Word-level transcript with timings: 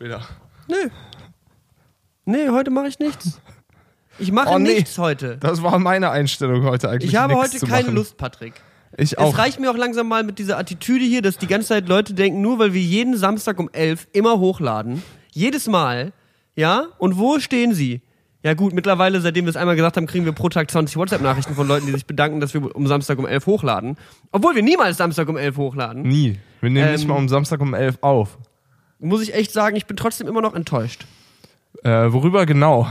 später. 0.00 0.22
Nö. 0.68 0.88
Nee, 2.24 2.48
heute 2.48 2.70
mache 2.70 2.88
ich 2.88 2.98
nichts. 2.98 3.38
Ich 4.18 4.32
mache 4.32 4.48
Oh, 4.50 4.58
nee. 4.58 4.74
nichts 4.74 4.96
heute. 4.98 5.36
Das 5.38 5.62
war 5.62 5.78
meine 5.78 6.10
Einstellung 6.10 6.64
heute 6.64 6.88
eigentlich. 6.88 7.10
Ich 7.10 7.16
habe 7.16 7.34
heute 7.34 7.58
keine 7.60 7.84
machen. 7.84 7.94
Lust, 7.96 8.16
Patrick. 8.16 8.54
Ich 8.96 9.12
Es 9.12 9.18
auch. 9.18 9.36
reicht 9.36 9.60
mir 9.60 9.70
auch 9.70 9.76
langsam 9.76 10.08
mal 10.08 10.24
mit 10.24 10.38
dieser 10.38 10.58
Attitüde 10.58 11.04
hier, 11.04 11.20
dass 11.22 11.36
die 11.36 11.46
ganze 11.46 11.68
Zeit 11.68 11.88
Leute 11.88 12.14
denken, 12.14 12.40
nur 12.40 12.58
weil 12.58 12.72
wir 12.72 12.80
jeden 12.80 13.14
Samstag 13.16 13.58
um 13.58 13.68
11 13.72 14.08
immer 14.12 14.38
hochladen, 14.38 15.02
jedes 15.32 15.66
Mal, 15.68 16.12
ja, 16.56 16.86
und 16.98 17.18
wo 17.18 17.38
stehen 17.38 17.74
sie? 17.74 18.00
Ja 18.42 18.54
gut, 18.54 18.72
mittlerweile, 18.72 19.20
seitdem 19.20 19.44
wir 19.44 19.50
es 19.50 19.56
einmal 19.56 19.76
gesagt 19.76 19.96
haben, 19.98 20.06
kriegen 20.06 20.24
wir 20.24 20.32
pro 20.32 20.48
Tag 20.48 20.70
20 20.70 20.96
WhatsApp-Nachrichten 20.96 21.54
von 21.54 21.68
Leuten, 21.68 21.86
die 21.86 21.92
sich 21.92 22.06
bedanken, 22.06 22.40
dass 22.40 22.54
wir 22.54 22.74
um 22.74 22.86
Samstag 22.86 23.18
um 23.18 23.26
11 23.26 23.44
hochladen. 23.46 23.96
Obwohl 24.32 24.54
wir 24.54 24.62
niemals 24.62 24.96
Samstag 24.96 25.28
um 25.28 25.36
11 25.36 25.56
hochladen. 25.58 26.02
Nie. 26.02 26.38
Wir 26.60 26.70
nehmen 26.70 26.92
nicht 26.92 27.02
Ähm, 27.02 27.08
mal 27.08 27.16
um 27.16 27.28
Samstag 27.28 27.60
um 27.60 27.74
11 27.74 27.98
auf. 28.00 28.38
Muss 29.00 29.22
ich 29.22 29.34
echt 29.34 29.52
sagen, 29.52 29.76
ich 29.76 29.86
bin 29.86 29.96
trotzdem 29.96 30.28
immer 30.28 30.40
noch 30.42 30.54
enttäuscht. 30.54 31.06
Äh, 31.82 32.12
worüber 32.12 32.44
genau? 32.46 32.86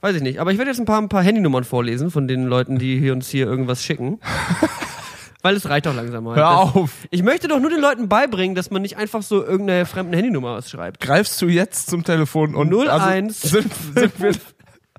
Weiß 0.00 0.16
ich 0.16 0.22
nicht, 0.22 0.40
aber 0.40 0.50
ich 0.50 0.58
werde 0.58 0.70
jetzt 0.70 0.80
ein 0.80 0.84
paar, 0.86 1.00
ein 1.00 1.08
paar 1.08 1.22
Handynummern 1.22 1.62
vorlesen 1.64 2.10
von 2.10 2.26
den 2.26 2.46
Leuten, 2.46 2.78
die 2.78 2.98
hier 2.98 3.12
uns 3.12 3.28
hier 3.28 3.46
irgendwas 3.46 3.84
schicken. 3.84 4.18
Weil 5.42 5.56
es 5.56 5.68
reicht 5.68 5.86
doch 5.86 5.94
langsam 5.94 6.24
mal. 6.24 6.36
Hör 6.36 6.42
Das- 6.64 6.74
auf. 6.76 6.90
Ich 7.10 7.22
möchte 7.22 7.48
doch 7.48 7.58
nur 7.60 7.70
den 7.70 7.80
Leuten 7.80 8.08
beibringen, 8.08 8.54
dass 8.54 8.70
man 8.70 8.82
nicht 8.82 8.96
einfach 8.96 9.22
so 9.22 9.44
irgendeine 9.44 9.86
fremden 9.86 10.12
Handynummer 10.14 10.50
ausschreibt. 10.56 11.00
Greifst 11.00 11.40
du 11.42 11.46
jetzt 11.46 11.88
zum 11.90 12.04
Telefon 12.04 12.54
und 12.54 12.72
01 12.72 13.42
also 13.44 13.60
sind, 13.60 13.72
sind, 13.94 14.20
wir, 14.20 14.32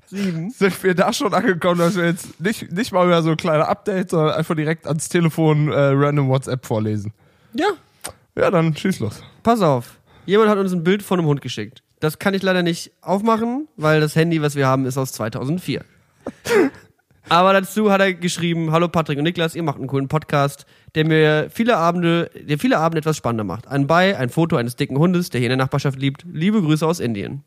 7. 0.06 0.50
sind 0.50 0.82
wir 0.84 0.94
da 0.94 1.12
schon 1.14 1.32
angekommen, 1.32 1.78
dass 1.78 1.96
wir 1.96 2.04
jetzt 2.04 2.38
nicht, 2.40 2.70
nicht 2.72 2.92
mal 2.92 3.06
mehr 3.06 3.22
so 3.22 3.30
ein 3.30 3.36
kleiner 3.38 3.68
Update, 3.68 4.10
sondern 4.10 4.34
einfach 4.34 4.54
direkt 4.54 4.86
ans 4.86 5.08
Telefon 5.08 5.68
äh, 5.72 5.74
random 5.78 6.28
WhatsApp 6.28 6.64
vorlesen? 6.66 7.12
Ja, 7.54 7.68
Ja, 8.36 8.50
dann 8.50 8.76
schieß 8.76 9.00
los. 9.00 9.22
pass 9.42 9.60
auf. 9.62 9.98
Jemand 10.26 10.48
hat 10.48 10.58
uns 10.58 10.72
ein 10.72 10.84
Bild 10.84 11.02
von 11.02 11.18
einem 11.18 11.28
Hund 11.28 11.42
geschickt. 11.42 11.82
Das 12.00 12.18
kann 12.18 12.34
ich 12.34 12.42
leider 12.42 12.62
nicht 12.62 12.92
aufmachen, 13.02 13.68
weil 13.76 14.00
das 14.00 14.16
Handy, 14.16 14.40
was 14.40 14.56
wir 14.56 14.66
haben, 14.66 14.86
ist 14.86 14.96
aus 14.96 15.12
2004. 15.12 15.84
Aber 17.28 17.52
dazu 17.52 17.90
hat 17.90 18.00
er 18.00 18.12
geschrieben, 18.12 18.70
hallo 18.70 18.88
Patrick 18.88 19.18
und 19.18 19.24
Niklas, 19.24 19.54
ihr 19.54 19.62
macht 19.62 19.78
einen 19.78 19.86
coolen 19.86 20.08
Podcast, 20.08 20.66
der 20.94 21.06
mir 21.06 21.48
viele 21.50 21.76
Abende, 21.76 22.30
der 22.34 22.58
viele 22.58 22.78
Abende 22.78 22.98
etwas 22.98 23.16
spannender 23.16 23.44
macht. 23.44 23.66
Ein 23.66 23.86
Bei, 23.86 24.16
ein 24.18 24.28
Foto 24.28 24.56
eines 24.56 24.76
dicken 24.76 24.98
Hundes, 24.98 25.30
der 25.30 25.40
hier 25.40 25.48
in 25.50 25.58
der 25.58 25.64
Nachbarschaft 25.64 25.98
liebt. 25.98 26.24
Liebe 26.30 26.60
Grüße 26.60 26.86
aus 26.86 27.00
Indien. 27.00 27.42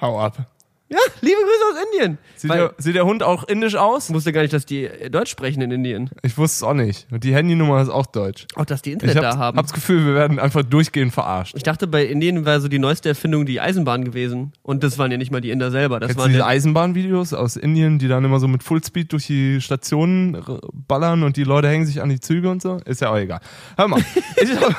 Hau 0.00 0.20
ab. 0.20 0.46
Ja, 0.90 0.98
liebe 1.20 1.36
Grüße 1.36 1.64
aus 1.70 1.84
Indien. 1.92 2.18
Sieht, 2.36 2.50
der, 2.50 2.72
sieht 2.78 2.94
der 2.94 3.04
Hund 3.04 3.22
auch 3.22 3.44
indisch 3.44 3.74
aus? 3.74 4.08
ich 4.08 4.14
wusste 4.14 4.32
gar 4.32 4.40
nicht, 4.40 4.54
dass 4.54 4.64
die 4.64 4.84
äh, 4.84 5.10
Deutsch 5.10 5.30
sprechen 5.30 5.60
in 5.60 5.70
Indien. 5.70 6.08
Ich 6.22 6.38
wusste 6.38 6.56
es 6.56 6.62
auch 6.62 6.72
nicht. 6.72 7.06
Und 7.10 7.24
die 7.24 7.34
Handynummer 7.34 7.82
ist 7.82 7.90
auch 7.90 8.06
deutsch. 8.06 8.46
Auch, 8.54 8.64
dass 8.64 8.80
die 8.80 8.90
Ich 8.90 8.94
Internet 8.94 9.16
hab, 9.16 9.22
da 9.22 9.38
haben. 9.38 9.58
hab 9.58 9.66
das 9.66 9.74
Gefühl, 9.74 10.06
wir 10.06 10.14
werden 10.14 10.38
einfach 10.38 10.62
durchgehend 10.62 11.12
verarscht. 11.12 11.54
Ich 11.56 11.62
dachte, 11.62 11.86
bei 11.88 12.06
Indien 12.06 12.46
wäre 12.46 12.62
so 12.62 12.68
die 12.68 12.78
neueste 12.78 13.10
Erfindung 13.10 13.44
die 13.44 13.60
Eisenbahn 13.60 14.02
gewesen. 14.04 14.52
Und 14.62 14.82
das 14.82 14.96
waren 14.96 15.10
ja 15.10 15.18
nicht 15.18 15.30
mal 15.30 15.42
die 15.42 15.50
Inder 15.50 15.70
selber. 15.70 16.00
Das 16.00 16.12
du 16.12 16.18
waren 16.18 16.30
diese 16.30 16.46
Eisenbahnvideos 16.46 17.34
aus 17.34 17.56
Indien, 17.56 17.98
die 17.98 18.08
dann 18.08 18.24
immer 18.24 18.40
so 18.40 18.48
mit 18.48 18.62
Fullspeed 18.62 19.12
durch 19.12 19.26
die 19.26 19.60
Stationen 19.60 20.42
ballern 20.72 21.22
und 21.22 21.36
die 21.36 21.44
Leute 21.44 21.68
hängen 21.68 21.84
sich 21.84 22.00
an 22.00 22.08
die 22.08 22.20
Züge 22.20 22.48
und 22.50 22.62
so? 22.62 22.78
Ist 22.86 23.02
ja 23.02 23.10
auch 23.10 23.16
egal. 23.18 23.40
Hör 23.76 23.88
mal. 23.88 24.02
ich 24.42 24.50
hab, 24.58 24.74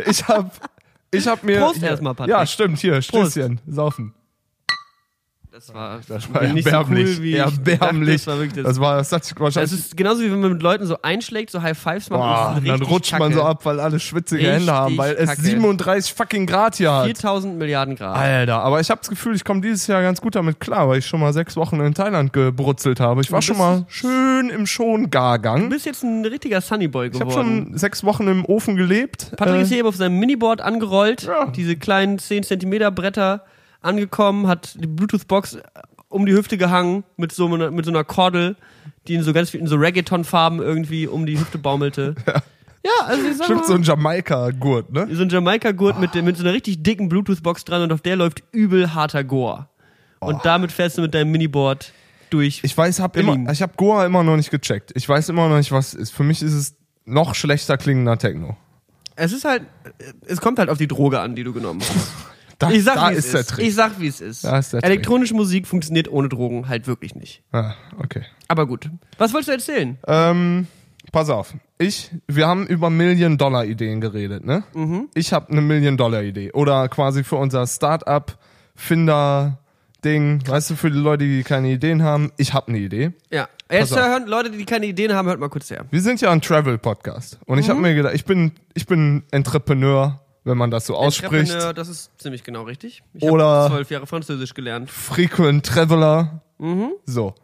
ich 0.06 0.26
hab, 0.26 0.52
ich 1.10 1.26
hab 1.26 1.42
mir. 1.42 1.58
Prost 1.58 1.82
erstmal, 1.82 2.14
Patrick. 2.14 2.34
Ja, 2.34 2.46
stimmt, 2.46 2.78
hier, 2.78 3.00
Stößchen, 3.02 3.60
saufen. 3.66 4.14
Das 5.66 5.74
war, 5.74 6.00
Das 6.08 6.32
war 6.34 6.42
nicht 6.44 6.64
so 6.64 6.70
erbärmlich. 6.70 7.18
cool, 7.18 7.22
wie 7.22 7.32
ich 7.32 7.42
dachte. 7.42 7.70
erbärmlich. 7.72 8.16
Das 8.16 8.26
war 8.28 8.38
wirklich 8.38 8.52
das. 8.54 8.64
Das 8.64 8.80
war, 8.80 8.96
das 8.96 9.12
hat 9.12 9.24
sich 9.24 9.34
Das 9.34 9.42
wahrscheinlich. 9.42 9.72
ist 9.72 9.96
genauso 9.96 10.22
wie 10.22 10.32
wenn 10.32 10.40
man 10.40 10.52
mit 10.52 10.62
Leuten 10.62 10.86
so 10.86 10.96
einschlägt, 11.02 11.50
so 11.50 11.60
High 11.60 11.76
Fives 11.78 12.08
macht. 12.08 12.20
Boah, 12.20 12.54
es 12.58 12.64
dann 12.64 12.82
rutscht 12.82 13.12
man 13.12 13.20
kacke. 13.22 13.34
so 13.34 13.42
ab, 13.42 13.64
weil 13.66 13.78
alle 13.78 14.00
schwitzige 14.00 14.40
Richtig 14.40 14.60
Hände 14.60 14.72
haben, 14.72 14.96
weil 14.96 15.14
es 15.16 15.28
kacke. 15.28 15.42
37 15.42 16.14
fucking 16.14 16.46
Grad 16.46 16.76
hier 16.76 16.92
hat. 16.92 17.04
4000 17.06 17.58
Milliarden 17.58 17.94
Grad. 17.96 18.16
Alter, 18.16 18.62
aber 18.62 18.80
ich 18.80 18.90
habe 18.90 19.00
das 19.00 19.10
Gefühl, 19.10 19.34
ich 19.36 19.44
komme 19.44 19.60
dieses 19.60 19.86
Jahr 19.86 20.00
ganz 20.02 20.20
gut 20.20 20.34
damit 20.34 20.60
klar, 20.60 20.88
weil 20.88 20.98
ich 21.00 21.06
schon 21.06 21.20
mal 21.20 21.32
sechs 21.32 21.56
Wochen 21.56 21.78
in 21.80 21.92
Thailand 21.94 22.32
gebrutzelt 22.32 22.98
habe. 23.00 23.20
Ich 23.20 23.30
war 23.30 23.40
Du 23.40 23.46
schon 23.46 23.58
mal 23.58 23.84
schön 23.88 24.48
im 24.50 24.60
Du 24.60 24.66
Schongargang. 24.66 25.68
bist 25.68 25.84
jetzt 25.86 26.02
ein 26.02 26.24
richtiger 26.24 26.60
Sunnyboy 26.60 27.08
Ich 27.08 27.20
habe 27.20 27.30
geworden. 27.30 27.66
schon 27.68 27.78
sechs 27.78 28.02
Wochen 28.04 28.26
im 28.28 28.44
Ofen 28.46 28.76
gelebt. 28.76 29.32
Patrick 29.36 29.56
Äh, 29.56 29.62
ist 29.62 29.68
hier 29.68 29.78
eben 29.78 29.88
auf 29.88 29.96
seinem 29.96 30.18
Miniboard 30.18 30.60
angerollt, 30.60 31.22
Ja. 31.24 31.46
diese 31.46 31.76
kleinen 31.76 32.18
10 32.18 32.42
Zentimeter 32.44 32.90
Bretter 32.90 33.44
angekommen, 33.82 34.46
hat 34.46 34.74
die 34.82 34.86
Bluetooth-Box 34.86 35.58
um 36.08 36.26
die 36.26 36.32
Hüfte 36.32 36.58
gehangen 36.58 37.04
mit 37.16 37.32
so 37.32 37.46
einer, 37.46 37.70
mit 37.70 37.84
so 37.84 37.90
einer 37.90 38.04
Kordel, 38.04 38.56
die 39.06 39.14
in 39.14 39.22
so 39.22 39.32
ganz 39.32 39.54
in 39.54 39.66
so 39.66 39.76
Reggaeton-Farben 39.76 40.60
irgendwie 40.60 41.06
um 41.06 41.26
die 41.26 41.38
Hüfte 41.38 41.58
baumelte. 41.58 42.14
Ja, 42.82 43.04
also 43.08 43.26
ich 43.28 43.36
sag 43.36 43.44
Stimmt, 43.44 43.60
mal, 43.60 43.66
so 43.66 43.74
ein 43.74 43.82
Jamaika-Gurt, 43.82 44.90
ne? 44.90 45.06
so 45.12 45.20
ein 45.20 45.28
Jamaika-Gurt 45.28 46.00
mit, 46.00 46.14
dem- 46.14 46.24
mit 46.24 46.38
so 46.38 46.44
einer 46.44 46.54
richtig 46.54 46.82
dicken 46.82 47.10
Bluetooth-Box 47.10 47.66
dran 47.66 47.82
und 47.82 47.92
auf 47.92 48.00
der 48.00 48.16
läuft 48.16 48.42
übel 48.52 48.94
harter 48.94 49.22
Gore. 49.22 49.68
Und 50.18 50.46
damit 50.46 50.72
fährst 50.72 50.96
du 50.96 51.02
mit 51.02 51.12
deinem 51.12 51.30
Miniboard 51.30 51.92
durch. 52.30 52.60
Ich 52.62 52.74
weiß, 52.74 53.00
hab 53.00 53.12
Berlin. 53.12 53.34
immer, 53.42 53.52
ich 53.52 53.60
habe 53.60 53.74
Goa 53.76 54.06
immer 54.06 54.22
noch 54.22 54.34
nicht 54.36 54.50
gecheckt. 54.50 54.92
Ich 54.94 55.06
weiß 55.06 55.28
immer 55.28 55.46
noch 55.50 55.58
nicht, 55.58 55.72
was 55.72 55.92
ist. 55.92 56.10
Für 56.10 56.22
mich 56.22 56.40
ist 56.40 56.54
es 56.54 56.74
noch 57.04 57.34
schlechter 57.34 57.76
klingender 57.76 58.16
Techno. 58.16 58.56
es 59.14 59.32
ist 59.34 59.44
halt, 59.44 59.64
es 60.26 60.40
kommt 60.40 60.58
halt 60.58 60.70
auf 60.70 60.78
die 60.78 60.88
Droge 60.88 61.20
an, 61.20 61.34
die 61.36 61.44
du 61.44 61.52
genommen 61.52 61.82
hast. 61.82 62.12
Da, 62.60 62.70
Ich 62.70 62.84
sag, 62.84 62.94
da 62.94 63.10
wie 63.10 63.14
es 63.14 63.24
ist 63.24 63.32
der 63.34 63.40
ist. 63.40 63.50
Trick. 63.50 63.66
Ich 63.66 63.74
sag, 63.74 63.98
wie 64.00 64.06
es 64.06 64.20
ist. 64.20 64.44
Da 64.44 64.58
ist 64.58 64.72
der 64.72 64.80
Trick. 64.80 64.90
Elektronische 64.90 65.34
Musik 65.34 65.66
funktioniert 65.66 66.08
ohne 66.08 66.28
Drogen 66.28 66.68
halt 66.68 66.86
wirklich 66.86 67.14
nicht. 67.16 67.42
ah, 67.52 67.74
okay. 67.98 68.22
Aber 68.46 68.66
gut. 68.66 68.88
Was 69.18 69.32
wolltest 69.32 69.48
du 69.48 69.52
erzählen? 69.72 69.98
Ähm, 70.06 70.66
pass 71.10 71.30
auf. 71.30 71.54
Ich, 71.78 72.10
wir 72.28 72.46
haben 72.46 72.66
über 72.66 72.90
Million-Dollar-Ideen 72.90 74.00
geredet, 74.00 74.44
ne? 74.44 74.62
Mhm. 74.74 75.08
Ich 75.14 75.32
habe 75.32 75.50
eine 75.50 75.62
Million-Dollar-Idee. 75.62 76.52
Oder 76.52 76.88
quasi 76.88 77.24
für 77.24 77.36
unser 77.36 77.66
Start-up-Finder-Ding. 77.66 80.42
Weißt 80.46 80.70
du, 80.70 80.76
für 80.76 80.90
die 80.90 80.98
Leute, 80.98 81.24
die 81.24 81.42
keine 81.42 81.68
Ideen 81.70 82.02
haben, 82.02 82.32
ich 82.36 82.52
habe 82.54 82.68
eine 82.68 82.78
Idee. 82.78 83.12
Ja. 83.30 83.48
Jetzt 83.70 83.94
hören 83.96 84.26
Leute, 84.26 84.50
die 84.50 84.64
keine 84.64 84.86
Ideen 84.86 85.12
haben, 85.14 85.28
hört 85.28 85.38
mal 85.38 85.48
kurz 85.48 85.70
her. 85.70 85.84
Wir 85.90 86.00
sind 86.00 86.20
ja 86.20 86.30
ein 86.32 86.40
Travel-Podcast. 86.40 87.38
Und 87.46 87.58
ich 87.58 87.66
Mhm. 87.66 87.70
habe 87.70 87.80
mir 87.82 87.94
gedacht, 87.94 88.14
ich 88.14 88.24
bin, 88.24 88.52
ich 88.74 88.86
bin 88.86 89.22
Entrepreneur, 89.30 90.20
wenn 90.44 90.56
man 90.58 90.70
das 90.70 90.86
so 90.86 90.96
ausspricht. 90.96 91.32
Entrepreneur, 91.50 91.74
das 91.74 91.88
ist 91.88 92.10
ziemlich 92.18 92.42
genau 92.44 92.62
richtig. 92.62 93.02
Ich 93.14 93.22
Oder- 93.22 93.44
habe 93.44 93.74
zwölf 93.74 93.90
Jahre 93.90 94.06
Französisch 94.06 94.54
gelernt. 94.54 94.90
Frequent 94.90 95.66
Traveler. 95.66 96.42
Mhm. 96.58 96.90
So. 97.06 97.34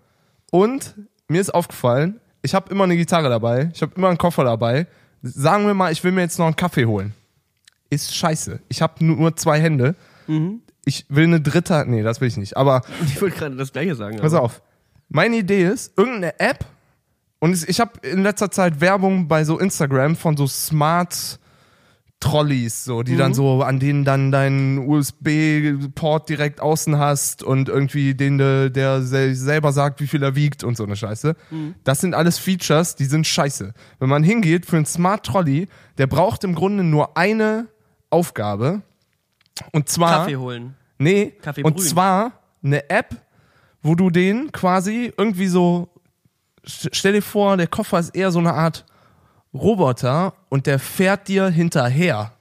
Und 0.51 0.95
mir 1.29 1.41
ist 1.41 1.53
aufgefallen, 1.55 2.21
ich 2.43 2.55
habe 2.55 2.71
immer 2.71 2.85
eine 2.85 2.97
Gitarre 2.97 3.29
dabei, 3.29 3.71
ich 3.75 3.83
habe 3.83 3.93
immer 3.97 4.09
einen 4.09 4.19
Koffer 4.19 4.45
dabei. 4.45 4.87
Sagen 5.23 5.67
wir 5.67 5.75
mal, 5.75 5.91
ich 5.93 6.05
will 6.05 6.13
mir 6.13 6.21
jetzt 6.23 6.39
noch 6.39 6.47
einen 6.47 6.57
Kaffee 6.57 6.87
holen. 6.87 7.13
Ist 7.91 8.15
scheiße. 8.15 8.61
Ich 8.69 8.81
habe 8.83 9.05
nur 9.05 9.35
zwei 9.37 9.61
Hände. 9.61 9.95
Mhm. 10.27 10.61
Ich 10.85 11.05
will 11.09 11.25
eine 11.25 11.41
dritte, 11.41 11.85
nee, 11.87 12.03
das 12.03 12.21
will 12.21 12.29
ich 12.29 12.37
nicht. 12.37 12.57
Aber 12.57 12.83
Ich 13.07 13.21
wollte 13.21 13.37
gerade 13.39 13.57
das 13.57 13.73
gleiche 13.73 13.95
sagen. 13.97 14.19
pass 14.19 14.33
aber- 14.35 14.45
auf. 14.45 14.63
Meine 15.09 15.37
Idee 15.37 15.65
ist, 15.67 15.97
irgendeine 15.97 16.39
App, 16.41 16.65
und 17.39 17.69
ich 17.69 17.79
habe 17.81 17.93
in 18.07 18.23
letzter 18.23 18.51
Zeit 18.51 18.81
Werbung 18.81 19.29
bei 19.29 19.45
so 19.45 19.59
Instagram 19.59 20.17
von 20.17 20.37
so 20.37 20.47
Smart 20.47 21.39
Trolleys, 22.21 22.85
so, 22.85 23.03
die 23.03 23.17
dann 23.17 23.35
so, 23.35 23.63
an 23.63 23.79
denen 23.79 24.05
dann 24.05 24.33
deinen 24.33 24.79
USB-Port 24.89 26.29
direkt 26.29 26.61
außen 26.61 26.99
hast 26.99 27.43
und 27.43 27.69
irgendwie 27.69 28.15
den, 28.15 28.39
de- 28.39 28.71
der 28.71 29.03
sel 29.03 29.35
selber 29.35 29.73
sagt, 29.73 30.01
wie 30.01 30.07
viel 30.07 30.23
er 30.23 30.35
wiegt 30.35 30.65
und 30.65 30.77
so 30.77 30.85
eine 30.85 30.97
Scheiße. 30.97 31.37
Das 31.85 32.01
sind 32.01 32.15
alles 32.15 32.39
Features, 32.39 32.97
die 32.97 33.05
sind 33.05 33.27
scheiße. 33.27 33.73
Wenn 33.99 34.09
man 34.09 34.23
hingeht 34.23 34.67
für 34.67 34.77
einen 34.77 34.87
Smart 34.87 35.27
Trolley, 35.27 35.69
der 35.99 36.07
braucht 36.07 36.43
im 36.45 36.55
Grunde 36.55 36.85
nur 36.85 37.17
eine 37.17 37.67
Aufgabe. 38.11 38.83
Und 39.73 39.89
zwar. 39.89 40.21
Kaffee 40.21 40.37
holen. 40.37 40.75
Nee, 40.99 41.33
Kaffee 41.43 41.63
und 41.65 41.77
brühen. 41.77 41.87
zwar 41.87 42.33
eine 42.65 42.89
App, 42.89 43.15
wo 43.83 43.95
du 43.95 44.09
den 44.11 44.51
quasi 44.53 45.13
irgendwie 45.17 45.47
so, 45.49 45.89
st- 46.67 46.89
stell 46.93 47.13
dir 47.13 47.23
vor, 47.23 47.57
der 47.59 47.67
Koffer 47.67 47.99
ist 47.99 48.17
eher 48.17 48.31
so 48.31 48.39
eine 48.39 48.55
Art 48.55 48.87
Roboter 49.57 50.35
und 50.49 50.67
der 50.67 50.79
fährt 50.79 51.29
dir 51.29 51.49
hinterher. 51.49 52.33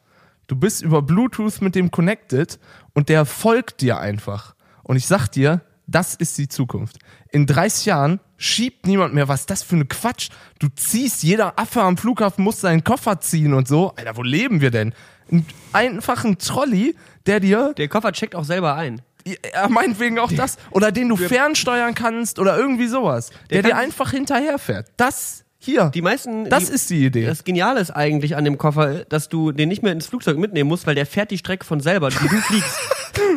Du 0.48 0.56
bist 0.56 0.82
über 0.82 1.02
Bluetooth 1.02 1.62
mit 1.62 1.76
dem 1.76 1.90
connected 1.92 2.60
und 2.94 3.10
der 3.10 3.26
folgt 3.26 3.82
dir 3.82 3.98
einfach. 4.00 4.54
Und 4.84 4.96
ich 4.98 5.08
sag 5.08 5.28
dir, 5.30 5.62
das 5.88 6.16
ist 6.16 6.38
die 6.38 6.48
Zukunft. 6.48 6.98
In 7.32 7.46
30 7.46 7.86
Jahren 7.88 8.20
schiebt 8.38 8.86
niemand 8.88 9.14
mehr, 9.14 9.28
was 9.28 9.46
das 9.46 9.64
für 9.64 9.76
eine 9.76 9.86
Quatsch. 9.86 10.30
Du 10.60 10.68
ziehst, 10.76 11.24
jeder 11.24 11.58
Affe 11.60 11.82
am 11.82 11.98
Flughafen 11.98 12.44
muss 12.44 12.62
seinen 12.62 12.84
Koffer 12.84 13.20
ziehen 13.20 13.54
und 13.54 13.68
so. 13.68 13.94
Alter, 13.96 14.18
wo 14.18 14.24
leben 14.24 14.62
wir 14.62 14.72
denn? 14.72 14.94
Ein 15.32 15.46
einfachen 15.74 16.38
Trolley, 16.38 16.96
der 17.26 17.40
dir 17.40 17.74
Der 17.78 17.88
Koffer 17.88 18.12
checkt 18.12 18.36
auch 18.36 18.44
selber 18.44 18.76
ein. 18.76 19.02
ja, 19.26 19.68
meinetwegen 19.70 20.20
auch 20.20 20.32
das. 20.32 20.58
Oder 20.72 20.92
den 20.92 21.10
du 21.10 21.16
fernsteuern 21.16 21.96
kannst 21.96 22.38
oder 22.40 22.58
irgendwie 22.58 22.88
sowas. 22.88 23.30
Der, 23.50 23.62
Der 23.62 23.72
dir 23.72 23.78
einfach 23.78 24.12
hinterherfährt. 24.12 24.88
Das 24.98 25.45
hier. 25.66 25.92
Die 25.94 26.02
meisten. 26.02 26.50
das 26.50 26.68
die, 26.68 26.74
ist 26.74 26.90
die 26.90 27.06
Idee. 27.06 27.26
Das 27.26 27.44
Geniale 27.44 27.80
ist 27.80 27.92
eigentlich 27.92 28.36
an 28.36 28.46
dem 28.46 28.58
Koffer, 28.58 29.06
dass 29.06 29.28
du 29.30 29.52
den 29.52 29.68
nicht 29.70 29.84
mehr 29.84 29.92
ins 29.92 30.08
Flugzeug 30.08 30.38
mitnehmen 30.38 30.68
musst, 30.70 30.88
weil 30.88 30.96
der 30.96 31.06
fährt 31.06 31.32
die 31.32 31.38
Strecke 31.38 31.66
von 31.66 31.80
selber, 31.82 32.10
die 32.10 32.28
du 32.28 32.38
fliegst. 32.38 32.80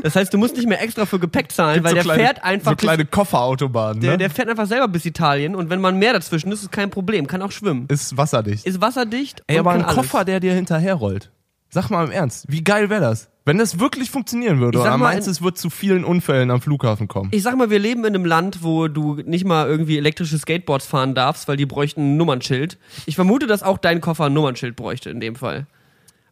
Das 0.02 0.16
heißt, 0.16 0.32
du 0.34 0.38
musst 0.38 0.56
nicht 0.56 0.68
mehr 0.68 0.80
extra 0.82 1.06
für 1.06 1.18
Gepäck 1.20 1.52
zahlen, 1.52 1.82
weil 1.84 1.90
so 1.90 1.94
der 1.96 2.04
kleine, 2.04 2.22
fährt 2.24 2.44
einfach 2.44 2.72
so 2.72 2.76
kleine 2.76 3.04
Kofferautobahnen. 3.04 4.00
der, 4.00 4.12
Ne? 4.12 4.18
der 4.18 4.30
fährt 4.30 4.48
einfach 4.48 4.66
selber 4.66 4.88
bis 4.88 5.04
Italien 5.04 5.54
und 5.54 5.70
wenn 5.70 5.80
man 5.80 5.98
mehr 5.98 6.12
dazwischen 6.12 6.50
ist, 6.52 6.62
ist 6.62 6.72
kein 6.72 6.90
Problem, 6.90 7.26
kann 7.28 7.42
auch 7.42 7.52
schwimmen. 7.52 7.86
ist 7.88 8.16
wasserdicht. 8.16 8.66
Ist 8.66 8.80
wasserdicht 8.80 9.42
Ey, 9.46 9.58
aber 9.58 9.70
ein 9.72 9.82
alles. 9.82 9.94
Koffer, 9.96 10.24
der 10.24 10.40
dir 10.40 10.52
hinterherrollt. 10.52 11.30
Sag 11.70 11.90
mal 11.90 12.04
im 12.06 12.10
Ernst, 12.10 12.46
wie 12.48 12.64
geil 12.64 12.88
wäre 12.90 13.00
das? 13.02 13.28
Wenn 13.44 13.56
das 13.58 13.78
wirklich 13.80 14.10
funktionieren 14.10 14.60
würde, 14.60 14.78
oder 14.78 14.90
mal, 14.98 15.14
meinst 15.14 15.26
du, 15.26 15.30
es 15.30 15.40
wird 15.42 15.56
zu 15.56 15.70
vielen 15.70 16.04
Unfällen 16.04 16.50
am 16.50 16.60
Flughafen 16.60 17.08
kommen? 17.08 17.28
Ich 17.32 17.42
sag 17.42 17.56
mal, 17.56 17.70
wir 17.70 17.78
leben 17.78 18.00
in 18.04 18.14
einem 18.14 18.26
Land, 18.26 18.62
wo 18.62 18.88
du 18.88 19.14
nicht 19.24 19.46
mal 19.46 19.66
irgendwie 19.66 19.96
elektrische 19.96 20.36
Skateboards 20.38 20.86
fahren 20.86 21.14
darfst, 21.14 21.48
weil 21.48 21.56
die 21.56 21.64
bräuchten 21.66 22.12
ein 22.14 22.16
Nummernschild. 22.18 22.76
Ich 23.06 23.14
vermute, 23.16 23.46
dass 23.46 23.62
auch 23.62 23.78
dein 23.78 24.00
Koffer 24.02 24.26
ein 24.26 24.34
Nummernschild 24.34 24.76
bräuchte 24.76 25.08
in 25.10 25.20
dem 25.20 25.34
Fall. 25.34 25.66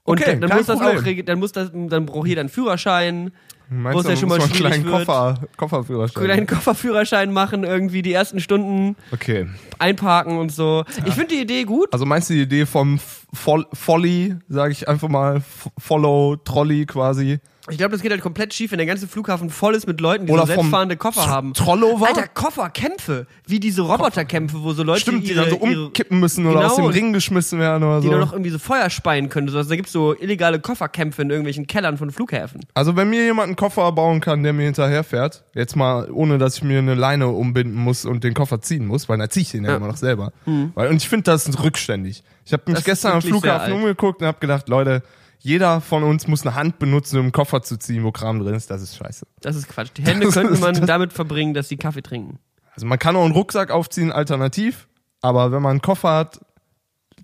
Und 0.04 0.20
Okay, 0.20 0.38
dann, 0.38 0.50
muss 0.56 0.66
das 0.66 0.80
auch, 0.80 1.02
dann 1.24 1.38
muss 1.38 1.52
das, 1.52 1.70
dann 1.72 2.06
braucht 2.06 2.28
jeder 2.28 2.40
einen 2.40 2.48
Führerschein, 2.50 3.32
Meinst 3.68 3.98
wo 3.98 4.02
du, 4.02 4.10
ja 4.10 4.16
schon 4.16 4.28
muss 4.28 4.38
mal 4.38 4.44
einen 4.44 4.52
kleinen 4.52 4.84
wird. 4.84 5.06
Koffer, 5.06 5.40
Kofferführerschein. 5.56 6.30
einen 6.30 6.46
Kofferführerschein 6.46 7.32
machen, 7.32 7.64
irgendwie 7.64 8.02
die 8.02 8.12
ersten 8.12 8.38
Stunden 8.40 8.94
Okay. 9.10 9.46
einparken 9.80 10.38
und 10.38 10.52
so. 10.52 10.84
Ich 11.04 11.14
finde 11.14 11.34
die 11.34 11.40
Idee 11.40 11.64
gut. 11.64 11.92
Also 11.92 12.04
meinst 12.06 12.30
du 12.30 12.34
die 12.34 12.42
Idee 12.42 12.66
vom 12.66 13.00
Fol 13.36 13.66
Folly, 13.72 14.36
sage 14.48 14.72
ich 14.72 14.88
einfach 14.88 15.08
mal, 15.08 15.36
F 15.36 15.68
Follow 15.78 16.36
Trolley 16.36 16.86
quasi? 16.86 17.38
Ich 17.68 17.78
glaube, 17.78 17.90
das 17.90 18.00
geht 18.00 18.12
halt 18.12 18.20
komplett 18.20 18.54
schief, 18.54 18.70
wenn 18.70 18.78
der 18.78 18.86
ganze 18.86 19.08
Flughafen 19.08 19.50
voll 19.50 19.74
ist 19.74 19.88
mit 19.88 20.00
Leuten, 20.00 20.26
die 20.26 20.32
Oder 20.32 20.42
so 20.46 20.52
selbstfahrende 20.54 20.96
Koffer 20.96 21.22
Tr- 21.22 21.26
haben. 21.26 21.52
Trollover? 21.52 22.06
Alter, 22.06 22.28
Kofferkämpfe, 22.28 23.26
wie 23.44 23.58
diese 23.58 23.82
Roboterkämpfe, 23.82 24.62
wo 24.62 24.72
so 24.72 24.84
Leute 24.84 25.00
Stimmt, 25.00 25.24
die 25.26 25.32
ihre, 25.32 25.48
dann 25.48 25.58
so 25.60 25.66
ihre, 25.66 25.86
umkippen 25.86 26.20
müssen 26.20 26.46
oder 26.46 26.60
Genau, 26.60 26.66
aus 26.70 26.76
dem 26.76 26.84
und- 26.84 26.94
Ring 26.94 27.12
geschmissen 27.12 27.58
werden 27.58 27.82
oder 27.82 28.00
die 28.00 28.06
so. 28.06 28.12
nur 28.12 28.20
noch 28.20 28.32
irgendwie 28.32 28.50
so 28.50 28.60
Feuer 28.60 28.88
speien 28.88 29.28
können. 29.28 29.48
Also, 29.48 29.68
da 29.68 29.74
gibt's 29.74 29.90
so 29.90 30.14
illegale 30.16 30.60
Kofferkämpfe 30.60 31.22
in 31.22 31.30
irgendwelchen 31.30 31.66
Kellern 31.66 31.98
von 31.98 32.12
Flughäfen. 32.12 32.60
Also 32.74 32.94
wenn 32.94 33.10
mir 33.10 33.24
jemand 33.24 33.48
einen 33.48 33.56
Koffer 33.56 33.90
bauen 33.90 34.20
kann, 34.20 34.44
der 34.44 34.52
mir 34.52 34.66
hinterherfährt, 34.66 35.42
jetzt 35.54 35.74
mal 35.74 36.08
ohne, 36.12 36.38
dass 36.38 36.58
ich 36.58 36.62
mir 36.62 36.78
eine 36.78 36.94
Leine 36.94 37.26
umbinden 37.28 37.74
muss 37.76 38.04
und 38.04 38.22
den 38.22 38.34
Koffer 38.34 38.60
ziehen 38.60 38.86
muss, 38.86 39.08
weil 39.08 39.18
dann 39.18 39.28
ziehe 39.28 39.42
ich 39.42 39.50
den 39.50 39.64
ja, 39.64 39.70
Ja. 39.70 39.76
Mhm. 39.78 39.82
immer 39.82 39.92
noch 39.92 39.98
selber. 39.98 40.32
Weil, 40.74 40.88
und 40.90 40.96
ich 40.98 41.08
finde 41.08 41.24
das 41.24 41.48
rückständig. 41.62 42.22
Ich 42.46 42.52
habe 42.52 42.62
mich 42.66 42.76
Das 42.76 42.84
gestern 42.84 43.12
am 43.12 43.22
Flughafen 43.22 43.72
umgeguckt 43.72 44.22
und 44.22 44.26
habe 44.28 44.38
gedacht, 44.38 44.68
Leute, 44.68 45.02
jeder 45.40 45.80
von 45.80 46.04
uns 46.04 46.28
muss 46.28 46.46
eine 46.46 46.54
Hand 46.54 46.78
benutzen, 46.78 47.16
um 47.18 47.24
einen 47.24 47.32
Koffer 47.32 47.60
zu 47.62 47.76
ziehen, 47.76 48.04
wo 48.04 48.12
Kram 48.12 48.38
drin 48.38 48.54
ist. 48.54 48.70
Das 48.70 48.82
ist 48.82 48.96
scheiße. 48.96 49.26
Das 49.40 49.56
ist 49.56 49.68
Quatsch. 49.68 49.90
Die 49.96 50.02
Hände 50.02 50.26
Das 50.26 50.34
könnte 50.34 50.58
man 50.60 50.86
damit 50.86 51.12
verbringen, 51.12 51.54
dass 51.54 51.68
sie 51.68 51.76
Kaffee 51.76 52.02
trinken. 52.02 52.38
Also 52.74 52.86
man 52.86 52.98
kann 52.98 53.16
auch 53.16 53.24
einen 53.24 53.34
Rucksack 53.34 53.70
aufziehen, 53.70 54.12
alternativ, 54.12 54.86
aber 55.22 55.50
wenn 55.50 55.60
man 55.60 55.70
einen 55.72 55.82
Koffer 55.82 56.14
hat, 56.14 56.40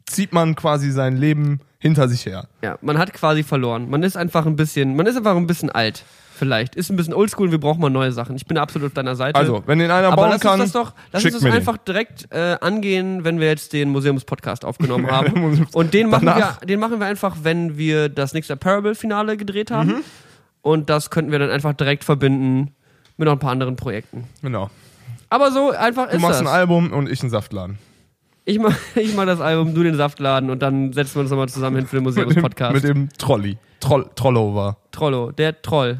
zieht 0.06 0.32
man 0.32 0.56
quasi 0.56 0.90
sein 0.90 1.16
Leben 1.16 1.60
hinter 1.78 2.08
sich 2.08 2.26
her. 2.26 2.48
Ja, 2.62 2.78
man 2.80 2.98
hat 2.98 3.12
quasi 3.12 3.42
verloren. 3.44 3.88
Man 3.90 4.02
ist 4.02 4.16
einfach 4.16 4.46
ein 4.46 4.56
bisschen, 4.56 4.96
man 4.96 5.06
ist 5.06 5.16
einfach 5.16 5.36
ein 5.36 5.46
bisschen 5.46 5.70
alt. 5.70 6.04
Vielleicht. 6.42 6.74
Ist 6.74 6.90
ein 6.90 6.96
bisschen 6.96 7.14
oldschool 7.14 7.46
und 7.46 7.52
wir 7.52 7.60
brauchen 7.60 7.80
mal 7.80 7.88
neue 7.88 8.10
Sachen. 8.10 8.34
Ich 8.34 8.46
bin 8.46 8.58
absolut 8.58 8.88
auf 8.88 8.94
deiner 8.94 9.14
Seite. 9.14 9.38
Also, 9.38 9.62
wenn 9.66 9.78
den 9.78 9.92
einer 9.92 10.08
Aber 10.08 10.16
bauen 10.16 10.30
lass 10.30 10.40
kann, 10.40 10.60
uns 10.60 10.72
das 10.72 10.82
doch, 10.82 10.92
lass 11.12 11.24
uns 11.24 11.34
das 11.34 11.42
mir 11.44 11.50
den. 11.50 11.56
einfach 11.58 11.76
direkt 11.78 12.26
äh, 12.32 12.56
angehen, 12.60 13.22
wenn 13.22 13.38
wir 13.38 13.46
jetzt 13.46 13.72
den 13.72 13.90
Museumspodcast 13.90 14.64
aufgenommen 14.64 15.06
haben. 15.10 15.64
Und 15.72 15.94
den 15.94 16.10
machen, 16.10 16.26
wir, 16.26 16.58
den 16.66 16.80
machen 16.80 16.98
wir 16.98 17.06
einfach, 17.06 17.36
wenn 17.44 17.78
wir 17.78 18.08
das 18.08 18.34
nächste 18.34 18.56
Parable-Finale 18.56 19.36
gedreht 19.36 19.70
haben. 19.70 19.88
Mhm. 19.90 20.04
Und 20.62 20.90
das 20.90 21.10
könnten 21.10 21.30
wir 21.30 21.38
dann 21.38 21.50
einfach 21.50 21.74
direkt 21.74 22.02
verbinden 22.02 22.72
mit 23.18 23.26
noch 23.26 23.34
ein 23.34 23.38
paar 23.38 23.52
anderen 23.52 23.76
Projekten. 23.76 24.24
Genau. 24.42 24.68
Aber 25.28 25.52
so 25.52 25.70
einfach 25.70 26.08
Du 26.08 26.16
ist 26.16 26.22
machst 26.22 26.40
das. 26.40 26.48
ein 26.48 26.52
Album 26.52 26.92
und 26.92 27.08
ich 27.08 27.20
einen 27.22 27.30
Saftladen. 27.30 27.78
Ich 28.44 28.58
mach, 28.58 28.74
ich 28.96 29.14
mach 29.14 29.26
das 29.26 29.40
Album, 29.40 29.74
du 29.76 29.84
den 29.84 29.94
Saftladen 29.94 30.50
und 30.50 30.60
dann 30.60 30.92
setzen 30.92 31.14
wir 31.14 31.20
uns 31.20 31.30
nochmal 31.30 31.48
zusammen 31.48 31.76
hin 31.76 31.86
für 31.86 31.98
den 31.98 32.04
Mit 32.04 32.16
dem, 32.16 32.24
Museumspodcast. 32.24 32.74
mit 32.74 32.82
dem 32.82 33.08
Trolley. 33.16 33.58
Troll, 33.78 34.10
Trollover. 34.16 34.76
Trollo, 34.90 35.30
der 35.30 35.62
Troll. 35.62 35.98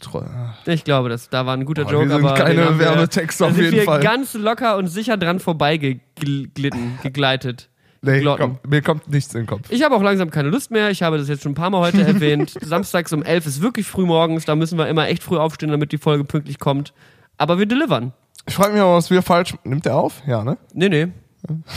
Troll. 0.00 0.26
ah. 0.28 0.54
Ich 0.66 0.84
glaube, 0.84 1.08
das, 1.08 1.30
da 1.30 1.46
war 1.46 1.56
ein 1.56 1.64
guter 1.64 1.84
Boah, 1.84 1.92
Joke, 1.92 2.08
wir 2.08 2.16
sind 2.16 2.26
aber 2.26 2.34
keine 2.34 2.78
Werbetexte 2.78 3.46
auf 3.46 3.54
sind 3.54 3.64
jeden 3.72 3.84
Fall. 3.84 4.00
ganz 4.00 4.34
locker 4.34 4.76
und 4.76 4.88
sicher 4.88 5.16
dran 5.16 5.40
vorbeigeglitten, 5.40 6.98
gegleitet. 7.02 7.70
Nee, 8.02 8.22
komm, 8.22 8.58
mir 8.68 8.82
kommt 8.82 9.08
nichts 9.08 9.34
in 9.34 9.42
den 9.42 9.46
Kopf. 9.46 9.70
Ich 9.70 9.82
habe 9.82 9.94
auch 9.94 10.02
langsam 10.02 10.30
keine 10.30 10.50
Lust 10.50 10.70
mehr. 10.70 10.90
Ich 10.90 11.02
habe 11.02 11.16
das 11.16 11.28
jetzt 11.28 11.42
schon 11.42 11.52
ein 11.52 11.54
paar 11.54 11.70
Mal 11.70 11.80
heute 11.80 12.02
erwähnt. 12.06 12.52
Samstags 12.60 13.12
um 13.14 13.22
11 13.22 13.46
ist 13.46 13.62
wirklich 13.62 13.86
früh 13.86 14.04
morgens. 14.04 14.44
Da 14.44 14.54
müssen 14.56 14.76
wir 14.76 14.88
immer 14.88 15.08
echt 15.08 15.22
früh 15.22 15.38
aufstehen, 15.38 15.70
damit 15.70 15.90
die 15.92 15.96
Folge 15.98 16.24
pünktlich 16.24 16.58
kommt. 16.58 16.92
Aber 17.38 17.58
wir 17.58 17.64
delivern. 17.64 18.12
Ich 18.46 18.54
frage 18.54 18.74
mich 18.74 18.82
aber, 18.82 18.96
was 18.96 19.08
wir 19.10 19.22
falsch. 19.22 19.54
Nimmt 19.64 19.86
der 19.86 19.96
auf? 19.96 20.22
Ja, 20.26 20.44
ne? 20.44 20.58
Nee, 20.74 20.90
nee. 20.90 21.08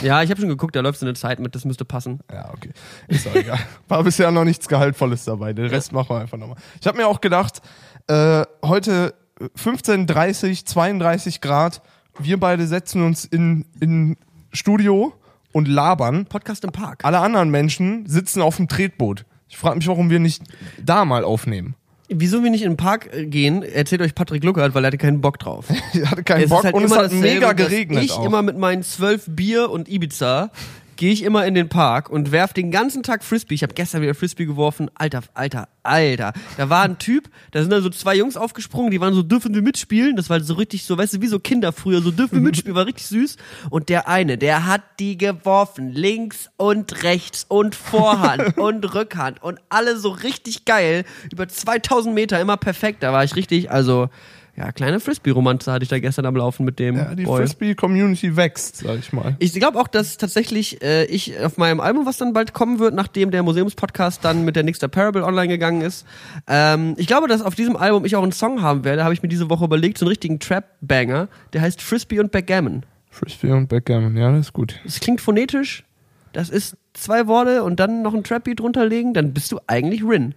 Ja, 0.02 0.24
ich 0.24 0.30
habe 0.30 0.40
schon 0.40 0.50
geguckt, 0.50 0.75
da 0.75 0.81
läuft 0.81 1.00
so 1.00 1.06
eine 1.06 1.14
Zeit 1.16 1.40
mit, 1.40 1.56
das 1.56 1.66
müsste 1.66 1.86
passen. 1.86 2.19
Ja, 2.31 2.50
okay. 2.54 2.72
Ist 3.08 3.28
auch 3.28 3.36
egal. 3.36 3.60
War 3.88 4.04
bisher 4.04 4.31
noch 4.31 4.44
nichts 4.44 4.68
Gehaltvolles 4.68 5.25
dabei. 5.25 5.54
Den 5.54 5.68
Rest 5.68 5.92
machen 5.92 6.10
wir 6.10 6.19
einfach 6.19 6.38
nochmal. 6.38 6.58
Ich 6.80 6.88
habe 6.88 6.98
mir 6.98 7.08
auch 7.08 7.22
gedacht, 7.22 7.62
äh, 8.08 8.44
heute 8.64 9.14
15, 9.56 10.08
30, 10.08 10.66
32 10.66 11.42
Grad. 11.42 11.81
Wir 12.19 12.40
beide 12.40 12.66
setzen 12.66 13.04
uns 13.04 13.25
in, 13.25 13.66
in 13.80 14.18
Studio 14.52 15.14
und 15.52 15.68
labern. 15.68 16.25
Podcast 16.25 16.64
im 16.64 16.72
Park. 16.72 17.06
Alle 17.06 17.19
anderen 17.19 17.50
Menschen 17.50 18.06
sitzen 18.08 18.42
auf 18.42 18.58
dem 18.58 18.68
Tretboot. 18.68 19.25
Ich 19.50 19.58
frage 19.58 19.78
mich, 19.78 19.88
warum 19.88 20.10
wir 20.10 20.19
nicht 20.19 20.44
da 20.84 21.06
mal 21.06 21.24
aufnehmen. 21.24 21.75
Wieso 22.09 22.42
wir 22.42 22.50
nicht 22.50 22.63
in 22.63 22.71
den 22.71 22.77
Park 22.77 23.09
äh, 23.13 23.25
gehen, 23.25 23.63
erzählt 23.63 24.01
euch 24.01 24.15
Patrick 24.15 24.44
Luckert, 24.44 24.74
weil 24.74 24.83
er 24.86 24.88
hatte 24.88 24.98
keinen 24.98 25.19
Bock 25.19 25.39
drauf. 25.39 25.65
Ich 25.94 26.06
hatte 26.09 26.24
keinen 26.24 26.44
Es 26.44 26.50
Bock 26.50 26.59
ist 26.59 26.65
halt 26.65 26.75
und 26.75 26.83
es 26.83 26.92
immer 26.92 27.04
hat 27.04 27.12
mega 27.12 27.54
geregnet. 27.54 28.04
Ich 28.04 28.12
auch. 28.12 28.25
immer 28.25 28.42
mit 28.42 28.57
meinen 28.57 28.83
zwölf 28.83 29.25
Bier 29.27 29.69
und 29.69 29.89
Ibiza 29.89 30.51
gehe 30.97 31.13
ich 31.13 31.23
immer 31.23 31.45
in 31.45 31.53
den 31.53 31.69
Park 31.69 32.09
und 32.09 32.31
werf 32.31 32.51
den 32.53 32.71
ganzen 32.71 33.03
Tag 33.03 33.23
Frisbee. 33.23 33.55
Ich 33.55 33.63
habe 33.63 33.73
gestern 33.73 34.01
wieder 34.01 34.15
Frisbee 34.15 34.45
geworfen. 34.45 34.91
Alter, 34.95 35.21
Alter, 35.33 35.69
Alter. 35.83 36.33
Da 36.57 36.69
war 36.69 36.83
ein 36.83 36.97
Typ, 36.97 37.29
da 37.51 37.61
sind 37.61 37.71
dann 37.71 37.81
so 37.81 37.89
zwei 37.89 38.15
Jungs 38.15 38.35
aufgesprungen, 38.35 38.91
die 38.91 38.99
waren 38.99 39.13
so, 39.13 39.23
dürfen 39.23 39.53
wir 39.55 39.61
mitspielen? 39.61 40.15
Das 40.15 40.29
war 40.29 40.39
so 40.41 40.55
richtig 40.55 40.83
so, 40.83 40.97
weißt 40.97 41.13
du, 41.13 41.21
wie 41.21 41.27
so 41.27 41.39
Kinder 41.39 41.71
früher, 41.71 42.01
so 42.01 42.11
dürfen 42.11 42.35
wir 42.35 42.41
mitspielen, 42.49 42.75
war 42.75 42.85
richtig 42.85 43.07
süß. 43.07 43.38
Und 43.69 43.89
der 43.89 44.07
eine, 44.07 44.38
der 44.38 44.65
hat 44.65 44.81
die 44.99 45.17
geworfen, 45.17 45.91
links 45.91 46.49
und 46.57 47.03
rechts 47.03 47.45
und 47.47 47.75
Vorhand 47.75 48.57
und 48.57 48.94
Rückhand 48.94 49.41
und 49.41 49.59
alle 49.69 49.97
so 49.97 50.09
richtig 50.09 50.65
geil, 50.65 51.05
über 51.31 51.47
2000 51.47 52.13
Meter, 52.13 52.41
immer 52.41 52.57
perfekt. 52.57 53.03
Da 53.03 53.13
war 53.13 53.23
ich 53.23 53.35
richtig, 53.35 53.71
also, 53.71 54.09
ja, 54.57 54.71
kleine 54.71 55.00
Frisbee-Romanze 55.00 55.71
hatte 55.71 55.83
ich 55.83 55.89
da 55.89 56.00
gestern 56.00 56.25
am 56.25 56.36
Laufen 56.36 56.65
mit 56.65 56.80
dem 56.80 56.98
ja, 56.98 57.13
die. 57.13 57.25
Frisbee-Community 57.25 58.36
wächst, 58.36 58.77
sag 58.77 58.98
ich 58.98 59.13
mal. 59.13 59.36
Ich 59.38 59.54
glaube 59.54 59.80
auch, 59.80 59.88
dass 59.88 60.18
tatsächlich 60.18 60.81
äh, 60.81 61.06
ich 61.06 61.40
auf 61.40 61.57
meinem 61.57 61.80
Album, 61.80 62.07
was 62.07 62.18
dann 62.18 62.33
bald 62.33 62.54
kommen 62.54 62.80
wird, 62.80 62.95
nachdem 62.95 63.30
der 63.30 63.44
Museumspodcast 63.44 64.26
dann 64.26 64.45
mit 64.45 64.56
der 64.56 64.64
Nixter 64.64 64.87
Parable 64.87 65.23
online 65.23 65.47
gegangen 65.47 65.81
ist, 65.81 66.07
ähm, 66.47 66.95
ich 66.97 67.06
glaube, 67.06 67.28
dass 67.28 67.44
auf 67.44 67.54
diesem 67.54 67.76
Album 67.76 68.04
ich 68.04 68.16
auch 68.16 68.23
einen 68.23 68.31
Song 68.31 68.64
haben 68.64 68.83
werde, 68.83 69.04
habe 69.04 69.14
ich 69.14 69.21
mir 69.21 69.30
diese 69.30 69.47
Woche 69.52 69.64
überlegt, 69.64 69.99
so 69.99 70.06
einen 70.06 70.09
richtigen 70.09 70.40
Trap-Banger, 70.40 71.28
der 71.54 71.61
heißt 71.61 71.80
Frisbee 71.80 72.19
und 72.19 72.31
Backgammon. 72.31 72.83
Frisbee 73.11 73.52
und 73.52 73.69
Backgammon, 73.69 74.18
ja, 74.18 74.31
das 74.31 74.47
ist 74.47 74.54
gut. 74.54 74.80
Das 74.83 74.99
klingt 74.99 75.21
phonetisch, 75.21 75.83
das 76.33 76.49
ist 76.49 76.78
zwei 76.94 77.28
Worte 77.28 77.64
und 77.64 77.80
dann 77.80 78.02
noch 78.02 78.16
ein 78.16 78.23
Trap-Beat 78.23 78.59
drunterlegen, 78.59 79.14
dann 79.14 79.33
bist 79.33 79.52
du 79.52 79.59
eigentlich 79.68 80.04
Rin. 80.04 80.33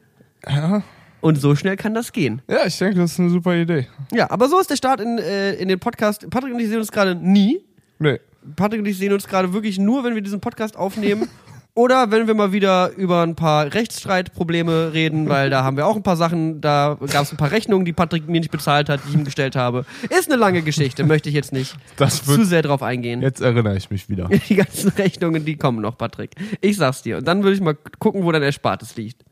Ja, 0.47 0.83
Und 1.21 1.37
so 1.37 1.55
schnell 1.55 1.77
kann 1.77 1.95
das 1.95 2.13
gehen. 2.13 2.43
ja 2.49 2.67
ich 2.67 2.79
denke, 2.79 2.99
das 2.99 3.13
ist 3.13 3.21
eine 3.21 3.31
super 3.31 3.55
Idee. 3.55 3.87
Ja, 4.13 4.31
aber 4.31 4.49
so 4.49 4.59
ist 4.59 4.71
der 4.71 4.77
Start 4.77 5.01
in, 5.01 5.19
äh, 5.19 5.53
in 5.55 5.69
den 5.69 5.79
Podcast. 5.79 6.29
Patrick 6.31 6.55
und 6.55 6.61
ich 6.61 6.69
sehen 6.69 6.79
uns 6.79 6.91
gerade 6.91 7.15
nie. 7.15 7.61
Nee. 7.99 8.21
Patrick 8.57 8.81
und 8.81 8.87
ich 8.87 8.97
sehen 8.97 9.13
uns 9.13 9.27
gerade 9.29 9.53
wirklich 9.53 9.79
nur, 9.79 10.03
wenn 10.05 10.15
wir 10.15 10.23
diesen 10.23 10.41
Podcast 10.41 10.77
aufnehmen. 10.77 11.29
Oder 11.75 12.11
wenn 12.11 12.27
wir 12.27 12.35
mal 12.35 12.53
wieder 12.53 12.91
über 12.97 13.23
ein 13.23 13.37
paar 13.37 13.73
Rechtsstreitprobleme 13.73 14.93
reden, 14.93 15.29
weil 15.29 15.51
da 15.51 15.63
haben 15.63 15.77
wir 15.77 15.87
auch 15.87 15.95
ein 15.95 16.03
paar 16.03 16.17
Sachen, 16.17 16.61
da 16.61 16.99
gab 17.13 17.23
es 17.23 17.33
ein 17.33 17.37
paar 17.37 17.53
Rechnungen, 17.53 17.85
die 17.85 17.93
Patrick 17.93 18.29
mir 18.29 18.41
nicht 18.41 18.51
bezahlt 18.51 18.89
hat, 18.89 19.01
die 19.05 19.11
ich 19.11 19.15
ihm 19.15 19.25
gestellt 19.25 19.55
habe. 19.55 19.87
Ist 20.11 20.29
eine 20.31 20.39
lange 20.39 20.63
Geschichte, 20.63 21.05
möchte 21.05 21.29
ich 21.29 21.35
jetzt 21.35 21.53
nicht 21.53 21.77
zu 22.25 22.45
sehr 22.45 22.63
drauf 22.63 22.83
eingehen. 22.83 23.23
jetzt 23.23 23.41
erinnere 23.41 23.77
ich 23.77 23.89
mich 23.89 24.09
wieder. 24.09 24.29
Die 24.49 24.57
ganzen 24.57 24.89
Rechnungen, 24.91 25.45
die 25.45 25.57
kommen 25.57 25.81
noch, 25.81 25.97
Patrick. 25.97 26.33
Ich 26.61 26.77
sag's 26.77 27.03
dir. 27.03 27.19
Und 27.19 27.29
dann 27.29 27.45
würde 27.45 27.55
ich 27.55 27.61
mal 27.61 27.77
gucken, 28.01 28.25
wo 28.25 28.33
dein 28.33 28.43
Erspartes 28.43 28.97
liegt. 28.97 29.25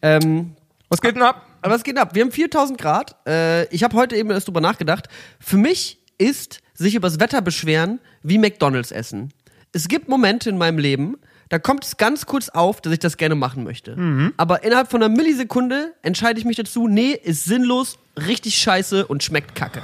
Ähm, 0.00 0.52
Was 0.88 1.00
geht 1.00 1.16
denn 1.16 1.22
ab? 1.22 1.44
aber 1.62 1.74
es 1.74 1.84
geht 1.84 1.98
ab. 1.98 2.14
Wir 2.14 2.22
haben 2.22 2.32
4000 2.32 2.78
Grad. 2.78 3.16
Äh, 3.26 3.66
ich 3.74 3.82
habe 3.82 3.96
heute 3.96 4.16
eben 4.16 4.30
erst 4.30 4.48
drüber 4.48 4.60
nachgedacht. 4.60 5.08
Für 5.40 5.56
mich 5.56 5.98
ist 6.18 6.60
sich 6.74 6.94
übers 6.94 7.20
Wetter 7.20 7.42
beschweren 7.42 8.00
wie 8.22 8.38
McDonalds 8.38 8.92
essen. 8.92 9.32
Es 9.72 9.88
gibt 9.88 10.08
Momente 10.08 10.48
in 10.48 10.58
meinem 10.58 10.78
Leben, 10.78 11.16
da 11.48 11.58
kommt 11.58 11.84
es 11.84 11.96
ganz 11.96 12.26
kurz 12.26 12.48
auf, 12.48 12.80
dass 12.80 12.92
ich 12.92 12.98
das 12.98 13.16
gerne 13.16 13.34
machen 13.34 13.64
möchte. 13.64 13.96
Aber 14.36 14.64
innerhalb 14.64 14.90
von 14.90 15.02
einer 15.02 15.14
Millisekunde 15.14 15.94
entscheide 16.02 16.38
ich 16.38 16.44
mich 16.44 16.56
dazu, 16.56 16.88
nee, 16.88 17.12
ist 17.12 17.44
sinnlos, 17.44 17.98
richtig 18.16 18.58
scheiße 18.58 19.06
und 19.06 19.22
schmeckt 19.22 19.54
kacke. 19.54 19.82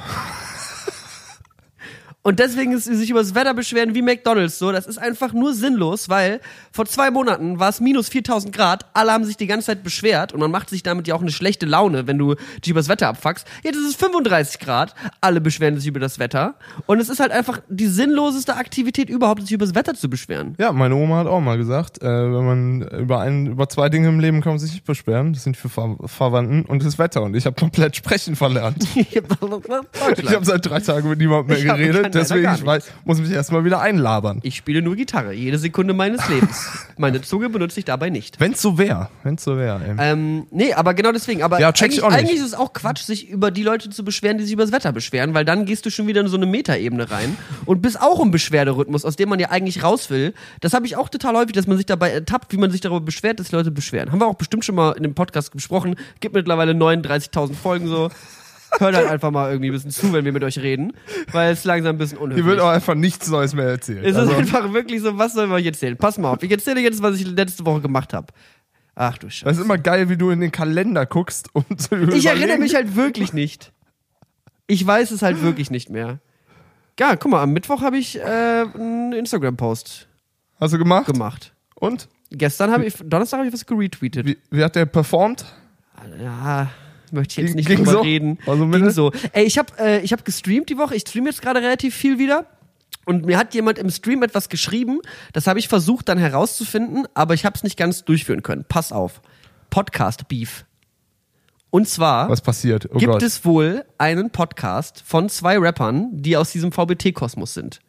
Und 2.27 2.39
deswegen 2.39 2.73
ist 2.73 2.85
sich 2.85 3.11
über 3.11 3.21
das 3.21 3.35
Wetter 3.35 3.53
beschweren 3.53 3.95
wie 3.95 4.01
McDonalds 4.01 4.59
so. 4.59 4.73
Das 4.73 4.87
ist 4.87 4.97
einfach 4.97 5.35
nur 5.35 5.53
sinnlos, 5.53 6.09
weil 6.09 6.41
vor 6.73 6.87
zwei 6.87 7.11
Monaten 7.11 7.59
war 7.61 7.69
es 7.69 7.81
minus 7.81 8.09
4000 8.09 8.51
Grad. 8.55 8.87
Alle 8.95 9.13
haben 9.13 9.25
sich 9.27 9.37
die 9.37 9.47
ganze 9.47 9.67
Zeit 9.67 9.83
beschwert 9.85 10.33
und 10.33 10.41
man 10.41 10.51
macht 10.51 10.71
sich 10.71 10.83
damit 10.83 11.07
ja 11.07 11.15
auch 11.15 11.21
eine 11.21 11.31
schlechte 11.31 11.67
Laune, 11.67 12.07
wenn 12.07 12.17
du 12.17 12.35
dich 12.35 12.71
über 12.71 12.81
das 12.81 12.89
Wetter 12.89 13.09
abfuckst. 13.09 13.47
Jetzt 13.63 13.77
ist 13.77 13.89
es 13.91 13.95
35 13.97 14.59
Grad. 14.59 14.95
Alle 15.21 15.43
beschweren 15.43 15.77
sich 15.77 15.87
über 15.87 16.01
das 16.01 16.19
Wetter. 16.19 16.55
Und 16.87 16.99
es 16.99 17.11
ist 17.11 17.21
halt 17.21 17.31
einfach 17.31 17.61
die 17.69 17.89
sinnloseste 17.89 18.57
Aktivität 18.57 19.11
überhaupt, 19.11 19.43
sich 19.43 19.53
über 19.53 19.67
das 19.67 19.75
Wetter 19.75 19.93
zu 19.95 20.09
beschweren. 20.09 20.55
Ja, 20.59 20.73
meine 20.73 20.95
Oma 20.95 21.19
hat 21.19 21.27
auch 21.27 21.43
mal 21.43 21.59
gesagt, 21.59 22.01
äh, 22.03 22.07
wenn 22.07 22.47
man 22.47 22.83
über 23.03 23.21
ein, 23.21 23.49
über 23.49 23.69
zwei 23.69 23.91
Dinge 23.91 24.09
im 24.09 24.19
Leben 24.19 24.41
kann 24.41 24.53
man 24.53 24.59
sich 24.61 24.73
nicht 24.73 24.85
beschweren. 24.87 25.35
Das 25.35 25.45
sind 25.45 25.59
für 25.59 25.69
Ver 25.69 25.97
Verwandten 26.07 26.63
und 26.65 26.83
das 26.83 26.99
Wetter. 26.99 27.23
Und 27.23 27.35
ich 27.37 27.45
habe 27.45 27.55
komplett 27.55 27.97
sprechen 27.97 28.35
verlernt. 28.35 28.83
Ich 30.17 30.33
habe 30.35 30.45
seit 30.45 30.65
drei 30.65 30.81
Tagen 30.81 31.09
mit 31.11 31.19
niemandem 31.19 31.57
mehr 31.59 31.71
hab- 31.71 31.77
geredet. 31.79 32.14
Deswegen, 32.15 32.55
ich 32.55 32.65
weiß, 32.65 32.91
muss 33.05 33.19
mich 33.19 33.31
erstmal 33.31 33.65
wieder 33.65 33.81
einlabern. 33.81 34.41
Ich 34.43 34.57
spiele 34.57 34.83
nur 34.83 34.97
Gitarre, 34.97 35.33
jede 35.33 35.59
Sekunde 35.59 35.95
meines 35.95 36.29
Lebens. 36.29 36.69
Meine 36.97 37.21
Zunge 37.23 37.49
benutze 37.51 37.79
ich 37.79 37.85
dabei 37.85 38.11
nicht. 38.11 38.41
Wenn's 38.41 38.63
so 38.63 38.79
wäre. 38.79 39.09
Wenn's 39.23 39.45
so 39.45 39.57
wäre. 39.57 39.81
Ähm, 39.99 40.47
nee, 40.51 40.73
aber 40.73 40.95
genau 40.95 41.13
deswegen. 41.13 41.43
Aber 41.43 41.61
Ja, 41.61 41.69
eigentlich, 41.69 42.03
eigentlich 42.03 42.37
ist 42.39 42.47
es 42.47 42.55
auch 42.55 42.73
Quatsch, 42.73 43.03
sich 43.03 43.29
über 43.29 43.51
die 43.51 43.63
Leute 43.63 43.91
zu 43.91 44.05
beschweren, 44.05 44.39
die 44.39 44.45
sich 44.45 44.53
über 44.53 44.63
das 44.63 44.73
Wetter 44.73 44.93
beschweren, 44.93 45.35
weil 45.35 45.45
dann 45.45 45.67
gehst 45.67 45.87
du 45.87 45.91
schon 45.91 46.07
wieder 46.07 46.21
in 46.21 46.29
so 46.29 46.37
eine 46.37 46.47
Metaebene 46.47 47.11
rein 47.11 47.37
und 47.67 47.83
bist 47.83 48.01
auch 48.01 48.21
im 48.21 48.31
Beschwerderhythmus, 48.31 49.05
aus 49.05 49.17
dem 49.17 49.29
man 49.29 49.41
ja 49.41 49.51
eigentlich 49.51 49.83
raus 49.83 50.11
will. 50.11 50.35
Das 50.61 50.73
habe 50.73 50.87
ich 50.87 50.97
auch 50.97 51.09
total 51.09 51.37
häufig, 51.37 51.53
dass 51.53 51.67
man 51.67 51.77
sich 51.77 51.87
dabei 51.87 52.11
ertappt, 52.11 52.53
wie 52.53 52.57
man 52.57 52.71
sich 52.71 52.81
darüber 52.81 53.01
beschwert, 53.01 53.41
dass 53.41 53.49
die 53.49 53.57
Leute 53.57 53.71
beschweren. 53.71 54.13
Haben 54.13 54.21
wir 54.21 54.27
auch 54.27 54.35
bestimmt 54.35 54.65
schon 54.65 54.75
mal 54.75 54.93
in 54.93 55.03
dem 55.03 55.15
Podcast 55.15 55.53
besprochen. 55.53 55.97
Gibt 56.21 56.35
mittlerweile 56.35 56.73
39.000 56.73 57.55
Folgen 57.55 57.89
so. 57.89 58.11
Hört 58.79 58.97
halt 58.97 59.09
einfach 59.09 59.31
mal 59.31 59.51
irgendwie 59.51 59.71
ein 59.71 59.73
bisschen 59.73 59.91
zu, 59.91 60.13
wenn 60.13 60.25
wir 60.25 60.33
mit 60.33 60.43
euch 60.45 60.59
reden, 60.59 60.93
weil 61.33 61.53
es 61.53 61.65
langsam 61.65 61.97
ein 61.97 61.99
bisschen 61.99 62.19
unhöflich 62.19 62.45
Hier 62.45 62.51
wird 62.51 62.61
auch 62.61 62.69
einfach 62.71 62.95
nichts 62.95 63.29
Neues 63.29 63.55
mehr 63.55 63.67
erzählt. 63.67 64.05
es 64.05 64.17
Also, 64.17 64.33
ist 64.33 64.39
einfach 64.39 64.73
wirklich 64.73 65.01
so, 65.03 65.17
was 65.19 65.35
sollen 65.35 65.51
wir 65.51 65.57
euch 65.57 65.67
erzählen? 65.67 65.97
Pass 65.97 66.19
mal 66.19 66.31
auf, 66.33 66.43
ich 66.43 66.51
erzähle 66.51 66.81
jetzt, 66.81 67.03
was 67.03 67.17
ich 67.21 67.27
letzte 67.27 67.65
Woche 67.67 67.81
gemacht 67.81 68.13
habe. 68.13 68.27
Ach 68.97 69.19
du 69.19 69.29
Scheiße. 69.29 69.45
das 69.45 69.59
ist 69.59 69.65
immer 69.65 69.79
geil, 69.79 70.09
wie 70.09 70.17
du 70.17 70.31
in 70.31 70.41
den 70.41 70.53
Kalender 70.53 71.05
guckst, 71.07 71.49
um 71.53 71.65
zu 71.77 71.95
überlegen. 71.97 72.17
Ich 72.19 72.27
erinnere 72.27 72.59
mich 72.59 72.75
halt 72.75 72.95
wirklich 72.97 73.33
nicht. 73.33 73.73
Ich 74.67 74.87
weiß 74.87 75.11
es 75.11 75.23
halt 75.23 75.43
wirklich 75.43 75.71
nicht 75.71 75.91
mehr. 75.91 76.21
Ja, 76.99 77.17
guck 77.17 77.31
mal, 77.33 77.43
am 77.43 77.53
Mittwoch 77.53 77.83
habe 77.83 77.99
ich 77.99 78.19
äh, 78.19 78.23
einen 78.23 79.13
Instagram-Post 79.13 80.09
Hast 80.61 80.73
du 80.75 80.79
gemacht? 80.79 81.07
gemacht. 81.07 81.53
Und? 81.75 82.09
Gestern 82.31 82.71
habe 82.71 82.85
ich, 82.87 82.95
Donnerstag 83.05 83.39
habe 83.39 83.49
ich 83.49 83.53
was 83.53 83.67
geretweetet. 83.67 84.25
Wie, 84.27 84.39
wie 84.51 84.63
hat 84.65 84.77
der 84.77 84.87
performt? 84.87 85.45
Ja, 86.23 86.71
möchte 87.13 87.41
ich 87.41 87.47
jetzt 87.49 87.57
nicht 87.57 87.69
ging 87.69 87.79
drüber 87.79 87.93
so? 87.93 88.01
reden. 88.01 88.39
Also 88.47 88.67
ging 88.67 88.91
so. 88.91 89.13
Ey, 89.33 89.45
ich 89.45 89.59
habe 89.59 89.73
äh, 89.79 90.01
ich 90.01 90.13
hab 90.13 90.25
gestreamt 90.25 90.69
die 90.69 90.79
Woche. 90.79 90.95
Ich 90.95 91.03
streame 91.03 91.29
jetzt 91.29 91.43
gerade 91.43 91.61
relativ 91.61 91.95
viel 91.95 92.19
wieder. 92.19 92.47
Und 93.05 93.27
mir 93.27 93.39
hat 93.39 93.55
jemand 93.55 93.79
im 93.79 93.91
Stream 93.91 94.23
etwas 94.23 94.49
geschrieben. 94.49 95.01
Das 95.33 95.47
habe 95.47 95.59
ich 95.59 95.69
versucht 95.69 96.09
dann 96.09 96.19
herauszufinden, 96.19 97.07
aber 97.15 97.35
ich 97.35 97.45
habe 97.45 97.55
es 97.55 97.63
nicht 97.63 97.77
ganz 97.77 98.05
durchführen 98.05 98.43
können. 98.43 98.65
Pass 98.67 98.93
auf. 98.93 99.21
Podcast 99.71 100.29
Beef. 100.29 100.65
Und 101.71 101.89
zwar 101.89 102.29
Was 102.29 102.41
passiert? 102.41 102.89
Oh 102.93 102.99
gibt 102.99 103.13
Gott. 103.13 103.23
es 103.23 103.45
wohl 103.45 103.85
einen 103.99 104.31
Podcast 104.31 105.03
von 105.05 105.29
zwei 105.29 105.59
Rappern, 105.59 106.11
die 106.13 106.37
aus 106.37 106.53
diesem 106.53 106.71
VBT-Kosmos 106.71 107.53
sind. 107.53 107.81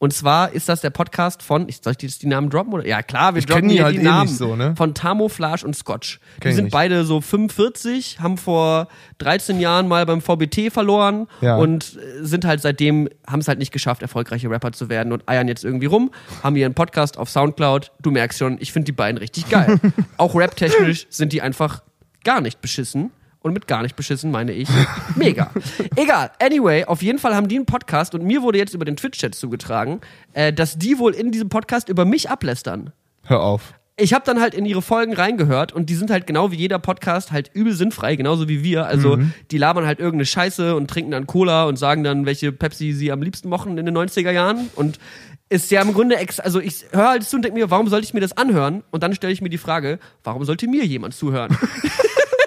Und 0.00 0.12
zwar 0.12 0.52
ist 0.52 0.68
das 0.68 0.80
der 0.80 0.90
Podcast 0.90 1.42
von, 1.42 1.68
ich 1.68 1.80
soll 1.82 1.92
ich 1.96 2.02
jetzt 2.02 2.22
die 2.22 2.28
Namen 2.28 2.50
droppen? 2.50 2.72
Oder? 2.72 2.86
Ja 2.86 3.02
klar, 3.02 3.34
wir 3.34 3.40
Ich 3.40 3.46
droppen 3.46 3.68
die 3.68 3.74
hier 3.74 3.84
halt 3.84 3.96
die 3.96 4.00
eh 4.00 4.04
Namen 4.04 4.28
so, 4.28 4.54
ne? 4.54 4.74
von 4.76 4.94
Thermoflage 4.94 5.64
und 5.66 5.74
Scotch. 5.74 6.20
Die 6.36 6.40
Kenn 6.40 6.50
ich 6.50 6.56
sind 6.56 6.70
beide 6.70 7.04
so 7.04 7.20
45, 7.20 8.20
haben 8.20 8.36
vor 8.38 8.86
13 9.18 9.58
Jahren 9.58 9.88
mal 9.88 10.06
beim 10.06 10.20
VBT 10.20 10.70
verloren 10.72 11.26
Ja. 11.40 11.56
und 11.56 11.96
äh, 11.96 12.24
sind 12.24 12.44
halt 12.44 12.60
seitdem, 12.62 13.08
haben 13.26 13.40
es 13.40 13.48
halt 13.48 13.58
nicht 13.58 13.72
geschafft, 13.72 14.02
erfolgreiche 14.02 14.48
Rapper 14.48 14.70
zu 14.70 14.88
werden 14.88 15.12
und 15.12 15.28
eiern 15.28 15.48
jetzt 15.48 15.64
irgendwie 15.64 15.86
rum, 15.86 16.12
haben 16.44 16.54
ihren 16.54 16.74
Podcast 16.74 17.18
auf 17.18 17.28
Soundcloud. 17.28 17.90
Du 18.00 18.12
merkst 18.12 18.38
schon, 18.38 18.56
ich 18.60 18.72
finde 18.72 18.86
die 18.86 18.92
beiden 18.92 19.18
richtig 19.18 19.48
geil. 19.48 19.80
Auch 20.16 20.36
rap-technisch 20.36 21.06
sind 21.10 21.32
die 21.32 21.42
einfach 21.42 21.82
gar 22.22 22.40
nicht 22.40 22.60
beschissen. 22.60 23.10
Und 23.48 23.54
mit 23.54 23.66
gar 23.66 23.82
nicht 23.82 23.96
beschissen 23.96 24.30
meine 24.30 24.52
ich 24.52 24.68
mega. 25.16 25.50
Egal. 25.96 26.30
Anyway, 26.40 26.84
auf 26.84 27.02
jeden 27.02 27.18
Fall 27.18 27.34
haben 27.34 27.48
die 27.48 27.56
einen 27.56 27.66
Podcast 27.66 28.14
und 28.14 28.22
mir 28.24 28.42
wurde 28.42 28.58
jetzt 28.58 28.74
über 28.74 28.84
den 28.84 28.96
Twitch-Chat 28.96 29.34
zugetragen, 29.34 30.00
äh, 30.34 30.52
dass 30.52 30.78
die 30.78 30.98
wohl 30.98 31.14
in 31.14 31.30
diesem 31.32 31.48
Podcast 31.48 31.88
über 31.88 32.04
mich 32.04 32.28
ablästern. 32.28 32.92
Hör 33.24 33.40
auf. 33.42 33.74
Ich 33.96 34.14
habe 34.14 34.24
dann 34.24 34.40
halt 34.40 34.54
in 34.54 34.64
ihre 34.64 34.80
Folgen 34.80 35.12
reingehört 35.12 35.72
und 35.72 35.90
die 35.90 35.96
sind 35.96 36.10
halt 36.10 36.26
genau 36.26 36.52
wie 36.52 36.56
jeder 36.56 36.78
Podcast 36.78 37.32
halt 37.32 37.50
übel 37.52 37.72
sinnfrei, 37.72 38.14
genauso 38.14 38.48
wie 38.48 38.62
wir. 38.62 38.86
Also 38.86 39.18
die 39.50 39.58
labern 39.58 39.86
halt 39.86 39.98
irgendeine 39.98 40.26
Scheiße 40.26 40.76
und 40.76 40.88
trinken 40.88 41.10
dann 41.10 41.26
Cola 41.26 41.64
und 41.64 41.78
sagen 41.78 42.04
dann, 42.04 42.24
welche 42.24 42.52
Pepsi 42.52 42.92
sie 42.92 43.10
am 43.10 43.22
liebsten 43.22 43.48
mochten 43.48 43.76
in 43.76 43.86
den 43.86 43.96
90er 43.96 44.30
Jahren 44.30 44.70
und 44.76 45.00
ist 45.48 45.70
ja 45.70 45.82
im 45.82 45.94
Grunde 45.94 46.16
ex 46.16 46.38
also 46.38 46.60
ich 46.60 46.84
höre 46.92 47.08
halt 47.08 47.24
zu 47.24 47.36
und 47.36 47.42
denke 47.42 47.58
mir, 47.58 47.70
warum 47.70 47.88
sollte 47.88 48.04
ich 48.04 48.14
mir 48.14 48.20
das 48.20 48.36
anhören? 48.36 48.84
Und 48.90 49.02
dann 49.02 49.14
stelle 49.14 49.32
ich 49.32 49.40
mir 49.40 49.48
die 49.48 49.58
Frage, 49.58 49.98
warum 50.22 50.44
sollte 50.44 50.68
mir 50.68 50.84
jemand 50.84 51.14
zuhören? 51.14 51.56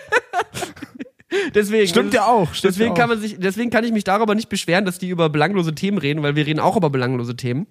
Deswegen, 1.56 1.88
Stimmt 1.88 2.14
ja 2.14 2.26
auch, 2.26 2.54
stimmt 2.54 2.74
deswegen 2.74 2.90
ja 2.90 2.96
kann 2.96 3.10
man 3.10 3.22
sich, 3.22 3.38
deswegen 3.40 3.70
kann 3.70 3.84
ich 3.84 3.92
mich 3.92 4.04
darüber 4.04 4.36
nicht 4.36 4.50
beschweren, 4.50 4.84
dass 4.86 5.00
die 5.00 5.10
über 5.10 5.30
belanglose 5.30 5.74
Themen 5.74 5.98
reden, 5.98 6.24
weil 6.24 6.36
wir 6.36 6.46
reden 6.46 6.60
auch 6.60 6.76
über 6.76 6.90
belanglose 6.90 7.36
Themen. 7.36 7.68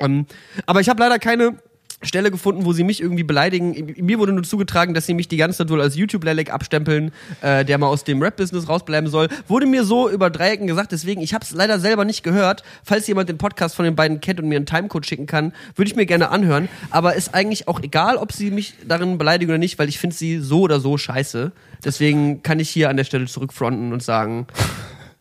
Ähm, 0.00 0.26
aber 0.66 0.80
ich 0.80 0.88
habe 0.88 1.00
leider 1.00 1.18
keine 1.18 1.56
Stelle 2.02 2.30
gefunden, 2.30 2.66
wo 2.66 2.74
sie 2.74 2.84
mich 2.84 3.00
irgendwie 3.00 3.22
beleidigen. 3.22 3.94
Mir 3.98 4.18
wurde 4.18 4.32
nur 4.32 4.42
zugetragen, 4.42 4.92
dass 4.92 5.06
sie 5.06 5.14
mich 5.14 5.28
die 5.28 5.38
ganze 5.38 5.58
Zeit 5.58 5.70
wohl 5.70 5.80
als 5.80 5.96
YouTube-Lelek 5.96 6.52
abstempeln, 6.52 7.10
äh, 7.40 7.64
der 7.64 7.78
mal 7.78 7.86
aus 7.86 8.04
dem 8.04 8.20
Rap-Business 8.20 8.68
rausbleiben 8.68 9.08
soll. 9.08 9.28
Wurde 9.48 9.66
mir 9.66 9.82
so 9.82 10.10
über 10.10 10.28
Dreiecken 10.28 10.66
gesagt, 10.66 10.92
deswegen, 10.92 11.22
ich 11.22 11.32
habe 11.32 11.44
es 11.44 11.52
leider 11.52 11.80
selber 11.80 12.04
nicht 12.04 12.22
gehört. 12.22 12.62
Falls 12.84 13.06
jemand 13.06 13.30
den 13.30 13.38
Podcast 13.38 13.74
von 13.74 13.86
den 13.86 13.96
beiden 13.96 14.20
kennt 14.20 14.40
und 14.40 14.48
mir 14.48 14.56
einen 14.56 14.66
Timecode 14.66 15.06
schicken 15.06 15.26
kann, 15.26 15.54
würde 15.74 15.90
ich 15.90 15.96
mir 15.96 16.04
gerne 16.04 16.28
anhören. 16.28 16.68
Aber 16.90 17.14
ist 17.14 17.34
eigentlich 17.34 17.66
auch 17.66 17.82
egal, 17.82 18.16
ob 18.18 18.32
sie 18.32 18.50
mich 18.50 18.74
darin 18.86 19.16
beleidigen 19.16 19.50
oder 19.50 19.58
nicht, 19.58 19.78
weil 19.78 19.88
ich 19.88 19.98
finde 19.98 20.14
sie 20.14 20.38
so 20.38 20.60
oder 20.60 20.80
so 20.80 20.98
scheiße. 20.98 21.52
Deswegen 21.82 22.42
kann 22.42 22.60
ich 22.60 22.68
hier 22.68 22.90
an 22.90 22.98
der 22.98 23.04
Stelle 23.04 23.24
zurückfronten 23.24 23.92
und 23.94 24.02
sagen, 24.02 24.46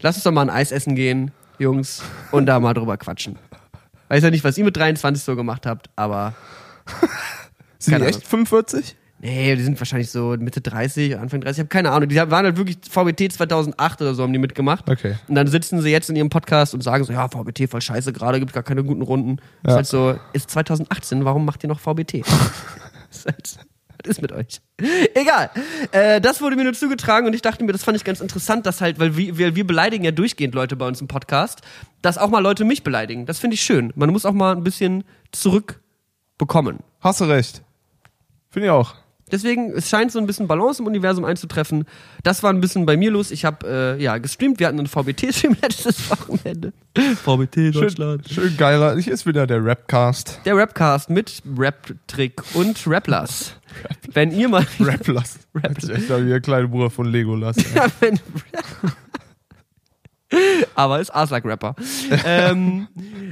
lass 0.01 0.15
uns 0.15 0.23
doch 0.23 0.31
mal 0.31 0.41
ein 0.41 0.49
Eis 0.49 0.73
essen 0.73 0.95
gehen, 0.95 1.31
Jungs, 1.57 2.03
und 2.31 2.47
da 2.47 2.59
mal 2.59 2.73
drüber 2.73 2.97
quatschen. 2.97 3.37
Weiß 4.09 4.23
ja 4.23 4.29
nicht, 4.29 4.43
was 4.43 4.57
ihr 4.57 4.65
mit 4.65 4.75
23 4.75 5.23
so 5.23 5.35
gemacht 5.35 5.65
habt, 5.65 5.89
aber 5.95 6.35
Sind 7.79 7.93
Keine 7.93 8.05
die 8.05 8.09
echt 8.11 8.25
45? 8.25 8.95
nee, 9.19 9.55
die 9.55 9.63
sind 9.63 9.79
wahrscheinlich 9.79 10.11
so 10.11 10.35
Mitte 10.37 10.61
30, 10.61 11.17
Anfang 11.17 11.41
30, 11.41 11.57
ich 11.57 11.59
habe 11.61 11.69
keine 11.69 11.91
Ahnung. 11.91 12.09
Die 12.09 12.15
waren 12.15 12.31
halt 12.45 12.57
wirklich 12.57 12.77
VBT 12.89 13.31
2008 13.31 14.01
oder 14.01 14.13
so 14.13 14.21
haben 14.23 14.33
die 14.33 14.39
mitgemacht. 14.39 14.89
Okay. 14.89 15.15
Und 15.27 15.35
dann 15.35 15.47
sitzen 15.47 15.81
sie 15.81 15.89
jetzt 15.89 16.09
in 16.09 16.15
ihrem 16.15 16.29
Podcast 16.29 16.73
und 16.73 16.81
sagen 16.81 17.03
so, 17.03 17.13
ja, 17.13 17.27
VBT 17.27 17.67
voll 17.69 17.81
scheiße 17.81 18.13
gerade, 18.13 18.39
gibt 18.39 18.53
gar 18.53 18.63
keine 18.63 18.83
guten 18.83 19.01
Runden. 19.01 19.37
Ist 19.63 19.69
Ja. 19.69 19.75
halt 19.75 19.87
so, 19.87 20.19
ist 20.33 20.51
2018, 20.51 21.25
warum 21.25 21.43
macht 21.45 21.63
ihr 21.63 21.69
noch 21.69 21.79
VBT? 21.79 22.13
ist 23.11 23.25
halt, 23.25 23.57
was 24.03 24.09
ist 24.09 24.21
mit 24.21 24.31
euch? 24.31 24.61
Egal. 25.15 25.49
Äh, 25.91 26.21
das 26.21 26.41
wurde 26.41 26.55
mir 26.55 26.63
nur 26.63 26.73
zugetragen 26.73 27.25
und 27.25 27.33
ich 27.33 27.41
dachte 27.41 27.63
mir, 27.63 27.71
das 27.71 27.83
fand 27.83 27.97
ich 27.97 28.03
ganz 28.03 28.21
interessant, 28.21 28.65
dass 28.67 28.81
halt, 28.81 28.99
weil 28.99 29.17
wir, 29.17 29.37
wir, 29.37 29.55
wir 29.55 29.65
beleidigen 29.65 30.03
ja 30.03 30.11
durchgehend 30.11 30.53
Leute 30.53 30.75
bei 30.75 30.87
uns 30.87 31.01
im 31.01 31.07
Podcast, 31.07 31.61
dass 32.03 32.17
auch 32.19 32.29
mal 32.29 32.39
Leute 32.41 32.63
mich 32.63 32.83
beleidigen. 32.83 33.25
Das 33.25 33.39
finde 33.39 33.55
ich 33.55 33.61
schön. 33.61 33.91
Man 33.95 34.11
muss 34.11 34.25
auch 34.25 34.33
mal 34.33 34.55
ein 34.55 34.63
bisschen 34.63 35.03
zurückbekommen. 36.37 36.79
Hast 36.99 37.21
du 37.21 37.25
recht. 37.25 37.63
Finde 38.49 38.67
ich 38.67 38.71
auch. 38.71 38.95
Deswegen, 39.31 39.71
es 39.71 39.89
scheint 39.89 40.11
so 40.11 40.19
ein 40.19 40.27
bisschen 40.27 40.47
Balance 40.47 40.79
im 40.81 40.87
Universum 40.87 41.25
einzutreffen. 41.25 41.85
Das 42.21 42.43
war 42.43 42.53
ein 42.53 42.61
bisschen 42.61 42.85
bei 42.85 42.95
mir 42.95 43.09
los. 43.09 43.31
Ich 43.31 43.43
habe 43.43 43.97
äh, 43.97 44.03
ja 44.03 44.19
gestreamt. 44.19 44.59
Wir 44.59 44.67
hatten 44.67 44.77
einen 44.77 44.87
VBT-Stream 44.87 45.57
letztes 45.63 46.11
Wochenende. 46.11 46.73
VBT 46.95 47.73
Schön, 47.73 48.21
schön 48.29 48.55
geiler. 48.55 48.95
Hier 48.99 49.13
ist 49.13 49.25
wieder 49.25 49.47
der 49.47 49.65
Rapcast. 49.65 50.41
Der 50.45 50.55
Rapcast 50.55 51.09
mit 51.09 51.41
Rap-Trick 51.57 52.43
und 52.53 52.83
Raplers. 52.85 53.55
Wenn 54.13 54.31
ihr 54.31 54.47
mal 54.47 54.65
Raplas. 54.79 55.39
Rap. 55.55 55.77
Echt 55.77 56.09
wie 56.09 56.29
der 56.29 56.41
kleine 56.41 56.67
Bruder 56.67 56.91
von 56.91 57.07
Legolas. 57.07 57.57
Ja, 57.73 57.87
wenn, 57.99 58.19
aber 60.75 60.99
ist 60.99 61.13
Aslak 61.13 61.45
Rapper. 61.45 61.75
ähm, 62.25 62.87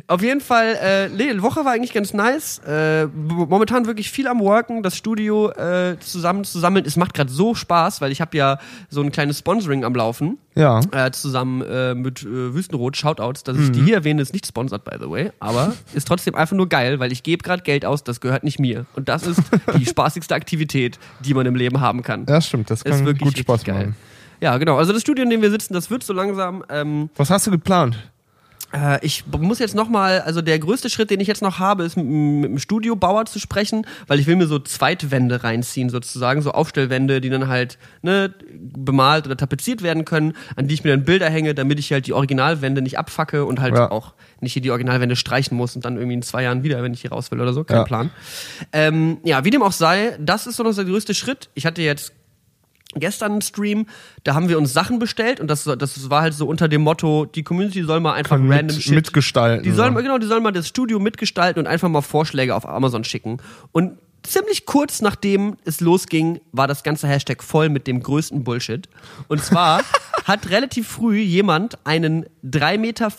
auf 0.08 0.22
jeden 0.22 0.42
Fall, 0.42 0.78
äh, 0.82 1.10
nee, 1.10 1.34
die 1.34 1.42
Woche 1.42 1.66
war 1.66 1.74
eigentlich 1.74 1.94
ganz 1.94 2.14
nice. 2.14 2.60
Äh, 2.60 3.08
momentan 3.08 3.86
wirklich 3.86 4.12
viel 4.12 4.28
am 4.28 4.40
Worken, 4.40 4.84
das 4.84 4.98
Studio 4.98 5.50
äh, 5.52 5.98
zusammen 6.00 6.44
zu 6.44 6.60
sammeln. 6.60 6.86
Es 6.86 6.98
macht 6.98 7.14
gerade 7.14 7.32
so 7.32 7.56
Spaß, 7.56 8.02
weil 8.02 8.12
ich 8.12 8.22
habe 8.22 8.36
ja 8.38 8.60
so 8.90 9.02
ein 9.02 9.12
kleines 9.12 9.40
Sponsoring 9.40 9.84
am 9.84 9.96
Laufen. 9.96 10.38
Ja. 10.56 10.82
Äh, 10.92 11.12
zusammen 11.12 11.62
äh, 11.62 11.96
mit 11.96 12.22
äh, 12.24 12.54
Wüstenrot, 12.54 12.96
Shoutouts, 12.96 13.44
dass 13.44 13.58
ich 13.58 13.72
die 13.72 13.82
hier 13.82 13.96
erwähne, 13.96 14.22
ist 14.22 14.34
nicht 14.34 14.46
sponsert, 14.46 14.84
by 14.86 14.98
the 15.00 15.10
way, 15.10 15.32
aber 15.40 15.74
ist 15.94 16.08
trotzdem 16.08 16.36
einfach 16.36 16.56
nur 16.56 16.70
geil, 16.70 17.00
weil 17.00 17.12
ich 17.12 17.24
gebe 17.24 17.44
gerade 17.44 17.64
Geld 17.64 17.86
aus, 17.86 18.04
das 18.04 18.22
gehört 18.22 18.44
nicht 18.44 18.60
mir. 18.60 18.86
Und 18.96 19.10
das 19.10 19.26
ist 19.26 19.42
die 19.78 19.86
spaßigste 19.88 20.36
Aktivität, 20.36 21.00
die 21.22 21.34
man 21.34 21.46
im 21.46 21.56
Leben 21.56 21.82
haben 21.82 22.04
kann. 22.04 22.26
Ja, 22.28 22.40
stimmt. 22.40 22.70
Das 22.70 22.84
ist 22.84 22.92
kann 22.92 23.06
wirklich 23.06 23.34
gut 23.34 23.38
Spaß 23.40 23.62
richtig 23.62 23.74
geil. 23.74 23.94
Ja, 24.44 24.58
genau. 24.58 24.76
Also 24.78 24.92
das 24.92 25.02
Studio, 25.02 25.24
in 25.24 25.30
dem 25.30 25.42
wir 25.42 25.50
sitzen, 25.50 25.74
das 25.74 25.90
wird 25.90 26.04
so 26.04 26.12
langsam. 26.12 26.66
Ähm, 26.70 27.10
Was 27.16 27.30
hast 27.30 27.48
du 27.48 27.52
geplant? 27.52 27.96
äh, 28.74 29.00
ich 29.06 29.24
muss 29.28 29.60
jetzt 29.60 29.74
noch 29.76 29.88
mal, 29.88 30.20
also 30.22 30.42
der 30.42 30.58
größte 30.60 30.90
Schritt, 30.90 31.12
den 31.12 31.20
ich 31.22 31.28
jetzt 31.30 31.42
noch 31.42 31.60
habe, 31.60 31.84
ist 31.84 31.96
mit, 31.96 32.06
mit 32.08 32.50
dem 32.50 32.60
Studiobauer 32.60 33.26
zu 33.26 33.40
sprechen, 33.40 33.86
weil 34.08 34.20
ich 34.20 34.28
will 34.28 34.36
mir 34.36 34.48
so 34.48 34.60
Zweitwände 34.60 35.44
reinziehen 35.46 35.90
sozusagen, 35.90 36.42
so 36.42 36.52
Aufstellwände, 36.52 37.22
die 37.22 37.30
dann 37.30 37.48
halt 37.48 37.78
ne, 38.02 38.34
bemalt 38.52 39.28
oder 39.28 39.38
tapeziert 39.38 39.82
werden 39.82 40.04
können, 40.04 40.34
an 40.58 40.68
die 40.68 40.74
ich 40.74 40.84
mir 40.84 40.90
dann 40.92 41.06
Bilder 41.06 41.30
hänge, 41.30 41.54
damit 41.56 41.80
ich 41.80 41.94
halt 41.94 42.08
die 42.08 42.14
Originalwände 42.14 42.82
nicht 42.82 42.98
abfacke 42.98 43.46
und 43.46 43.62
halt 43.62 43.76
Ja. 43.78 43.92
auch 43.92 44.14
nicht 44.42 44.52
hier 44.54 44.62
die 44.62 44.72
Originalwände 44.72 45.16
streichen 45.16 45.56
muss 45.56 45.76
und 45.78 45.86
dann 45.86 45.96
irgendwie 45.96 46.16
in 46.16 46.22
zwei 46.22 46.44
Jahren 46.44 46.64
wieder, 46.64 46.84
wenn 46.84 46.94
ich 46.94 47.00
hier 47.02 47.12
raus 47.12 47.32
will 47.32 47.40
oder 47.40 47.54
so, 47.54 47.64
kein 47.64 47.78
Ja. 47.78 47.84
Plan. 47.86 48.10
Ähm, 48.74 49.20
ja, 49.24 49.46
wie 49.46 49.52
dem 49.52 49.62
auch 49.64 49.72
sei, 49.72 50.18
das 50.20 50.48
ist 50.48 50.58
so 50.58 50.64
noch 50.64 50.76
der 50.76 50.84
größte 50.86 51.14
Schritt. 51.14 51.50
Ich 51.54 51.66
hatte 51.66 51.82
jetzt 51.82 52.12
gestern 52.96 53.34
einen 53.34 53.42
Stream, 53.42 53.88
da 54.24 54.36
haben 54.36 54.50
wir 54.50 54.58
uns 54.58 54.74
Sachen 54.74 55.00
bestellt 55.00 55.40
und 55.40 55.48
das, 55.48 55.64
das 55.64 56.10
war 56.10 56.22
halt 56.22 56.34
so 56.34 56.48
unter 56.48 56.68
dem 56.68 56.82
Motto, 56.82 57.26
die 57.26 57.44
Community 57.44 57.84
soll 57.84 58.00
mal 58.00 58.14
einfach 58.14 58.38
Kann 58.38 58.52
random 58.52 58.76
mit, 58.76 58.84
Shit 58.84 58.96
mitgestalten. 58.96 59.64
die 59.64 59.72
sollen 59.72 59.90
so. 59.90 59.94
mal, 59.94 60.04
genau, 60.04 60.18
die 60.18 60.28
sollen 60.28 60.44
mal 60.44 60.52
das 60.52 60.68
Studio 60.68 61.00
mitgestalten 61.00 61.60
und 61.60 61.68
einfach 61.68 61.90
mal 61.90 62.02
Vorschläge 62.02 62.56
auf 62.56 62.68
Amazon 62.68 63.04
schicken. 63.04 63.38
Und 63.72 63.98
ziemlich 64.24 64.66
kurz 64.66 65.02
nachdem 65.02 65.58
es 65.66 65.82
losging, 65.82 66.40
war 66.52 66.68
das 66.68 66.84
ganze 66.84 67.08
Hashtag 67.08 67.44
voll 67.44 67.70
mit 67.70 67.88
dem 67.88 68.02
größten 68.02 68.44
Bullshit. 68.44 68.88
Und 69.28 69.44
zwar 69.44 69.82
hat 70.26 70.50
relativ 70.50 70.88
früh 70.88 71.20
jemand 71.20 71.78
einen 71.86 72.26
3,50 72.46 72.78
Meter 72.78 73.12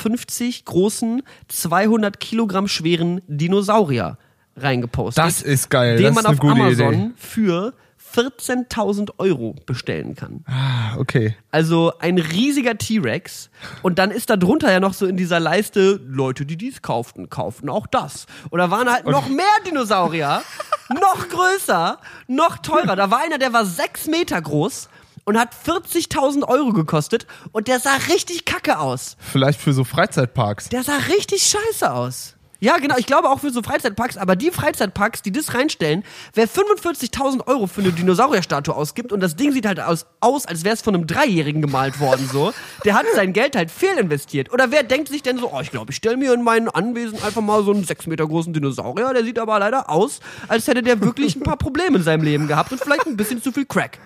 großen, 0.65 1.23
200 1.49 2.19
Kilogramm 2.21 2.69
schweren 2.69 3.21
Dinosaurier 3.29 4.19
reingepostet. 4.57 5.25
Das 5.25 5.43
ist 5.43 5.71
geil. 5.71 5.97
Den 5.97 6.15
das 6.15 6.15
man 6.15 6.27
auf 6.27 6.41
Amazon 6.41 6.95
Idee. 6.95 7.11
für 7.17 7.75
14.000 8.15 9.11
Euro 9.19 9.55
bestellen 9.67 10.15
kann. 10.15 10.45
Ah, 10.47 10.97
okay. 10.99 11.37
Also 11.51 11.93
ein 11.99 12.19
riesiger 12.19 12.79
T-Rex. 12.79 13.51
Und 13.83 13.99
dann 13.99 14.11
ist 14.11 14.31
da 14.31 14.37
drunter 14.37 14.71
ja 14.71 14.81
noch 14.81 14.95
so 14.95 15.07
in 15.07 15.17
dieser 15.17 15.41
Leiste, 15.41 16.01
Leute, 16.07 16.47
die 16.47 16.57
dies 16.57 16.83
kauften, 16.83 17.29
kauften 17.29 17.69
auch 17.69 17.87
das. 17.87 18.27
Und 18.51 18.59
da 18.59 18.71
waren 18.71 18.91
halt 18.91 19.07
noch 19.07 19.29
mehr 19.29 19.45
Dinosaurier, 19.67 20.43
noch 20.89 21.29
größer, 21.29 21.99
noch 22.29 22.59
teurer. 22.59 22.97
Da 22.97 23.11
war 23.11 23.21
einer, 23.23 23.39
der 23.39 23.53
war 23.53 23.65
sechs 23.65 24.07
Meter 24.07 24.41
groß 24.41 24.89
und 25.25 25.39
hat 25.39 25.55
40.000 25.55 26.47
Euro 26.47 26.73
gekostet 26.73 27.27
und 27.53 27.69
der 27.69 27.81
sah 27.81 27.97
richtig 28.09 28.45
kacke 28.45 28.79
aus. 28.79 29.17
Vielleicht 29.19 29.61
für 29.61 29.73
so 29.73 29.85
Freizeitparks. 29.85 30.69
Der 30.69 30.83
sah 30.83 30.97
richtig 31.09 31.43
scheiße 31.43 31.93
aus. 31.93 32.34
Ja, 32.65 32.79
genau. 32.79 32.97
Ich 32.97 33.05
glaube 33.05 33.29
auch 33.29 33.41
für 33.41 33.51
so 33.51 33.63
Freizeitparks, 33.63 34.17
aber 34.17 34.37
die 34.37 34.51
Freizeitparks, 34.51 35.21
die 35.21 35.31
das 35.31 35.53
reinstellen, 35.53 36.03
wer 36.33 36.49
45.000 36.49 37.47
Euro 37.47 37.67
für 37.67 37.83
eine 37.83 37.93
Dinosaurierstatue 37.93 38.75
ausgibt 38.75 39.13
und 39.13 39.21
das 39.21 39.37
Ding 39.37 39.53
sieht 39.53 39.67
halt 39.67 39.81
aus, 39.81 40.07
aus 40.21 40.47
als 40.47 40.65
wäre 40.65 40.73
es 40.73 40.81
von 40.81 40.95
einem 40.95 41.07
Dreijährigen 41.07 41.61
gemalt 41.61 42.01
worden, 42.01 42.27
so, 42.33 42.55
der 42.87 42.95
hat 42.95 43.05
sein 43.15 43.35
Geld 43.35 43.55
halt 43.55 43.71
fehlinvestiert. 43.71 44.51
Oder 44.51 44.71
wer 44.71 44.83
denkt 44.83 45.09
sich 45.09 45.23
denn 45.23 45.37
so, 45.37 45.53
oh, 45.53 45.61
ich 45.61 45.73
glaube, 45.73 45.91
ich 45.91 45.99
stelle 45.99 46.17
mir 46.17 46.33
in 46.33 46.43
meinem 46.43 46.71
Anwesen 46.71 47.23
einfach 47.23 47.43
mal 47.43 47.63
so 47.65 47.71
einen 47.71 47.85
sechs 47.85 48.07
Meter 48.07 48.27
großen 48.27 48.55
Dinosaurier, 48.55 49.13
der 49.13 49.25
sieht 49.25 49.39
aber 49.39 49.59
leider 49.59 49.91
aus, 49.91 50.21
als 50.49 50.67
hätte 50.67 50.83
der 50.83 51.03
wirklich 51.03 51.37
ein 51.37 51.43
paar 51.43 51.59
Probleme 51.59 51.99
in 51.99 52.03
seinem 52.03 52.23
Leben 52.23 52.49
gehabt 52.49 52.73
und 52.73 52.81
vielleicht 52.81 53.07
ein 53.07 53.19
bisschen 53.19 53.43
zu 53.43 53.53
viel 53.53 53.67
Crack. 53.67 53.99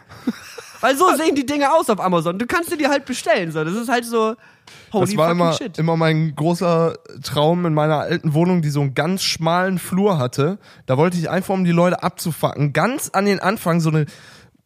Weil 0.81 0.97
so 0.97 1.15
sehen 1.15 1.35
die 1.35 1.47
Dinge 1.47 1.73
aus 1.73 1.89
auf 1.91 2.01
Amazon. 2.01 2.39
Du 2.39 2.47
kannst 2.47 2.73
dir 2.73 2.77
die 2.77 2.89
halt 2.89 3.05
bestellen, 3.05 3.53
so. 3.53 3.63
Das 3.63 3.75
ist 3.75 3.89
halt 3.89 4.05
so, 4.05 4.35
holy 4.93 5.07
Das 5.07 5.17
war 5.17 5.31
immer, 5.31 5.53
shit. 5.53 5.79
immer 5.79 5.97
mein 5.97 6.35
großer 6.35 6.95
Traum 7.23 7.67
in 7.67 7.75
meiner 7.75 7.99
alten 7.99 8.35
Wohnung, 8.35 8.63
die 8.63 8.71
so 8.71 8.81
einen 8.81 8.95
ganz 8.95 9.23
schmalen 9.23 9.79
Flur 9.79 10.19
hatte. 10.19 10.59
Da 10.87 10.97
wollte 10.97 11.19
ich 11.19 11.31
einfach, 11.31 11.55
um 11.55 11.65
die 11.65 11.73
Leute 11.73 12.03
abzufacken, 12.03 12.73
ganz 12.73 13.11
an 13.13 13.27
den 13.27 13.41
Anfang 13.41 13.81
so 13.81 13.91
eine 13.91 14.07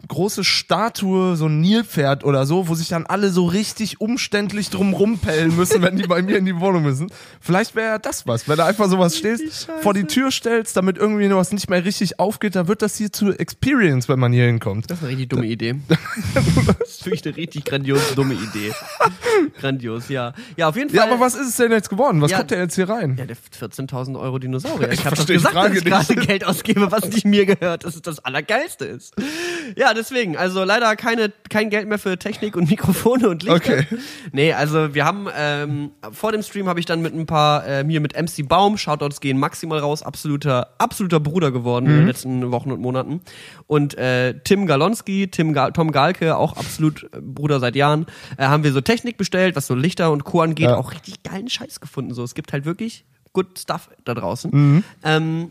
große 0.09 0.45
Statue, 0.45 1.37
so 1.37 1.47
ein 1.47 1.61
Nilpferd 1.61 2.25
oder 2.25 2.45
so, 2.47 2.69
wo 2.69 2.75
sich 2.75 2.89
dann 2.89 3.07
alle 3.07 3.31
so 3.31 3.47
richtig 3.47 4.01
umständlich 4.01 4.69
drum 4.71 4.95
rumpellen 4.95 5.55
müssen, 5.57 5.81
wenn 5.83 5.97
die 5.97 6.07
bei 6.07 6.23
mir 6.23 6.39
in 6.39 6.45
die 6.45 6.59
Wohnung 6.61 6.83
müssen. 6.83 7.11
Vielleicht 7.41 7.75
wäre 7.75 7.87
ja 7.87 7.99
das 7.99 8.27
was, 8.27 8.49
wenn 8.49 8.57
du 8.57 8.65
einfach 8.65 8.89
sowas 8.91 9.17
stehst, 9.17 9.69
vor 9.81 9.95
die 9.95 10.05
Tür 10.05 10.31
stellst, 10.31 10.77
damit 10.77 10.99
irgendwie 10.99 11.29
noch 11.29 11.39
was 11.39 11.53
nicht 11.53 11.71
mehr 11.71 11.85
richtig 11.85 12.19
aufgeht, 12.19 12.57
dann 12.57 12.69
wird 12.69 12.83
das 12.83 12.97
hier 12.97 13.13
zu 13.13 13.33
Experience, 13.33 14.09
wenn 14.09 14.19
man 14.19 14.33
hier 14.33 14.47
hinkommt. 14.47 14.91
Das 14.91 14.99
ist 14.99 15.05
eine 15.05 15.11
richtig 15.13 15.29
dumme 15.31 15.47
Idee. 15.47 15.75
das 16.79 16.89
ist 16.89 17.05
wirklich 17.07 17.25
eine 17.27 17.37
richtig 17.37 17.65
grandiose, 17.65 18.15
dumme 18.15 18.35
Idee. 18.35 18.73
Grandios, 19.61 20.09
ja. 20.09 20.33
Ja, 20.57 20.69
auf 20.69 20.77
jeden 20.77 20.91
Fall. 20.91 20.97
Ja, 20.99 21.05
aber 21.13 21.21
was 21.21 21.35
ist 21.35 21.49
es 21.49 21.57
denn 21.57 21.71
jetzt 21.71 21.89
geworden? 21.91 22.21
Was 22.21 22.31
Ja. 22.31 22.39
kommt 22.39 22.51
denn 22.51 22.61
jetzt 22.61 22.75
hier 22.75 22.89
rein? 22.89 23.17
Ja, 23.19 23.27
der 23.27 23.37
14.000 23.37 24.19
Euro 24.19 24.39
Dinosaurier. 24.39 24.91
Ich, 24.93 25.01
Ich 25.01 25.07
habe 25.07 25.17
doch 25.17 25.27
gesagt, 25.27 25.55
dass 25.55 25.73
ich 25.77 25.85
gerade. 25.85 26.15
Geld 26.27 26.45
ausgebe, 26.45 26.91
was 26.93 27.09
nicht 27.09 27.25
mir 27.25 27.47
gehört, 27.47 27.85
dass 27.85 27.95
es 27.95 28.03
das 28.03 28.25
Allergeilste 28.25 28.85
ist. 28.85 29.15
Ja, 29.77 29.92
deswegen, 29.95 30.37
also 30.37 30.65
leider 30.65 30.95
keine, 30.97 31.33
kein 31.51 31.71
Geld 31.71 31.89
mehr 31.89 31.99
für 31.99 32.19
Technik 32.19 32.57
und 32.57 32.69
Mikrofone 32.71 33.29
und 33.29 33.43
Lichter. 33.43 33.57
Okay. 33.57 33.87
Nee, 34.33 34.53
also 34.53 34.95
wir 34.95 35.05
haben, 35.05 35.29
ähm, 35.37 35.91
vor 36.13 36.33
dem 36.33 36.43
Stream 36.43 36.69
habe 36.69 36.81
ich 36.81 36.87
dann 36.87 37.03
mit 37.03 37.15
ein 37.15 37.27
paar, 37.27 37.67
ähm, 37.67 37.89
hier 37.89 38.01
mit 38.01 38.15
MC 38.17 38.47
Baum, 38.49 38.77
Shoutouts 38.79 39.21
gehen 39.21 39.39
maximal 39.39 39.79
raus, 39.79 40.03
absoluter, 40.03 40.75
absoluter 40.79 41.21
Bruder 41.21 41.51
geworden 41.53 41.85
Mhm. 41.87 41.91
in 41.93 41.97
den 41.99 42.07
letzten 42.07 42.53
Wochen 42.53 42.73
und 42.73 42.81
Monaten. 42.81 43.21
Und 43.67 43.97
äh, 43.99 44.35
Tim 44.45 44.67
Galonski, 44.67 45.29
Tim 45.29 45.53
Ga 45.53 45.71
Tom 45.71 45.93
Galke, 45.93 46.37
auch 46.37 46.57
absolut 46.57 47.05
äh, 47.13 47.21
Bruder 47.21 47.61
seit 47.61 47.77
Jahren, 47.77 48.07
äh, 48.37 48.45
haben 48.45 48.65
wir 48.65 48.73
so 48.73 48.81
Technik 48.81 49.17
bestellt, 49.17 49.57
was 49.57 49.67
so 49.67 49.75
Lichter 49.75 50.11
und 50.13 50.25
Co. 50.25 50.41
angeht, 50.43 50.67
Ja. 50.67 50.77
auch 50.77 50.93
richtig 50.93 51.23
geilen 51.23 51.49
Scheiß 51.49 51.81
gefunden. 51.81 52.15
So, 52.15 52.23
es 52.25 52.35
gibt 52.35 52.53
halt 52.53 52.65
wirklich 52.65 53.05
good 53.33 53.59
stuff 53.59 53.89
da 54.05 54.15
draußen. 54.15 54.51
Mhm. 54.53 54.85
Ähm, 55.05 55.51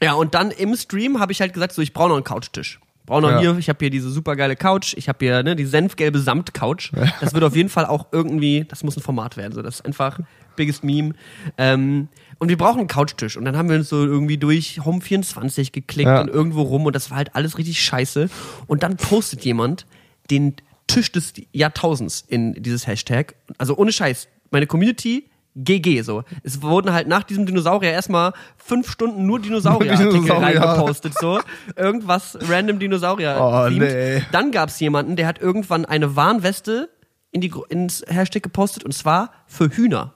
ja, 0.00 0.12
und 0.12 0.34
dann 0.34 0.52
im 0.52 0.76
Stream 0.76 1.18
habe 1.18 1.32
ich 1.32 1.40
halt 1.40 1.52
gesagt, 1.52 1.72
so, 1.72 1.82
ich 1.82 1.92
brauche 1.92 2.08
noch 2.10 2.14
einen 2.14 2.22
Couchtisch. 2.24 2.78
Brauche 3.08 3.22
noch 3.22 3.30
Ja. 3.30 3.40
hier, 3.40 3.58
ich 3.58 3.68
habe 3.68 3.78
hier 3.80 3.90
diese 3.90 4.10
supergeile 4.10 4.54
Couch, 4.54 4.94
ich 4.96 5.08
habe 5.08 5.18
hier 5.24 5.42
ne, 5.42 5.56
die 5.56 5.64
senfgelbe 5.64 6.18
Samtcouch. 6.20 6.92
Das 7.20 7.32
wird 7.34 7.42
auf 7.42 7.56
jeden 7.56 7.68
Fall 7.70 7.86
auch 7.86 8.06
irgendwie, 8.12 8.64
das 8.68 8.84
muss 8.84 8.96
ein 8.96 9.02
Format 9.02 9.36
werden. 9.36 9.52
So, 9.54 9.62
das 9.62 9.76
ist 9.76 9.86
einfach 9.86 10.20
biggest 10.56 10.84
Meme. 10.84 11.14
Ähm, 11.56 12.08
und 12.38 12.48
wir 12.50 12.56
brauchen 12.58 12.78
einen 12.80 12.88
Couchtisch. 12.88 13.36
Und 13.36 13.44
dann 13.46 13.56
haben 13.56 13.68
wir 13.68 13.76
uns 13.76 13.88
so 13.88 14.04
irgendwie 14.04 14.36
durch 14.36 14.78
Home24 14.84 15.72
geklickt 15.72 16.06
Ja. 16.08 16.20
und 16.20 16.28
irgendwo 16.28 16.62
rum 16.62 16.84
und 16.86 16.94
das 16.94 17.10
war 17.10 17.16
halt 17.16 17.34
alles 17.34 17.58
richtig 17.58 17.80
scheiße. 17.82 18.28
Und 18.66 18.82
dann 18.82 18.96
postet 18.96 19.44
jemand 19.44 19.86
den 20.30 20.54
Tisch 20.86 21.10
des 21.10 21.32
Jahrtausends 21.52 22.24
in 22.28 22.54
dieses 22.62 22.86
Hashtag. 22.86 23.34
Also 23.58 23.76
ohne 23.76 23.90
Scheiß. 23.92 24.28
Meine 24.50 24.66
Community 24.66 25.24
GG 25.64 26.02
so. 26.02 26.22
Es 26.44 26.62
wurden 26.62 26.92
halt 26.92 27.08
nach 27.08 27.24
diesem 27.24 27.44
Dinosaurier 27.46 27.90
erstmal 27.92 28.32
fünf 28.56 28.90
Stunden 28.90 29.26
nur 29.26 29.40
Dinosaurierartikel 29.40 30.12
Dinosaurier. 30.22 30.60
reingepostet 30.62 31.14
so. 31.18 31.40
Irgendwas 31.76 32.38
random 32.48 32.78
Dinosaurier. 32.78 33.36
Oh, 33.40 33.68
nee. 33.70 34.22
Dann 34.32 34.52
gab 34.52 34.68
es 34.68 34.78
jemanden, 34.80 35.16
der 35.16 35.26
hat 35.26 35.40
irgendwann 35.40 35.84
eine 35.84 36.14
Warnweste 36.16 36.88
in 37.32 37.40
die, 37.40 37.52
ins 37.68 38.04
Hashtag 38.08 38.42
gepostet 38.42 38.84
und 38.84 38.92
zwar 38.92 39.32
für 39.46 39.68
Hühner. 39.68 40.14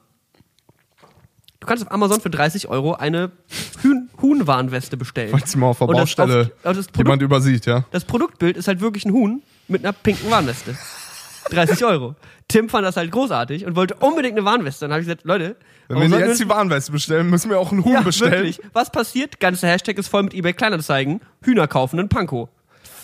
Du 1.61 1.67
kannst 1.67 1.85
auf 1.87 1.93
Amazon 1.93 2.21
für 2.21 2.31
30 2.31 2.69
Euro 2.69 2.95
eine 2.95 3.31
Huhn 3.85 4.09
Huhnwarnweste 4.21 4.97
bestellen. 4.97 5.31
Falls 5.31 5.55
mal 5.57 5.67
auf 5.69 5.79
der 5.79 5.87
Baustelle 5.87 6.41
auf- 6.65 6.75
das 6.77 6.87
Produkt- 6.87 6.97
jemand 6.99 7.23
übersieht, 7.23 7.67
ja. 7.67 7.85
Das 7.93 8.05
Produktbild 8.05 8.57
ist 8.57 8.67
halt 8.69 8.81
wirklich 8.81 9.05
ein 9.05 9.13
Huhn 9.13 9.43
mit 9.69 9.85
einer 9.85 9.93
pinken 9.93 10.29
Warnweste. 10.31 10.77
30 11.51 11.85
Euro. 11.85 12.15
Tim 12.49 12.69
fand 12.69 12.85
das 12.87 12.97
halt 12.97 13.11
großartig 13.11 13.65
und 13.67 13.77
wollte 13.77 13.95
unbedingt 13.97 14.37
eine 14.37 14.45
Warnweste. 14.45 14.85
Dann 14.85 14.93
habe 14.93 15.01
ich 15.03 15.07
gesagt, 15.07 15.25
Leute, 15.25 15.57
Wenn 15.89 16.11
wir 16.11 16.19
jetzt 16.21 16.41
die 16.41 16.49
Warnweste 16.49 16.93
bestellen, 16.93 17.31
müssen 17.31 17.51
wir 17.51 17.59
auch 17.59 17.73
einen 17.73 17.85
Huhn 17.85 17.93
ja, 17.93 18.01
bestellen. 18.03 18.33
wirklich. 18.33 18.61
Was 18.73 18.91
passiert? 18.91 19.41
Ganze 19.41 19.67
Hashtag 19.69 19.99
ist 19.99 20.09
voll 20.09 20.23
mit 20.25 20.35
eBay 20.35 20.53
Kleinanzeigen. 20.53 21.21
Hühner 21.43 21.67
kaufen, 21.69 21.99
einen 21.99 22.09
Panko. 22.09 22.49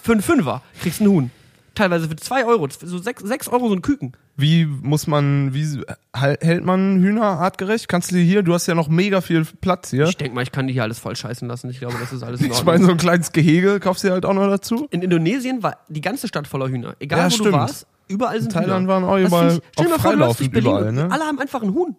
Für 0.03 0.13
einen 0.13 0.23
Fünfer 0.23 0.63
kriegst 0.83 1.01
einen 1.01 1.11
Huhn. 1.11 1.31
Teilweise 1.75 2.09
für 2.09 2.17
2 2.17 2.45
Euro. 2.45 2.67
So 2.83 2.99
6, 2.99 3.23
sechs 3.23 3.47
Euro 3.49 3.69
so 3.69 3.75
ein 3.75 3.83
Küken. 3.83 4.13
Wie 4.37 4.65
muss 4.67 5.07
man, 5.07 5.55
wie 5.55 5.81
hält 6.13 6.65
man 6.65 7.01
Hühner 7.01 7.23
artgerecht? 7.23 7.89
Kannst 7.89 8.11
du 8.11 8.17
die 8.17 8.25
hier, 8.25 8.43
du 8.43 8.53
hast 8.55 8.67
ja 8.67 8.75
noch 8.75 8.89
mega 8.89 9.21
viel 9.21 9.45
Platz 9.61 9.91
hier. 9.91 10.07
Ich 10.07 10.17
denke 10.17 10.35
mal, 10.35 10.43
ich 10.43 10.51
kann 10.51 10.67
die 10.67 10.73
hier 10.73 10.83
alles 10.83 10.99
voll 10.99 11.15
scheißen 11.15 11.47
lassen. 11.47 11.71
Ich 11.71 11.79
glaube, 11.79 11.95
das 12.01 12.13
ist 12.13 12.23
alles 12.25 12.41
in 12.41 12.47
Ich 12.51 12.53
Ordnung. 12.53 12.67
meine, 12.75 12.85
so 12.85 12.91
ein 12.93 12.97
kleines 12.97 13.31
Gehege 13.33 13.79
kaufst 13.79 14.03
du 14.03 14.11
halt 14.11 14.27
auch 14.27 14.35
noch 14.35 14.49
dazu. 14.49 14.89
in 14.91 15.03
Indonesien 15.03 15.63
war 15.63 15.79
die 15.89 16.01
ganze 16.01 16.27
Stadt 16.27 16.49
voller 16.49 16.69
Hühner. 16.69 16.97
Egal 16.99 17.19
Ja, 17.19 17.25
wo 17.27 17.29
du 17.29 17.35
stimmt. 17.35 17.53
warst, 17.53 17.87
überall 18.09 18.41
sind 18.41 18.53
Thailand 18.53 18.83
Hühner. 18.83 18.89
waren 18.89 19.05
auch 19.05 19.19
überall 19.19 19.61
Stell 19.73 19.87
dir 19.87 19.91
mal 19.91 19.99
vor, 19.99 20.13
du 20.13 20.19
läufst 20.19 20.41
durch 20.41 20.51
Berlin 20.51 20.71
überall, 20.71 20.93
ne? 20.93 21.09
alle 21.11 21.25
haben 21.25 21.39
einfach 21.39 21.63
einen 21.63 21.75
Huhn. 21.75 21.97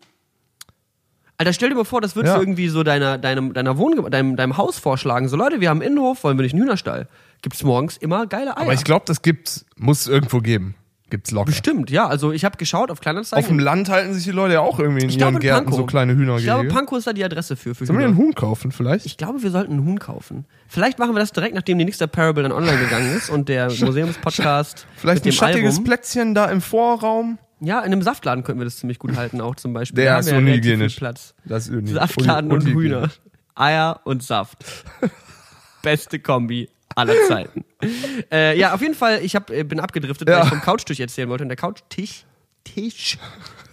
Alter, 1.38 1.54
stell 1.54 1.70
dir 1.70 1.76
mal 1.76 1.86
vor, 1.86 2.02
das 2.02 2.16
würdest 2.18 2.34
Ja. 2.34 2.38
du 2.38 2.44
irgendwie 2.44 2.68
so 2.68 2.84
deiner, 2.84 3.18
deinem, 3.18 3.54
deiner 3.54 3.78
Wohnge 3.78 4.10
deinem, 4.10 4.36
deinem 4.36 4.58
Haus 4.58 4.78
vorschlagen. 4.78 5.30
So, 5.30 5.38
Leute, 5.38 5.62
wir 5.62 5.70
haben 5.70 5.82
einen 5.82 5.92
Innenhof, 5.94 6.24
wollen 6.26 6.38
wir 6.38 6.44
nicht 6.44 6.54
einen 6.54 6.64
Hühnerstall? 6.64 7.08
Gibt's 7.42 7.64
morgens 7.64 7.96
immer 7.96 8.28
geile 8.28 8.58
Eier. 8.58 8.64
Aber 8.64 8.74
ich 8.74 8.84
glaube, 8.84 9.06
das 9.08 9.22
gibt's, 9.22 9.66
muss 9.78 10.08
irgendwo 10.08 10.40
geben. 10.40 10.76
Gibt's 11.10 11.32
locker. 11.32 11.48
Bestimmt, 11.48 11.90
ja. 11.90 12.08
Also 12.08 12.32
ich 12.32 12.46
habe 12.46 12.58
geschaut 12.58 12.92
auf 12.92 13.00
Kleinanzeigen. 13.02 13.44
Auf 13.44 13.48
dem 13.48 13.60
Land 13.60 13.90
halten 13.90 14.14
sich 14.14 14.24
die 14.26 14.32
Leute 14.32 14.54
ja 14.56 14.60
auch 14.62 14.80
irgendwie 14.80 15.02
in 15.04 15.10
ich 15.10 15.16
ihren 15.16 15.20
glaube, 15.20 15.34
in 15.36 15.40
Gärten 15.42 15.66
Pankow. 15.66 15.78
so 15.80 15.86
kleine 15.86 16.14
Hühnergehege. 16.14 16.40
Ich 16.40 16.46
glaube, 16.46 16.68
Pankow 16.70 16.98
ist 16.98 17.08
da 17.08 17.14
die 17.14 17.24
Adresse 17.24 17.56
für. 17.56 17.74
für 17.76 17.86
Sollen 17.86 17.98
wir 18.00 18.06
Hühner. 18.08 18.16
einen 18.18 18.26
Huhn 18.28 18.36
kaufen 18.36 18.72
vielleicht? 18.72 19.06
Ich 19.06 19.18
glaube, 19.18 19.42
wir 19.42 19.52
sollten 19.52 19.74
einen 19.74 19.86
Huhn 19.86 20.00
kaufen. 20.00 20.46
Vielleicht 20.68 21.00
machen 21.00 21.14
wir 21.16 21.20
das 21.20 21.32
direkt, 21.32 21.56
nachdem 21.56 21.78
die 21.80 21.86
nächste 21.86 22.08
Parable 22.08 22.44
dann 22.44 22.52
online 22.52 22.78
gegangen 22.78 23.16
ist 23.18 23.30
und 23.30 23.50
der 23.50 23.66
Museumspodcast 23.80 24.86
Vielleicht 24.96 25.26
ein 25.26 25.32
schattiges 25.32 25.72
Album. 25.74 25.84
Plätzchen 25.86 26.36
da 26.36 26.46
im 26.46 26.62
Vorraum. 26.62 27.40
Ja, 27.62 27.80
in 27.80 27.86
einem 27.92 28.02
Saftladen 28.02 28.44
könnten 28.44 28.62
wir 28.62 28.66
das 28.66 28.78
ziemlich 28.78 29.00
gut 29.00 29.18
halten, 29.18 29.42
auch 29.42 29.56
zum 29.56 29.74
Beispiel. 29.74 30.04
Der 30.04 30.14
Da 30.14 30.20
ist 30.20 30.32
unhygienisch. 30.32 30.96
Platz. 30.96 31.34
Das 31.44 31.68
ist 31.68 31.88
Saftladen 31.90 32.52
und. 32.52 32.66
Hühner. 32.66 33.10
Eier 33.56 34.00
und 34.06 34.24
Saft. 34.24 34.64
Beste 35.82 36.20
Kombi 36.20 36.70
aller 36.96 37.16
Zeiten. 37.28 37.66
äh, 38.32 38.58
ja, 38.58 38.74
auf 38.74 38.82
jeden 38.82 38.96
Fall, 38.96 39.20
ich 39.24 39.36
hab, 39.36 39.50
äh, 39.52 39.64
bin 39.64 39.80
abgedriftet, 39.80 40.28
weil 40.28 40.36
Ja. 40.36 40.44
ich 40.44 40.50
vom 40.50 40.62
Couchtisch 40.62 41.00
erzählen 41.00 41.30
wollte. 41.30 41.44
Und 41.44 41.50
der 41.50 41.58
Couchtisch, 41.58 42.26
Tisch, 42.64 43.18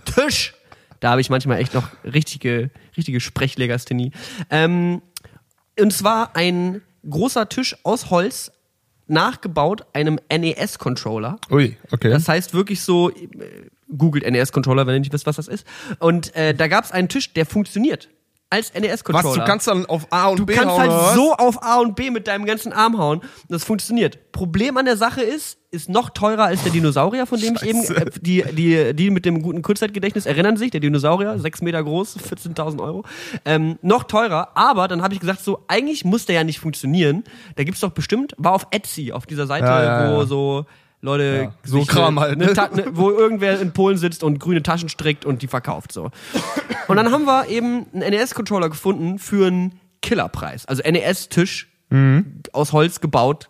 Tisch, 0.04 0.54
da 1.00 1.10
habe 1.10 1.20
ich 1.20 1.28
manchmal 1.30 1.58
echt 1.60 1.74
noch 1.74 1.88
richtige, 2.04 2.70
richtige 2.96 3.20
Sprechlegasthenie. 3.20 4.12
Ähm, 4.50 5.02
und 5.78 5.92
zwar 5.92 6.34
ein 6.36 6.82
großer 7.08 7.48
Tisch 7.48 7.76
aus 7.82 8.10
Holz, 8.10 8.52
nachgebaut 9.08 9.86
einem 9.92 10.18
NES-Controller. 10.32 11.38
Ui, 11.50 11.76
okay. 11.92 12.10
Das 12.10 12.28
heißt 12.28 12.54
wirklich 12.54 12.80
so, 12.82 13.10
äh, 13.10 13.16
googelt 13.96 14.28
NES-Controller, 14.28 14.86
wenn 14.86 14.94
ihr 14.94 15.00
nicht 15.00 15.12
wisst, 15.12 15.26
was 15.26 15.36
das 15.36 15.46
ist. 15.48 15.64
Und 16.00 16.34
äh, 16.34 16.54
da 16.54 16.66
gab 16.66 16.84
es 16.84 16.90
einen 16.92 17.08
Tisch, 17.08 17.32
der 17.32 17.46
funktioniert. 17.46 18.08
Als 18.48 18.72
Was, 18.74 18.80
NES-Controller. 18.80 19.38
du 19.40 19.44
kannst 19.44 19.66
dann 19.66 19.86
auf 19.86 20.06
A 20.10 20.28
und 20.28 20.38
Du 20.38 20.46
B 20.46 20.54
kannst 20.54 20.70
hauen, 20.70 20.78
halt 20.80 20.90
oder 20.90 21.02
was? 21.02 21.14
so 21.14 21.32
auf 21.34 21.62
A 21.64 21.78
und 21.80 21.96
B 21.96 22.10
mit 22.10 22.28
deinem 22.28 22.44
ganzen 22.46 22.72
Arm 22.72 22.96
hauen. 22.96 23.18
Und 23.18 23.26
das 23.48 23.64
funktioniert. 23.64 24.30
Problem 24.32 24.76
an 24.76 24.84
der 24.84 24.96
Sache 24.96 25.22
ist, 25.22 25.58
ist 25.72 25.88
noch 25.88 26.10
teurer 26.10 26.44
als 26.44 26.62
der 26.62 26.70
Dinosaurier, 26.72 27.26
von 27.26 27.40
dem 27.40 27.56
ich 27.56 27.62
eben, 27.64 27.80
Scheiße. 27.80 27.96
äh, 27.96 28.10
die, 28.20 28.44
die, 28.52 28.94
die 28.94 29.10
mit 29.10 29.24
dem 29.24 29.42
guten 29.42 29.62
Kurzzeitgedächtnis 29.62 30.26
erinnern 30.26 30.56
sich, 30.56 30.70
der 30.70 30.80
Dinosaurier, 30.80 31.38
sechs 31.40 31.60
Meter 31.60 31.82
groß, 31.82 32.18
14.000 32.18 32.80
Euro. 32.80 33.04
Ähm, 33.44 33.78
noch 33.82 34.04
teurer, 34.04 34.50
aber 34.56 34.86
dann 34.88 35.02
habe 35.02 35.12
ich 35.14 35.20
gesagt, 35.20 35.40
so, 35.40 35.64
eigentlich 35.66 36.04
muss 36.04 36.24
der 36.26 36.36
ja 36.36 36.44
nicht 36.44 36.60
funktionieren. 36.60 37.24
Da 37.56 37.64
gibt's 37.64 37.80
doch 37.80 37.90
bestimmt, 37.90 38.32
war 38.38 38.52
auf 38.52 38.68
Etsy, 38.70 39.12
auf 39.12 39.26
dieser 39.26 39.46
Seite, 39.48 39.66
Ja, 39.66 39.82
ja, 40.06 40.14
wo 40.14 40.20
ja. 40.20 40.26
so 40.26 40.66
Leute 41.02 41.42
Ja, 41.44 41.54
so 41.64 41.84
Kram 41.84 42.18
halt, 42.18 42.38
ne, 42.38 42.46
ne? 42.46 42.84
Wo 42.92 43.10
irgendwer 43.10 43.60
in 43.60 43.72
Polen 43.72 43.96
sitzt 43.98 44.22
und 44.24 44.38
grüne 44.40 44.62
Taschen 44.62 44.88
strickt 44.88 45.24
und 45.24 45.42
die 45.42 45.46
verkauft 45.48 45.92
so. 45.92 46.10
Und 46.88 46.96
dann 46.96 47.12
haben 47.12 47.24
wir 47.24 47.48
eben 47.48 47.86
einen 47.92 48.10
NES-Controller 48.10 48.68
gefunden 48.70 49.18
für 49.18 49.46
einen 49.46 49.80
Killerpreis. 50.02 50.66
Also 50.66 50.82
NES-Tisch 50.82 51.68
aus 52.52 52.72
Holz 52.72 53.00
gebaut. 53.00 53.48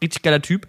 Richtig 0.00 0.22
geiler 0.22 0.40
Typ. 0.42 0.68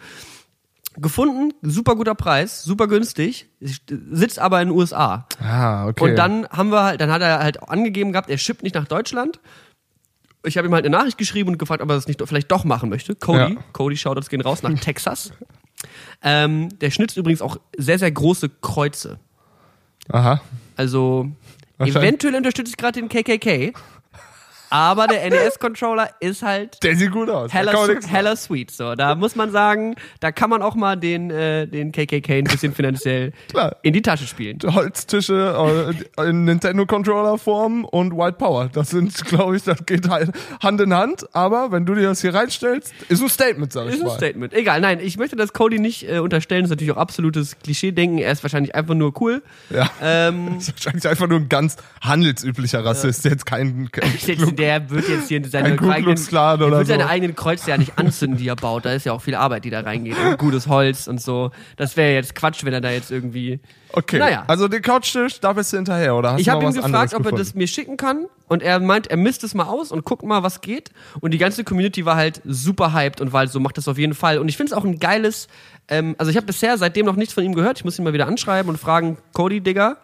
Gefunden, 0.97 1.53
super 1.63 1.95
guter 1.95 2.13
Preis, 2.13 2.63
super 2.63 2.87
günstig, 2.87 3.47
sitzt 3.59 4.37
aber 4.37 4.61
in 4.61 4.69
den 4.69 4.77
USA. 4.77 5.27
Ah, 5.41 5.87
okay. 5.87 6.03
Und 6.03 6.15
dann 6.17 6.47
haben 6.49 6.71
wir 6.71 6.83
halt, 6.83 7.01
dann 7.01 7.11
hat 7.11 7.21
er 7.23 7.39
halt 7.39 7.67
angegeben 7.67 8.11
gehabt, 8.11 8.29
er 8.29 8.37
shippt 8.37 8.61
nicht 8.61 8.75
nach 8.75 8.87
Deutschland. 8.87 9.39
Ich 10.45 10.55
habe 10.57 10.67
ihm 10.67 10.73
halt 10.73 10.85
eine 10.85 10.95
Nachricht 10.95 11.17
geschrieben 11.17 11.49
und 11.49 11.57
gefragt, 11.57 11.81
ob 11.81 11.89
er 11.89 11.95
das 11.95 12.07
nicht 12.07 12.21
vielleicht 12.27 12.51
doch 12.51 12.63
machen 12.63 12.89
möchte. 12.89 13.15
Cody, 13.15 13.55
Ja. 13.55 13.61
Cody 13.71 13.97
Shoutouts 13.97 14.29
gehen 14.29 14.41
raus 14.41 14.61
nach 14.61 14.73
Texas. 14.79 15.31
Ähm, 16.21 16.69
der 16.79 16.91
schnitzt 16.91 17.17
übrigens 17.17 17.41
auch 17.41 17.57
sehr, 17.77 17.99
sehr 17.99 18.11
große 18.11 18.49
Kreuze. 18.61 19.19
Aha. 20.09 20.41
Also 20.75 21.29
eventuell 21.79 22.35
unterstütze 22.35 22.71
ich 22.71 22.77
gerade 22.77 22.99
den 22.99 23.09
KKK. 23.09 23.73
Aber 24.73 25.05
der 25.05 25.29
NES-Controller 25.29 26.09
ist 26.19 26.41
halt 26.41 26.81
Der 26.81 26.95
sieht 26.95 27.11
gut 27.11 27.29
aus. 27.29 27.51
Da 27.51 27.57
heller, 27.59 28.35
sweet. 28.35 28.71
So, 28.71 28.95
da 28.95 29.13
muss 29.13 29.35
man 29.35 29.51
sagen, 29.51 29.93
da 30.19 30.31
kann 30.31 30.49
man 30.49 30.63
auch 30.63 30.73
mal 30.73 30.95
den, 30.95 31.29
äh, 31.29 31.67
den 31.67 31.91
KKK 31.91 32.39
ein 32.39 32.45
bisschen 32.45 32.73
finanziell 32.75 33.33
Klar. 33.49 33.75
in 33.83 33.93
die 33.93 34.01
Tasche 34.01 34.25
spielen. 34.25 34.57
Holztische 34.65 35.93
äh, 36.17 36.27
in 36.27 36.45
Nintendo-Controller-Form 36.45 37.85
und 37.85 38.17
White 38.17 38.37
Power. 38.39 38.67
Das 38.73 38.89
sind, 38.89 39.13
glaube 39.25 39.57
ich, 39.57 39.63
das 39.63 39.85
geht 39.85 40.09
halt 40.09 40.31
Hand 40.63 40.81
in 40.81 40.91
Hand. 40.91 41.23
Aber 41.35 41.71
wenn 41.71 41.85
du 41.85 41.93
dir 41.93 42.07
das 42.07 42.21
hier 42.21 42.33
reinstellst, 42.33 42.95
ist 43.09 43.21
ein 43.21 43.29
Statement, 43.29 43.71
sag 43.71 43.85
ich 43.89 43.93
Ist 43.93 44.01
ein 44.01 44.07
mal. 44.07 44.17
Statement. 44.17 44.53
Egal, 44.55 44.81
nein, 44.81 44.99
ich 44.99 45.17
möchte 45.17 45.35
das 45.35 45.53
Cody 45.53 45.77
nicht 45.77 46.09
äh, 46.09 46.17
unterstellen. 46.17 46.63
Das 46.63 46.71
ist 46.71 46.77
natürlich 46.77 46.93
auch 46.93 46.97
absolutes 46.97 47.59
Klischee-Denken. 47.59 48.17
Er 48.17 48.31
ist 48.31 48.41
wahrscheinlich 48.41 48.73
einfach 48.73 48.95
nur 48.95 49.13
cool. 49.21 49.43
Ja. 49.69 49.87
Ähm, 50.01 50.55
ist 50.57 50.73
wahrscheinlich 50.73 51.07
einfach 51.07 51.27
nur 51.27 51.37
ein 51.37 51.49
ganz 51.49 51.77
handelsüblicher 52.01 52.83
Rassist, 52.83 53.23
jetzt 53.25 53.45
kein, 53.45 53.91
kein 53.91 54.11
der 54.63 54.89
wird 54.89 55.09
jetzt 55.09 55.27
hier 55.27 55.41
seine 55.45 55.75
Klan 55.75 56.03
der 56.03 56.71
wird 56.71 56.87
seine 56.87 57.03
so. 57.03 57.09
eigenen 57.09 57.35
Kreuze 57.35 57.69
ja 57.69 57.77
nicht 57.77 57.97
anzünden, 57.97 58.37
die 58.37 58.47
er 58.47 58.55
baut. 58.55 58.85
Da 58.85 58.93
ist 58.93 59.05
ja 59.05 59.11
auch 59.13 59.21
viel 59.21 59.35
Arbeit, 59.35 59.65
die 59.65 59.69
da 59.69 59.81
reingeht. 59.81 60.15
Und 60.17 60.37
gutes 60.37 60.67
Holz 60.67 61.07
und 61.07 61.21
so. 61.21 61.51
Das 61.75 61.97
wäre 61.97 62.13
jetzt 62.13 62.35
Quatsch, 62.35 62.63
wenn 62.63 62.73
er 62.73 62.81
da 62.81 62.89
jetzt 62.91 63.11
irgendwie. 63.11 63.59
Okay, 63.91 64.17
Naja. 64.17 64.43
also 64.47 64.67
den 64.67 64.81
Couchtisch, 64.81 65.39
da 65.39 65.53
bist 65.53 65.71
du 65.71 65.77
hinterher, 65.77 66.15
oder 66.15 66.31
hast 66.33 66.41
Ich 66.41 66.49
habe 66.49 66.63
ihn 66.65 66.73
gefragt, 66.73 67.13
ob 67.13 67.19
er 67.19 67.23
gefunden? 67.23 67.37
das 67.37 67.53
mir 67.53 67.67
schicken 67.67 67.97
kann. 67.97 68.25
Und 68.47 68.63
er 68.63 68.79
meint, 68.79 69.07
er 69.07 69.17
misst 69.17 69.43
es 69.43 69.53
mal 69.53 69.65
aus 69.65 69.91
und 69.91 70.03
guckt 70.05 70.23
mal, 70.23 70.41
was 70.43 70.61
geht. 70.61 70.91
Und 71.21 71.31
die 71.31 71.37
ganze 71.37 71.63
Community 71.63 72.05
war 72.05 72.15
halt 72.15 72.41
super 72.45 72.93
hyped 72.93 73.21
und 73.21 73.33
war 73.33 73.39
halt 73.39 73.51
so, 73.51 73.59
macht 73.59 73.77
das 73.77 73.87
auf 73.87 73.97
jeden 73.97 74.13
Fall. 74.15 74.39
Und 74.39 74.47
ich 74.47 74.57
finde 74.57 74.71
es 74.73 74.77
auch 74.77 74.83
ein 74.83 74.99
geiles, 74.99 75.47
ähm, 75.89 76.15
also 76.17 76.29
ich 76.31 76.37
habe 76.37 76.45
bisher 76.47 76.77
seitdem 76.77 77.05
noch 77.05 77.15
nichts 77.15 77.33
von 77.33 77.43
ihm 77.43 77.53
gehört. 77.53 77.79
Ich 77.79 77.85
muss 77.85 77.97
ihn 77.99 78.03
mal 78.03 78.13
wieder 78.13 78.27
anschreiben 78.27 78.69
und 78.69 78.77
fragen, 78.77 79.17
Cody, 79.33 79.61
Digga, 79.61 79.97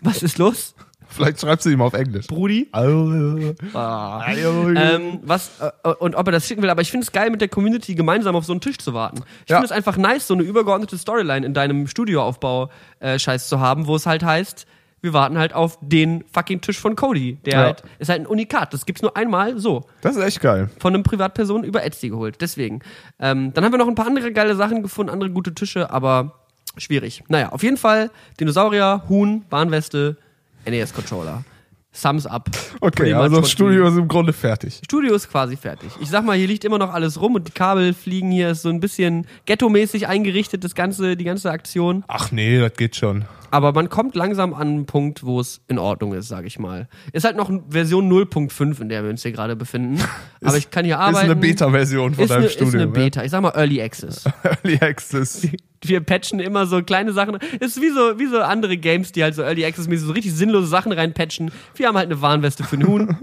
was 0.00 0.22
ist 0.22 0.38
los? 0.38 0.74
Vielleicht 1.10 1.40
schreibst 1.40 1.66
du 1.66 1.70
ihm 1.70 1.82
auf 1.82 1.92
Englisch. 1.94 2.26
Brudi? 2.26 2.68
Ah. 2.72 4.24
ähm, 4.32 5.18
was, 5.22 5.50
äh, 5.60 5.88
und 5.98 6.14
ob 6.14 6.26
er 6.28 6.32
das 6.32 6.46
schicken 6.46 6.62
will, 6.62 6.70
aber 6.70 6.82
ich 6.82 6.90
finde 6.90 7.04
es 7.04 7.12
geil, 7.12 7.30
mit 7.30 7.40
der 7.40 7.48
Community 7.48 7.94
gemeinsam 7.94 8.36
auf 8.36 8.44
so 8.44 8.52
einen 8.52 8.60
Tisch 8.60 8.78
zu 8.78 8.94
warten. 8.94 9.22
Ich 9.44 9.50
Ja. 9.50 9.56
finde 9.56 9.66
es 9.66 9.72
einfach 9.72 9.96
nice, 9.96 10.26
so 10.26 10.34
eine 10.34 10.42
übergeordnete 10.42 10.96
Storyline 10.96 11.44
in 11.44 11.54
deinem 11.54 11.86
Studioaufbau-Scheiß 11.86 13.48
zu 13.48 13.60
haben, 13.60 13.86
wo 13.86 13.96
es 13.96 14.06
halt 14.06 14.22
heißt, 14.24 14.66
wir 15.02 15.12
warten 15.14 15.38
halt 15.38 15.54
auf 15.54 15.78
den 15.80 16.24
fucking 16.30 16.60
Tisch 16.60 16.78
von 16.78 16.94
Cody. 16.94 17.38
Der 17.46 17.52
Ja. 17.54 17.58
halt, 17.64 17.82
ist 17.98 18.10
halt 18.10 18.20
ein 18.20 18.26
Unikat. 18.26 18.74
Das 18.74 18.84
gibt's 18.84 19.00
nur 19.00 19.16
einmal 19.16 19.58
so. 19.58 19.84
das 20.02 20.16
ist 20.16 20.22
echt 20.22 20.40
geil. 20.40 20.68
Von 20.78 20.92
einem 20.94 21.02
Privatperson 21.04 21.64
über 21.64 21.82
Etsy 21.84 22.10
geholt. 22.10 22.36
Deswegen. 22.40 22.80
Ähm, 23.18 23.52
dann 23.54 23.64
haben 23.64 23.72
wir 23.72 23.78
noch 23.78 23.88
ein 23.88 23.94
paar 23.94 24.06
andere 24.06 24.30
geile 24.32 24.56
Sachen 24.56 24.82
gefunden, 24.82 25.10
andere 25.10 25.30
gute 25.30 25.54
Tische, 25.54 25.90
aber 25.90 26.34
schwierig. 26.76 27.24
Naja, 27.28 27.48
auf 27.52 27.62
jeden 27.62 27.78
Fall 27.78 28.10
Dinosaurier, 28.40 29.04
Huhn, 29.08 29.44
Bahnweste, 29.48 30.18
NES-Controller. 30.66 31.44
Thumbs 31.92 32.24
up. 32.24 32.48
Okay, 32.80 33.12
also 33.14 33.40
das 33.40 33.50
Studio 33.50 33.88
ist 33.88 33.96
im 33.96 34.06
Grunde 34.06 34.32
fertig. 34.32 34.80
Studio 34.84 35.12
ist 35.12 35.28
quasi 35.28 35.56
fertig. 35.56 35.90
Ich 36.00 36.08
sag 36.08 36.24
mal, 36.24 36.36
hier 36.36 36.46
liegt 36.46 36.64
immer 36.64 36.78
noch 36.78 36.94
alles 36.94 37.20
rum 37.20 37.34
und 37.34 37.48
die 37.48 37.52
Kabel 37.52 37.94
fliegen 37.94 38.30
hier, 38.30 38.50
ist 38.50 38.62
so 38.62 38.68
ein 38.68 38.78
bisschen 38.78 39.26
ghetto-mäßig 39.46 40.06
eingerichtet, 40.06 40.62
das 40.62 40.76
ganze, 40.76 41.16
die 41.16 41.24
ganze 41.24 41.50
Aktion. 41.50 42.04
Ach 42.06 42.30
nee, 42.30 42.60
das 42.60 42.74
geht 42.74 42.94
schon. 42.94 43.24
Aber 43.50 43.72
man 43.72 43.88
kommt 43.88 44.14
langsam 44.14 44.54
an 44.54 44.68
einen 44.68 44.86
Punkt, 44.86 45.24
wo 45.24 45.40
es 45.40 45.62
in 45.66 45.80
Ordnung 45.80 46.14
ist, 46.14 46.28
sag 46.28 46.46
ich 46.46 46.60
mal. 46.60 46.88
Ist 47.12 47.24
halt 47.24 47.36
noch 47.36 47.50
Version 47.68 48.08
0.5, 48.08 48.80
in 48.80 48.88
der 48.88 49.02
wir 49.02 49.10
uns 49.10 49.22
hier 49.22 49.32
gerade 49.32 49.56
befinden. 49.56 50.00
Aber 50.44 50.56
ich 50.56 50.70
kann 50.70 50.84
hier 50.84 50.94
Ist 50.94 51.00
arbeiten. 51.00 51.24
eine 51.24 51.36
Beta-Version 51.36 52.14
von 52.14 52.22
Ist 52.22 52.30
deinem 52.30 52.42
eine, 52.42 52.50
Studio. 52.50 52.68
ist 52.68 52.74
eine 52.76 52.86
ne? 52.86 52.92
Beta. 52.92 53.24
Ich 53.24 53.32
sag 53.32 53.42
mal 53.42 53.50
Early 53.56 53.82
Access. 53.82 54.24
Early 54.44 54.78
Access. 54.80 55.48
Wir 55.82 56.00
patchen 56.00 56.40
immer 56.40 56.66
so 56.66 56.82
kleine 56.82 57.12
Sachen. 57.12 57.38
Ist 57.58 57.80
wie 57.80 57.90
so, 57.90 58.18
wie 58.18 58.26
so 58.26 58.40
andere 58.40 58.76
Games, 58.76 59.12
die 59.12 59.22
halt 59.22 59.34
so 59.34 59.42
Early 59.42 59.64
Access-mäßig 59.64 60.06
so 60.06 60.12
richtig 60.12 60.34
sinnlose 60.34 60.66
Sachen 60.66 60.92
reinpatchen. 60.92 61.50
Wir 61.74 61.88
haben 61.88 61.96
halt 61.96 62.06
eine 62.06 62.20
Warnweste 62.20 62.64
für 62.64 62.76
den 62.76 62.86
Huhn. 62.86 63.16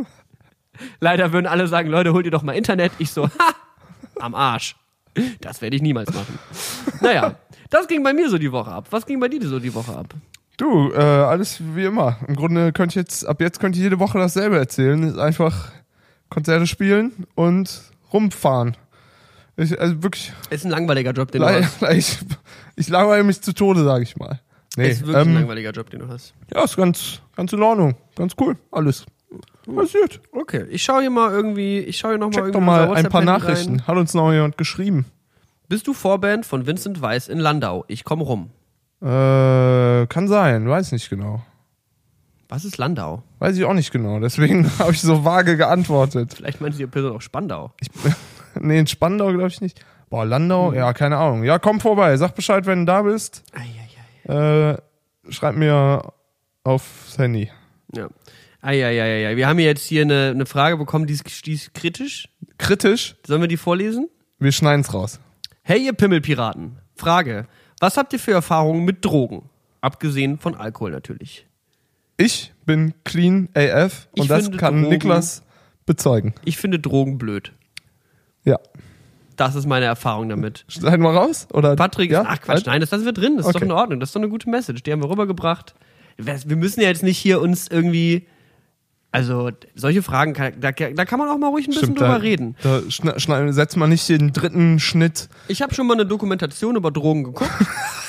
Leider 1.00 1.34
würden 1.34 1.48
alle 1.48 1.68
sagen, 1.68 1.90
Leute, 1.90 2.14
holt 2.14 2.26
ihr 2.26 2.32
doch 2.32 2.44
mal 2.44 2.54
Internet. 2.54 2.92
Ich 3.00 3.12
so, 3.12 3.26
ha, 3.26 3.56
am 4.20 4.36
Arsch. 4.36 4.76
Das 5.42 5.62
werde 5.62 5.76
ich 5.76 5.82
niemals 5.82 6.14
machen. 6.14 6.38
Naja, 7.02 7.36
das 7.70 7.88
ging 7.88 8.04
bei 8.04 8.14
mir 8.14 8.30
so 8.30 8.38
die 8.38 8.52
Woche 8.52 8.72
ab. 8.72 8.88
Was 8.92 9.06
ging 9.06 9.20
bei 9.20 9.28
dir 9.28 9.42
so 9.48 9.60
die 9.60 9.74
Woche 9.74 9.96
ab? 9.96 10.08
Du, 10.58 10.92
äh, 10.92 11.00
alles 11.00 11.62
wie 11.76 11.86
immer. 11.86 12.18
Im 12.28 12.36
Grunde 12.36 12.72
könnte 12.72 12.94
ich 12.94 12.96
jetzt, 12.96 13.26
ab 13.26 13.42
jetzt 13.42 13.60
könnte 13.60 13.78
ich 13.78 13.84
jede 13.84 14.00
Woche 14.00 14.18
dasselbe 14.18 14.58
erzählen. 14.58 15.04
Ist 15.04 15.18
einfach 15.18 15.72
Konzerte 16.30 16.68
spielen 16.68 17.26
und 17.36 17.82
rumfahren. 18.12 18.76
Ich, 19.58 19.80
also 19.80 20.02
wirklich, 20.04 20.32
Ist 20.52 20.66
ein 20.66 20.72
langweiliger 20.72 21.12
Job, 21.12 21.32
den 21.32 21.42
du 21.42 21.48
hast. 21.48 21.82
ich, 21.92 22.18
ich 22.76 22.90
langweile 22.90 23.24
mich 23.24 23.42
zu 23.42 23.54
Tode, 23.54 23.84
sage 23.84 24.04
ich 24.04 24.16
mal. 24.16 24.40
Nee, 24.76 24.90
Ist 24.90 25.02
wirklich 25.02 25.18
ein 25.18 25.28
ähm, 25.30 25.34
langweiliger 25.34 25.72
Job, 25.72 25.90
den 25.90 26.02
du 26.02 26.08
hast. 26.08 26.34
ja, 26.54 26.64
ist 26.64 26.76
ganz, 26.78 27.22
ganz 27.36 27.52
in 27.52 27.62
Ordnung. 27.64 27.96
Ganz 28.16 28.34
cool, 28.40 28.56
alles. 28.72 29.06
Passiert. 29.66 30.22
Okay, 30.32 30.66
ich 30.70 30.84
schaue 30.84 31.02
hier 31.02 31.10
mal 31.10 31.32
irgendwie, 31.32 31.80
ich 31.80 31.98
schaue 31.98 32.12
hier 32.12 32.20
noch 32.20 32.28
mal 32.28 32.32
Check 32.32 32.40
irgendwie 32.44 32.60
doch 32.60 32.66
mal 32.66 32.96
ein 32.96 33.10
paar 33.10 33.24
Nachrichten. 33.24 33.80
Rein. 33.80 33.88
Hat 33.88 33.98
uns 33.98 34.14
noch 34.14 34.32
jemand 34.32 34.58
geschrieben. 34.58 35.06
Bist 35.68 35.88
du 35.88 35.94
Vorband 35.94 36.46
von 36.46 36.66
Vincent 36.66 37.02
Weiss 37.02 37.28
in 37.28 37.40
Landau? 37.40 37.84
Ich 37.88 38.06
komme 38.06 38.24
rum. 38.24 38.52
Äh, 39.02 40.08
kann 40.08 40.28
sein, 40.28 40.70
weiß 40.70 40.92
nicht 40.94 41.10
genau. 41.10 41.42
Was 42.48 42.64
ist 42.64 42.78
Landau? 42.78 43.24
Weiß 43.40 43.58
ich 43.58 43.66
auch 43.66 43.74
nicht 43.74 43.92
genau. 43.92 44.20
Deswegen 44.20 44.72
habe 44.80 44.94
ich 44.94 45.02
so 45.02 45.26
vage 45.26 45.58
geantwortet. 45.58 46.36
Vielleicht 46.36 46.62
meint 46.62 46.80
die 46.80 46.88
Person 46.88 47.14
auch 47.18 47.22
Spandau. 47.22 47.74
Nee, 48.62 48.80
in 48.80 48.88
Spandau 48.88 49.32
glaube 49.32 49.48
ich 49.50 49.62
nicht. 49.62 49.84
Boah, 50.10 50.26
Landau? 50.26 50.72
Hm. 50.72 50.78
Ja, 50.78 50.94
keine 50.94 51.18
Ahnung. 51.18 51.44
Ja, 51.44 51.60
komm 51.60 51.80
vorbei. 51.80 52.16
Sag 52.18 52.36
Bescheid, 52.36 52.66
wenn 52.66 52.80
du 52.80 52.86
da 52.86 53.02
bist. 53.02 53.44
Äh, 54.24 54.78
schreib 55.30 55.56
mir 55.56 56.14
aufs 56.64 57.18
Handy. 57.18 57.50
Ja. 57.96 58.08
Eieieiei. 58.62 59.36
Wir 59.38 59.48
haben 59.48 59.60
jetzt 59.60 59.86
hier 59.86 60.02
eine, 60.02 60.32
eine 60.34 60.46
Frage 60.46 60.78
bekommen, 60.78 61.06
die 61.08 61.14
ist, 61.14 61.46
die 61.46 61.54
ist 61.54 61.74
kritisch. 61.74 62.30
Kritisch, 62.58 63.16
Sollen 63.26 63.42
wir 63.42 63.48
die 63.48 63.58
vorlesen? 63.58 64.10
wir 64.40 64.52
schneiden's 64.52 64.94
raus. 64.94 65.20
Hey, 65.64 65.86
ihr 65.86 65.94
Pimmelpiraten. 65.94 66.80
Frage. 66.96 67.48
Was 67.80 67.98
habt 67.98 68.14
ihr 68.14 68.20
für 68.20 68.32
Erfahrungen 68.32 68.84
mit 68.86 69.06
Drogen? 69.06 69.50
Abgesehen 69.82 70.40
von 70.40 70.56
Alkohol 70.56 70.92
natürlich. 70.92 71.46
Ich 72.18 72.52
bin 72.66 72.94
clean 73.04 73.50
AF 73.54 74.08
und 74.12 74.24
Ich 74.24 74.28
das 74.28 74.52
kann 74.58 74.82
Drogen- 74.82 74.90
Niklas 74.90 75.44
bezeugen. 75.86 76.34
Ich 76.46 76.58
finde 76.58 76.80
Drogen 76.80 77.18
blöd. 77.20 77.54
Ja. 78.48 78.58
Das 79.36 79.54
ist 79.56 79.68
meine 79.68 79.86
Erfahrung 79.86 80.30
damit. 80.30 80.66
Schneiden 80.68 81.04
wir 81.04 81.12
raus? 81.12 81.48
Oder? 81.54 81.76
Patrick, 81.76 82.10
ja? 82.10 82.24
ach 82.28 82.42
Quatsch, 82.42 82.66
nein, 82.66 82.82
das 82.82 82.90
lassen 82.90 83.06
wir 83.06 83.14
drin. 83.14 83.38
Das 83.38 83.46
ist 83.46 83.50
Okay. 83.50 83.60
doch 83.60 83.66
in 83.66 83.72
Ordnung. 83.72 84.00
Das 84.00 84.10
ist 84.10 84.16
doch 84.16 84.22
eine 84.22 84.30
gute 84.30 84.50
Message. 84.50 84.82
Die 84.82 84.92
haben 84.92 85.02
wir 85.04 85.10
rübergebracht. 85.10 85.76
Wir 86.18 86.56
müssen 86.56 86.82
ja 86.82 86.88
jetzt 86.88 87.04
nicht 87.04 87.20
hier 87.20 87.40
uns 87.42 87.68
irgendwie. 87.68 88.26
Also, 89.12 89.52
solche 89.76 90.02
Fragen, 90.04 90.34
kann, 90.34 90.54
da, 90.60 90.72
da 90.72 91.06
kann 91.06 91.18
man 91.20 91.30
auch 91.30 91.38
mal 91.38 91.48
ruhig 91.48 91.66
ein 91.66 91.70
bisschen 91.70 91.84
Stimmt, 91.86 92.00
drüber 92.00 92.10
da, 92.10 92.16
reden. 92.18 92.56
Da 92.62 92.80
schna- 92.90 93.18
schneiden, 93.20 93.54
setzt 93.54 93.78
man 93.78 93.90
nicht 93.90 94.08
den 94.10 94.34
dritten 94.34 94.80
Schnitt 94.80 95.30
Ich 95.48 95.62
habe 95.62 95.74
schon 95.74 95.88
mal 95.88 95.94
eine 95.94 96.06
Dokumentation 96.06 96.76
über 96.76 96.92
Drogen 96.92 97.24
geguckt. 97.24 97.50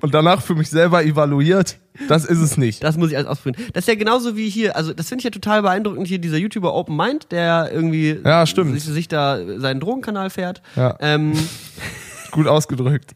und 0.00 0.14
danach 0.14 0.42
für 0.42 0.54
mich 0.54 0.68
selber 0.70 1.04
evaluiert. 1.04 1.78
Das 2.08 2.24
ist 2.26 2.40
es 2.40 2.56
nicht. 2.58 2.82
Das 2.84 2.96
muss 2.96 3.10
ich 3.10 3.16
alles 3.16 3.28
ausprobieren. 3.28 3.66
Das 3.72 3.84
ist 3.84 3.88
ja 3.88 3.94
genauso 3.94 4.36
wie 4.36 4.48
hier, 4.50 4.76
also 4.76 4.92
das 4.92 5.08
finde 5.08 5.20
ich 5.20 5.24
ja 5.24 5.30
total 5.30 5.62
beeindruckend 5.62 6.06
hier, 6.06 6.18
dieser 6.18 6.36
YouTuber 6.36 6.74
Open 6.74 6.96
Mind, 6.96 7.32
der 7.32 7.70
irgendwie 7.72 8.18
Ja, 8.24 8.44
stimmt. 8.46 8.74
Sich, 8.74 8.84
sich 8.84 9.08
da 9.08 9.38
seinen 9.58 9.80
Drogenkanal 9.80 10.28
fährt. 10.30 10.60
Ja. 10.76 10.96
Ähm, 11.00 11.32
Gut 12.32 12.48
ausgedrückt. 12.48 13.14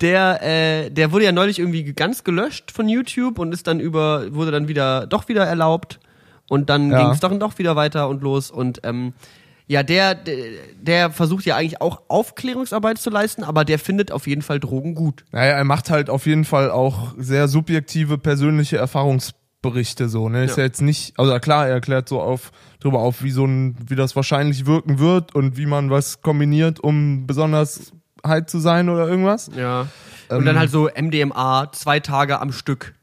der, 0.00 0.40
äh, 0.42 0.90
der 0.90 1.12
wurde 1.12 1.24
ja 1.26 1.32
neulich 1.32 1.58
irgendwie 1.58 1.92
ganz 1.92 2.24
gelöscht 2.24 2.70
von 2.70 2.88
YouTube 2.88 3.38
und 3.38 3.52
ist 3.52 3.66
dann 3.66 3.78
über, 3.80 4.32
wurde 4.34 4.52
dann 4.52 4.68
wieder, 4.68 5.06
doch 5.06 5.28
wieder 5.28 5.44
erlaubt. 5.44 6.00
und 6.48 6.70
dann 6.70 6.90
Ja. 6.90 6.98
ging 7.02 7.10
es 7.10 7.20
doch 7.20 7.32
doch 7.38 7.58
wieder 7.58 7.74
weiter 7.76 8.08
und 8.08 8.22
los 8.22 8.50
und 8.50 8.80
ähm, 8.84 9.12
ja, 9.66 9.82
der, 9.82 10.14
der, 10.14 10.36
der 10.80 11.10
versucht 11.10 11.44
ja 11.46 11.56
eigentlich 11.56 11.80
auch 11.80 12.02
Aufklärungsarbeit 12.08 12.98
zu 12.98 13.10
leisten, 13.10 13.44
aber 13.44 13.64
der 13.64 13.78
findet 13.78 14.12
auf 14.12 14.26
jeden 14.26 14.42
Fall 14.42 14.60
Drogen 14.60 14.94
gut. 14.94 15.24
Naja, 15.32 15.52
er 15.52 15.64
macht 15.64 15.90
halt 15.90 16.10
auf 16.10 16.26
jeden 16.26 16.44
Fall 16.44 16.70
auch 16.70 17.14
sehr 17.16 17.48
subjektive 17.48 18.18
persönliche 18.18 18.76
Erfahrungsberichte 18.76 20.08
so, 20.08 20.28
ne? 20.28 20.44
Ist 20.44 20.52
Ja. 20.52 20.58
ja 20.58 20.64
jetzt 20.64 20.82
nicht, 20.82 21.18
also 21.18 21.38
klar, 21.38 21.66
er 21.66 21.74
erklärt 21.74 22.08
so 22.08 22.20
auf 22.20 22.52
drüber 22.80 22.98
auf, 22.98 23.22
wie 23.22 23.30
so 23.30 23.46
ein, 23.46 23.76
wie 23.88 23.96
das 23.96 24.14
wahrscheinlich 24.14 24.66
wirken 24.66 24.98
wird 24.98 25.34
und 25.34 25.56
wie 25.56 25.66
man 25.66 25.90
was 25.90 26.20
kombiniert, 26.20 26.80
um 26.80 27.26
besonders 27.26 27.92
high 28.26 28.44
zu 28.44 28.58
sein 28.58 28.90
oder 28.90 29.08
irgendwas. 29.08 29.50
Ja. 29.56 29.88
Und 30.28 30.44
dann 30.44 30.58
halt 30.58 30.70
so 30.70 30.88
MDMA, 30.94 31.70
zwei 31.72 32.00
Tage 32.00 32.40
am 32.40 32.52
Stück. 32.52 32.94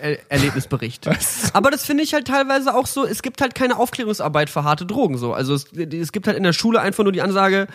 Er 0.00 0.18
Erlebnisbericht. 0.30 1.08
Aber 1.52 1.70
das 1.70 1.84
finde 1.84 2.02
ich 2.02 2.14
halt 2.14 2.26
teilweise 2.26 2.74
auch 2.74 2.86
so, 2.86 3.04
es 3.04 3.22
gibt 3.22 3.40
halt 3.40 3.54
keine 3.54 3.76
Aufklärungsarbeit 3.78 4.50
für 4.50 4.64
harte 4.64 4.86
Drogen 4.86 5.18
so. 5.18 5.32
Also 5.32 5.54
es, 5.54 5.72
es 5.72 6.12
gibt 6.12 6.26
halt 6.26 6.36
in 6.36 6.42
der 6.42 6.52
Schule 6.52 6.80
einfach 6.80 7.04
nur 7.04 7.12
die 7.12 7.22
Ansage, 7.22 7.66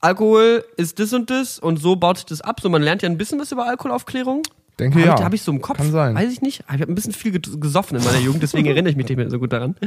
Alkohol 0.00 0.64
ist 0.76 0.98
das 1.00 1.12
und 1.12 1.28
das 1.30 1.58
und 1.58 1.78
so 1.78 1.96
baut 1.96 2.18
sich 2.18 2.26
das 2.26 2.40
ab. 2.40 2.60
So, 2.60 2.68
man 2.68 2.82
lernt 2.82 3.02
ja 3.02 3.08
ein 3.08 3.18
bisschen 3.18 3.40
was 3.40 3.50
über 3.50 3.66
Alkoholaufklärung. 3.66 4.42
Denke 4.78 4.98
Habe 5.00 5.08
ja. 5.08 5.14
ich, 5.16 5.24
hab 5.24 5.34
ich 5.34 5.42
so 5.42 5.50
im 5.50 5.60
Kopf? 5.60 5.78
Kann 5.78 5.90
sein. 5.90 6.14
Weiß 6.14 6.32
ich 6.32 6.40
nicht. 6.40 6.60
Ich 6.72 6.80
habe 6.80 6.92
ein 6.92 6.94
bisschen 6.94 7.12
viel 7.12 7.32
ge- 7.32 7.56
gesoffen 7.58 7.98
in 7.98 8.04
meiner 8.04 8.20
Jugend, 8.20 8.44
deswegen 8.44 8.68
erinnere 8.68 8.90
ich 8.90 8.96
mich 8.96 9.08
nicht 9.08 9.16
mehr 9.16 9.28
so 9.28 9.38
gut 9.40 9.52
daran. 9.52 9.74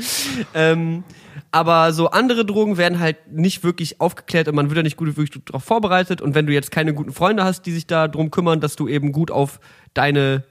Ähm, 0.53 1.03
aber 1.51 1.93
so 1.93 2.09
andere 2.11 2.45
Drogen 2.45 2.77
werden 2.77 2.99
halt 2.99 3.31
nicht 3.31 3.63
wirklich 3.63 4.01
aufgeklärt 4.01 4.47
und 4.49 4.55
man 4.55 4.69
wird 4.69 4.77
ja 4.77 4.83
nicht 4.83 4.97
gut 4.97 5.15
wirklich 5.15 5.43
darauf 5.45 5.63
vorbereitet. 5.63 6.21
Und 6.21 6.35
wenn 6.35 6.45
du 6.45 6.51
jetzt 6.53 6.71
keine 6.71 6.93
guten 6.93 7.13
Freunde 7.13 7.43
hast, 7.45 7.65
die 7.65 7.71
sich 7.71 7.87
da 7.87 8.07
drum 8.09 8.31
kümmern, 8.31 8.59
dass 8.59 8.75
du 8.75 8.87
eben 8.89 9.11
gut 9.13 9.31
auf 9.31 9.59
deine 9.93 10.43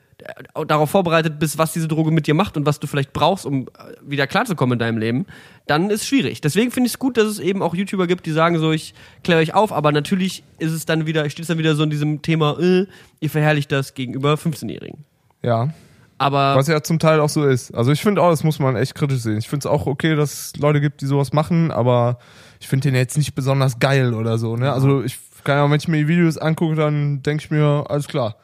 darauf 0.66 0.90
vorbereitet 0.90 1.38
bist, 1.38 1.58
was 1.58 1.72
diese 1.72 1.88
Droge 1.88 2.10
mit 2.10 2.26
dir 2.26 2.34
macht 2.34 2.56
und 2.56 2.66
was 2.66 2.80
du 2.80 2.86
vielleicht 2.86 3.12
brauchst, 3.12 3.46
um 3.46 3.62
äh, 3.62 3.68
wieder 4.02 4.26
klarzukommen 4.26 4.74
in 4.74 4.78
deinem 4.78 4.98
Leben, 4.98 5.26
dann 5.66 5.90
ist 5.90 6.02
es 6.02 6.08
schwierig. 6.08 6.40
Deswegen 6.40 6.70
finde 6.70 6.88
ich 6.88 6.94
es 6.94 6.98
gut, 6.98 7.16
dass 7.16 7.26
es 7.26 7.38
eben 7.38 7.62
auch 7.62 7.74
YouTuber 7.74 8.06
gibt, 8.06 8.26
die 8.26 8.32
sagen 8.32 8.58
so, 8.58 8.72
ich 8.72 8.94
kläre 9.24 9.40
euch 9.40 9.54
auf, 9.54 9.72
aber 9.72 9.92
natürlich 9.92 10.44
ist 10.58 10.72
es 10.72 10.86
dann 10.86 11.06
wieder, 11.06 11.28
steht 11.30 11.42
es 11.42 11.48
dann 11.48 11.58
wieder 11.58 11.74
so 11.74 11.82
in 11.82 11.90
diesem 11.90 12.22
Thema, 12.22 12.58
äh, 12.58 12.86
ihr 13.20 13.30
verherrlicht 13.30 13.70
das 13.72 13.94
gegenüber 13.94 14.34
15-Jährigen. 14.34 15.04
Ja. 15.42 15.70
Aber 16.18 16.54
Was 16.54 16.68
ja 16.68 16.82
zum 16.82 16.98
Teil 16.98 17.18
auch 17.18 17.30
so 17.30 17.46
ist. 17.46 17.74
Also 17.74 17.92
ich 17.92 18.02
finde 18.02 18.20
auch, 18.22 18.28
das 18.28 18.44
muss 18.44 18.58
man 18.58 18.76
echt 18.76 18.94
kritisch 18.94 19.20
sehen. 19.20 19.38
Ich 19.38 19.48
finde 19.48 19.66
es 19.66 19.66
auch 19.66 19.86
okay, 19.86 20.14
dass 20.16 20.32
es 20.32 20.56
Leute 20.56 20.82
gibt, 20.82 21.00
die 21.00 21.06
sowas 21.06 21.32
machen, 21.32 21.70
aber 21.70 22.18
ich 22.60 22.68
finde 22.68 22.90
den 22.90 22.94
jetzt 22.94 23.16
nicht 23.16 23.34
besonders 23.34 23.78
geil 23.78 24.12
oder 24.12 24.36
so. 24.36 24.54
Ne? 24.54 24.70
Also 24.70 25.02
ich 25.02 25.18
kann 25.44 25.56
ja, 25.56 25.70
wenn 25.70 25.78
ich 25.78 25.88
mir 25.88 25.96
die 25.96 26.08
Videos 26.08 26.36
angucke, 26.36 26.74
dann 26.74 27.22
denke 27.22 27.44
ich 27.44 27.50
mir, 27.50 27.86
alles 27.88 28.06
klar. 28.06 28.36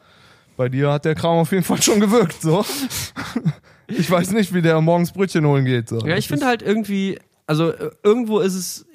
Bei 0.57 0.69
dir 0.69 0.91
hat 0.91 1.05
der 1.05 1.15
Kram 1.15 1.37
auf 1.37 1.51
jeden 1.51 1.63
Fall 1.63 1.81
schon 1.81 1.99
gewirkt. 1.99 2.41
So. 2.41 2.65
Ich 3.87 4.09
weiß 4.11 4.31
nicht, 4.31 4.53
wie 4.53 4.61
der 4.61 4.81
morgens 4.81 5.11
Brötchen 5.11 5.45
holen 5.45 5.63
geht. 5.63 5.87
So. 5.87 5.99
ja, 5.99 6.17
ich 6.17 6.27
finde 6.27 6.45
halt 6.47 6.61
irgendwie, 6.61 7.19
also 7.45 7.69
äh, 7.71 7.91
irgendwo 8.03 8.39
ist 8.39 8.55
es 8.55 8.85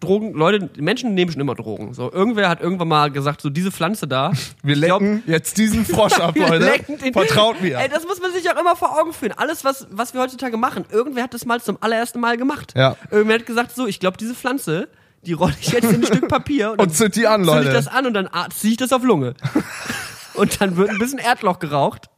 Drogen, 0.00 0.32
Leute, 0.34 0.68
Menschen 0.80 1.14
nehmen 1.14 1.30
schon 1.30 1.40
immer 1.40 1.54
Drogen. 1.54 1.94
So, 1.94 2.12
irgendwer 2.12 2.48
hat 2.48 2.60
irgendwann 2.60 2.88
mal 2.88 3.10
gesagt, 3.10 3.40
so 3.40 3.50
diese 3.50 3.70
Pflanze 3.70 4.06
da. 4.08 4.32
wir 4.62 4.74
ich 4.76 4.82
glaub- 4.82 5.00
lecken 5.00 5.22
jetzt 5.26 5.56
diesen 5.58 5.84
Frosch 5.84 6.18
ab, 6.18 6.36
Leute. 6.38 6.58
lecken 6.58 6.98
Vertraut 7.12 7.60
mir. 7.62 7.78
Ey, 7.78 7.88
das 7.88 8.04
muss 8.04 8.20
man 8.20 8.32
sich 8.32 8.50
auch 8.50 8.58
immer 8.58 8.74
vor 8.74 8.98
Augen 8.98 9.12
führen. 9.12 9.32
Alles, 9.36 9.64
was, 9.64 9.86
was 9.90 10.14
wir 10.14 10.20
heutzutage 10.20 10.56
machen, 10.56 10.84
irgendwer 10.90 11.22
hat 11.22 11.34
das 11.34 11.44
mal 11.44 11.60
zum 11.60 11.78
allerersten 11.80 12.18
Mal 12.20 12.36
gemacht. 12.36 12.72
Ja. 12.76 12.96
Irgendwer 13.10 13.38
hat 13.38 13.46
gesagt, 13.46 13.74
so, 13.74 13.86
ich 13.86 14.00
glaube, 14.00 14.16
diese 14.16 14.34
Pflanze, 14.34 14.88
die 15.26 15.32
rolle 15.34 15.54
ich 15.60 15.72
jetzt 15.72 15.84
in 15.90 15.96
ein 16.00 16.06
Stück 16.06 16.28
Papier 16.28 16.72
und, 16.72 16.80
Und 16.80 16.94
zünd 16.94 17.16
die 17.16 17.26
an, 17.26 17.44
zünd 17.44 17.54
Leute. 17.54 17.68
ich 17.68 17.74
das 17.74 17.88
an 17.88 18.06
und 18.06 18.14
dann 18.14 18.28
ziehe 18.54 18.72
ich 18.72 18.78
das 18.78 18.92
auf 18.92 19.02
Lunge. 19.04 19.34
und 20.34 20.60
dann 20.60 20.76
wird 20.76 20.90
ein 20.90 20.98
bisschen 20.98 21.18
Erdloch 21.18 21.58
geraucht. 21.58 22.10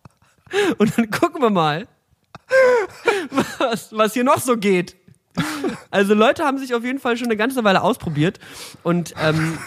Und 0.78 0.96
dann 0.96 1.10
gucken 1.10 1.42
wir 1.42 1.50
mal, 1.50 1.88
was, 3.58 3.96
was 3.96 4.14
hier 4.14 4.24
noch 4.24 4.38
so 4.38 4.56
geht. 4.56 4.96
Also 5.90 6.14
Leute 6.14 6.44
haben 6.44 6.58
sich 6.58 6.74
auf 6.74 6.84
jeden 6.84 6.98
Fall 6.98 7.16
schon 7.16 7.26
eine 7.26 7.36
ganze 7.36 7.62
Weile 7.64 7.82
ausprobiert 7.82 8.38
und 8.82 9.14
ähm, 9.22 9.58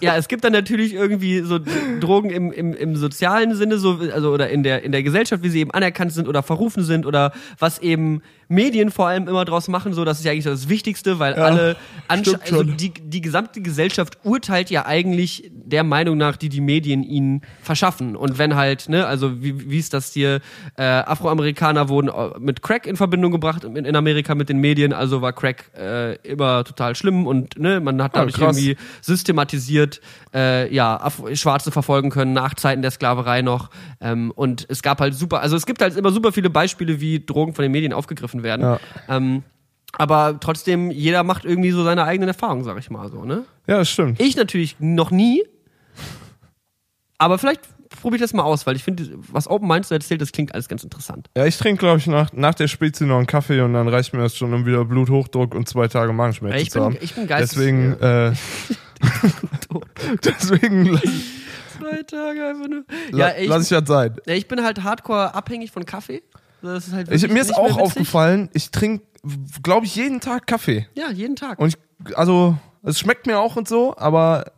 ja, 0.00 0.16
es 0.16 0.28
gibt 0.28 0.44
dann 0.44 0.52
natürlich 0.52 0.94
irgendwie 0.94 1.40
so 1.40 1.58
Drogen 2.00 2.30
im, 2.30 2.52
im, 2.52 2.72
im 2.72 2.96
sozialen 2.96 3.54
Sinne, 3.54 3.78
so, 3.78 3.98
also 4.12 4.32
oder 4.32 4.48
in 4.48 4.62
der, 4.62 4.82
in 4.82 4.92
der 4.92 5.02
Gesellschaft, 5.02 5.42
wie 5.42 5.48
sie 5.48 5.60
eben 5.60 5.72
anerkannt 5.72 6.12
sind 6.12 6.28
oder 6.28 6.42
verrufen 6.42 6.84
sind 6.84 7.04
oder 7.04 7.32
was 7.58 7.80
eben 7.80 8.22
Medien 8.48 8.90
vor 8.90 9.08
allem 9.08 9.28
immer 9.28 9.44
draus 9.44 9.68
machen, 9.68 9.92
so, 9.92 10.04
das 10.04 10.18
ist 10.18 10.24
ja 10.24 10.32
eigentlich 10.32 10.44
das 10.44 10.68
Wichtigste, 10.68 11.18
weil 11.18 11.34
alle, 11.34 11.76
ansch- 12.08 12.28
stimmt 12.28 12.42
also 12.42 12.62
die, 12.62 12.92
die 12.94 13.20
gesamte 13.20 13.60
Gesellschaft 13.60 14.18
urteilt 14.24 14.70
ja 14.70 14.86
eigentlich 14.86 15.50
der 15.52 15.84
Meinung 15.84 16.16
nach, 16.16 16.36
die 16.36 16.48
die 16.48 16.62
Medien 16.62 17.02
ihnen 17.02 17.42
verschaffen. 17.62 18.16
Und 18.16 18.38
wenn 18.38 18.56
halt, 18.56 18.88
ne, 18.88 19.06
also 19.06 19.42
wie, 19.42 19.70
wie 19.70 19.78
ist 19.78 19.92
das 19.92 20.12
hier, 20.12 20.40
äh, 20.76 20.82
Afroamerikaner 20.82 21.88
wurden 21.90 22.08
äh, 22.08 22.38
mit 22.38 22.62
Crack 22.62 22.86
in 22.86 22.96
Verbindung 22.96 23.32
gebracht 23.32 23.64
in, 23.64 23.76
in 23.76 23.94
Amerika 23.94 24.34
mit 24.34 24.48
den 24.48 24.58
Medien, 24.58 24.92
also 24.92 25.20
war 25.20 25.32
Crack 25.34 25.70
äh, 25.76 26.14
immer 26.26 26.64
total 26.64 26.94
schlimm 26.94 27.26
und 27.26 27.58
ne, 27.58 27.80
man 27.80 28.02
hat 28.02 28.16
dadurch 28.16 28.34
krass. 28.34 28.56
irgendwie 28.56 28.76
systematisiert, 29.02 30.00
äh, 30.34 30.72
ja, 30.74 30.96
Af 30.96 31.22
Schwarze 31.34 31.70
verfolgen 31.70 32.10
können 32.10 32.32
nach 32.32 32.54
Zeiten 32.54 32.80
der 32.80 32.90
Sklaverei 32.90 33.42
noch. 33.42 33.70
Ähm, 34.00 34.30
und 34.30 34.64
es 34.68 34.82
gab 34.82 35.00
halt 35.00 35.14
super, 35.14 35.40
also 35.40 35.54
es 35.56 35.66
gibt 35.66 35.82
halt 35.82 35.96
immer 35.96 36.12
super 36.12 36.32
viele 36.32 36.48
Beispiele, 36.48 37.00
wie 37.00 37.24
Drogen 37.24 37.54
von 37.54 37.62
den 37.62 37.72
Medien 37.72 37.92
aufgegriffen 37.92 38.37
werden. 38.42 38.62
Ja. 38.62 38.80
Ähm, 39.08 39.42
aber 39.92 40.38
trotzdem, 40.40 40.90
jeder 40.90 41.22
macht 41.24 41.44
irgendwie 41.44 41.70
so 41.70 41.82
seine 41.84 42.04
eigenen 42.04 42.28
Erfahrungen, 42.28 42.64
sag 42.64 42.78
ich 42.78 42.90
mal 42.90 43.08
so, 43.10 43.24
ne? 43.24 43.44
Ja, 43.66 43.78
das 43.78 43.88
stimmt. 43.88 44.20
Ich 44.20 44.36
natürlich 44.36 44.76
noch 44.78 45.10
nie. 45.10 45.42
Aber 47.18 47.38
vielleicht 47.38 47.62
probiere 48.00 48.16
ich 48.16 48.20
das 48.22 48.32
mal 48.34 48.42
aus, 48.44 48.66
weil 48.66 48.76
ich 48.76 48.84
finde, 48.84 49.08
was 49.32 49.48
Open 49.48 49.66
Minds 49.66 49.88
so 49.88 49.94
erzählt, 49.94 50.20
das 50.20 50.30
klingt 50.30 50.54
alles 50.54 50.68
ganz 50.68 50.84
interessant. 50.84 51.28
Ja, 51.36 51.46
ich 51.46 51.56
trinke, 51.58 51.80
glaube 51.80 51.98
ich, 51.98 52.06
nach, 52.06 52.32
nach 52.32 52.54
der 52.54 52.68
Spezi 52.68 53.06
noch 53.06 53.16
einen 53.16 53.26
Kaffee 53.26 53.60
und 53.60 53.72
dann 53.72 53.88
reicht 53.88 54.12
mir 54.12 54.20
das 54.20 54.36
schon, 54.36 54.52
um 54.54 54.66
wieder 54.66 54.84
Bluthochdruck 54.84 55.54
und 55.54 55.68
zwei 55.68 55.88
Tage 55.88 56.12
Magenschmerzen 56.12 56.58
Ich 56.60 56.70
zu 56.70 56.78
bin- 56.78 56.84
haben. 56.84 56.96
ich 57.00 57.14
bin 57.14 57.26
geistes- 57.26 57.50
Deswegen, 57.58 57.94
äh, 58.00 58.32
deswegen 60.24 60.96
Zwei 61.78 62.02
Tage 62.02 62.44
einfach 62.46 62.68
nur. 62.68 62.84
Ja, 63.12 63.32
ich, 63.38 63.48
lass 63.48 63.62
ich 63.64 63.68
das 63.76 63.86
sein. 63.88 64.16
ja, 64.26 64.34
ich 64.34 64.48
bin 64.48 64.62
halt 64.64 64.82
hardcore 64.82 65.34
abhängig 65.34 65.70
von 65.70 65.84
Kaffee. 65.84 66.22
Ist 66.62 66.92
halt 66.92 67.10
Ich, 67.10 67.28
mir 67.28 67.40
ist 67.40 67.54
auch 67.54 67.78
aufgefallen, 67.78 68.48
ich 68.52 68.70
trinke, 68.70 69.04
glaube 69.62 69.86
ich, 69.86 69.94
jeden 69.94 70.20
Tag 70.20 70.46
Kaffee. 70.46 70.86
Ja, 70.94 71.10
jeden 71.10 71.36
Tag. 71.36 71.58
Und 71.58 71.68
ich, 71.68 72.16
also, 72.16 72.56
es 72.82 72.98
schmeckt 72.98 73.26
mir 73.26 73.38
auch 73.38 73.56
und 73.56 73.68
so, 73.68 73.96
aber 73.96 74.52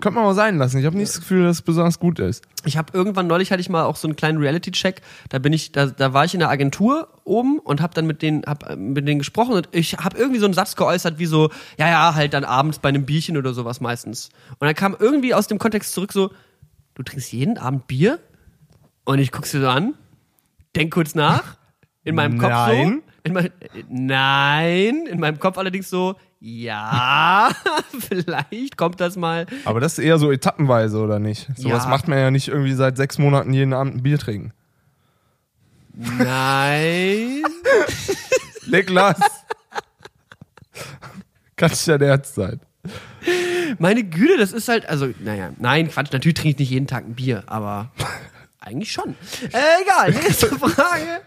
könnte 0.00 0.16
man 0.16 0.24
mal 0.24 0.34
sein 0.34 0.58
lassen. 0.58 0.78
Ich 0.78 0.86
habe 0.86 0.96
nicht 0.96 1.10
das 1.12 1.20
Gefühl, 1.20 1.44
dass 1.44 1.56
es 1.56 1.62
besonders 1.62 1.98
gut 1.98 2.18
ist. 2.18 2.44
Ich 2.64 2.76
habe 2.76 2.96
irgendwann 2.96 3.26
neulich 3.26 3.50
hatte 3.50 3.60
ich 3.60 3.68
mal 3.68 3.84
auch 3.84 3.96
so 3.96 4.08
einen 4.08 4.16
kleinen 4.16 4.38
Reality-Check. 4.38 5.02
Da 5.28 5.38
bin 5.38 5.52
ich, 5.52 5.72
da, 5.72 5.86
da 5.86 6.14
war 6.14 6.24
ich 6.24 6.34
in 6.34 6.40
der 6.40 6.48
Agentur 6.48 7.08
oben 7.24 7.58
und 7.58 7.80
habe 7.80 7.92
dann 7.94 8.06
mit 8.06 8.22
denen, 8.22 8.42
hab 8.46 8.68
äh, 8.68 8.76
mit 8.76 9.06
denen 9.06 9.18
gesprochen 9.18 9.54
und 9.54 9.68
ich 9.72 9.94
habe 9.98 10.16
irgendwie 10.16 10.40
so 10.40 10.46
einen 10.46 10.54
Satz 10.54 10.76
geäußert 10.76 11.18
wie 11.18 11.26
so, 11.26 11.50
ja 11.78 11.88
ja, 11.88 12.14
halt 12.14 12.34
dann 12.34 12.44
abends 12.44 12.78
bei 12.78 12.88
einem 12.88 13.04
Bierchen 13.04 13.36
oder 13.36 13.52
sowas 13.54 13.80
meistens. 13.80 14.30
Und 14.58 14.66
dann 14.66 14.74
kam 14.74 14.96
irgendwie 14.98 15.34
aus 15.34 15.46
dem 15.46 15.58
Kontext 15.58 15.92
zurück 15.92 16.12
so, 16.12 16.30
du 16.94 17.02
trinkst 17.02 17.32
jeden 17.32 17.58
Abend 17.58 17.86
Bier? 17.86 18.18
Und 19.04 19.18
ich 19.18 19.32
guck's 19.32 19.50
dir 19.50 19.60
so 19.60 19.68
an, 19.68 19.94
denk 20.76 20.92
kurz 20.92 21.14
nach, 21.14 21.56
in 22.04 22.14
meinem 22.14 22.38
Kopf 22.38 22.50
Nein. 22.50 23.02
so, 23.06 23.12
in 23.24 23.32
mein, 23.34 23.50
nein, 23.88 25.06
in 25.06 25.20
meinem 25.20 25.38
Kopf 25.38 25.56
allerdings 25.58 25.88
so, 25.88 26.16
ja, 26.40 27.50
vielleicht 28.08 28.76
kommt 28.76 29.00
das 29.00 29.16
mal. 29.16 29.46
Aber 29.64 29.78
das 29.78 29.98
ist 29.98 30.04
eher 30.04 30.18
so 30.18 30.32
etappenweise, 30.32 30.98
oder 30.98 31.18
nicht? 31.20 31.48
Sowas 31.56 31.84
Ja. 31.84 31.90
macht 31.90 32.08
man 32.08 32.18
ja 32.18 32.30
nicht 32.32 32.48
irgendwie 32.48 32.72
seit 32.72 32.96
sechs 32.96 33.18
Monaten 33.18 33.52
jeden 33.54 33.72
Abend 33.72 33.96
ein 33.96 34.02
Bier 34.02 34.18
trinken. 34.18 34.52
Nein. 35.94 37.42
Niklas! 38.66 39.20
Kann 41.56 41.70
nicht 41.70 41.86
dein 41.86 42.00
Ernst 42.02 42.34
sein. 42.34 42.60
Meine 43.78 44.02
Güte, 44.02 44.36
das 44.38 44.52
ist 44.52 44.68
halt, 44.68 44.86
also, 44.88 45.10
naja, 45.20 45.50
nein, 45.58 45.88
Quatsch, 45.90 46.12
natürlich 46.12 46.34
trinke 46.34 46.50
ich 46.54 46.58
nicht 46.58 46.70
jeden 46.70 46.86
Tag 46.86 47.04
ein 47.04 47.14
Bier, 47.14 47.44
aber 47.46 47.90
eigentlich 48.62 48.92
schon. 48.92 49.14
Äh, 49.52 49.82
egal, 49.82 50.12
nächste 50.12 50.46
Frage. 50.58 51.22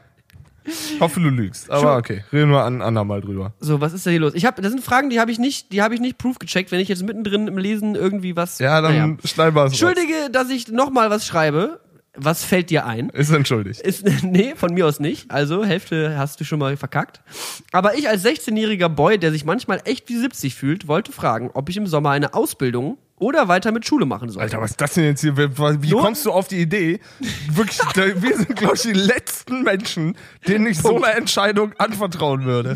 Ich 0.65 0.99
hoffe, 0.99 1.19
du 1.19 1.29
lügst. 1.29 1.69
Aber 1.69 1.97
okay, 1.97 2.23
reden 2.33 2.49
wir 2.49 2.63
an 2.63 2.81
andermal 2.81 3.21
drüber. 3.21 3.53
So, 3.59 3.81
was 3.81 3.93
ist 3.93 4.05
da 4.05 4.09
hier 4.09 4.19
los? 4.19 4.33
Ich 4.33 4.45
hab, 4.45 4.55
das 4.55 4.71
sind 4.71 4.83
Fragen, 4.83 5.09
die 5.09 5.19
habe 5.19 5.31
ich 5.31 5.37
nicht, 5.37 5.71
die 5.71 5.81
habe 5.81 5.93
ich 5.93 6.01
nicht 6.01 6.17
proof 6.17 6.39
gecheckt, 6.39 6.71
wenn 6.71 6.79
ich 6.79 6.87
jetzt 6.87 7.03
mittendrin 7.03 7.47
im 7.47 7.57
Lesen 7.57 7.95
irgendwie 7.95 8.35
was. 8.35 8.57
Ja, 8.59 8.81
dann 8.81 8.97
naja. 8.97 9.17
schneiden 9.25 9.55
wir 9.55 9.65
es. 9.65 9.73
Entschuldige, 9.73 10.29
dass 10.31 10.49
ich 10.49 10.69
nochmal 10.69 11.09
was 11.09 11.25
schreibe. 11.27 11.81
Was 12.17 12.45
fällt 12.45 12.69
dir 12.69 12.85
ein? 12.85 13.09
Ist 13.09 13.29
entschuldigt. 13.29 13.81
Ist, 13.81 14.05
nee, 14.23 14.53
von 14.55 14.73
mir 14.73 14.87
aus 14.87 14.99
nicht. 14.99 15.29
Also, 15.29 15.65
Hälfte 15.65 16.17
hast 16.17 16.39
du 16.39 16.45
schon 16.45 16.59
mal 16.59 16.77
verkackt. 16.77 17.21
Aber 17.73 17.95
ich 17.97 18.07
als 18.07 18.25
16-jähriger 18.25 18.87
Boy, 18.87 19.17
der 19.19 19.31
sich 19.31 19.43
manchmal 19.43 19.81
echt 19.83 20.07
wie 20.09 20.15
70 20.15 20.55
fühlt, 20.55 20.87
wollte 20.87 21.11
fragen, 21.11 21.51
ob 21.53 21.69
ich 21.69 21.77
im 21.77 21.87
Sommer 21.87 22.11
eine 22.11 22.33
Ausbildung 22.33 22.97
oder 23.17 23.47
weiter 23.47 23.71
mit 23.71 23.86
Schule 23.88 24.06
machen 24.06 24.30
soll. 24.30 24.41
Alter, 24.43 24.60
was 24.62 24.71
ist 24.71 24.82
das 24.82 24.93
denn 24.93 25.06
jetzt 25.06 25.21
hier? 25.21 25.38
Wie 25.38 25.89
Nur- 25.89 26.01
kommst 26.01 26.25
du 26.25 26.32
auf 26.32 26.47
die 26.47 26.60
Idee? 26.62 26.99
Wirklich, 27.49 27.80
wir 28.21 28.38
sind, 28.38 28.56
glaube 28.56 28.75
ich, 28.75 28.82
die 28.82 28.93
letzten 28.93 29.63
Menschen, 29.63 30.17
denen 30.47 30.67
ich 30.67 30.80
so 30.80 30.95
eine 30.97 31.15
Entscheidung 31.15 31.73
anvertrauen 31.78 32.43
würde. 32.45 32.75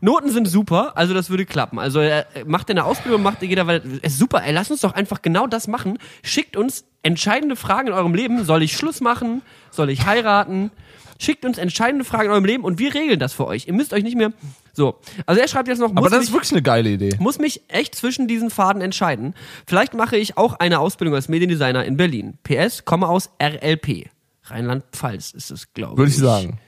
Noten 0.00 0.30
sind 0.30 0.46
super, 0.46 0.96
also 0.96 1.12
das 1.12 1.28
würde 1.28 1.44
klappen. 1.44 1.78
Also 1.78 2.00
äh, 2.00 2.24
macht 2.46 2.70
eine 2.70 2.84
Ausbildung, 2.84 3.22
macht 3.22 3.42
jeder, 3.42 3.66
weil 3.66 3.82
es 4.02 4.12
ist 4.12 4.18
super. 4.18 4.42
Ey, 4.44 4.52
lasst 4.52 4.70
uns 4.70 4.80
doch 4.80 4.94
einfach 4.94 5.22
genau 5.22 5.46
das 5.48 5.66
machen. 5.66 5.98
Schickt 6.22 6.56
uns 6.56 6.84
entscheidende 7.02 7.56
Fragen 7.56 7.88
in 7.88 7.94
eurem 7.94 8.14
Leben. 8.14 8.44
Soll 8.44 8.62
ich 8.62 8.76
Schluss 8.76 9.00
machen? 9.00 9.42
Soll 9.70 9.90
ich 9.90 10.06
heiraten? 10.06 10.70
Schickt 11.18 11.44
uns 11.44 11.58
entscheidende 11.58 12.04
Fragen 12.04 12.26
in 12.26 12.30
eurem 12.30 12.44
Leben 12.44 12.62
und 12.64 12.78
wir 12.78 12.94
regeln 12.94 13.18
das 13.18 13.32
für 13.32 13.46
euch. 13.48 13.66
Ihr 13.66 13.72
müsst 13.72 13.92
euch 13.92 14.04
nicht 14.04 14.16
mehr. 14.16 14.32
So. 14.78 15.00
Also 15.26 15.40
er 15.40 15.48
schreibt 15.48 15.66
jetzt 15.66 15.80
noch, 15.80 15.90
Aber 15.90 16.08
das 16.08 16.20
mich, 16.20 16.28
ist 16.28 16.32
wirklich 16.32 16.52
eine 16.52 16.62
geile 16.62 16.88
Idee. 16.90 17.16
muss 17.18 17.40
mich 17.40 17.62
echt 17.66 17.96
zwischen 17.96 18.28
diesen 18.28 18.48
Faden 18.48 18.80
entscheiden. 18.80 19.34
Vielleicht 19.66 19.92
mache 19.92 20.16
ich 20.16 20.38
auch 20.38 20.54
eine 20.54 20.78
Ausbildung 20.78 21.16
als 21.16 21.28
Mediendesigner 21.28 21.84
in 21.84 21.96
Berlin. 21.96 22.38
PS, 22.44 22.84
komme 22.84 23.08
aus 23.08 23.28
RLP. 23.42 24.08
Rheinland-Pfalz 24.44 25.32
ist 25.32 25.50
es, 25.50 25.72
glaube 25.74 25.94
ich. 25.94 25.98
Würde 25.98 26.10
ich 26.10 26.16
sagen. 26.16 26.60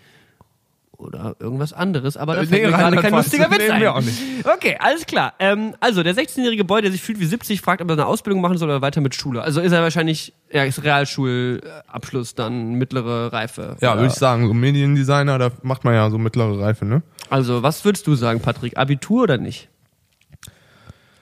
Oder 1.00 1.34
irgendwas 1.40 1.72
anderes, 1.72 2.16
aber 2.18 2.34
da 2.34 2.42
Äh, 2.42 2.46
fällt 2.46 2.62
nee, 2.62 2.68
mir 2.70 2.76
gerade 2.76 2.96
kein 2.98 3.12
lustiger 3.14 3.50
Witz 3.50 3.58
Nee, 3.58 3.70
ein. 3.70 3.80
mir 3.80 3.94
auch 3.94 4.00
nicht. 4.02 4.18
Okay, 4.44 4.76
alles 4.78 5.06
klar. 5.06 5.32
Ähm, 5.38 5.74
also, 5.80 6.02
der 6.02 6.14
16-jährige 6.14 6.64
Boy, 6.64 6.82
der 6.82 6.92
sich 6.92 7.00
fühlt 7.00 7.18
wie 7.20 7.24
70, 7.24 7.60
fragt, 7.62 7.80
ob 7.80 7.88
er 7.88 7.94
eine 7.94 8.04
Ausbildung 8.06 8.42
machen 8.42 8.58
soll 8.58 8.68
oder 8.68 8.82
weiter 8.82 9.00
mit 9.00 9.14
Schule. 9.14 9.40
Also 9.42 9.60
ist 9.62 9.72
er 9.72 9.80
wahrscheinlich, 9.82 10.34
ja, 10.52 10.64
ist 10.64 10.84
Realschulabschluss, 10.84 12.34
dann 12.34 12.74
mittlere 12.74 13.32
Reife. 13.32 13.76
Ja, 13.80 13.94
würde 13.94 14.08
ich 14.08 14.12
sagen, 14.14 14.46
so 14.46 14.54
Mediendesigner, 14.54 15.38
da 15.38 15.50
macht 15.62 15.84
man 15.84 15.94
ja 15.94 16.10
so 16.10 16.18
mittlere 16.18 16.60
Reife, 16.60 16.84
ne? 16.84 17.02
Also, 17.30 17.62
was 17.62 17.84
würdest 17.84 18.06
du 18.06 18.14
sagen, 18.14 18.40
Patrick? 18.40 18.76
Abitur 18.76 19.22
oder 19.22 19.38
nicht? 19.38 19.68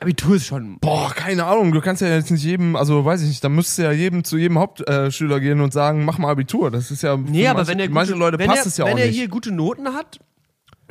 Abitur 0.01 0.37
ist 0.37 0.47
schon. 0.47 0.79
Boah, 0.79 1.13
keine 1.15 1.45
Ahnung, 1.45 1.73
du 1.73 1.81
kannst 1.81 2.03
ja 2.03 2.09
jetzt 2.09 2.31
nicht 2.31 2.45
jedem, 2.45 2.77
also 2.77 3.05
weiß 3.05 3.23
ich 3.23 3.29
nicht, 3.29 3.43
da 3.43 3.49
müsstest 3.49 3.79
du 3.79 3.83
ja 3.83 3.93
jedem 3.93 4.23
zu 4.25 4.37
jedem 4.37 4.59
Hauptschüler 4.59 5.41
gehen 5.41 5.61
und 5.61 5.73
sagen, 5.73 6.05
mach 6.05 6.19
mal 6.19 6.31
Abitur. 6.31 6.71
Das 6.71 6.91
ist 6.91 7.03
ja 7.03 7.17
Nee, 7.17 7.47
aber 7.49 7.59
manche, 7.59 7.71
wenn 7.73 7.79
er 7.81 7.91
manche 7.91 8.13
gute, 8.13 8.25
Leute 8.25 8.39
wenn 8.39 8.47
passt 8.49 8.63
er, 8.63 8.67
es 8.67 8.77
ja 8.77 8.85
wenn 8.87 8.95
auch 8.95 8.99
er 8.99 9.07
nicht. 9.07 9.17
hier 9.17 9.29
gute 9.29 9.51
Noten 9.51 9.89
hat, 9.95 10.21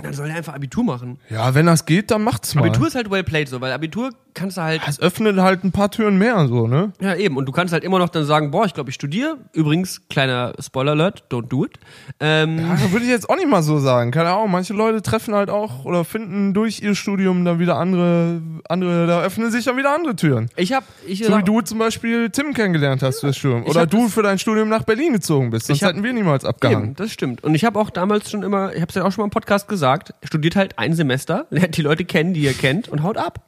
dann 0.01 0.13
soll 0.13 0.29
er 0.29 0.35
einfach 0.35 0.53
Abitur 0.53 0.83
machen. 0.83 1.19
ja, 1.29 1.55
wenn 1.55 1.65
das 1.65 1.85
geht, 1.85 2.11
dann 2.11 2.23
macht's 2.23 2.53
mal. 2.53 2.61
Abitur 2.67 2.87
ist 2.87 2.95
halt 2.95 3.09
well 3.09 3.23
played 3.23 3.47
so, 3.49 3.61
weil 3.61 3.71
Abitur 3.71 4.11
kannst 4.37 4.57
du 4.57 4.61
halt 4.61 4.81
es 4.87 4.99
öffnet 5.01 5.37
halt 5.39 5.63
ein 5.63 5.71
paar 5.71 5.91
Türen 5.91 6.17
mehr, 6.17 6.47
so, 6.47 6.67
ne? 6.67 6.93
Ja, 7.01 7.15
eben. 7.15 7.35
Und 7.37 7.45
du 7.47 7.51
kannst 7.51 7.73
halt 7.73 7.83
immer 7.83 7.99
noch 7.99 8.09
dann 8.09 8.23
sagen, 8.25 8.51
boah, 8.51 8.65
ich 8.65 8.73
glaube, 8.73 8.89
ich 8.89 8.95
studiere. 8.95 9.37
Übrigens, 9.53 10.07
kleiner 10.09 10.53
Spoiler-Alert, 10.59 11.23
don't 11.31 11.47
do 11.47 11.65
it. 11.65 11.71
Ähm, 12.19 12.59
Ja, 12.59 12.91
würde 12.91 13.05
ich 13.05 13.11
jetzt 13.11 13.29
auch 13.29 13.35
nicht 13.35 13.47
mal 13.49 13.63
so 13.63 13.79
sagen. 13.79 14.11
Keine 14.11 14.29
Ahnung, 14.29 14.51
manche 14.51 14.73
Leute 14.73 15.01
treffen 15.01 15.33
halt 15.33 15.49
auch 15.49 15.83
oder 15.85 16.05
finden 16.05 16.53
durch 16.53 16.81
ihr 16.81 16.95
Studium 16.95 17.43
dann 17.43 17.59
wieder 17.59 17.77
andere, 17.77 18.41
andere, 18.69 19.07
da 19.07 19.21
öffnen 19.23 19.51
sich 19.51 19.65
dann 19.65 19.77
wieder 19.77 19.93
andere 19.93 20.15
Türen. 20.15 20.49
ich 20.55 20.73
habe 20.73 20.85
ich 21.05 21.23
So 21.25 21.37
wie 21.37 21.43
du 21.43 21.61
zum 21.61 21.79
Beispiel 21.79 22.29
Tim 22.29 22.53
kennengelernt 22.53 23.01
hast 23.03 23.19
für 23.21 23.27
das 23.27 23.37
Studium. 23.37 23.63
Oder 23.65 23.85
du 23.87 24.03
das- 24.03 24.13
für 24.13 24.21
dein 24.23 24.39
Studium 24.39 24.69
nach 24.69 24.83
Berlin 24.83 25.13
gezogen 25.13 25.49
bist. 25.49 25.67
Sonst 25.67 25.81
hab- 25.81 25.89
hätten 25.93 26.03
wir 26.03 26.13
niemals 26.13 26.45
abgehangen. 26.45 26.83
Eben, 26.85 26.95
das 26.95 27.11
stimmt. 27.11 27.43
Und 27.43 27.55
ich 27.55 27.65
habe 27.65 27.79
auch 27.79 27.89
damals 27.89 28.29
schon 28.29 28.43
immer, 28.43 28.73
ich 28.73 28.81
habe 28.81 28.89
es 28.89 28.95
ja 28.95 29.03
auch 29.03 29.11
schon 29.11 29.23
mal 29.23 29.25
im 29.25 29.31
Podcast 29.31 29.67
gesagt, 29.67 30.13
studiert 30.23 30.55
halt 30.55 30.77
ein 30.77 30.93
Semester, 30.93 31.45
lernt 31.49 31.75
die 31.77 31.81
Leute 31.81 32.05
kennen, 32.05 32.33
die 32.33 32.41
ihr 32.41 32.53
kennt 32.53 32.87
und 32.89 33.03
haut 33.03 33.17
ab. 33.17 33.39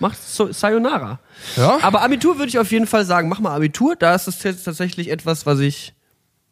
Macht 0.00 0.18
so 0.22 0.50
Sayonara. 0.52 1.20
Ja? 1.56 1.78
Aber 1.82 2.02
Abitur 2.02 2.38
würde 2.38 2.48
ich 2.48 2.58
auf 2.58 2.72
jeden 2.72 2.86
Fall 2.86 3.04
sagen, 3.04 3.28
mach 3.28 3.40
mal 3.40 3.54
Abitur. 3.54 3.94
Da 3.96 4.14
ist 4.14 4.26
es 4.28 4.42
jetzt 4.42 4.64
tatsächlich 4.64 5.10
etwas, 5.10 5.46
was 5.46 5.58
ich, 5.60 5.94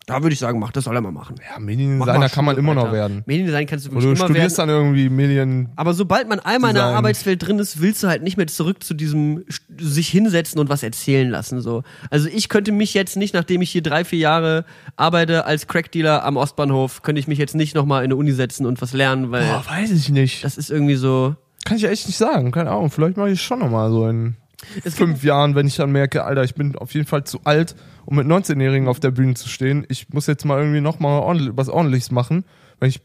da 0.06 0.22
würde 0.22 0.32
ich 0.32 0.38
sagen, 0.38 0.58
mach, 0.58 0.72
das 0.72 0.84
soll 0.84 0.94
er 0.96 1.02
mal 1.02 1.12
machen. 1.12 1.34
Ja, 1.38 1.52
Mach 1.58 1.66
Mediendesigner 1.66 2.18
mal 2.18 2.28
kann 2.30 2.44
man 2.46 2.56
immer 2.56 2.72
noch 2.74 2.84
weiter. 2.84 2.92
werden. 2.94 3.22
Mediendesign 3.26 3.66
kannst 3.66 3.84
du 3.86 3.90
Oder 3.90 4.00
wirklich 4.02 4.18
du 4.20 4.24
immer 4.24 4.28
werden. 4.34 4.34
studierst 4.36 4.58
dann 4.58 4.68
irgendwie 4.70 5.08
Medien. 5.10 5.68
Aber 5.76 5.92
sobald 5.92 6.28
man 6.28 6.40
einmal 6.40 6.70
in 6.70 6.76
der. 6.76 6.84
Arbeitswelt 6.84 7.46
drin 7.46 7.58
ist, 7.58 7.80
willst 7.82 8.02
du 8.02 8.08
halt 8.08 8.22
nicht 8.22 8.36
mehr 8.38 8.46
zurück 8.46 8.82
zu 8.82 8.94
diesem 8.94 9.44
sich 9.78 10.08
hinsetzen 10.08 10.58
und 10.60 10.70
was 10.70 10.82
erzählen 10.82 11.28
lassen. 11.28 11.60
So. 11.60 11.82
Also 12.10 12.28
ich 12.28 12.48
könnte 12.48 12.72
mich 12.72 12.94
jetzt 12.94 13.16
nicht, 13.18 13.34
nachdem 13.34 13.60
ich 13.60 13.70
hier 13.70 13.82
drei, 13.82 14.04
vier 14.04 14.18
Jahre 14.20 14.64
arbeite 14.96 15.44
als 15.44 15.66
Crackdealer 15.66 16.24
am 16.24 16.36
Ostbahnhof, 16.38 17.02
könnte 17.02 17.20
ich 17.20 17.28
mich 17.28 17.38
jetzt 17.38 17.54
nicht 17.54 17.74
nochmal 17.74 18.00
in 18.02 18.06
eine 18.06 18.16
Uni 18.16 18.32
setzen 18.32 18.64
und 18.64 18.80
was 18.80 18.94
lernen, 18.94 19.30
weil 19.30 19.44
Boah, 19.46 19.64
weiß 19.68 19.90
ich 19.90 20.08
nicht. 20.08 20.42
das 20.44 20.56
ist 20.56 20.70
irgendwie 20.70 20.96
so. 20.96 21.36
Kann 21.68 21.76
ich 21.76 21.84
echt 21.84 22.06
nicht 22.06 22.16
sagen. 22.16 22.50
Keine 22.50 22.70
Ahnung. 22.70 22.90
Vielleicht 22.90 23.18
mache 23.18 23.30
ich 23.30 23.42
schon 23.42 23.58
nochmal 23.58 23.90
so 23.90 24.08
in 24.08 24.36
Es 24.84 24.94
fünf 24.94 25.22
Jahren, 25.22 25.54
wenn 25.54 25.66
ich 25.66 25.76
dann 25.76 25.92
merke, 25.92 26.24
Alter, 26.24 26.42
ich 26.42 26.54
bin 26.54 26.74
auf 26.76 26.94
jeden 26.94 27.06
Fall 27.06 27.24
zu 27.24 27.40
alt, 27.44 27.76
um 28.06 28.16
mit 28.16 28.26
19-Jährigen 28.26 28.88
auf 28.88 29.00
der 29.00 29.10
Bühne 29.10 29.34
zu 29.34 29.50
stehen. 29.50 29.84
Ich 29.90 30.08
muss 30.08 30.26
jetzt 30.26 30.46
mal 30.46 30.58
irgendwie 30.58 30.80
nochmal 30.80 31.20
ordentlich, 31.20 31.50
was 31.54 31.68
ordentliches 31.68 32.10
machen. 32.10 32.44
Wenn 32.80 32.88
ich 32.88 33.02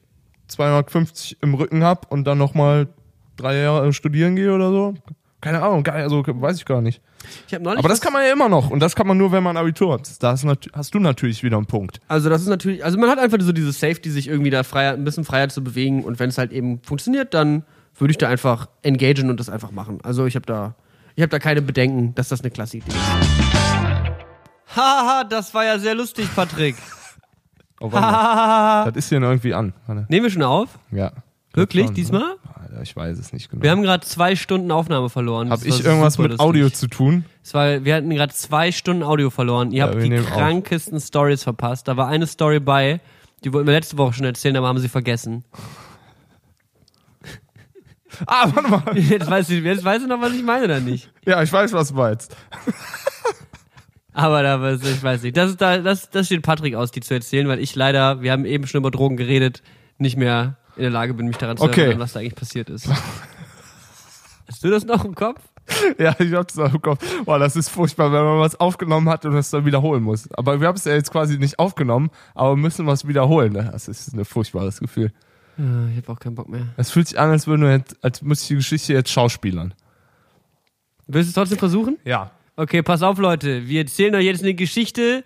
250 0.48 1.40
im 1.42 1.56
Rücken 1.56 1.84
hab 1.84 2.10
und 2.10 2.24
dann 2.24 2.38
nochmal 2.38 2.88
drei 3.36 3.58
Jahre 3.58 3.92
studieren 3.92 4.38
gehe 4.38 4.54
oder 4.54 4.70
so. 4.70 4.94
Keine 5.42 5.62
Ahnung, 5.62 5.86
also 5.86 6.24
weiß 6.26 6.56
ich 6.56 6.64
gar 6.64 6.82
nicht. 6.82 7.02
Ich 7.48 7.54
habe. 7.54 7.70
Aber 7.70 7.90
das 7.90 8.00
kann 8.00 8.14
man 8.14 8.24
ja 8.24 8.32
immer 8.32 8.48
noch. 8.48 8.70
Und 8.70 8.80
das 8.80 8.96
kann 8.96 9.08
man 9.08 9.18
nur, 9.18 9.34
wenn 9.34 9.44
man 9.44 9.58
Abitur 9.58 9.94
hat. 9.94 10.24
Da 10.24 10.32
hast 10.32 10.94
du 10.94 11.00
natürlich 11.00 11.44
wieder 11.44 11.58
einen 11.58 11.66
Punkt. 11.66 12.00
Also 12.08 12.30
das 12.30 12.42
ist 12.42 12.48
natürlich, 12.48 12.86
also 12.86 12.98
man 12.98 13.10
hat 13.10 13.20
einfach 13.20 13.42
so 13.42 13.52
diese 13.52 13.74
Safety, 13.74 14.10
sich 14.10 14.30
irgendwie 14.30 14.52
da 14.52 14.64
freier, 14.64 14.94
ein 14.94 15.04
bisschen 15.04 15.26
freier 15.26 15.50
zu 15.50 15.62
bewegen 15.62 16.06
und 16.06 16.20
wenn 16.20 16.30
es 16.30 16.38
halt 16.38 16.54
eben 16.54 16.80
funktioniert, 16.82 17.34
dann 17.34 17.64
würde 17.98 18.12
ich 18.12 18.18
da 18.18 18.28
einfach 18.30 18.68
engagen 18.82 19.30
und 19.30 19.40
das 19.40 19.50
einfach 19.50 19.72
machen. 19.72 20.00
Also 20.04 20.26
ich 20.26 20.36
habe 20.36 20.46
da, 20.46 20.76
ich 21.16 21.22
habe 21.22 21.30
da 21.30 21.40
keine 21.40 21.62
Bedenken, 21.62 22.16
dass 22.16 22.30
das 22.30 22.42
eine 22.42 22.52
klasse 22.52 22.78
Idee 22.78 22.90
ist. 22.92 24.14
Haha, 24.76 25.24
das 25.26 25.54
war 25.54 25.66
ja 25.66 25.78
sehr 25.80 25.96
lustig, 25.96 26.28
Patrick. 26.36 26.76
Oh, 27.80 27.92
warte 27.92 28.94
das 28.94 29.04
ist 29.06 29.10
hier 29.10 29.20
irgendwie 29.22 29.54
an. 29.54 29.74
Warte. 29.88 30.06
Nehmen 30.08 30.24
wir 30.24 30.30
schon 30.30 30.44
auf? 30.44 30.70
Ja. 30.92 31.12
Wirklich, 31.54 31.88
Schon, 31.88 31.96
diesmal? 31.96 32.22
ne? 32.22 32.36
Alter, 32.56 32.82
ich 32.82 32.96
weiß 32.96 33.20
es 33.20 33.34
nicht 33.34 33.50
genau. 33.50 33.62
Wir 33.62 33.72
haben 33.72 33.82
gerade 33.82 34.06
zwei 34.06 34.38
Stunden 34.38 34.72
Aufnahme 34.72 35.10
verloren. 35.10 35.50
Hab 35.50 35.60
Das 35.60 35.66
ich 35.68 35.84
irgendwas 35.84 36.18
mit 36.18 36.30
lustig. 36.32 36.40
Audio 36.40 36.70
zu 36.70 36.88
tun? 36.88 37.26
Es 37.44 37.54
war, 37.54 37.84
wir 37.84 37.96
hatten 37.96 38.10
gerade 38.10 38.34
zwei 38.34 38.72
Stunden 38.72 39.04
Audio 39.04 39.30
verloren. 39.30 39.72
Ihr 39.74 39.80
Ja, 39.80 39.88
habt 39.88 40.02
die 40.02 40.10
krankesten 40.10 41.02
Stories 41.02 41.44
verpasst. 41.44 41.90
Da 41.90 41.98
war 41.98 42.08
eine 42.08 42.26
Story 42.26 42.62
bei, 42.62 43.02
die 43.44 43.52
wollten 43.52 43.68
wir 43.68 43.74
letzte 43.74 43.98
Woche 43.98 44.14
schon 44.14 44.26
erzählen, 44.26 44.56
aber 44.56 44.68
haben 44.70 44.80
sie 44.80 44.88
vergessen. 44.88 45.44
Ah, 48.28 48.50
warte 48.54 48.70
mal. 48.70 48.84
Jetzt 48.98 49.30
weißt 49.30 49.50
du, 49.50 49.54
jetzt 49.56 49.84
weißt 49.84 50.04
du 50.04 50.08
noch, 50.08 50.22
was 50.22 50.34
ich 50.34 50.44
meine 50.44 50.66
oder 50.66 50.80
nicht? 50.80 51.12
Ja, 51.26 51.42
ich 51.42 51.52
weiß, 51.52 51.74
was 51.74 51.90
du 51.90 51.96
meinst. 51.96 52.36
Aber 54.14 54.44
da, 54.44 54.62
weiß 54.62 54.84
ich 54.84 55.02
weiß 55.02 55.24
nicht. 55.24 55.36
Das, 55.38 55.58
da, 55.58 55.80
das, 55.80 56.10
das 56.10 56.28
steht 56.28 56.44
Patrick 56.44 56.76
aus, 56.76 56.92
die 56.92 57.02
zu 57.02 57.14
erzählen, 57.16 57.48
weil 57.48 57.60
ich 57.60 57.76
leider, 57.76 58.22
wir 58.22 58.32
haben 58.32 58.46
eben 58.46 58.68
schon 58.68 58.80
über 58.80 58.92
Drogen 58.92 59.18
geredet, 59.18 59.64
nicht 59.98 60.18
mehr 60.18 60.58
in 60.76 60.84
der 60.84 60.92
Lage 60.92 61.14
bin, 61.14 61.28
mich 61.28 61.38
daran 61.38 61.58
zu 61.58 61.64
Okay. 61.64 61.82
erinnern, 61.82 62.00
was 62.00 62.14
da 62.14 62.20
eigentlich 62.20 62.36
passiert 62.36 62.70
ist. 62.70 62.88
Hast 64.48 64.64
du 64.64 64.70
das 64.70 64.86
noch 64.86 65.04
im 65.06 65.16
Kopf? 65.16 65.40
Ja, 65.98 66.14
ich 66.20 66.34
hab's 66.34 66.56
noch 66.56 66.74
im 66.74 66.82
Kopf. 66.82 67.04
Boah, 67.24 67.40
das 67.40 67.56
ist 67.56 67.70
furchtbar, 67.70 68.12
wenn 68.12 68.24
man 68.24 68.40
was 68.40 68.60
aufgenommen 68.60 69.08
hat 69.10 69.26
und 69.26 69.36
es 69.36 69.50
dann 69.50 69.66
wiederholen 69.66 70.04
muss. 70.04 70.30
Aber 70.34 70.60
wir 70.60 70.68
haben 70.68 70.76
es 70.76 70.84
ja 70.84 70.94
jetzt 70.94 71.12
quasi 71.12 71.38
nicht 71.38 71.58
aufgenommen, 71.58 72.10
aber 72.36 72.56
müssen 72.58 72.86
was 72.86 73.08
wiederholen. 73.08 73.54
Das 73.54 73.88
ist 73.88 74.14
ein 74.14 74.26
furchtbares 74.26 74.80
Gefühl. 74.80 75.12
Äh, 75.58 75.92
Ich 75.92 75.98
habe 75.98 76.12
auch 76.12 76.20
keinen 76.20 76.36
Bock 76.36 76.50
mehr. 76.50 76.68
Es 76.78 76.92
fühlt 76.92 77.08
sich 77.08 77.20
an, 77.20 77.30
als 77.32 77.48
würden 77.48 77.62
wir 77.64 77.72
jetzt, 77.72 77.96
als 78.02 78.22
müsste 78.22 78.44
ich 78.44 78.48
die 78.50 78.56
Geschichte 78.56 78.94
jetzt 78.94 79.10
schauspielern. 79.12 79.74
Willst 81.08 81.28
du 81.28 81.30
es 81.32 81.36
trotzdem 81.36 81.58
versuchen? 81.60 81.98
Ja. 82.06 82.32
Okay, 82.56 82.82
pass 82.84 83.02
auf, 83.02 83.18
Leute. 83.18 83.68
Wir 83.68 83.82
erzählen 83.82 84.14
euch 84.16 84.26
jetzt 84.26 84.44
eine 84.44 84.54
Geschichte, 84.54 85.24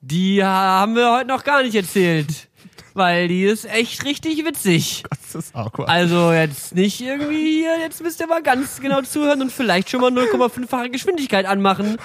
die 0.00 0.42
haben 0.42 0.94
wir 0.96 1.12
heute 1.12 1.28
noch 1.28 1.44
gar 1.44 1.62
nicht 1.62 1.74
erzählt. 1.74 2.48
Weil 2.94 3.28
die 3.28 3.44
ist 3.44 3.64
echt 3.64 4.04
richtig 4.04 4.44
witzig. 4.44 5.02
Das 5.32 5.46
ist 5.46 5.56
awkward. 5.56 5.88
Also 5.88 6.30
jetzt 6.30 6.74
nicht 6.74 7.00
irgendwie 7.00 7.60
hier, 7.60 7.78
jetzt 7.80 8.02
müsst 8.02 8.20
ihr 8.20 8.26
mal 8.26 8.42
ganz 8.42 8.80
genau 8.82 9.00
zuhören 9.00 9.40
und 9.40 9.50
vielleicht 9.50 9.88
schon 9.88 10.02
mal 10.02 10.10
0,5-fache 10.10 10.90
Geschwindigkeit 10.90 11.46
anmachen, 11.46 11.96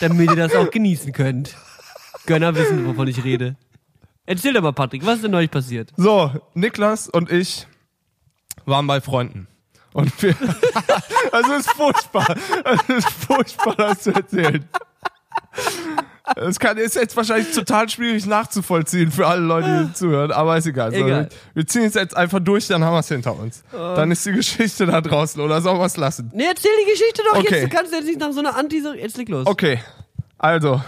damit 0.00 0.30
ihr 0.30 0.34
das 0.36 0.56
auch 0.56 0.68
genießen 0.68 1.12
könnt. 1.12 1.54
Gönner 2.26 2.56
wissen, 2.56 2.84
wovon 2.86 3.06
ich 3.06 3.22
rede. 3.22 3.54
Erzähl 4.32 4.54
doch 4.54 4.62
mal, 4.62 4.72
Patrick, 4.72 5.04
was 5.04 5.16
ist 5.16 5.24
denn 5.24 5.30
neulich 5.30 5.50
passiert? 5.50 5.90
So, 5.98 6.30
Niklas 6.54 7.06
und 7.06 7.30
ich 7.30 7.66
waren 8.64 8.86
bei 8.86 9.02
Freunden. 9.02 9.46
Und 9.92 10.10
wir. 10.22 10.34
also 11.32 11.52
es 11.58 11.66
ist 11.66 11.72
furchtbar. 11.72 12.34
Es 12.64 12.96
ist 12.96 13.10
furchtbar, 13.10 13.74
das 13.76 14.00
zu 14.00 14.14
erzählen. 14.14 14.64
Es 16.36 16.58
kann, 16.58 16.78
ist 16.78 16.94
jetzt 16.94 17.14
wahrscheinlich 17.14 17.54
total 17.54 17.90
schwierig 17.90 18.24
nachzuvollziehen 18.24 19.10
für 19.10 19.26
alle 19.26 19.42
Leute, 19.42 19.86
die 19.86 19.92
zuhören, 19.92 20.32
aber 20.32 20.56
ist 20.56 20.66
egal. 20.66 20.92
So, 20.92 21.04
Egal. 21.04 21.28
wir 21.52 21.66
ziehen 21.66 21.82
es 21.84 21.92
jetzt 21.92 22.16
einfach 22.16 22.40
durch, 22.40 22.68
dann 22.68 22.82
haben 22.82 22.94
wir 22.94 23.00
es 23.00 23.08
hinter 23.08 23.38
uns. 23.38 23.62
Dann 23.70 24.10
ist 24.10 24.24
die 24.24 24.32
Geschichte 24.32 24.86
da 24.86 25.02
draußen 25.02 25.42
oder 25.42 25.60
sollen 25.60 25.78
wir 25.78 25.84
es 25.84 25.98
lassen? 25.98 26.30
Nee, 26.32 26.44
erzähl 26.48 26.70
die 26.86 26.90
Geschichte 26.90 27.22
doch 27.30 27.38
Okay. 27.38 27.60
jetzt. 27.60 27.72
Du 27.72 27.76
kannst 27.76 27.92
jetzt 27.92 28.06
nicht 28.06 28.18
nach 28.18 28.32
so 28.32 28.38
einer 28.40 28.56
Anti... 28.56 28.82
Jetzt 28.96 29.18
leg 29.18 29.28
los. 29.28 29.46
Okay, 29.46 29.78
also, 30.38 30.80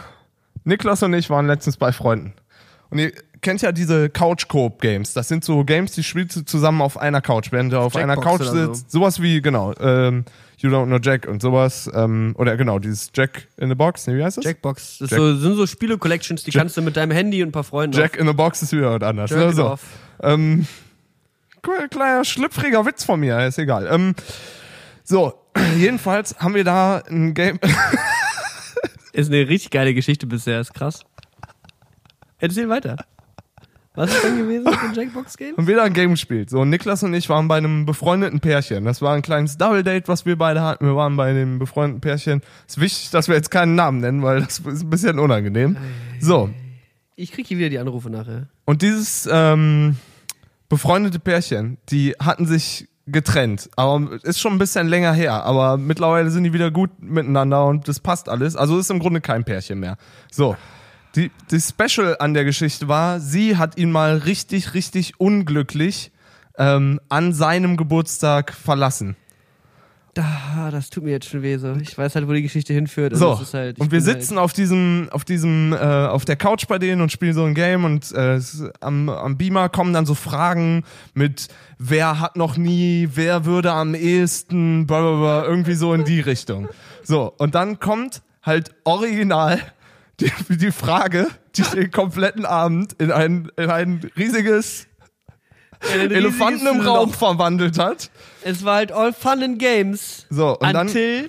Niklas 0.62 1.02
und 1.02 1.12
ich 1.12 1.28
waren 1.28 1.46
letztens 1.46 1.76
bei 1.76 1.92
Freunden. 1.92 2.32
Und 2.88 3.00
kennt 3.44 3.62
ja 3.62 3.70
diese 3.70 4.08
Couch-Coop-Games. 4.10 5.12
Das 5.12 5.28
sind 5.28 5.44
so 5.44 5.64
Games, 5.64 5.92
die 5.92 6.02
spielst 6.02 6.34
du 6.34 6.40
zusammen 6.44 6.80
auf 6.82 6.98
einer 6.98 7.20
Couch. 7.20 7.52
Während 7.52 7.72
du 7.72 7.78
auf 7.78 7.94
einer 7.94 8.14
Jackbox 8.14 8.26
Couch 8.38 8.40
oder 8.50 8.66
so. 8.66 8.74
sitzt, 8.74 8.90
sowas 8.90 9.22
wie, 9.22 9.40
genau, 9.40 9.72
ähm, 9.78 10.24
You 10.58 10.70
Don't 10.70 10.86
Know 10.86 10.98
Jack 11.00 11.28
und 11.28 11.40
sowas. 11.42 11.88
Ähm, 11.94 12.34
oder 12.38 12.56
genau, 12.56 12.78
dieses 12.80 13.10
Jack 13.14 13.46
in 13.58 13.68
the 13.68 13.74
Box, 13.76 14.06
nee, 14.08 14.16
wie 14.16 14.24
heißt 14.24 14.38
das? 14.38 14.44
Jackbox. 14.44 14.98
Das 14.98 15.10
Jack- 15.10 15.18
So, 15.20 15.36
sind 15.36 15.54
so 15.54 15.66
Spiele-Collections, 15.66 16.42
die 16.42 16.50
kannst 16.50 16.76
du 16.76 16.82
mit 16.82 16.96
deinem 16.96 17.12
Handy 17.12 17.42
und 17.42 17.50
ein 17.50 17.52
paar 17.52 17.62
Freunden 17.64 17.96
Jack 17.96 18.16
in 18.16 18.26
the 18.26 18.32
Box 18.32 18.62
ist 18.62 18.72
wieder 18.72 18.98
was 18.98 19.06
anderes. 19.08 19.30
It 19.30 19.54
So. 19.54 19.78
Ähm, 20.22 20.66
kleiner- 21.62 21.88
kleiner 21.88 22.24
schlüpfriger 22.24 22.84
Witz 22.86 23.04
von 23.04 23.20
mir, 23.20 23.46
ist 23.46 23.58
egal. 23.58 23.86
Ähm, 23.90 24.14
so, 25.04 25.34
jedenfalls 25.78 26.34
haben 26.38 26.54
wir 26.54 26.64
da 26.64 27.02
ein 27.08 27.34
Game. 27.34 27.60
Ist 29.12 29.30
eine 29.30 29.48
richtig 29.48 29.70
geile 29.70 29.94
Geschichte 29.94 30.26
bisher, 30.26 30.58
ist 30.60 30.74
krass. 30.74 31.04
Erzähl 32.38 32.68
weiter. 32.68 32.96
Was 33.96 34.12
ist 34.12 34.24
denn 34.24 34.36
gewesen 34.38 34.64
mit 34.64 34.82
dem 34.82 34.92
Jackbox-Game? 34.92 35.54
wir 35.56 35.76
da 35.76 35.84
ein 35.84 35.92
Game 35.92 36.10
gespielt. 36.10 36.50
So, 36.50 36.64
Niklas 36.64 37.04
und 37.04 37.14
ich 37.14 37.28
waren 37.28 37.46
bei 37.46 37.58
einem 37.58 37.86
befreundeten 37.86 38.40
Pärchen. 38.40 38.84
Das 38.84 39.00
war 39.00 39.14
ein 39.14 39.22
kleines 39.22 39.56
Double 39.56 39.84
Date, 39.84 40.08
was 40.08 40.26
wir 40.26 40.36
beide 40.36 40.62
hatten. 40.62 40.84
Wir 40.84 40.96
waren 40.96 41.16
bei 41.16 41.32
dem 41.32 41.60
befreundeten 41.60 42.00
Pärchen. 42.00 42.42
Ist 42.66 42.80
wichtig, 42.80 43.10
dass 43.10 43.28
wir 43.28 43.36
jetzt 43.36 43.52
keinen 43.52 43.76
Namen 43.76 44.00
nennen, 44.00 44.22
weil 44.22 44.40
das 44.40 44.58
ist 44.58 44.82
ein 44.82 44.90
bisschen 44.90 45.20
unangenehm. 45.20 45.76
So. 46.18 46.50
Ich 47.14 47.30
krieg 47.30 47.46
hier 47.46 47.58
wieder 47.58 47.68
die 47.68 47.78
Anrufe 47.78 48.10
nachher. 48.10 48.48
Und 48.64 48.82
dieses 48.82 49.28
ähm, 49.30 49.94
befreundete 50.68 51.20
Pärchen, 51.20 51.78
die 51.88 52.16
hatten 52.18 52.46
sich 52.46 52.88
getrennt. 53.06 53.70
Aber 53.76 54.18
ist 54.24 54.40
schon 54.40 54.54
ein 54.54 54.58
bisschen 54.58 54.88
länger 54.88 55.12
her. 55.12 55.44
Aber 55.44 55.76
mittlerweile 55.76 56.30
sind 56.30 56.42
die 56.42 56.52
wieder 56.52 56.72
gut 56.72 56.90
miteinander 57.00 57.66
und 57.66 57.86
das 57.86 58.00
passt 58.00 58.28
alles. 58.28 58.56
Also 58.56 58.76
ist 58.76 58.90
im 58.90 58.98
Grunde 58.98 59.20
kein 59.20 59.44
Pärchen 59.44 59.78
mehr. 59.78 59.98
So. 60.32 60.56
Die, 61.16 61.30
die 61.50 61.60
Special 61.60 62.16
an 62.18 62.34
der 62.34 62.44
Geschichte 62.44 62.88
war, 62.88 63.20
sie 63.20 63.56
hat 63.56 63.78
ihn 63.78 63.92
mal 63.92 64.18
richtig, 64.18 64.74
richtig 64.74 65.20
unglücklich 65.20 66.10
ähm, 66.58 67.00
an 67.08 67.32
seinem 67.32 67.76
Geburtstag 67.76 68.52
verlassen. 68.52 69.16
Da, 70.14 70.70
das 70.70 70.90
tut 70.90 71.02
mir 71.02 71.10
jetzt 71.10 71.28
schon 71.28 71.42
weh. 71.42 71.56
So. 71.56 71.74
Ich 71.74 71.98
weiß 71.98 72.14
halt, 72.14 72.28
wo 72.28 72.32
die 72.32 72.42
Geschichte 72.42 72.72
hinführt. 72.72 73.12
und 73.12 73.18
So, 73.18 73.32
es 73.32 73.40
ist 73.40 73.54
halt, 73.54 73.80
und 73.80 73.90
wir 73.90 73.98
bin 73.98 74.04
sitzen 74.04 74.38
auf 74.38 74.52
diesem, 74.52 75.08
auf 75.10 75.24
diesem, 75.24 75.72
äh, 75.72 75.76
auf 75.76 76.24
der 76.24 76.36
Couch 76.36 76.68
bei 76.68 76.78
denen 76.78 77.00
und 77.00 77.10
spielen 77.10 77.34
so 77.34 77.44
ein 77.44 77.54
Game 77.54 77.84
und 77.84 78.12
äh, 78.12 78.40
am, 78.80 79.08
am 79.08 79.36
Beamer 79.36 79.68
kommen 79.68 79.92
dann 79.92 80.06
so 80.06 80.14
Fragen 80.14 80.84
mit, 81.14 81.48
wer 81.78 82.20
hat 82.20 82.36
noch 82.36 82.56
nie, 82.56 83.08
wer 83.12 83.44
würde 83.44 83.72
am 83.72 83.94
ehesten, 83.96 84.86
bla 84.86 85.00
bla 85.00 85.18
bla, 85.18 85.44
irgendwie 85.46 85.74
so 85.74 85.92
in 85.94 86.04
die 86.04 86.20
Richtung. 86.20 86.68
So, 87.02 87.32
und 87.38 87.56
dann 87.56 87.80
kommt 87.80 88.22
halt 88.42 88.72
original 88.84 89.60
die, 90.20 90.30
die 90.48 90.72
Frage, 90.72 91.26
die 91.56 91.62
den 91.74 91.90
kompletten 91.90 92.44
Abend 92.46 92.94
in 92.94 93.10
ein, 93.12 93.50
in 93.56 93.70
ein 93.70 94.10
riesiges 94.16 94.86
ein 95.92 96.10
Elefanten 96.10 96.66
im 96.66 96.80
Raum 96.80 97.10
Loch. 97.10 97.16
verwandelt 97.18 97.78
hat. 97.78 98.10
Es 98.42 98.64
war 98.64 98.76
halt 98.76 98.92
all 98.92 99.12
fun 99.12 99.42
and 99.42 99.58
games. 99.58 100.24
So, 100.30 100.56
und 100.58 100.72
dann 100.72 100.86
until 100.88 101.28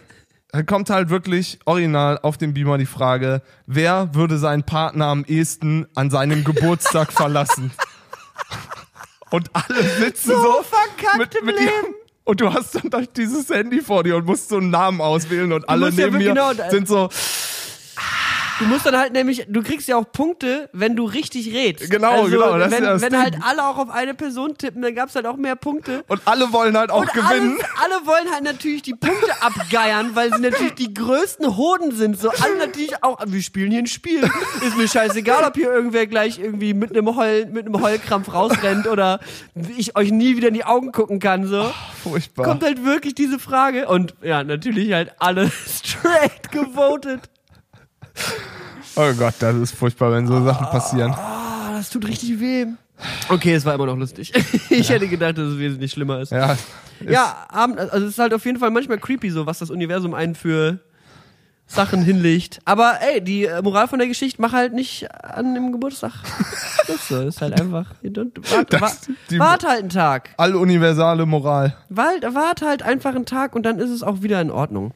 Dann 0.52 0.66
kommt 0.66 0.90
halt 0.90 1.10
wirklich 1.10 1.60
original 1.66 2.20
auf 2.22 2.38
dem 2.38 2.54
Beamer 2.54 2.78
die 2.78 2.86
Frage, 2.86 3.42
wer 3.66 4.14
würde 4.16 4.38
seinen 4.38 4.64
Partner 4.64 5.08
am 5.08 5.26
ehesten 5.26 5.88
an 5.96 6.10
seinem 6.10 6.44
Geburtstag 6.46 7.12
verlassen? 7.12 7.72
Und 9.32 9.50
alle 9.54 9.84
sitzen 10.00 10.30
so, 10.30 10.42
So 10.42 10.64
verkackt 10.64 11.36
im 11.36 11.48
Leben. 11.48 11.96
und 12.24 12.40
du 12.40 12.54
hast 12.54 12.76
dann 12.76 12.90
halt 12.94 13.18
dieses 13.18 13.50
Handy 13.50 13.82
vor 13.82 14.04
dir 14.04 14.16
und 14.16 14.26
musst 14.26 14.50
so 14.50 14.58
einen 14.58 14.70
Namen 14.70 15.02
auswählen 15.02 15.52
und 15.52 15.68
alle 15.68 15.88
ja 15.90 15.92
neben 15.92 16.14
wirklich 16.14 16.28
mir 16.34 16.34
genau- 16.54 16.70
sind 16.70 16.88
so, 16.88 17.10
Du 18.60 18.66
musst 18.66 18.86
dann 18.86 18.98
halt 18.98 19.12
nämlich, 19.12 19.46
du 19.50 19.62
kriegst 19.62 19.88
ja 19.88 19.98
auch 19.98 20.10
Punkte, 20.12 20.70
wenn 20.72 20.96
du 20.96 21.04
richtig 21.06 21.54
redst. 21.54 21.90
Genau, 21.92 22.24
also, 22.24 22.32
genau, 22.32 22.58
das 22.58 22.68
ist 22.68 22.78
wenn, 22.78 22.84
ja 22.84 22.94
das 22.94 23.02
wenn 23.02 23.10
Ding. 23.12 23.22
halt 23.22 23.36
alle 23.44 23.66
auch 23.66 23.78
auf 23.78 23.90
eine 23.90 24.14
Person 24.14 24.58
tippen, 24.58 24.82
dann 24.82 24.96
gab's 24.96 25.14
halt 25.16 25.26
auch 25.26 25.36
mehr 25.36 25.56
Punkte. 25.58 26.04
und 26.08 26.22
alle 26.26 26.54
wollen 26.54 26.78
halt 26.78 26.90
auch 26.90 27.02
Und 27.02 27.12
gewinnen. 27.14 27.58
Alle, 27.82 27.96
alle 27.96 28.08
wollen 28.08 28.32
halt 28.32 28.44
natürlich 28.44 28.82
die 28.82 28.94
Punkte 28.94 29.32
abgeiern, 29.42 30.12
weil 30.14 30.34
sie 30.34 30.40
natürlich 30.42 30.76
die 30.76 30.94
größten 30.94 31.58
Hoden 31.58 31.92
sind. 31.92 32.18
So 32.20 32.30
alle 32.30 32.58
natürlich 32.58 33.04
auch, 33.04 33.20
wir 33.26 33.42
spielen 33.42 33.72
hier 33.72 33.80
ein 33.82 33.88
Spiel. 33.88 34.24
Ist 34.66 34.78
mir 34.78 34.88
scheißegal, 34.88 35.44
ob 35.44 35.56
hier 35.56 35.72
irgendwer 35.72 36.08
gleich 36.08 36.40
irgendwie 36.40 36.74
mit 36.74 36.92
einem 36.92 37.14
Heul, 37.16 37.48
mit 37.48 37.66
einem 37.66 37.82
Heulkrampf 37.82 38.34
rausrennt 38.34 38.88
oder 38.88 39.20
ich 39.76 39.98
euch 39.98 40.12
nie 40.12 40.38
wieder 40.38 40.48
in 40.48 40.54
die 40.54 40.66
Augen 40.66 40.92
gucken 40.94 41.20
kann. 41.20 41.46
So 41.46 41.72
Furchtbar. 42.04 42.46
kommt 42.46 42.64
halt 42.64 42.86
wirklich 42.86 43.16
diese 43.16 43.38
Frage 43.40 43.88
und 43.88 44.16
ja, 44.22 44.44
natürlich 44.44 44.94
halt 44.94 45.12
alle 45.20 45.52
straight 45.68 46.52
gewotet. 46.52 47.22
Oh 48.96 49.14
Gott, 49.14 49.36
das 49.40 49.56
ist 49.58 49.76
furchtbar, 49.76 50.12
wenn 50.14 50.28
so 50.28 50.44
Sachen 50.44 50.68
passieren. 50.68 51.14
Ah, 51.14 51.72
das 51.74 51.90
tut 51.90 52.08
richtig 52.08 52.40
weh. 52.40 52.66
Okay, 53.28 53.54
es 53.54 53.66
war 53.66 53.74
immer 53.76 53.86
noch 53.88 53.98
lustig. 53.98 54.32
Ich 54.70 54.90
hätte 54.90 55.08
gedacht, 55.08 55.38
dass 55.38 55.50
es 55.50 55.60
wesentlich 55.60 55.92
schlimmer 55.92 56.22
ist. 56.22 56.32
Ja, 56.32 56.58
Ja, 57.02 57.46
Abend, 57.50 57.78
also 57.80 58.06
es 58.06 58.14
ist 58.14 58.20
halt 58.20 58.34
auf 58.34 58.46
jeden 58.46 58.58
Fall 58.60 58.72
manchmal 58.72 58.98
creepy 58.98 59.30
so, 59.30 59.46
was 59.46 59.60
das 59.60 59.70
Universum 59.70 60.14
einen 60.14 60.34
für 60.36 60.80
Sachen 61.68 62.04
hinlegt. 62.04 62.60
Aber 62.66 63.00
ey, 63.02 63.22
die 63.22 63.46
äh, 63.46 63.62
Moral 63.62 63.88
von 63.88 63.98
der 64.00 64.08
Geschichte 64.08 64.42
mach 64.42 64.54
halt 64.54 64.74
nicht 64.74 65.08
an 65.12 65.54
dem 65.56 65.72
Geburtstag. 65.72 66.12
Das 66.88 67.10
ist 67.10 67.42
halt 67.42 67.60
einfach. 67.60 67.96
Warte 68.04 68.80
die- 69.32 69.40
wart 69.40 69.64
halt 69.68 69.80
einen 69.80 69.90
Tag. 69.90 70.30
alluniversale 70.38 71.26
Moral. 71.26 71.76
Wart, 71.90 72.22
wart 72.36 72.62
halt 72.62 72.84
einfach 72.84 73.16
einen 73.16 73.26
Tag 73.26 73.56
und 73.56 73.64
dann 73.66 73.80
ist 73.80 73.90
es 73.90 74.04
auch 74.04 74.22
wieder 74.22 74.40
in 74.40 74.52
Ordnung. 74.52 74.92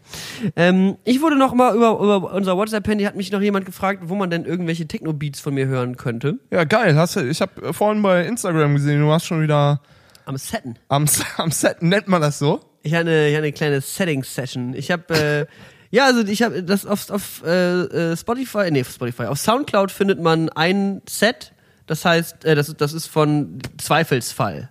Ähm, 0.55 0.97
ich 1.03 1.19
wurde 1.19 1.35
noch 1.35 1.55
mal 1.55 1.75
über, 1.75 1.93
über 1.99 2.31
unser 2.31 2.55
WhatsApp-Handy 2.57 3.05
hat 3.05 3.15
mich 3.15 3.31
noch 3.31 3.41
jemand 3.41 3.65
gefragt, 3.65 4.03
wo 4.05 4.13
man 4.13 4.29
denn 4.29 4.45
irgendwelche 4.45 4.87
Techno-Beats 4.87 5.39
von 5.39 5.55
mir 5.55 5.65
hören 5.65 5.97
könnte. 5.97 6.37
Ja, 6.51 6.63
geil. 6.63 6.95
Hast 6.95 7.15
du, 7.15 7.21
ich 7.27 7.41
habe 7.41 7.73
vorhin 7.73 8.03
bei 8.03 8.23
Instagram 8.23 8.75
gesehen, 8.75 9.01
du 9.01 9.07
warst 9.07 9.25
schon 9.25 9.41
wieder 9.41 9.81
Am 10.25 10.37
Setten. 10.37 10.75
am, 10.89 11.05
am 11.37 11.49
Set, 11.49 11.81
nennt 11.81 12.07
man 12.07 12.21
das 12.21 12.37
so? 12.37 12.59
Ich 12.83 12.93
hatte 12.93 13.09
eine, 13.09 13.29
ich 13.29 13.33
hatte 13.33 13.43
eine 13.45 13.53
kleine 13.53 13.81
Settings-Session. 13.81 14.75
Ich 14.75 14.91
habe 14.91 15.13
äh, 15.15 15.45
ja, 15.91 16.05
also 16.05 16.21
ich 16.21 16.41
habe 16.41 16.63
das 16.63 16.85
auf, 16.85 17.09
auf 17.09 17.43
äh, 17.45 17.81
äh, 18.11 18.17
Spotify, 18.17 18.69
nee, 18.71 18.81
auf 18.81 18.89
Spotify, 18.91 19.23
auf 19.23 19.39
Soundcloud 19.39 19.91
findet 19.91 20.21
man 20.21 20.49
ein 20.49 21.01
Set. 21.09 21.53
Das 21.87 22.05
heißt, 22.05 22.45
äh, 22.45 22.55
das, 22.55 22.69
ist- 22.69 22.81
das 22.81 22.93
ist 22.93 23.07
von 23.07 23.59
Zweifelsfall. 23.79 24.69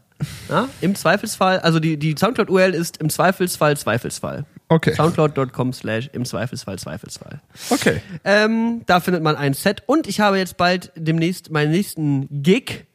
Ja? 0.48 0.68
Im 0.80 0.94
Zweifelsfall, 0.96 1.60
also 1.60 1.78
die, 1.80 1.96
die 1.96 2.14
Soundcloud-URL 2.18 2.74
ist 2.74 2.96
im 2.98 3.08
Zweifelsfall 3.08 3.76
Zweifelsfall. 3.76 4.44
Okay. 4.68 4.92
Soundcloud.com 4.94 5.72
slash 5.72 6.10
im 6.12 6.24
Zweifelsfall 6.24 6.78
Zweifelsfall. 6.78 7.40
Okay. 7.70 8.02
Ähm, 8.24 8.82
da 8.86 9.00
findet 9.00 9.22
man 9.22 9.36
ein 9.36 9.54
Set 9.54 9.82
und 9.86 10.06
ich 10.06 10.20
habe 10.20 10.38
jetzt 10.38 10.56
bald 10.56 10.92
demnächst 10.96 11.50
meinen 11.50 11.70
nächsten 11.70 12.42
Gig 12.42 12.86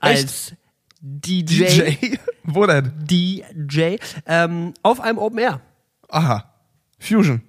als 0.00 0.54
DJ. 1.00 1.64
DJ? 1.64 2.16
Wo 2.44 2.66
denn? 2.66 2.92
DJ 2.98 3.96
ähm, 4.26 4.72
auf 4.82 5.00
einem 5.00 5.18
Open 5.18 5.38
Air. 5.38 5.60
Aha. 6.08 6.52
Fusion. 6.98 7.42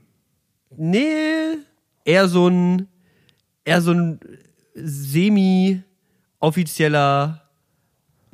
Nee, 0.76 1.58
eher 2.06 2.28
so 2.28 2.48
ein 2.48 2.88
eher 3.66 3.82
so 3.82 3.92
ein 3.92 4.20
semi 4.76 5.82
offizieller 6.40 7.42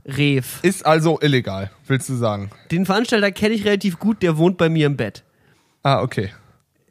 Rev. 0.06 0.46
Ist 0.62 0.86
also 0.86 1.20
illegal, 1.22 1.70
willst 1.88 2.08
du 2.10 2.16
sagen? 2.16 2.50
Den 2.72 2.86
Veranstalter 2.86 3.32
kenne 3.32 3.56
ich 3.56 3.66
relativ 3.66 4.00
gut, 4.00 4.22
der 4.24 4.38
wohnt 4.38 4.58
bei 4.58 4.70
mir 4.70 4.86
im 4.86 4.96
Bett. 4.96 5.24
Ah, 5.84 6.02
okay. 6.02 6.30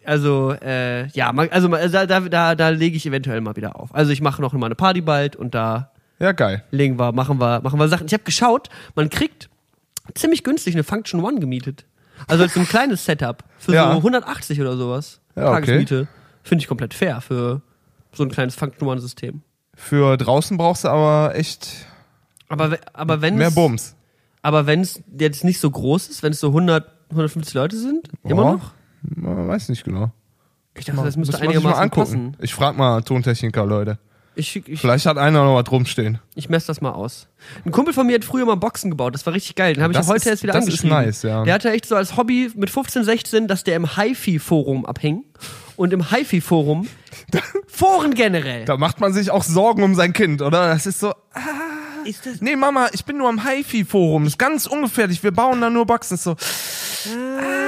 Also, 0.04 0.52
äh, 0.62 1.06
ja, 1.08 1.30
also 1.30 1.68
da, 1.68 2.06
da, 2.06 2.20
da, 2.20 2.54
da 2.54 2.68
lege 2.68 2.96
ich 2.96 3.06
eventuell 3.06 3.40
mal 3.40 3.56
wieder 3.56 3.80
auf. 3.80 3.92
Also 3.94 4.12
ich 4.12 4.20
mache 4.20 4.40
noch 4.42 4.52
mal 4.52 4.66
eine 4.66 4.74
Party 4.76 5.00
bald 5.00 5.34
und 5.34 5.54
da 5.54 5.90
Ja, 6.20 6.32
geil. 6.32 6.62
legen 6.70 6.98
wir, 6.98 7.12
machen 7.12 7.40
wir, 7.40 7.60
machen 7.62 7.80
wir 7.80 7.88
Sachen. 7.88 8.06
Ich 8.06 8.12
habe 8.12 8.22
geschaut, 8.22 8.68
man 8.94 9.08
kriegt 9.08 9.48
ziemlich 10.14 10.44
günstig 10.44 10.74
eine 10.74 10.84
Function 10.84 11.24
One 11.24 11.40
gemietet. 11.40 11.86
Also 12.28 12.44
als 12.44 12.54
so 12.54 12.60
ein 12.60 12.68
kleines 12.68 13.04
Setup 13.04 13.42
für 13.58 13.74
Ja. 13.74 13.90
so 13.92 13.96
180 13.98 14.60
oder 14.60 14.76
sowas. 14.76 15.20
Ja, 15.36 15.52
okay. 15.52 15.60
Tagesmiete. 15.66 16.08
Finde 16.42 16.62
ich 16.62 16.68
komplett 16.68 16.94
fair 16.94 17.20
für 17.20 17.60
so 18.12 18.22
ein 18.22 18.30
kleines 18.30 18.54
Function 18.54 18.88
One 18.88 19.00
System. 19.00 19.42
Für 19.74 20.16
draußen 20.16 20.56
brauchst 20.56 20.84
du 20.84 20.88
aber 20.88 21.34
echt 21.34 21.86
Aber, 22.48 22.78
aber 22.94 23.20
wenn 23.20 23.36
mehr 23.36 23.48
es, 23.48 23.54
Bums. 23.54 23.94
aber 24.42 24.66
wenn 24.66 24.80
es 24.80 25.02
jetzt 25.18 25.44
nicht 25.44 25.60
so 25.60 25.70
groß 25.70 26.08
ist, 26.08 26.22
wenn 26.22 26.32
es 26.32 26.40
so 26.40 26.48
100, 26.48 26.86
150 27.10 27.52
Leute 27.54 27.76
sind, 27.76 28.08
immer 28.24 28.44
Ja. 28.44 28.52
noch? 28.52 28.72
Man 29.02 29.46
weiß 29.48 29.68
nicht 29.68 29.84
genau. 29.84 30.10
Ich 30.74 30.84
dachte, 30.86 31.02
das 31.04 31.16
müsste 31.16 31.38
einigermaßen 31.40 31.82
angucken. 31.82 32.32
passen. 32.32 32.36
Ich 32.40 32.54
frag 32.54 32.76
mal 32.76 33.02
Tontechniker, 33.02 33.64
Leute. 33.66 33.98
Ich, 34.38 34.48
schick- 34.50 34.68
ich, 34.68 34.80
Vielleicht 34.80 35.06
hat 35.06 35.16
einer 35.16 35.42
noch 35.44 35.54
was 35.56 35.70
rumstehen. 35.72 36.18
ich 36.34 36.48
messe 36.50 36.66
das 36.66 36.82
mal 36.82 36.90
aus. 36.92 37.26
Ein 37.64 37.72
Kumpel 37.72 37.94
von 37.94 38.06
mir 38.06 38.16
hat 38.16 38.24
früher 38.24 38.44
mal 38.44 38.56
Boxen 38.56 38.90
gebaut, 38.90 39.14
das 39.14 39.24
war 39.24 39.32
richtig 39.32 39.54
geil. 39.56 39.72
Den 39.74 39.82
habe 39.82 39.92
ich 39.92 39.96
Das 39.98 40.06
ja 40.06 40.12
heute 40.12 40.18
ist- 40.24 40.26
erst 40.26 40.42
wieder 40.42 40.52
das 40.52 40.64
ist 40.64 40.68
angeschrieben. 40.84 40.96
nice, 41.06 41.22
ja. 41.22 41.42
Der 41.44 41.54
hatte 41.54 41.70
echt 41.70 41.86
so 41.86 41.96
als 41.96 42.16
Hobby 42.18 42.50
mit 42.54 42.68
15, 42.68 43.02
16, 43.04 43.48
dass 43.48 43.64
der 43.64 43.76
im 43.76 43.96
HiFi-Forum 43.96 44.84
abhängt. 44.84 45.24
Und 45.76 45.92
im 45.94 46.10
HiFi-Forum, 46.10 46.86
Foren 47.66 48.12
generell. 48.14 48.64
Da 48.66 48.76
macht 48.76 49.00
man 49.00 49.12
sich 49.14 49.30
auch 49.30 49.42
Sorgen 49.42 49.82
um 49.82 49.94
sein 49.94 50.12
Kind, 50.12 50.42
oder? 50.42 50.68
Das 50.68 50.86
ist 50.86 51.00
so, 51.00 51.12
Ist 52.04 52.26
das, 52.26 52.40
nee 52.40 52.56
Mama, 52.56 52.88
ich 52.92 53.04
bin 53.06 53.16
nur 53.18 53.28
am 53.30 53.46
HiFi-Forum. 53.46 54.26
Ist 54.26 54.38
ganz 54.38 54.66
ungefährlich. 54.66 55.22
Wir 55.22 55.32
bauen 55.32 55.60
da 55.62 55.70
nur 55.70 55.86
Boxen. 55.86 56.14
Ist 56.14 56.24
so, 56.24 56.36
irgendwelche 57.06 57.65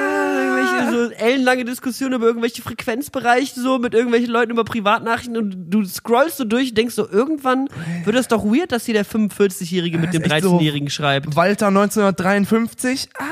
ellenlange 1.12 1.64
Diskussionen 1.64 2.14
über 2.14 2.26
irgendwelche 2.26 2.62
Frequenzbereiche 2.62 3.61
so 3.61 3.78
mit 3.78 3.94
irgendwelchen 3.94 4.30
Leuten 4.30 4.52
über 4.52 4.64
Privatnachrichten 4.64 5.36
und 5.36 5.70
du 5.70 5.84
scrollst 5.84 6.36
so 6.38 6.44
durch, 6.44 6.74
denkst 6.74 6.94
so, 6.94 7.09
irgendwann 7.09 7.68
wird 8.04 8.16
das 8.16 8.28
doch 8.28 8.44
weird, 8.44 8.72
dass 8.72 8.84
hier 8.84 8.94
der 8.94 9.06
45-Jährige 9.06 9.98
mit 9.98 10.12
dem 10.14 10.22
ist 10.22 10.32
echt 10.32 10.44
so- 10.44 10.56
13-Jährigen 10.59 10.90
schreibt. 10.90 11.36
Walter 11.36 11.68
1953. 11.68 13.09
Ah, 13.18 13.24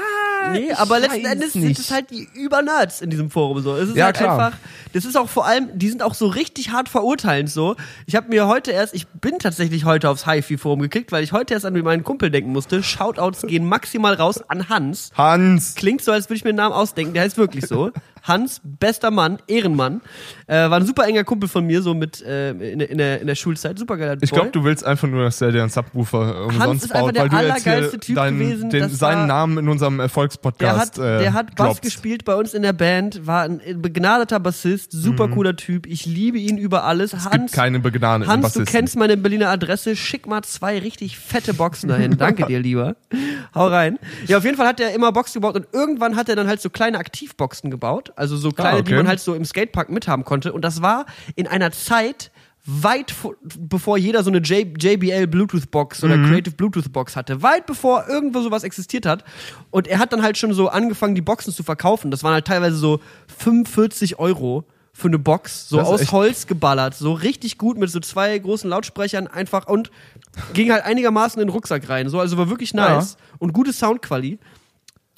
Nee, 0.52 0.72
aber 0.72 0.98
letzten 1.00 1.24
Endes 1.24 1.52
sind 1.54 1.62
nicht. 1.64 1.78
es 1.80 1.90
halt 1.90 2.10
die 2.10 2.28
Übernerds 2.34 3.00
in 3.00 3.10
diesem 3.10 3.30
Forum 3.30 3.60
so. 3.62 3.74
Es 3.76 3.88
ist 3.90 3.96
Ja, 3.96 4.06
halt 4.06 4.16
klar. 4.16 4.38
einfach, 4.46 4.58
das 4.92 5.04
ist 5.04 5.16
auch 5.16 5.28
vor 5.28 5.46
allem, 5.46 5.68
die 5.78 5.88
sind 5.88 6.02
auch 6.02 6.14
so 6.14 6.26
richtig 6.26 6.70
hart 6.72 6.88
verurteilend 6.88 7.50
so. 7.50 7.76
Ich 8.06 8.16
habe 8.16 8.28
mir 8.28 8.46
heute 8.46 8.70
erst, 8.72 8.94
ich 8.94 9.06
bin 9.08 9.38
tatsächlich 9.38 9.84
heute 9.84 10.08
aufs 10.10 10.26
HiFi-Forum 10.26 10.80
geklickt, 10.80 11.12
weil 11.12 11.22
ich 11.24 11.32
heute 11.32 11.54
erst 11.54 11.66
an 11.66 11.72
meinen 11.82 12.04
Kumpel 12.04 12.30
denken 12.30 12.52
musste. 12.52 12.82
Shoutouts 12.82 13.42
gehen 13.42 13.66
maximal 13.68 14.14
raus 14.14 14.42
an 14.48 14.68
Hans. 14.68 15.10
Hans. 15.16 15.74
Klingt 15.74 16.02
so, 16.02 16.12
als 16.12 16.26
würde 16.28 16.36
ich 16.36 16.44
mir 16.44 16.50
einen 16.50 16.56
Namen 16.58 16.74
ausdenken, 16.74 17.14
der 17.14 17.22
heißt 17.24 17.36
wirklich 17.38 17.66
so. 17.66 17.90
Hans, 18.22 18.60
bester 18.64 19.10
Mann, 19.10 19.38
Ehrenmann. 19.46 20.00
Äh, 20.48 20.70
war 20.70 20.78
ein 20.78 20.86
super 20.86 21.06
enger 21.08 21.24
Kumpel 21.24 21.48
von 21.48 21.66
mir, 21.66 21.82
so 21.82 21.92
mit 21.92 22.22
äh, 22.22 22.50
in, 22.50 22.78
der- 22.78 22.90
in, 22.90 22.98
der, 22.98 23.20
in 23.20 23.26
der 23.26 23.34
Schulzeit. 23.34 23.76
Super 23.78 23.96
geiler 23.96 24.16
Ich 24.20 24.30
glaube, 24.30 24.50
du 24.50 24.62
willst 24.62 24.84
einfach 24.84 25.08
nur, 25.08 25.24
dass 25.24 25.38
der 25.38 25.50
dir 25.50 25.62
einen 25.62 25.70
Subwoofer 25.70 26.46
umsonst 26.46 26.92
baut, 26.92 27.16
der 27.16 27.22
weil 27.22 27.28
du 27.30 27.36
jetzt 27.36 27.64
hier 27.64 28.00
Typ 28.00 28.14
deinen, 28.14 28.38
gewesen, 28.38 28.70
den, 28.70 28.88
seinen 28.90 29.20
war- 29.22 29.26
Namen 29.26 29.58
in 29.58 29.68
unserem 29.68 29.96
Der 29.96 30.04
Erfolgspodcast 30.04 30.78
hat, 30.80 30.96
der 30.98 31.20
äh, 31.20 31.30
hat 31.30 31.56
Bass 31.56 31.80
gespielt 31.80 32.24
bei 32.24 32.36
uns 32.36 32.54
in 32.54 32.62
der 32.62 32.72
Band, 32.72 33.26
war 33.26 33.42
ein 33.42 33.60
begnadeter 33.82 34.38
Bassist, 34.38 34.92
super 34.92 35.26
cooler 35.28 35.56
Typ. 35.56 35.84
Ich 35.86 36.06
liebe 36.06 36.38
ihn 36.38 36.58
über 36.58 36.84
alles. 36.84 37.12
Mhm. 37.12 37.18
Es 37.18 37.24
Hans, 37.24 37.34
gibt 37.34 37.52
keine 37.52 37.80
begnadeten 37.80 38.30
Hans, 38.32 38.42
Bassisten. 38.42 38.66
du 38.66 38.70
kennst 38.70 38.96
meine 38.96 39.16
Berliner 39.16 39.48
Adresse. 39.48 39.96
Schick 39.96 40.28
mal 40.28 40.42
zwei 40.42 40.78
richtig 40.78 41.18
fette 41.18 41.54
Boxen 41.54 41.88
dahin. 41.88 42.16
Danke 42.18 42.46
dir, 42.46 42.60
lieber. 42.60 42.94
Hau 43.52 43.66
rein. 43.66 43.98
Ja, 44.28 44.38
auf 44.38 44.44
jeden 44.44 44.56
Fall 44.56 44.68
hat 44.68 44.78
er 44.78 44.94
immer 44.94 45.10
Boxen 45.10 45.40
gebaut 45.40 45.56
und 45.56 45.66
irgendwann 45.72 46.14
hat 46.14 46.28
er 46.28 46.36
dann 46.36 46.46
halt 46.46 46.60
so 46.60 46.70
kleine 46.70 46.98
Aktivboxen 46.98 47.68
gebaut. 47.72 48.12
Also 48.14 48.36
so 48.36 48.50
kleine, 48.52 48.84
die 48.84 48.92
okay. 48.92 48.96
man 48.98 49.08
halt 49.08 49.18
so 49.18 49.34
im 49.34 49.44
Skatepark 49.44 49.90
mithaben 49.90 50.24
konnte. 50.24 50.35
Und 50.44 50.62
das 50.62 50.82
war 50.82 51.06
in 51.34 51.46
einer 51.46 51.70
Zeit, 51.72 52.30
weit 52.68 53.12
vor, 53.12 53.34
bevor 53.58 53.96
jeder 53.96 54.24
so 54.24 54.30
eine 54.30 54.38
J 54.38 54.66
JBL 54.82 55.28
Bluetooth 55.28 55.70
Box 55.70 56.02
oder 56.02 56.16
Mhm. 56.16 56.26
Creative 56.28 56.54
Bluetooth 56.56 56.92
Box 56.92 57.14
hatte, 57.14 57.40
weit 57.42 57.64
bevor 57.66 58.08
irgendwo 58.08 58.40
sowas 58.42 58.64
existiert 58.64 59.06
hat. 59.06 59.22
Und 59.70 59.86
er 59.86 60.00
hat 60.00 60.12
dann 60.12 60.22
halt 60.22 60.36
schon 60.36 60.52
so 60.52 60.68
angefangen, 60.68 61.14
die 61.14 61.20
Boxen 61.22 61.52
zu 61.52 61.62
verkaufen. 61.62 62.10
Das 62.10 62.24
waren 62.24 62.32
halt 62.34 62.44
teilweise 62.44 62.76
so 62.76 62.98
45 63.38 64.18
Euro 64.18 64.64
für 64.92 65.08
eine 65.08 65.18
Box, 65.18 65.68
so 65.68 65.80
aus 65.80 66.00
echt- 66.00 66.12
Holz 66.12 66.46
geballert, 66.46 66.94
so 66.94 67.12
richtig 67.12 67.58
gut 67.58 67.76
mit 67.78 67.90
so 67.90 68.00
zwei 68.00 68.36
großen 68.38 68.68
Lautsprechern 68.68 69.26
einfach 69.28 69.66
und 69.68 69.90
ging 70.54 70.72
halt 70.72 70.84
einigermaßen 70.84 71.40
in 71.40 71.46
den 71.48 71.52
Rucksack 71.52 71.88
rein. 71.88 72.08
So, 72.08 72.18
also 72.18 72.36
war 72.38 72.48
wirklich 72.48 72.72
nice 72.74 73.16
und 73.38 73.52
gute 73.52 73.72
Soundqualität. 73.72 74.40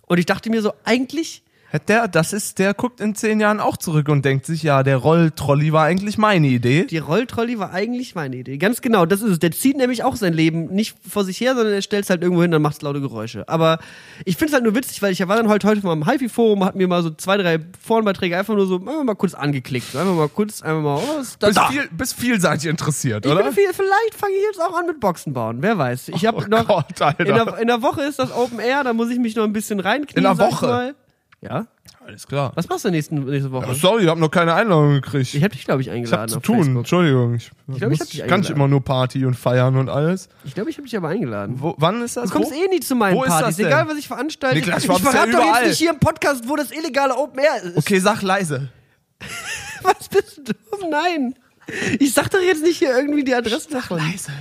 Und 0.07 0.19
ich 0.19 0.27
dachte 0.27 0.51
mir 0.51 0.63
so, 0.63 0.73
eigentlich 0.85 1.43
Der, 1.87 2.09
das 2.09 2.33
ist, 2.33 2.59
der 2.59 2.73
guckt 2.73 2.99
in 3.01 3.15
zehn 3.15 3.41
Jahren 3.41 3.61
auch 3.61 3.77
zurück 3.77 4.09
und 4.09 4.25
denkt 4.25 4.47
sich, 4.47 4.63
ja, 4.63 4.83
der 4.83 4.97
Rolltrolli 4.97 5.71
war 5.71 5.85
eigentlich 5.85 6.17
meine 6.17 6.47
Idee. 6.47 6.85
Die 6.85 6.97
Rolltrolli 6.97 7.59
war 7.59 7.73
eigentlich 7.73 8.15
meine 8.15 8.37
Idee. 8.37 8.57
Ganz 8.57 8.81
genau, 8.81 9.05
das 9.05 9.21
ist 9.21 9.33
es. 9.33 9.39
Der 9.39 9.51
zieht 9.51 9.77
nämlich 9.77 10.03
auch 10.03 10.17
sein 10.17 10.33
Leben 10.33 10.69
nicht 10.69 10.97
vor 11.07 11.25
sich 11.25 11.39
her, 11.41 11.55
sondern 11.55 11.75
er 11.75 11.83
stellt 11.83 12.05
es 12.05 12.11
halt 12.11 12.23
irgendwo 12.23 12.41
hin, 12.41 12.51
dann 12.51 12.63
macht 12.63 12.77
es 12.77 12.83
laute 12.83 13.03
Geräusche. 13.03 13.47
Aber 13.51 13.79
ich 14.25 14.37
finde 14.37 14.47
es 14.49 14.55
halt 14.55 14.65
nur 14.65 14.75
witzig, 14.75 15.03
weil 15.03 15.13
ich 15.13 15.29
war 15.29 15.37
dann 15.37 15.49
heute, 15.49 15.69
heute 15.69 15.85
mal 15.85 15.93
im 15.93 16.07
HiFi-Forum, 16.09 16.65
hat 16.65 16.75
mir 16.75 16.89
mal 16.89 17.03
so 17.03 17.11
zwei, 17.11 17.37
drei 17.37 17.59
Forenbeiträge 17.85 18.39
einfach 18.39 18.55
nur 18.55 18.67
so 18.67 18.77
einfach 18.77 19.05
mal 19.05 19.15
kurz 19.15 19.35
angeklickt. 19.35 19.95
Einfach 19.95 20.15
mal 20.15 20.29
kurz, 20.31 20.63
einfach 20.63 20.83
mal, 20.83 20.97
oh, 20.97 21.21
ist 21.21 21.37
das? 21.43 21.51
Bist, 21.51 21.59
da? 21.59 21.69
viel, 21.69 21.89
bist 21.93 22.15
vielseitig 22.19 22.71
interessiert, 22.71 23.27
Ich 23.27 23.31
oder? 23.31 23.53
viel, 23.53 23.69
vielleicht 23.75 24.15
fange 24.15 24.33
ich 24.37 24.43
jetzt 24.45 24.61
auch 24.63 24.75
an 24.75 24.87
mit 24.87 25.01
Boxen 25.01 25.35
bauen. 25.35 25.59
Wer 25.61 25.77
weiß. 25.77 26.09
Ich 26.09 26.25
habe 26.25 26.39
Oh 26.39 26.49
noch 26.49 26.67
Gott, 26.67 27.19
in, 27.19 27.27
der, 27.27 27.59
in 27.59 27.67
der 27.67 27.83
Woche 27.83 28.03
ist 28.05 28.19
das 28.19 28.33
Open 28.33 28.59
Air, 28.59 28.85
da 28.85 28.95
muss 28.95 29.11
ich 29.11 29.19
mich 29.19 29.37
noch 29.37 29.45
ein 29.45 29.53
bisschen 29.53 29.81
reinknien. 29.81 30.17
In 30.17 30.23
der 30.23 30.39
Woche? 30.39 30.95
Ja. 31.41 31.67
Alles 32.05 32.27
klar. 32.27 32.53
Was 32.55 32.69
machst 32.69 32.85
du 32.85 32.91
nächsten, 32.91 33.25
nächste 33.25 33.53
Woche? 33.53 33.75
Sorry, 33.75 34.05
ich 34.05 34.09
habe 34.09 34.19
noch 34.19 34.31
keine 34.31 34.55
Einladung 34.55 34.95
gekriegt. 34.95 35.35
Ich 35.35 35.43
habe 35.45 35.55
dich, 35.55 35.65
glaube 35.65 35.83
ich, 35.83 35.89
Ich 35.89 35.93
eingeladen. 35.93 36.23
hab 36.23 36.31
zu 36.31 36.41
tun, 36.41 36.57
Facebook. 36.57 36.79
Entschuldigung. 36.79 37.35
Ich, 37.35 37.51
glaub, 37.67 37.77
ich 37.77 37.83
hab 37.83 37.91
muss- 37.91 38.09
dich 38.09 38.27
kann 38.27 38.41
nicht 38.41 38.51
immer 38.51 38.67
nur 38.67 38.83
Party 38.83 39.25
und 39.27 39.35
feiern 39.35 39.77
und 39.77 39.89
alles. 39.89 40.29
Ich 40.45 40.55
glaube, 40.55 40.71
ich 40.71 40.77
habe 40.79 40.85
dich 40.87 40.97
aber 40.97 41.09
eingeladen. 41.09 41.57
Wo, 41.61 41.75
wann 41.79 42.01
ist 42.03 42.17
das? 42.17 42.31
Du 42.31 42.37
kommst 42.37 42.51
Wo? 42.51 42.55
eh 42.55 42.67
nie 42.69 42.81
zu 42.81 42.95
meinen 42.97 43.17
Wo 43.17 43.25
ist 43.25 43.29
Partys. 43.29 43.47
das 43.49 43.57
denn? 43.57 43.67
Egal, 43.67 43.89
was 43.89 43.99
ich 43.99 44.09
veranstalte. 44.09 44.57
Niklas, 44.57 44.83
ich 44.85 44.89
ja 44.89 44.95
verrate 44.97 45.31
doch 45.33 45.45
jetzt 45.45 45.67
nicht 45.69 45.79
hier 45.79 45.91
im 45.91 45.99
Podcast, 46.01 46.49
wo 46.49 46.57
das 46.57 46.71
illegale 46.73 47.15
Open 47.17 47.39
Air 47.41 47.63
ist. 47.63 47.77
Okay, 47.77 47.99
sag 47.99 48.23
leise. 48.23 48.71
Was 49.83 50.09
bist 50.09 50.41
du? 50.45 50.53
Nein. 50.91 51.35
Ich 52.01 52.15
sag 52.15 52.31
doch 52.31 52.41
jetzt 52.41 52.63
nicht 52.63 52.79
hier 52.79 52.97
irgendwie 52.97 53.23
die 53.25 53.35
Adresse 53.35 53.69
davon. 53.71 53.99
Leise. 53.99 54.33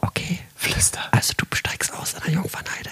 Okay. 0.00 0.38
Flüster. 0.54 1.00
Also 1.10 1.32
du 1.36 1.44
steigst 1.54 1.92
aus 1.94 2.14
an 2.14 2.22
der 2.26 2.34
Jungfernheide. 2.34 2.90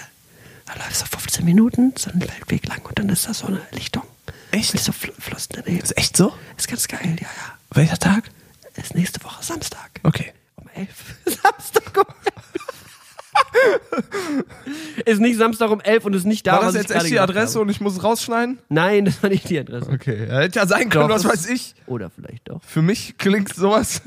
Da 0.73 0.83
läufst 0.85 1.01
du 1.01 1.05
15 1.05 1.43
Minuten 1.45 1.93
so 1.97 2.09
einen 2.11 2.21
Feldweg 2.21 2.67
lang 2.67 2.81
und 2.85 2.97
dann 2.97 3.09
ist 3.09 3.27
da 3.27 3.33
so 3.33 3.47
eine 3.47 3.61
Lichtung. 3.71 4.03
Echt? 4.51 4.73
Mit 4.73 4.83
so 4.83 4.91
Fl 4.91 5.11
Fluss 5.19 5.49
daneben. 5.49 5.79
Ist 5.81 5.97
echt 5.97 6.15
so? 6.15 6.33
Ist 6.57 6.67
ganz 6.67 6.87
geil, 6.87 7.15
ja, 7.19 7.27
ja. 7.27 7.53
Welcher 7.71 7.97
Tag? 7.97 8.29
Ist 8.75 8.95
nächste 8.95 9.23
Woche 9.23 9.43
Samstag. 9.43 9.99
Okay. 10.03 10.33
Um 10.55 10.69
11. 10.73 10.87
Samstag 11.25 11.97
um 11.97 12.05
11. 13.53 15.05
ist 15.05 15.19
nicht 15.19 15.37
Samstag 15.37 15.69
um 15.71 15.81
11 15.81 16.05
und 16.05 16.13
ist 16.15 16.25
nicht 16.25 16.47
da, 16.47 16.53
War 16.53 16.61
das 16.63 16.75
jetzt 16.75 16.91
echt 16.91 17.07
die 17.09 17.19
Adresse 17.19 17.55
Habe. 17.55 17.61
und 17.63 17.69
ich 17.69 17.81
muss 17.81 17.93
es 17.97 18.03
rausschneiden? 18.03 18.59
Nein, 18.69 19.05
das 19.05 19.21
war 19.21 19.29
nicht 19.29 19.49
die 19.49 19.59
Adresse. 19.59 19.89
Okay. 19.91 20.27
Ja, 20.27 20.39
hätte 20.39 20.59
ja 20.59 20.67
sein 20.67 20.89
können, 20.89 21.09
Doch, 21.09 21.15
was 21.15 21.25
weiß 21.25 21.47
ich. 21.47 21.75
Oder 21.85 22.09
vielleicht 22.09 22.47
doch. 22.49 22.61
Für 22.63 22.81
mich 22.81 23.17
klingt 23.17 23.53
sowas, 23.53 24.01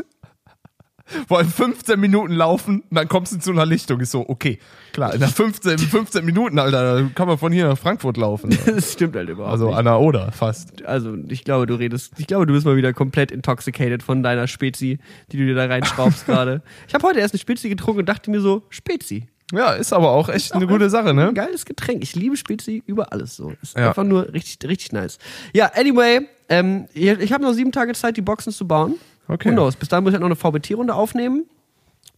wollen 1.28 1.48
15 1.48 2.00
Minuten 2.00 2.32
laufen 2.34 2.80
und 2.88 2.96
dann 2.96 3.08
kommst 3.08 3.32
du 3.32 3.38
zu 3.38 3.50
einer 3.50 3.66
Lichtung. 3.66 4.00
Ist 4.00 4.10
so, 4.12 4.24
okay, 4.28 4.58
klar, 4.92 5.12
in 5.14 5.20
der 5.20 5.28
15, 5.28 5.78
15 5.78 6.24
Minuten, 6.24 6.58
Alter, 6.58 7.00
da 7.02 7.08
kann 7.14 7.28
man 7.28 7.38
von 7.38 7.52
hier 7.52 7.68
nach 7.68 7.78
Frankfurt 7.78 8.16
laufen. 8.16 8.50
Das 8.66 8.92
stimmt 8.92 9.14
halt 9.16 9.28
überhaupt 9.28 9.52
Also 9.52 9.68
nicht. 9.68 9.76
an 9.76 9.84
der 9.84 10.00
Oder 10.00 10.32
fast. 10.32 10.84
Also 10.84 11.14
ich 11.28 11.44
glaube, 11.44 11.66
du 11.66 11.74
redest, 11.74 12.12
ich 12.18 12.26
glaube, 12.26 12.46
du 12.46 12.54
bist 12.54 12.64
mal 12.66 12.76
wieder 12.76 12.92
komplett 12.92 13.30
intoxicated 13.30 14.02
von 14.02 14.22
deiner 14.22 14.46
Spezi, 14.46 14.98
die 15.30 15.36
du 15.36 15.44
dir 15.46 15.54
da 15.54 15.66
reinschraubst 15.66 16.26
gerade. 16.26 16.62
Ich 16.88 16.94
habe 16.94 17.06
heute 17.06 17.20
erst 17.20 17.34
eine 17.34 17.40
Spezi 17.40 17.68
getrunken 17.68 18.00
und 18.00 18.08
dachte 18.08 18.30
mir 18.30 18.40
so, 18.40 18.62
Spezi. 18.70 19.26
Ja, 19.52 19.72
ist 19.72 19.92
aber 19.92 20.10
auch 20.10 20.30
echt 20.30 20.54
eine 20.54 20.64
auch 20.64 20.68
gute 20.70 20.88
Sache, 20.88 21.12
ne? 21.12 21.28
Ein 21.28 21.34
geiles 21.34 21.66
Getränk. 21.66 22.02
Ich 22.02 22.16
liebe 22.16 22.36
Spezi 22.36 22.82
über 22.86 23.12
alles 23.12 23.36
so. 23.36 23.52
Ist 23.62 23.76
Ja. 23.76 23.88
einfach 23.88 24.02
nur 24.04 24.32
richtig, 24.32 24.58
richtig 24.68 24.92
nice. 24.92 25.18
Ja, 25.52 25.70
anyway, 25.74 26.26
ähm, 26.48 26.86
ich, 26.94 27.06
ich 27.06 27.32
habe 27.32 27.44
noch 27.44 27.52
sieben 27.52 27.70
Tage 27.70 27.92
Zeit, 27.92 28.16
die 28.16 28.22
Boxen 28.22 28.52
zu 28.52 28.66
bauen. 28.66 28.94
Okay. 29.28 29.50
Who 29.50 29.52
knows? 29.52 29.76
Bis 29.76 29.88
dahin 29.88 30.04
muss 30.04 30.12
ich 30.12 30.20
halt 30.20 30.28
noch 30.28 30.28
eine 30.28 30.58
VBT-Runde 30.58 30.94
aufnehmen, 30.94 31.44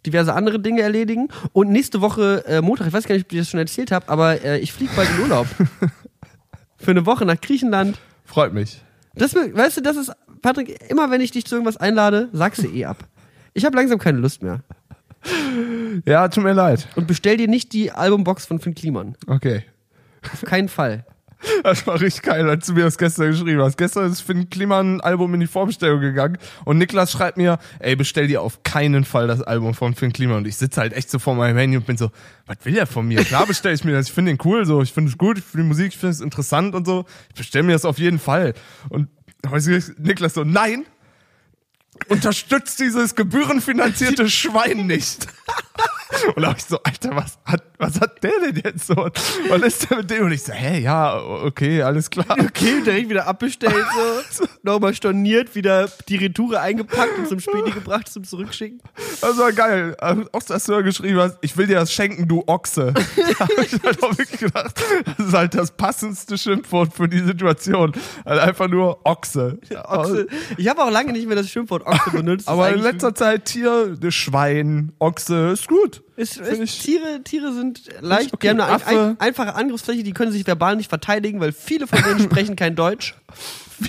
diverse 0.05 0.35
andere 0.35 0.59
Dinge 0.59 0.83
erledigen 0.83 1.29
und 1.53 1.71
nächste 1.71 2.01
Woche 2.01 2.45
äh, 2.47 2.61
Montag, 2.61 2.89
ich 2.89 2.93
weiß 2.93 3.07
gar 3.07 3.15
nicht, 3.15 3.27
ob 3.27 3.33
ich 3.33 3.39
das 3.39 3.51
schon 3.51 3.61
erzählt 3.61 3.93
habe, 3.93 4.09
aber 4.09 4.43
äh, 4.43 4.59
ich 4.59 4.73
fliege 4.73 4.93
bald 4.95 5.09
in 5.11 5.23
Urlaub. 5.23 5.47
Für 6.79 6.91
eine 6.91 7.07
Woche 7.07 7.25
nach 7.25 7.41
Griechenland. 7.41 7.99
Freut 8.25 8.53
mich. 8.53 8.83
Das, 9.15 9.35
weißt 9.35 9.79
du, 9.79 9.81
das 9.81 9.97
ist, 9.97 10.13
Patrick, 10.43 10.91
immer 10.91 11.11
wenn 11.11 11.21
ich 11.21 11.31
dich 11.31 11.47
zu 11.47 11.55
irgendwas 11.55 11.79
einlade, 11.79 12.29
sagst 12.33 12.63
du 12.63 12.69
eh 12.69 12.85
ab. 12.85 12.99
Ich 13.55 13.65
habe 13.65 13.77
langsam 13.77 13.99
keine 13.99 14.19
Lust 14.19 14.43
mehr. 14.43 14.63
Ja, 16.05 16.29
tut 16.29 16.45
mir 16.45 16.53
leid. 16.53 16.87
Und 16.95 17.07
bestell 17.07 17.37
dir 17.37 17.49
nicht 17.49 17.73
die 17.73 17.91
Albumbox 17.91 18.47
von 18.47 18.61
Finn 18.61 18.75
Kliman. 18.75 19.17
Okay. 19.27 19.65
Auf 20.33 20.43
keinen 20.43 20.69
Fall. 20.69 21.05
Das 21.63 21.87
war 21.87 22.01
richtig 22.01 22.23
geil, 22.23 22.49
als 22.49 22.67
du 22.67 22.75
mir 22.75 22.85
das 22.85 22.99
gestern 22.99 23.31
geschrieben 23.31 23.61
hast. 23.61 23.77
Gestern 23.77 24.11
ist 24.11 24.21
Finn 24.21 24.51
Kliman 24.51 24.97
ein 24.97 25.01
Album 25.01 25.35
in 25.35 25.41
die 25.41 25.47
Vorbestellung 25.47 26.01
gegangen 26.01 26.39
und 26.65 26.79
Niklas 26.79 27.13
schreibt 27.13 27.37
mir, 27.37 27.59
ey, 27.79 27.97
bestell 27.97 28.27
dir 28.27 28.43
auf 28.43 28.63
keinen 28.63 29.05
Fall 29.05 29.27
das 29.27 29.43
Album 29.43 29.75
von 29.75 29.95
Finn 29.95 30.13
Kliman. 30.13 30.39
Und 30.39 30.47
ich 30.47 30.57
sitze 30.57 30.81
halt 30.81 30.93
echt 30.93 31.11
so 31.11 31.19
vor 31.19 31.35
meinem 31.35 31.57
Handy 31.57 31.77
und 31.77 31.87
bin 31.87 31.97
so, 31.97 32.11
was 32.47 32.59
will 32.65 32.77
er 32.77 32.87
von 32.87 33.07
mir? 33.07 33.25
Klar 33.25 33.47
bestell 33.47 33.75
ich 33.75 33.85
mir 33.85 33.93
das, 33.93 34.09
ich 34.09 34.13
finde 34.13 34.33
ihn 34.33 34.39
cool, 34.45 34.65
so, 34.67 34.83
ich 34.83 34.93
finde 34.93 35.11
es 35.11 35.19
gut, 35.19 35.39
ich 35.39 35.45
finde 35.45 35.65
die 35.65 35.69
Musik, 35.69 35.89
ich 35.89 35.99
finde 35.99 36.13
es 36.13 36.21
interessant 36.21 36.75
und 36.75 36.87
so. 36.87 37.05
Ich 37.31 37.35
bestell 37.35 37.63
mir 37.63 37.73
das 37.73 37.85
auf 37.85 37.99
jeden 37.99 38.19
Fall. 38.19 38.55
Und 38.89 39.09
weiß 39.43 39.67
ich, 39.69 39.85
Niklas 39.99 40.35
so, 40.35 40.45
nein, 40.45 40.85
unterstützt 42.09 42.81
dieses 42.81 43.15
gebührenfinanzierte 43.15 44.29
Schwein 44.31 44.87
nicht. 44.87 45.27
Und 46.35 46.43
da 46.43 46.51
hab 46.51 46.57
ich 46.57 46.65
so, 46.65 46.79
Alter, 46.83 47.17
was 47.17 47.39
hat, 47.45 47.63
was 47.79 48.01
hat 48.01 48.23
der 48.23 48.33
denn 48.41 48.63
jetzt 48.65 48.87
so? 48.87 48.95
Was 48.95 49.63
ist 49.63 49.91
der 49.91 49.99
mit 49.99 50.11
dem? 50.11 50.27
Und 50.27 50.33
ich 50.33 50.43
so, 50.43 50.53
hä, 50.53 50.81
ja, 50.81 51.21
okay, 51.21 51.83
alles 51.83 52.11
klar. 52.11 52.27
Okay, 52.31 52.81
direkt 52.85 53.09
wieder 53.09 53.27
abbestellt, 53.27 53.75
so. 54.31 54.45
Nochmal 54.63 54.95
storniert, 54.95 55.55
wieder 55.55 55.89
die 56.09 56.17
Retoure 56.17 56.61
eingepackt 56.61 57.19
und 57.19 57.29
zum 57.29 57.41
Spedi 57.41 57.71
gebracht 57.73 58.09
zum 58.09 58.25
Zurückschicken. 58.25 58.81
Das 59.21 59.37
war 59.39 59.53
geil. 59.53 59.97
Auch, 60.33 60.43
dass 60.43 60.65
du 60.65 60.73
da 60.73 60.81
geschrieben 60.83 61.19
hast, 61.19 61.39
ich 61.41 61.57
will 61.57 61.67
dir 61.67 61.77
das 61.77 61.93
schenken, 61.93 62.29
du 62.29 62.43
Ochse. 62.47 62.95
Da 63.17 63.41
hab 63.41 63.59
ich 63.59 63.73
halt 63.83 64.03
auch 64.03 64.17
wirklich 64.17 64.41
gedacht, 64.41 64.81
das 65.19 65.27
ist 65.27 65.35
halt 65.35 65.55
das 65.55 65.71
passendste 65.73 66.39
Schimpfwort 66.39 66.93
für 66.93 67.09
die 67.09 67.21
Situation. 67.21 67.93
Also 68.25 68.41
einfach 68.41 68.69
nur 68.69 69.05
Ochse. 69.05 69.59
Ochse. 69.85 70.27
Ich 70.57 70.69
habe 70.69 70.83
auch 70.83 70.91
lange 70.91 71.13
nicht 71.13 71.27
mehr 71.27 71.37
das 71.37 71.51
Schimpfwort 71.51 71.87
Ochse 71.87 72.11
benutzt. 72.13 72.49
Aber 72.49 72.71
in 72.71 72.81
letzter 72.81 73.15
Zeit 73.15 73.47
Tier, 73.47 73.97
Schwein, 74.11 74.93
Ochse, 74.99 75.51
ist 75.51 75.69
gut. 75.69 75.96
Ist, 76.17 76.39
ist, 76.39 76.61
ich- 76.61 76.79
Tiere, 76.83 77.23
Tiere 77.23 77.53
sind 77.53 77.83
leicht, 78.01 78.33
okay. 78.33 78.47
die 78.47 78.51
haben 78.51 78.61
eine 78.61 78.87
ein, 78.87 78.99
ein, 78.99 79.21
einfache 79.21 79.55
Angriffsfläche, 79.55 80.03
die 80.03 80.13
können 80.13 80.33
sich 80.33 80.47
verbal 80.47 80.77
nicht 80.77 80.89
verteidigen, 80.89 81.41
weil 81.41 81.53
viele 81.53 81.87
von 81.87 82.03
denen 82.03 82.21
sprechen 82.21 82.57
kein 82.57 82.75
Deutsch. 82.75 83.15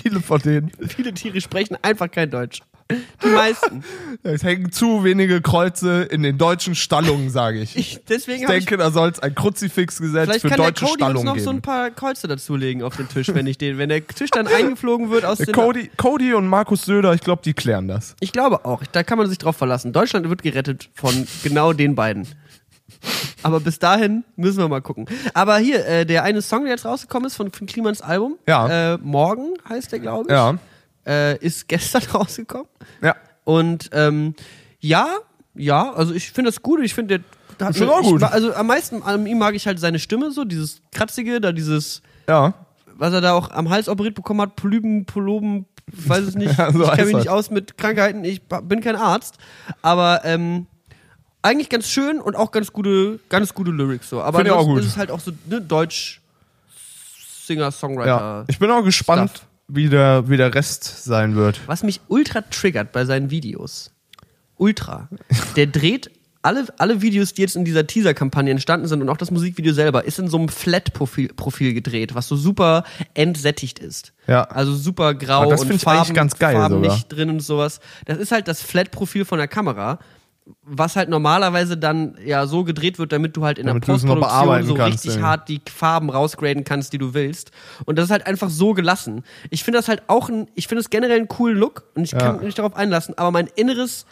Viele 0.02 0.20
von 0.20 0.38
denen. 0.42 0.70
Viele 0.86 1.14
Tiere 1.14 1.40
sprechen 1.40 1.78
einfach 1.80 2.10
kein 2.10 2.30
Deutsch. 2.30 2.60
Die 2.90 3.28
meisten. 3.28 3.84
Es 4.22 4.42
hängen 4.42 4.72
zu 4.72 5.04
wenige 5.04 5.42
Kreuze 5.42 6.02
in 6.04 6.22
den 6.22 6.38
deutschen 6.38 6.74
Stallungen, 6.74 7.28
sage 7.28 7.60
ich. 7.60 7.76
Ich 7.76 7.92
Ich, 7.96 8.04
deswegen 8.08 8.42
ich 8.42 8.46
denke, 8.48 8.76
da 8.78 8.90
soll 8.90 9.10
es 9.10 9.18
ein 9.20 9.34
Kruzifixgesetz 9.34 10.24
Vielleicht 10.24 10.40
für 10.42 10.48
kann 10.48 10.56
der 10.58 10.66
deutsche 10.68 10.84
Cody 10.86 10.92
uns 10.92 10.98
Stallungen 11.02 11.26
noch 11.26 11.34
geben. 11.34 11.44
so 11.44 11.50
ein 11.50 11.60
paar 11.62 11.90
Kreuze 11.90 12.28
dazulegen 12.28 12.82
auf 12.82 12.96
den 12.96 13.08
Tisch, 13.08 13.28
wenn 13.34 13.46
ich 13.46 13.58
den, 13.58 13.76
wenn 13.76 13.90
der 13.90 14.06
Tisch 14.06 14.30
dann 14.30 14.46
eingeflogen 14.46 15.10
wird 15.10 15.24
aus 15.26 15.36
Der. 15.38 15.52
Cody, 15.52 15.90
Cody 15.98 16.32
und 16.32 16.46
Markus 16.48 16.86
Söder, 16.86 17.12
ich 17.12 17.20
glaube, 17.20 17.42
die 17.44 17.52
klären 17.52 17.88
das. 17.88 18.16
Ich 18.20 18.32
glaube 18.32 18.64
auch, 18.64 18.82
da 18.90 19.02
kann 19.02 19.18
man 19.18 19.28
sich 19.28 19.38
drauf 19.38 19.56
verlassen. 19.56 19.92
Deutschland 19.92 20.28
wird 20.30 20.42
gerettet 20.42 20.88
von 20.94 21.26
genau 21.42 21.72
den 21.74 21.94
beiden. 21.94 22.26
Aber 23.42 23.60
bis 23.60 23.78
dahin 23.78 24.24
müssen 24.36 24.58
wir 24.58 24.68
mal 24.68 24.80
gucken. 24.80 25.06
Aber 25.34 25.58
hier, 25.58 25.86
äh, 25.86 26.06
der 26.06 26.24
eine 26.24 26.40
Song, 26.42 26.62
der 26.64 26.72
jetzt 26.72 26.84
rausgekommen 26.86 27.26
ist 27.26 27.36
von, 27.36 27.52
von 27.52 27.66
Klimans 27.66 28.00
Album, 28.00 28.36
Ja. 28.48 28.94
äh, 28.94 28.98
Morgen 28.98 29.54
heißt 29.68 29.92
der, 29.92 29.98
glaube 30.00 30.24
ich, 30.28 30.30
Ja. 30.32 30.58
Äh, 31.08 31.36
ist 31.38 31.66
gestern 31.68 32.02
rausgekommen. 32.14 32.68
Ja. 33.02 33.16
Und 33.44 33.88
ähm, 33.92 34.34
ja, 34.80 35.08
ja, 35.54 35.92
also 35.92 36.12
ich 36.14 36.30
finde 36.30 36.50
das 36.50 36.62
gut. 36.62 36.80
Ich 36.84 36.94
finde, 36.94 37.20
der 37.58 37.66
hat 37.66 37.78
mir- 37.78 37.90
auch 37.90 38.02
gut. 38.02 38.20
Ich, 38.22 38.28
also 38.28 38.54
am 38.54 38.66
meisten 38.68 39.02
an 39.02 39.26
ihm 39.26 39.38
mag 39.38 39.54
ich 39.54 39.66
halt 39.66 39.80
seine 39.80 39.98
Stimme, 39.98 40.30
so 40.30 40.44
dieses 40.44 40.80
kratzige, 40.92 41.40
da 41.40 41.50
dieses 41.52 42.02
Ja. 42.28 42.54
was 42.94 43.12
er 43.12 43.20
da 43.20 43.32
auch 43.32 43.50
am 43.50 43.70
Hals 43.70 43.88
operiert 43.88 44.14
bekommen 44.14 44.40
hat, 44.42 44.54
Polypen, 44.54 45.06
ich 45.90 46.08
weiß 46.08 46.24
es 46.24 46.34
nicht. 46.34 46.56
Ja, 46.58 46.70
so 46.72 46.84
ich 46.84 46.90
kenne 46.92 47.06
mich 47.06 47.16
nicht 47.16 47.28
aus 47.30 47.50
mit 47.50 47.78
Krankheiten, 47.78 48.22
ich 48.24 48.42
bin 48.42 48.80
kein 48.82 48.96
Arzt. 48.96 49.38
Aber 49.82 50.20
ähm, 50.24 50.66
eigentlich 51.40 51.70
ganz 51.70 51.88
schön 51.88 52.20
und 52.20 52.36
auch 52.36 52.50
ganz 52.50 52.72
gute, 52.72 53.18
ganz 53.30 53.54
gute 53.54 53.70
Lyrics 53.70 54.10
so. 54.10 54.20
Aber 54.20 54.38
Find 54.40 54.50
ansonsten 54.50 54.78
ist 54.80 54.86
es 54.86 54.96
halt 54.98 55.10
auch 55.10 55.20
so 55.20 55.32
ne, 55.46 55.60
Deutsch 55.62 56.20
Singer-Songwriter. 57.46 58.06
Ja. 58.06 58.44
Ich 58.48 58.58
bin 58.58 58.70
auch 58.70 58.82
gespannt, 58.84 59.30
Stuff. 59.30 59.46
Wie 59.68 59.88
der, 59.88 60.28
wie 60.28 60.36
der 60.36 60.54
Rest 60.54 61.04
sein 61.04 61.36
wird. 61.36 61.60
Was 61.66 61.82
mich 61.82 62.00
ultra 62.08 62.40
triggert 62.40 62.92
bei 62.92 63.04
seinen 63.04 63.30
Videos. 63.30 63.92
Ultra. 64.56 65.08
Der 65.56 65.66
dreht 65.66 66.10
alle, 66.42 66.66
alle 66.78 67.02
Videos, 67.02 67.34
die 67.34 67.42
jetzt 67.42 67.56
in 67.56 67.64
dieser 67.64 67.86
Teaser-Kampagne 67.86 68.50
entstanden 68.50 68.86
sind 68.86 69.02
und 69.02 69.08
auch 69.08 69.16
das 69.16 69.30
Musikvideo 69.30 69.72
selber, 69.72 70.04
ist 70.04 70.18
in 70.18 70.28
so 70.28 70.38
einem 70.38 70.48
Flat-Profil 70.48 71.28
Profil 71.34 71.74
gedreht, 71.74 72.14
was 72.14 72.28
so 72.28 72.36
super 72.36 72.84
entsättigt 73.14 73.78
ist. 73.78 74.12
Ja. 74.26 74.44
Also 74.44 74.74
super 74.74 75.14
grau 75.14 75.48
und 75.48 75.58
Farben, 75.80 76.00
eigentlich 76.00 76.14
ganz 76.14 76.38
geil 76.38 76.54
Farben 76.54 76.80
nicht 76.80 77.08
drin 77.08 77.28
und 77.30 77.40
sowas. 77.40 77.80
Das 78.06 78.18
ist 78.18 78.32
halt 78.32 78.48
das 78.48 78.62
Flat-Profil 78.62 79.24
von 79.24 79.38
der 79.38 79.48
Kamera, 79.48 79.98
was 80.62 80.96
halt 80.96 81.08
normalerweise 81.08 81.76
dann 81.76 82.16
ja 82.24 82.46
so 82.46 82.64
gedreht 82.64 82.98
wird, 82.98 83.12
damit 83.12 83.36
du 83.36 83.44
halt 83.44 83.58
in 83.58 83.66
Damit 83.66 83.86
der 83.86 83.92
Postproduktion 83.92 84.64
so 84.64 84.74
kannst, 84.74 85.04
richtig 85.04 85.20
ja. 85.20 85.26
hart 85.26 85.48
die 85.48 85.60
Farben 85.72 86.10
rausgraden 86.10 86.64
kannst, 86.64 86.92
die 86.92 86.98
du 86.98 87.14
willst. 87.14 87.50
Und 87.84 87.96
das 87.98 88.06
ist 88.06 88.10
halt 88.10 88.26
einfach 88.26 88.50
so 88.50 88.74
gelassen. 88.74 89.24
Ich 89.50 89.64
finde 89.64 89.78
das 89.78 89.88
halt 89.88 90.02
auch 90.08 90.28
ein, 90.28 90.48
ich 90.54 90.68
finde 90.68 90.80
es 90.80 90.90
generell 90.90 91.18
einen 91.18 91.28
coolen 91.28 91.56
Look 91.58 91.84
und 91.94 92.04
ich 92.04 92.12
kann 92.12 92.36
mich 92.36 92.44
nicht 92.44 92.58
darauf 92.58 92.76
einlassen, 92.76 93.16
aber 93.18 93.30
mein 93.30 93.48
inneres, 93.56 94.06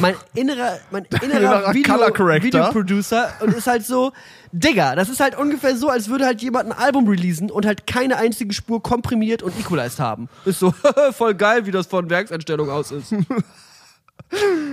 mein 0.00 0.14
innerer, 0.34 0.78
mein 0.90 1.04
innerer 1.22 1.72
Video. 1.74 2.02
Videoproducer 2.42 3.32
und 3.40 3.54
ist 3.54 3.66
halt 3.66 3.84
so, 3.84 4.12
Digga, 4.52 4.94
das 4.94 5.08
ist 5.08 5.20
halt 5.20 5.38
ungefähr 5.38 5.76
so, 5.76 5.88
als 5.88 6.08
würde 6.08 6.26
halt 6.26 6.42
jemand 6.42 6.70
ein 6.70 6.78
Album 6.78 7.08
releasen 7.08 7.50
und 7.50 7.64
halt 7.64 7.86
keine 7.86 8.18
einzige 8.18 8.52
Spur 8.52 8.82
komprimiert 8.82 9.42
und 9.42 9.58
equalized 9.58 9.98
haben. 9.98 10.28
Ist 10.44 10.58
so, 10.58 10.74
voll 11.12 11.34
geil, 11.34 11.66
wie 11.66 11.70
das 11.70 11.86
von 11.86 12.10
Werkseinstellung 12.10 12.68
aus 12.68 12.92
ist. 12.92 13.14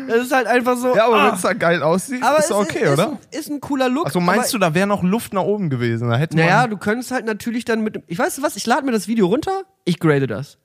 Das 0.07 0.24
ist 0.24 0.32
halt 0.34 0.47
einfach 0.47 0.78
so. 0.78 0.95
Ja, 0.95 1.05
aber 1.05 1.18
ah. 1.18 1.28
wenn 1.28 1.36
es 1.36 1.41
da 1.41 1.53
geil 1.53 1.84
aussieht, 1.84 2.24
Aber 2.24 2.39
ist 2.39 2.45
es 2.45 2.51
okay, 2.51 2.86
ist, 2.86 2.93
oder? 2.93 3.03
Ist 3.03 3.10
ein, 3.10 3.39
ist 3.39 3.49
ein 3.51 3.62
cooler 3.62 3.89
Look. 3.89 4.05
Also 4.05 4.20
meinst 4.20 4.53
du, 4.53 4.57
da 4.57 4.74
wäre 4.74 4.88
noch 4.88 5.03
Luft 5.03 5.34
nach 5.34 5.43
oben 5.43 5.70
gewesen? 5.70 6.10
Da 6.10 6.18
hätte 6.18 6.36
Naja, 6.36 6.68
du 6.68 6.78
könntest 6.78 7.12
halt 7.12 7.26
natürlich 7.26 7.66
dann 7.66 7.82
mit. 7.82 8.01
Ich 8.07 8.18
weiß 8.18 8.41
was, 8.41 8.55
ich 8.55 8.66
lade 8.66 8.86
mir 8.86 8.91
das 8.91 9.07
Video 9.07 9.28
runter, 9.28 9.64
ich 9.86 9.99
grade 9.99 10.28
das. 10.28 10.57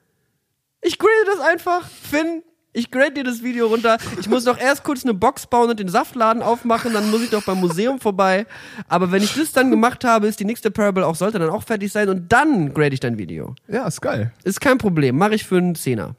Ich 0.80 0.99
grade 0.99 1.12
das 1.26 1.40
einfach. 1.40 1.82
Finn, 1.88 2.42
ich 2.72 2.90
grade 2.90 3.12
dir 3.12 3.24
das 3.24 3.42
Video 3.42 3.68
runter. 3.68 3.99
Ich 4.18 4.28
muss 4.28 4.45
doch 4.45 4.59
erst 4.59 4.82
kurz 4.82 5.05
eine 5.05 5.14
Box 5.14 5.47
bauen 5.47 5.70
und 5.70 5.78
den 5.78 5.88
Saftladen 5.88 6.42
aufmachen, 6.42 6.92
dann 6.92 7.11
muss 7.11 7.22
ich 7.22 7.30
doch 7.30 7.42
beim 7.42 7.61
Museum 7.61 8.01
vorbei. 8.01 8.47
Aber 8.88 9.12
wenn 9.12 9.22
ich 9.22 9.34
das 9.34 9.53
dann 9.53 9.70
gemacht 9.70 10.05
habe, 10.05 10.26
ist 10.26 10.40
die 10.40 10.45
nächste 10.45 10.70
Parable 10.70 11.07
auch, 11.07 11.14
sollte 11.14 11.38
dann 11.38 11.51
auch 11.51 11.62
fertig 11.62 11.92
sein 11.92 12.09
und 12.09 12.32
dann 12.32 12.74
grade 12.74 12.95
ich 12.95 13.01
dein 13.01 13.16
Video. 13.16 13.55
Ja, 13.68 13.86
ist 13.86 14.01
geil. 14.01 14.32
Ist 14.42 14.61
kein 14.61 14.78
Problem, 14.78 15.16
mache 15.16 15.34
ich 15.34 15.45
für 15.45 15.57
einen 15.57 15.74
Zehner. 15.74 16.16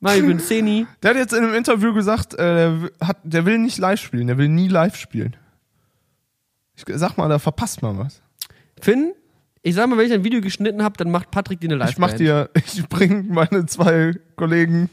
Mach 0.00 0.14
ich 0.14 0.22
einen 0.22 0.40
Zehni. 0.40 0.86
Der 1.02 1.10
hat 1.10 1.16
jetzt 1.16 1.32
in 1.32 1.42
einem 1.42 1.54
Interview 1.54 1.94
gesagt, 1.94 2.34
äh, 2.34 2.36
der, 2.36 2.90
hat, 3.00 3.18
der 3.22 3.46
will 3.46 3.58
nicht 3.58 3.78
live 3.78 4.00
spielen, 4.00 4.26
der 4.26 4.36
will 4.38 4.48
nie 4.48 4.68
live 4.68 4.96
spielen. 4.96 5.36
Ich 6.76 6.84
sag 6.86 7.16
mal, 7.16 7.28
da 7.28 7.38
verpasst 7.38 7.80
man 7.80 7.98
was. 7.98 8.20
Finn, 8.80 9.14
ich 9.62 9.74
sag 9.74 9.88
mal, 9.88 9.96
wenn 9.96 10.06
ich 10.06 10.12
ein 10.12 10.22
Video 10.22 10.40
geschnitten 10.42 10.82
habe, 10.82 10.96
dann 10.98 11.10
macht 11.10 11.30
Patrick 11.30 11.60
dir 11.60 11.68
eine 11.68 11.76
live 11.76 11.90
Ich 11.90 11.98
mach 11.98 12.12
dir, 12.12 12.50
ich 12.54 12.86
bring 12.88 13.28
meine 13.28 13.64
zwei 13.64 14.12
Kollegen 14.36 14.90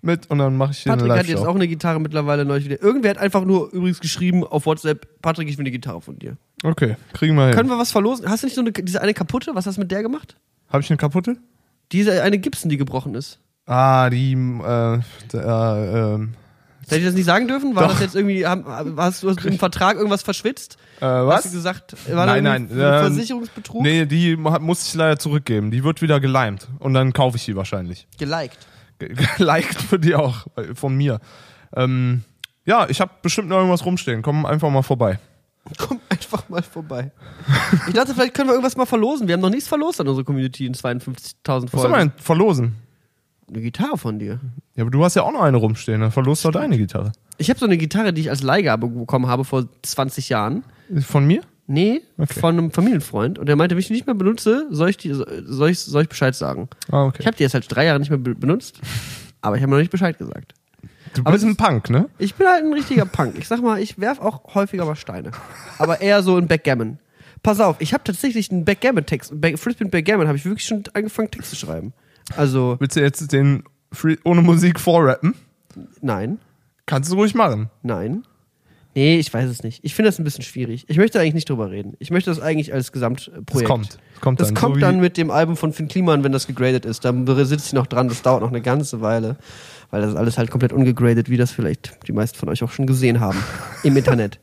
mit 0.00 0.30
und 0.30 0.38
dann 0.38 0.56
mache 0.56 0.72
ich 0.72 0.82
dir 0.82 0.90
Patrick 0.90 1.10
eine 1.10 1.20
hat 1.20 1.26
jetzt 1.26 1.44
auch 1.44 1.54
eine 1.54 1.68
Gitarre 1.68 2.00
mittlerweile 2.00 2.46
neulich 2.46 2.64
wieder. 2.64 2.82
Irgendwer 2.82 3.10
hat 3.10 3.18
einfach 3.18 3.44
nur 3.44 3.70
übrigens 3.72 4.00
geschrieben 4.00 4.42
auf 4.42 4.64
WhatsApp, 4.64 5.20
Patrick, 5.20 5.48
ich 5.48 5.58
will 5.58 5.62
eine 5.62 5.70
Gitarre 5.70 6.00
von 6.00 6.18
dir. 6.18 6.38
Okay, 6.62 6.96
kriegen 7.12 7.34
wir 7.36 7.46
hin. 7.46 7.54
Können 7.54 7.68
wir 7.68 7.78
was 7.78 7.92
verlosen? 7.92 8.28
Hast 8.28 8.42
du 8.42 8.46
nicht 8.46 8.54
so 8.54 8.62
eine, 8.62 8.72
diese 8.72 9.02
eine 9.02 9.12
kaputte? 9.12 9.54
Was 9.54 9.66
hast 9.66 9.76
du 9.76 9.82
mit 9.82 9.90
der 9.90 10.02
gemacht? 10.02 10.36
Habe 10.68 10.82
ich 10.82 10.90
eine 10.90 10.96
kaputte? 10.96 11.36
Diese 11.92 12.22
eine 12.22 12.38
Gibson, 12.38 12.70
die 12.70 12.78
gebrochen 12.78 13.14
ist. 13.14 13.38
Ah, 13.66 14.10
die, 14.10 14.32
äh, 14.32 14.98
der, 15.32 16.14
ähm, 16.16 16.34
Hätte 16.86 16.96
ich 16.98 17.04
das 17.06 17.14
nicht 17.14 17.24
sagen 17.24 17.48
dürfen? 17.48 17.74
War 17.74 17.84
Doch. 17.84 17.92
das 17.92 18.00
jetzt 18.00 18.14
irgendwie, 18.14 18.46
hast 18.46 19.22
du 19.22 19.30
hast 19.30 19.42
im 19.46 19.58
Vertrag 19.58 19.96
irgendwas 19.96 20.22
verschwitzt? 20.22 20.76
äh, 21.00 21.06
Hast 21.06 21.26
was? 21.26 21.42
du 21.44 21.50
gesagt, 21.52 21.96
war 22.14 22.26
Nein, 22.26 22.44
nein, 22.44 22.68
ähm, 22.70 22.76
Versicherungsbetrug? 22.76 23.82
Nee, 23.82 24.04
die 24.04 24.36
mu- 24.36 24.58
muss 24.60 24.86
ich 24.86 24.92
leider 24.94 25.18
zurückgeben. 25.18 25.70
Die 25.70 25.82
wird 25.82 26.02
wieder 26.02 26.20
geleimt 26.20 26.68
und 26.80 26.92
dann 26.92 27.14
kaufe 27.14 27.38
ich 27.38 27.44
die 27.46 27.56
wahrscheinlich. 27.56 28.06
Geliked. 28.18 28.58
Ge- 28.98 29.14
Geliked 29.38 29.90
wird 29.92 30.04
die 30.04 30.14
auch 30.14 30.46
äh, 30.56 30.74
von 30.74 30.94
mir. 30.94 31.20
Ähm, 31.74 32.22
ja, 32.66 32.86
ich 32.90 33.00
habe 33.00 33.12
bestimmt 33.22 33.48
noch 33.48 33.56
irgendwas 33.56 33.84
rumstehen. 33.86 34.20
Komm 34.20 34.44
einfach 34.44 34.68
mal 34.70 34.82
vorbei. 34.82 35.18
Komm 35.78 36.00
einfach 36.10 36.46
mal 36.50 36.62
vorbei. 36.62 37.12
Ich 37.88 37.94
dachte, 37.94 38.12
vielleicht 38.12 38.34
können 38.34 38.50
wir 38.50 38.52
irgendwas 38.54 38.76
mal 38.76 38.84
verlosen. 38.84 39.26
Wir 39.26 39.32
haben 39.32 39.40
noch 39.40 39.48
nichts 39.48 39.68
verlost 39.68 40.02
an 40.02 40.08
unsere 40.08 40.24
Community 40.24 40.66
in 40.66 40.74
52.000 40.74 40.82
Was 40.84 41.44
soll 41.44 41.68
Folgen. 41.70 41.90
man 41.92 42.08
denn 42.10 42.12
verlosen? 42.18 42.74
Eine 43.48 43.60
Gitarre 43.60 43.98
von 43.98 44.18
dir. 44.18 44.40
Ja, 44.74 44.82
aber 44.82 44.90
du 44.90 45.04
hast 45.04 45.16
ja 45.16 45.22
auch 45.22 45.32
noch 45.32 45.42
eine 45.42 45.56
rumstehen. 45.58 46.00
Dann 46.00 46.10
verlost 46.12 46.44
doch 46.44 46.50
deine 46.52 46.78
Gitarre. 46.78 47.12
Ich 47.38 47.50
habe 47.50 47.58
so 47.58 47.66
eine 47.66 47.76
Gitarre, 47.76 48.12
die 48.12 48.22
ich 48.22 48.30
als 48.30 48.42
Leihgabe 48.42 48.88
bekommen 48.88 49.26
habe 49.26 49.44
vor 49.44 49.66
20 49.82 50.28
Jahren. 50.28 50.64
Von 51.00 51.26
mir? 51.26 51.42
Nee, 51.66 52.02
Okay. 52.18 52.40
von 52.40 52.58
einem 52.58 52.70
Familienfreund. 52.70 53.38
Und 53.38 53.46
der 53.46 53.56
meinte, 53.56 53.74
wenn 53.74 53.80
ich 53.80 53.86
die 53.86 53.94
nicht 53.94 54.06
mehr 54.06 54.14
benutze, 54.14 54.66
soll 54.70 54.90
ich, 54.90 54.96
die, 54.98 55.12
soll 55.14 55.70
ich, 55.70 55.80
soll 55.80 56.02
ich 56.02 56.08
Bescheid 56.08 56.34
sagen. 56.34 56.68
Ah, 56.90 57.04
okay. 57.06 57.18
Ich 57.20 57.26
habe 57.26 57.36
die 57.36 57.42
jetzt 57.42 57.52
seit 57.52 57.74
drei 57.74 57.86
Jahren 57.86 58.00
nicht 58.00 58.10
mehr 58.10 58.18
be 58.18 58.34
benutzt, 58.34 58.80
aber 59.40 59.56
ich 59.56 59.62
habe 59.62 59.70
noch 59.72 59.78
nicht 59.78 59.90
Bescheid 59.90 60.16
gesagt. 60.18 60.52
du 61.14 61.22
aber 61.22 61.32
bist 61.32 61.44
ein 61.44 61.56
Punk, 61.56 61.88
ne? 61.88 62.08
Ich 62.18 62.34
bin 62.34 62.46
halt 62.46 62.64
ein 62.64 62.72
richtiger 62.74 63.06
Punk. 63.06 63.36
Ich 63.38 63.48
sag 63.48 63.62
mal, 63.62 63.80
ich 63.80 63.98
werf 63.98 64.20
auch 64.20 64.54
häufiger 64.54 64.84
mal 64.84 64.94
Steine. 64.96 65.30
Aber 65.78 66.00
eher 66.02 66.22
so 66.22 66.36
in 66.36 66.48
Backgammon. 66.48 66.98
Pass 67.42 67.60
auf, 67.60 67.76
ich 67.80 67.94
habe 67.94 68.04
tatsächlich 68.04 68.50
einen 68.50 68.64
Backgammon-Text. 68.66 69.40
Back, 69.40 69.58
Frisbee 69.58 69.84
Backgammon 69.86 70.28
habe 70.28 70.36
ich 70.36 70.44
wirklich 70.44 70.66
schon 70.66 70.84
angefangen, 70.92 71.30
Text 71.30 71.50
zu 71.50 71.56
schreiben. 71.56 71.94
Also, 72.36 72.76
Willst 72.78 72.96
du 72.96 73.00
jetzt 73.00 73.32
den 73.32 73.64
Free 73.92 74.16
ohne 74.24 74.42
Musik 74.42 74.80
vorrappen? 74.80 75.34
nein, 76.00 76.38
Kannst 76.86 77.10
du 77.10 77.16
ruhig 77.16 77.34
machen. 77.34 77.70
nein. 77.82 78.24
Nee, 78.96 79.18
ich 79.18 79.34
weiß 79.34 79.50
es 79.50 79.64
nicht. 79.64 79.80
Ich 79.82 79.92
finde 79.92 80.08
das 80.08 80.20
ein 80.20 80.24
bisschen 80.24 80.44
schwierig. 80.44 80.84
Ich 80.86 80.98
möchte 80.98 81.18
eigentlich 81.18 81.34
nicht 81.34 81.50
drüber 81.50 81.68
reden. 81.68 81.94
Ich 81.98 82.12
möchte 82.12 82.30
das 82.30 82.38
eigentlich 82.38 82.72
als 82.72 82.92
Gesamtprojekt. 82.92 83.50
Das 83.52 83.64
kommt. 83.64 83.98
Das 84.12 84.20
kommt 84.20 84.40
Das 84.40 84.48
dann. 84.48 84.54
kommt 84.56 84.74
so 84.76 84.80
dann 84.82 85.00
mit 85.00 85.16
dem 85.16 85.32
Album 85.32 85.56
von 85.56 85.72
Finn 85.72 85.88
Kliman, 85.88 86.22
wenn 86.22 86.30
das 86.30 86.46
gegradet 86.46 86.84
ist. 86.84 87.04
Da 87.04 87.12
sitze 87.44 87.66
ich 87.66 87.72
noch 87.72 87.88
dran, 87.88 88.06
das 88.08 88.22
dauert 88.22 88.42
noch 88.42 88.50
eine 88.50 88.60
ganze 88.60 89.00
Weile. 89.00 89.36
Weil 89.90 90.02
das 90.02 90.10
ist 90.10 90.16
alles 90.16 90.38
halt 90.38 90.52
komplett 90.52 90.72
ungegradet, 90.72 91.28
wie 91.28 91.36
das 91.36 91.50
vielleicht 91.50 92.06
die 92.06 92.12
meisten 92.12 92.38
von 92.38 92.48
euch 92.50 92.62
auch 92.62 92.70
schon 92.70 92.86
gesehen 92.86 93.18
haben. 93.18 93.42
Im 93.82 93.96
Internet. 93.96 94.38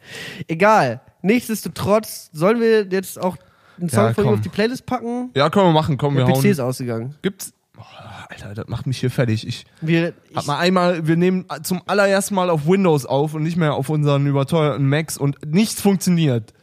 Egal. 0.49 0.99
Nichtsdestotrotz, 1.21 2.29
sollen 2.33 2.59
wir 2.59 2.85
jetzt 2.87 3.21
auch 3.21 3.37
einen 3.79 3.87
Song 3.89 4.03
Ja, 4.07 4.13
von 4.13 4.25
ihm 4.25 4.33
auf 4.33 4.41
die 4.41 4.49
Playlist 4.49 4.85
packen? 4.85 5.29
Ja, 5.33 5.49
können 5.49 5.67
wir 5.67 5.71
machen. 5.71 5.97
Komm, 5.97 6.17
wir 6.17 6.25
Der 6.25 6.33
PC 6.35 6.45
ist 6.45 6.59
hauen. 6.59 6.67
ausgegangen. 6.67 7.15
Gibt's. 7.21 7.53
Oh, 7.81 8.29
Alter, 8.29 8.53
das 8.53 8.67
macht 8.67 8.85
mich 8.85 8.99
hier 8.99 9.09
fertig. 9.09 9.47
Ich 9.47 9.65
Wir, 9.81 10.13
ich, 10.29 10.45
mal 10.45 10.59
einmal, 10.59 11.07
wir 11.07 11.15
nehmen 11.15 11.45
zum 11.63 11.81
allerersten 11.87 12.35
Mal 12.35 12.49
auf 12.49 12.67
Windows 12.67 13.05
auf 13.05 13.33
und 13.33 13.43
nicht 13.43 13.57
mehr 13.57 13.73
auf 13.73 13.89
unseren 13.89 14.25
überteuerten 14.27 14.87
Macs 14.87 15.17
und 15.17 15.37
nichts 15.45 15.81
funktioniert. 15.81 16.53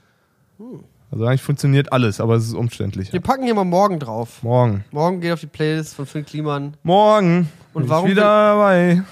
Also 1.11 1.25
eigentlich 1.25 1.43
funktioniert 1.43 1.93
alles, 1.93 2.21
aber 2.21 2.35
es 2.35 2.47
ist 2.47 2.55
umständlich. 2.55 3.13
wir 3.13 3.21
packen 3.21 3.45
hier 3.45 3.55
mal 3.55 3.65
morgen 3.65 3.99
drauf. 3.99 4.43
Morgen. 4.43 4.85
Morgen 4.91 5.21
geht 5.21 5.33
auf 5.33 5.41
die 5.41 5.47
Playlist 5.47 5.95
von 5.95 6.07
Finn 6.07 6.25
Kliman. 6.25 6.77
Morgen. 6.83 7.49
Und 7.73 7.83
bin 7.83 7.91
warum 7.91 8.07
ich 8.07 8.13
wieder 8.13 8.23
dabei? 8.23 9.03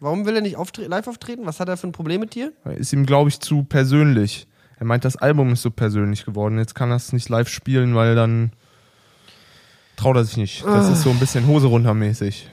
Warum 0.00 0.26
will 0.26 0.36
er 0.36 0.42
nicht 0.42 0.56
auftre 0.56 0.86
live 0.86 1.08
auftreten? 1.08 1.46
Was 1.46 1.58
hat 1.58 1.68
er 1.68 1.76
für 1.76 1.86
ein 1.86 1.92
Problem 1.92 2.20
mit 2.20 2.34
dir? 2.34 2.52
Ist 2.76 2.92
ihm, 2.92 3.06
glaube 3.06 3.30
ich, 3.30 3.40
zu 3.40 3.64
persönlich. 3.64 4.46
Er 4.78 4.84
meint, 4.84 5.04
das 5.06 5.16
Album 5.16 5.54
ist 5.54 5.62
so 5.62 5.70
persönlich 5.70 6.26
geworden. 6.26 6.58
Jetzt 6.58 6.74
kann 6.74 6.90
er 6.90 6.96
es 6.96 7.12
nicht 7.12 7.30
live 7.30 7.48
spielen, 7.48 7.94
weil 7.94 8.14
dann 8.14 8.52
traut 9.96 10.16
er 10.16 10.24
sich 10.24 10.36
nicht. 10.36 10.64
Das 10.64 10.88
ist 10.88 11.02
so 11.02 11.10
ein 11.10 11.18
bisschen 11.18 11.46
Hose 11.46 11.66
runtermäßig. 11.66 12.48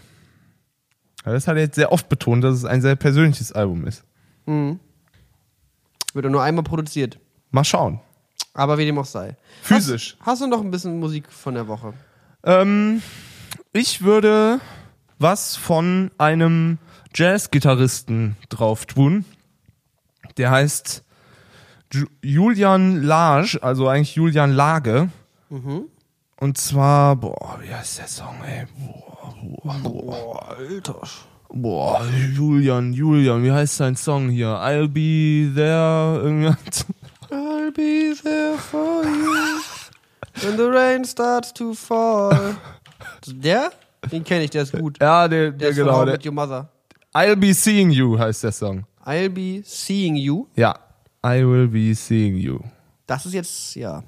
Das 1.25 1.47
hat 1.47 1.55
er 1.55 1.61
jetzt 1.61 1.75
sehr 1.75 1.91
oft 1.91 2.09
betont, 2.09 2.43
dass 2.43 2.55
es 2.55 2.65
ein 2.65 2.81
sehr 2.81 2.95
persönliches 2.95 3.51
Album 3.51 3.85
ist. 3.85 4.03
Wird 4.45 4.79
er 6.25 6.29
nur 6.29 6.43
einmal 6.43 6.63
produziert. 6.63 7.19
Mal 7.51 7.63
schauen. 7.63 7.99
Aber 8.53 8.77
wie 8.77 8.85
dem 8.85 8.97
auch 8.97 9.05
sei. 9.05 9.35
Physisch. 9.61 10.17
Hast, 10.19 10.27
hast 10.27 10.41
du 10.41 10.47
noch 10.47 10.61
ein 10.61 10.71
bisschen 10.71 10.99
Musik 10.99 11.31
von 11.31 11.55
der 11.55 11.67
Woche? 11.67 11.93
Ähm, 12.43 13.01
ich 13.71 14.01
würde 14.03 14.59
was 15.17 15.55
von 15.55 16.11
einem 16.17 16.77
Jazz-Gitarristen 17.15 18.35
drauf 18.49 18.85
tun. 18.85 19.25
Der 20.37 20.51
heißt 20.51 21.03
Ju 21.93 22.05
Julian 22.21 23.03
Lage, 23.03 23.59
also 23.61 23.87
eigentlich 23.87 24.15
Julian 24.15 24.51
Lage. 24.51 25.09
Und 26.43 26.57
zwar, 26.57 27.15
boah, 27.15 27.57
wie 27.61 27.73
heißt 27.73 27.99
der 27.99 28.07
Song, 28.07 28.35
ey? 28.45 28.65
Boah, 29.63 29.75
boah, 29.81 30.01
boah. 30.01 30.57
Alter. 30.57 30.99
Boah, 31.53 32.01
Julian, 32.35 32.91
Julian, 32.91 33.41
wie 33.45 33.51
heißt 33.53 33.77
sein 33.77 33.95
Song 33.95 34.27
hier? 34.27 34.49
I'll 34.49 34.89
be 34.89 35.49
there. 35.55 36.19
Irgendwas. 36.21 36.85
I'll 37.31 37.71
be 37.71 38.13
there 38.21 38.57
for 38.57 39.05
you 39.05 39.61
when 40.41 40.57
the 40.57 40.65
rain 40.65 41.05
starts 41.05 41.53
to 41.53 41.73
fall. 41.73 42.57
Der? 43.25 43.71
Den 44.11 44.25
kenne 44.25 44.43
ich, 44.43 44.49
der 44.49 44.63
ist 44.63 44.73
gut. 44.73 44.99
Ja, 45.01 45.29
der, 45.29 45.51
Der 45.51 45.71
der 45.71 45.73
genau. 45.73 46.03
Der, 46.03 46.19
Your 46.25 46.33
Mother. 46.33 46.67
I'll 47.13 47.37
be 47.37 47.53
seeing 47.53 47.89
you 47.89 48.19
heißt 48.19 48.43
der 48.43 48.51
Song. 48.51 48.83
I'll 49.05 49.29
be 49.29 49.63
seeing 49.63 50.17
you. 50.17 50.47
Ja. 50.57 50.75
I 51.25 51.45
will 51.45 51.69
be 51.69 51.95
seeing 51.95 52.35
you. 52.35 52.59
Das 53.07 53.25
ist 53.25 53.33
jetzt, 53.33 53.75
ja. 53.75 54.03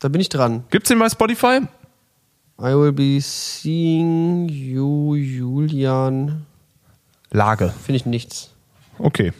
Da 0.00 0.08
bin 0.08 0.20
ich 0.20 0.28
dran. 0.28 0.64
Gibt's 0.70 0.88
den 0.88 0.98
bei 0.98 1.08
Spotify? 1.08 1.60
I 2.60 2.74
will 2.74 2.92
be 2.92 3.20
seeing 3.20 4.48
you, 4.48 5.14
Julian. 5.14 6.46
Lage. 7.30 7.68
Finde 7.84 7.96
ich 7.96 8.06
nichts. 8.06 8.50
Okay. 8.98 9.32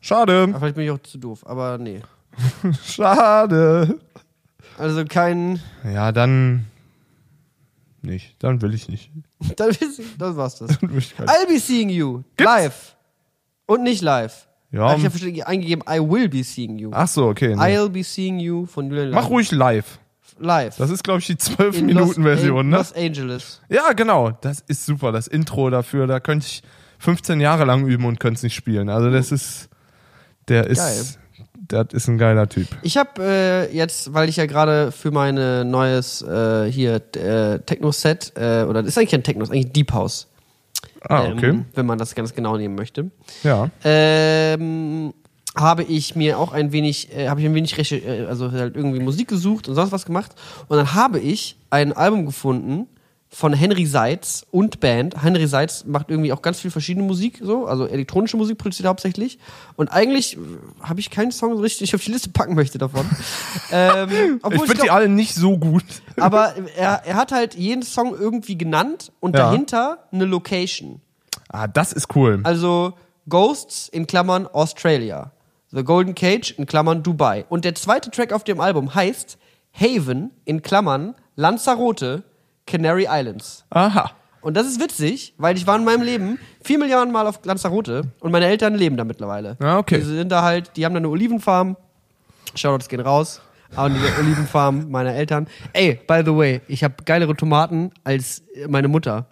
Schade. 0.00 0.44
Aber 0.48 0.58
vielleicht 0.58 0.74
bin 0.74 0.84
ich 0.84 0.90
auch 0.90 1.02
zu 1.02 1.18
doof. 1.18 1.46
Aber 1.46 1.78
nee. 1.78 2.02
Schade. 2.84 3.98
Also 4.78 5.04
kein. 5.04 5.60
Ja, 5.84 6.12
dann 6.12 6.66
nicht. 8.02 8.34
Dann 8.40 8.60
will 8.62 8.74
ich 8.74 8.88
nicht. 8.88 9.10
Dann 9.56 9.76
das 10.18 10.36
war's 10.36 10.58
das. 10.58 10.78
Dann. 10.80 10.90
I'll 10.90 11.46
be 11.46 11.58
seeing 11.58 11.88
you. 11.88 12.22
Gibt's? 12.36 12.44
Live. 12.44 12.96
Und 13.66 13.82
nicht 13.84 14.02
live. 14.02 14.48
Ja. 14.72 14.96
ich 14.96 15.04
habe 15.04 15.10
verstanden 15.10 15.42
eingegeben, 15.42 15.84
I 15.88 16.00
will 16.00 16.28
be 16.28 16.42
seeing 16.42 16.78
you. 16.78 16.90
Ach 16.92 17.06
so, 17.06 17.26
okay. 17.28 17.54
Nee. 17.54 17.62
I'll 17.76 17.90
be 17.90 18.02
seeing 18.02 18.38
you 18.40 18.66
von 18.66 18.88
Julian 18.88 19.10
Mach 19.10 19.28
ruhig 19.28 19.52
live. 19.52 19.98
live. 20.38 20.76
Das 20.78 20.90
ist, 20.90 21.04
glaube 21.04 21.20
ich, 21.20 21.26
die 21.26 21.36
12 21.36 21.78
In 21.78 21.86
Minuten 21.86 22.22
Los, 22.22 22.36
Version, 22.38 22.60
in 22.60 22.70
ne? 22.70 22.76
Los 22.78 22.92
Angeles. 22.94 23.60
Ja, 23.68 23.92
genau. 23.92 24.30
Das 24.40 24.60
ist 24.66 24.86
super. 24.86 25.12
Das 25.12 25.26
Intro 25.26 25.68
dafür, 25.70 26.06
da 26.06 26.20
könnte 26.20 26.46
ich 26.46 26.62
15 26.98 27.40
Jahre 27.40 27.64
lang 27.64 27.86
üben 27.86 28.04
und 28.06 28.18
könnte 28.18 28.38
es 28.38 28.42
nicht 28.42 28.54
spielen. 28.54 28.88
Also 28.88 29.10
das 29.10 29.30
ist, 29.30 29.68
der 30.48 30.66
ist, 30.68 31.18
das 31.68 31.86
ist 31.92 32.08
ein 32.08 32.16
geiler 32.18 32.48
Typ. 32.48 32.68
Ich 32.82 32.96
habe 32.96 33.10
äh, 33.20 33.76
jetzt, 33.76 34.14
weil 34.14 34.28
ich 34.28 34.36
ja 34.36 34.46
gerade 34.46 34.90
für 34.90 35.10
meine 35.10 35.64
neues 35.64 36.22
äh, 36.22 36.70
hier 36.70 36.96
äh, 37.16 37.58
Techno-Set, 37.60 38.32
äh, 38.36 38.62
oder 38.64 38.82
das 38.82 38.88
ist 38.92 38.98
eigentlich 38.98 39.10
kein 39.10 39.22
Techno, 39.22 39.42
ist 39.44 39.50
eigentlich 39.50 39.72
Deep 39.72 39.92
House, 39.92 40.28
Ah, 41.08 41.24
okay. 41.24 41.50
ähm, 41.50 41.64
wenn 41.74 41.86
man 41.86 41.98
das 41.98 42.14
ganz 42.14 42.34
genau 42.34 42.56
nehmen 42.56 42.74
möchte. 42.74 43.10
Ja. 43.42 43.70
ähm, 43.84 45.12
habe 45.54 45.82
ich 45.82 46.16
mir 46.16 46.38
auch 46.38 46.52
ein 46.52 46.72
wenig, 46.72 47.14
äh, 47.14 47.28
habe 47.28 47.40
ich 47.40 47.46
ein 47.46 47.54
wenig 47.54 47.92
äh, 47.92 48.24
also 48.26 48.52
halt 48.52 48.74
irgendwie 48.74 49.00
Musik 49.00 49.28
gesucht 49.28 49.68
und 49.68 49.74
sonst 49.74 49.92
was 49.92 50.06
gemacht. 50.06 50.32
Und 50.68 50.76
dann 50.78 50.94
habe 50.94 51.20
ich 51.20 51.58
ein 51.70 51.92
Album 51.92 52.24
gefunden 52.26 52.86
von 53.34 53.54
Henry 53.54 53.86
Seitz 53.86 54.44
und 54.50 54.78
Band. 54.80 55.22
Henry 55.22 55.46
Seitz 55.46 55.84
macht 55.86 56.10
irgendwie 56.10 56.32
auch 56.34 56.42
ganz 56.42 56.60
viel 56.60 56.70
verschiedene 56.70 57.06
Musik, 57.06 57.40
so, 57.42 57.66
also 57.66 57.86
elektronische 57.86 58.36
Musik 58.36 58.58
produziert 58.58 58.84
er 58.84 58.90
hauptsächlich. 58.90 59.38
Und 59.76 59.88
eigentlich 59.88 60.36
äh, 60.36 60.40
habe 60.82 61.00
ich 61.00 61.08
keinen 61.10 61.32
Song 61.32 61.56
so 61.56 61.62
richtig 61.62 61.94
auf 61.94 62.04
die 62.04 62.12
Liste 62.12 62.28
packen 62.28 62.54
möchte 62.54 62.76
davon. 62.76 63.06
ähm, 63.72 64.38
Ich 64.50 64.60
finde 64.62 64.82
die 64.82 64.90
alle 64.90 65.08
nicht 65.08 65.34
so 65.34 65.56
gut. 65.58 65.84
aber 66.18 66.54
er, 66.76 67.02
er 67.06 67.16
hat 67.16 67.32
halt 67.32 67.54
jeden 67.54 67.82
Song 67.82 68.14
irgendwie 68.14 68.58
genannt 68.58 69.12
und 69.20 69.34
Ja. 69.34 69.46
dahinter 69.46 69.98
eine 70.12 70.26
Location. 70.26 71.00
Ah, 71.48 71.66
das 71.66 71.92
ist 71.94 72.14
cool. 72.14 72.40
Also 72.44 72.92
Ghosts 73.30 73.88
in 73.88 74.06
Klammern 74.06 74.46
Australia. 74.46 75.32
The 75.70 75.84
Golden 75.84 76.14
Cage 76.14 76.50
in 76.58 76.66
Klammern 76.66 77.02
Dubai. 77.02 77.46
Und 77.48 77.64
der 77.64 77.74
zweite 77.74 78.10
Track 78.10 78.34
auf 78.34 78.44
dem 78.44 78.60
Album 78.60 78.94
heißt 78.94 79.38
Haven 79.72 80.30
in 80.44 80.60
Klammern 80.60 81.14
Lanzarote, 81.34 82.24
Canary 82.66 83.06
Islands. 83.08 83.64
Aha. 83.70 84.12
Und 84.40 84.56
das 84.56 84.66
ist 84.66 84.80
witzig, 84.80 85.34
weil 85.38 85.56
ich 85.56 85.66
war 85.66 85.76
in 85.76 85.84
meinem 85.84 86.02
Leben 86.02 86.38
vier 86.64 86.78
Millionen 86.78 87.12
Mal 87.12 87.26
auf 87.26 87.40
Lanzarote 87.44 88.02
und 88.20 88.32
meine 88.32 88.46
Eltern 88.46 88.74
leben 88.74 88.96
da 88.96 89.04
mittlerweile. 89.04 89.56
Ah, 89.60 89.78
okay. 89.78 89.98
Die 89.98 90.04
sind 90.04 90.30
da 90.30 90.42
halt, 90.42 90.76
die 90.76 90.84
haben 90.84 90.94
da 90.94 90.98
eine 90.98 91.08
Olivenfarm. 91.08 91.76
Shoutouts 92.54 92.88
gehen 92.88 93.00
raus. 93.00 93.40
Aber 93.74 93.88
die 93.88 94.00
Olivenfarm 94.20 94.90
meiner 94.90 95.14
Eltern. 95.14 95.46
Ey, 95.72 95.98
by 96.06 96.22
the 96.24 96.36
way, 96.36 96.60
ich 96.68 96.84
habe 96.84 96.94
geilere 97.04 97.34
Tomaten 97.34 97.90
als 98.04 98.42
meine 98.68 98.88
Mutter. 98.88 99.26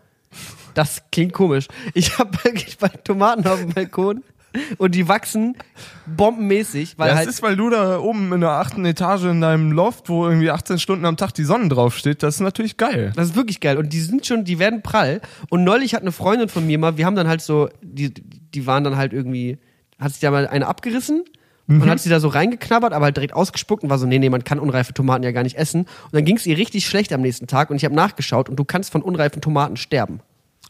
Das 0.75 1.03
klingt 1.11 1.33
komisch. 1.33 1.67
Ich 1.93 2.19
habe 2.19 2.31
wirklich 2.45 2.79
bei 2.79 2.89
Tomaten 2.89 3.47
auf 3.47 3.59
dem 3.59 3.75
Balkon 3.75 4.23
und 4.79 4.95
die 4.95 5.09
wachsen 5.09 5.57
bombenmäßig, 6.07 6.99
weil 6.99 7.09
Ja, 7.09 7.17
halt 7.17 7.29
das 7.29 7.35
ist, 7.35 7.43
weil 7.43 7.57
du 7.57 7.71
da 7.71 7.99
oben 7.99 8.33
in 8.33 8.41
der 8.41 8.51
achten 8.51 8.85
Etage 8.85 9.25
in 9.25 9.41
deinem 9.41 9.73
Loft, 9.73 10.09
wo 10.09 10.27
irgendwie 10.27 10.51
18 10.51 10.79
Stunden 10.79 11.05
am 11.05 11.17
Tag 11.17 11.33
die 11.35 11.45
Sonne 11.45 11.69
draufsteht, 11.69 12.23
das 12.23 12.37
ist 12.37 12.41
natürlich 12.41 12.77
geil. 12.77 13.13
Das 13.17 13.31
ist 13.31 13.37
wirklich 13.37 13.61
geil. 13.61 13.79
Und 13.79 13.93
die 13.93 14.01
sind 14.01 14.27
schon, 14.27 14.45
die 14.45 14.59
werden 14.59 14.83
prall. 14.83 15.21
Und 15.49 15.65
neulich 15.65 15.95
hat 15.95 16.03
eine 16.03 16.13
Freundin 16.13 16.49
von 16.49 16.67
mir 16.67 16.79
mal, 16.79 16.97
wir 16.97 17.07
haben 17.07 17.17
dann 17.17 17.29
halt 17.29 17.41
so, 17.41 17.69
die, 17.83 18.13
die 18.13 18.67
waren 18.67 18.85
dann 18.85 18.97
halt 18.97 19.13
irgendwie, 19.13 19.59
hat 19.99 20.13
sich 20.13 20.21
da 20.21 20.31
mal 20.31 20.47
eine 20.47 20.67
abgerissen 20.67 21.25
und 21.69 21.89
hat 21.89 22.01
sie 22.01 22.09
da 22.11 22.19
so 22.19 22.27
reingeknabbert, 22.27 22.93
aber 22.93 23.05
halt 23.05 23.17
direkt 23.17 23.33
ausgespuckt 23.33 23.85
und 23.85 23.91
war 23.91 23.99
so, 23.99 24.07
nee, 24.07 24.19
nee, 24.19 24.29
man 24.29 24.43
kann 24.43 24.59
unreife 24.59 24.93
Tomaten 24.93 25.23
ja 25.23 25.31
gar 25.31 25.45
nicht 25.45 25.57
essen. 25.57 25.83
Und 25.83 26.13
dann 26.13 26.25
ging 26.25 26.37
es 26.37 26.45
ihr 26.45 26.57
richtig 26.57 26.85
schlecht 26.87 27.13
am 27.13 27.21
nächsten 27.21 27.47
Tag 27.47 27.71
und 27.71 27.77
ich 27.77 27.85
habe 27.85 27.95
nachgeschaut 27.95 28.49
und 28.49 28.57
du 28.57 28.65
kannst 28.65 28.91
von 28.91 29.03
unreifen 29.03 29.41
Tomaten 29.41 29.77
sterben. 29.77 30.21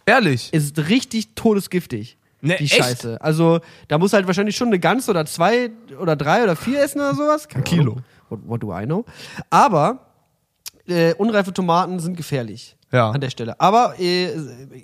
Ehrlich. 0.05 0.53
Ist 0.53 0.91
richtig 0.91 1.35
todesgiftig. 1.35 2.19
Ne, 2.43 2.57
die 2.59 2.65
echt? 2.65 2.75
Scheiße. 2.75 3.21
Also, 3.21 3.61
da 3.89 3.99
muss 3.99 4.13
halt 4.13 4.27
wahrscheinlich 4.27 4.57
schon 4.57 4.69
eine 4.69 4.79
Gans 4.79 5.09
oder 5.09 5.27
zwei 5.27 5.71
oder 6.01 6.17
drei 6.17 6.43
oder 6.43 6.57
vier 6.57 6.83
essen 6.83 7.01
oder 7.01 7.15
sowas. 7.15 7.49
Keine 7.49 7.65
Kilo. 7.65 7.93
Ahnung. 7.93 8.05
What, 8.29 8.41
what 8.47 8.63
do 8.63 8.77
I 8.77 8.85
know? 8.85 9.05
Aber 9.51 10.07
äh, 10.87 11.15
unreife 11.15 11.53
Tomaten 11.53 12.01
sind 12.01 12.17
gefährlich. 12.17 12.77
Ja. 12.93 13.11
An 13.11 13.21
der 13.21 13.31
Stelle. 13.31 13.61
Aber 13.61 13.99
äh, 13.99 14.31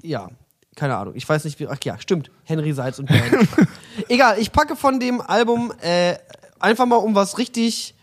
ja, 0.02 0.28
keine 0.76 0.96
Ahnung. 0.96 1.14
Ich 1.16 1.28
weiß 1.28 1.44
nicht, 1.44 1.58
wie. 1.58 1.66
Ach 1.66 1.78
ja, 1.82 1.98
stimmt. 1.98 2.30
Henry 2.44 2.72
Seitz 2.72 2.98
und 2.98 3.08
Band. 3.08 3.48
Egal, 4.08 4.38
ich 4.38 4.52
packe 4.52 4.76
von 4.76 5.00
dem 5.00 5.20
Album 5.20 5.72
äh, 5.80 6.16
einfach 6.60 6.86
mal 6.86 6.96
um 6.96 7.14
was 7.14 7.38
richtig. 7.38 7.94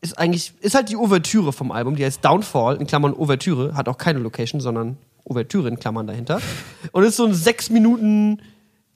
Ist 0.00 0.18
eigentlich, 0.18 0.54
ist 0.60 0.74
halt 0.74 0.88
die 0.88 0.96
Ouvertüre 0.96 1.52
vom 1.52 1.70
Album, 1.70 1.94
die 1.94 2.04
heißt 2.04 2.24
Downfall, 2.24 2.76
in 2.76 2.88
Klammern 2.88 3.14
Ouvertüre, 3.14 3.74
hat 3.76 3.88
auch 3.88 3.98
keine 3.98 4.18
Location, 4.18 4.60
sondern 4.60 4.96
Ouvertüre 5.24 5.68
in 5.68 5.78
Klammern 5.78 6.06
dahinter. 6.06 6.40
Und 6.92 7.04
ist 7.04 7.16
so 7.16 7.24
ein 7.26 7.34
sechs 7.34 7.70
Minuten 7.70 8.40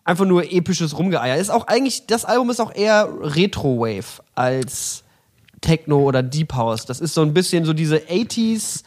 einfach 0.04 0.24
nur 0.24 0.50
episches 0.52 0.96
Rumgeeier. 0.98 1.36
Ist 1.36 1.50
auch 1.50 1.66
eigentlich, 1.66 2.06
das 2.06 2.24
Album 2.24 2.50
ist 2.50 2.60
auch 2.60 2.74
eher 2.74 3.08
Retro-Wave 3.20 4.22
als 4.34 5.02
Techno 5.60 6.00
oder 6.00 6.22
Deep 6.22 6.54
House. 6.54 6.86
Das 6.86 7.00
ist 7.00 7.14
so 7.14 7.22
ein 7.22 7.34
bisschen 7.34 7.64
so 7.64 7.72
diese 7.72 7.96
80s, 7.96 8.84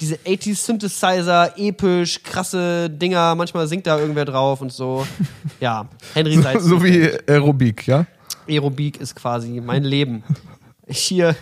diese 0.00 0.14
80s 0.16 0.56
Synthesizer, 0.56 1.58
episch, 1.58 2.22
krasse 2.22 2.88
Dinger. 2.88 3.34
Manchmal 3.34 3.66
singt 3.66 3.86
da 3.86 3.98
irgendwer 3.98 4.24
drauf 4.24 4.60
und 4.60 4.72
so. 4.72 5.06
Ja, 5.60 5.88
Henry 6.14 6.40
Seitz. 6.42 6.64
So 6.64 6.82
wie 6.82 7.08
Aerobik, 7.28 7.86
ja? 7.86 8.06
Aerobik 8.48 9.00
ist 9.00 9.14
quasi 9.14 9.60
mein 9.60 9.84
Leben. 9.84 10.24
Hier 10.88 11.36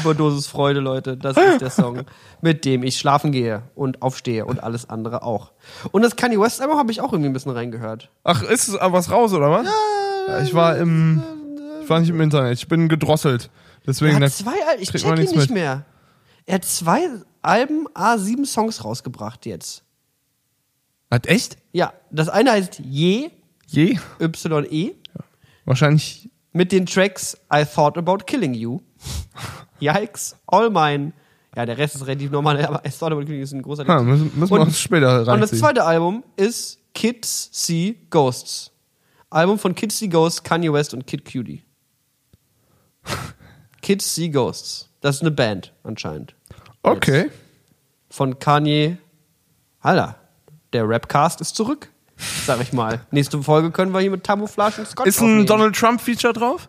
Überdosis 0.00 0.46
Freude, 0.46 0.80
Leute. 0.80 1.16
Das 1.16 1.36
ist 1.36 1.60
der 1.60 1.70
Song, 1.70 2.02
mit 2.40 2.64
dem 2.64 2.82
ich 2.82 2.96
schlafen 2.98 3.32
gehe 3.32 3.62
und 3.74 4.02
aufstehe 4.02 4.44
und 4.46 4.62
alles 4.62 4.88
andere 4.88 5.22
auch. 5.22 5.52
Und 5.92 6.02
das 6.02 6.16
Kanye 6.16 6.38
West 6.40 6.60
Album 6.60 6.78
habe 6.78 6.92
ich 6.92 7.00
auch 7.00 7.12
irgendwie 7.12 7.30
ein 7.30 7.32
bisschen 7.32 7.52
reingehört. 7.52 8.10
Ach, 8.24 8.42
ist 8.42 8.68
es 8.68 8.78
was 8.80 9.10
raus, 9.10 9.32
oder 9.32 9.50
was? 9.50 9.66
Ja, 10.28 10.40
ich 10.42 10.54
war 10.54 10.76
im, 10.76 11.22
ich 11.82 11.88
war 11.88 12.00
nicht 12.00 12.10
im 12.10 12.20
Internet, 12.20 12.58
ich 12.58 12.68
bin 12.68 12.88
gedrosselt. 12.88 13.50
Deswegen, 13.86 14.20
Er 14.20 14.26
hat 14.26 14.32
zwei 14.32 14.66
Alben, 14.68 14.82
ich 14.82 14.90
check 14.90 15.04
ihn 15.04 15.14
nicht 15.14 15.36
mit. 15.36 15.50
mehr. 15.50 15.84
Er 16.46 16.54
hat 16.56 16.64
zwei 16.64 17.08
Alben, 17.42 17.86
A, 17.94 18.18
sieben 18.18 18.44
Songs 18.44 18.84
rausgebracht 18.84 19.46
jetzt. 19.46 19.84
Hat 21.10 21.26
echt? 21.28 21.56
Ja, 21.72 21.92
das 22.10 22.28
eine 22.28 22.50
heißt 22.52 22.80
Je, 22.80 23.30
Je? 23.68 23.98
Y-E, 24.20 24.94
Wahrscheinlich, 25.64 26.30
mit 26.52 26.72
den 26.72 26.86
Tracks 26.86 27.36
I 27.52 27.64
Thought 27.64 27.98
About 27.98 28.18
Killing 28.26 28.54
You, 28.54 28.80
Yikes, 29.80 30.36
All 30.46 30.70
Mine. 30.70 31.12
Ja, 31.54 31.64
der 31.64 31.78
Rest 31.78 31.94
ist 31.94 32.06
relativ 32.06 32.30
normal, 32.30 32.62
aber 32.64 32.82
I 32.86 32.90
Thought 32.90 33.12
About 33.12 33.24
Killing 33.24 33.40
ist 33.42 33.52
ein 33.52 33.62
großer 33.62 33.86
ha, 33.86 34.02
müssen, 34.02 34.30
müssen 34.38 34.50
wir 34.52 34.60
Und- 34.60 34.66
uns 34.68 34.78
später 34.80 35.20
Und 35.20 35.26
das 35.26 35.28
reinziehen. 35.34 35.58
zweite 35.58 35.84
Album 35.84 36.22
ist 36.36 36.78
Kids 36.94 37.48
See 37.52 37.96
Ghosts. 38.10 38.72
Album 39.30 39.58
von 39.58 39.74
Kids 39.74 39.98
See 39.98 40.08
Ghosts, 40.08 40.42
Kanye 40.42 40.72
West 40.72 40.92
und 40.94 41.06
Kid 41.06 41.24
Cutie. 41.24 41.62
Kids 43.82 44.14
See 44.14 44.28
Ghosts. 44.28 44.88
Das 45.00 45.16
ist 45.16 45.22
eine 45.22 45.30
Band 45.30 45.72
anscheinend. 45.84 46.34
Okay. 46.82 47.30
Von 48.10 48.38
Kanye. 48.38 48.98
Alter, 49.80 50.16
der 50.72 50.88
Rapcast 50.88 51.40
ist 51.40 51.54
zurück. 51.56 51.90
Sag 52.44 52.60
ich 52.60 52.72
mal. 52.72 53.00
Nächste 53.10 53.40
Folge 53.42 53.70
können 53.70 53.92
wir 53.92 54.00
hier 54.00 54.10
mit 54.10 54.24
Camouflage 54.24 54.80
und 54.80 54.88
Scott 54.88 55.06
Ist 55.06 55.20
ein. 55.20 55.46
Donald 55.46 55.76
Trump 55.76 56.00
Feature 56.00 56.32
drauf? 56.32 56.68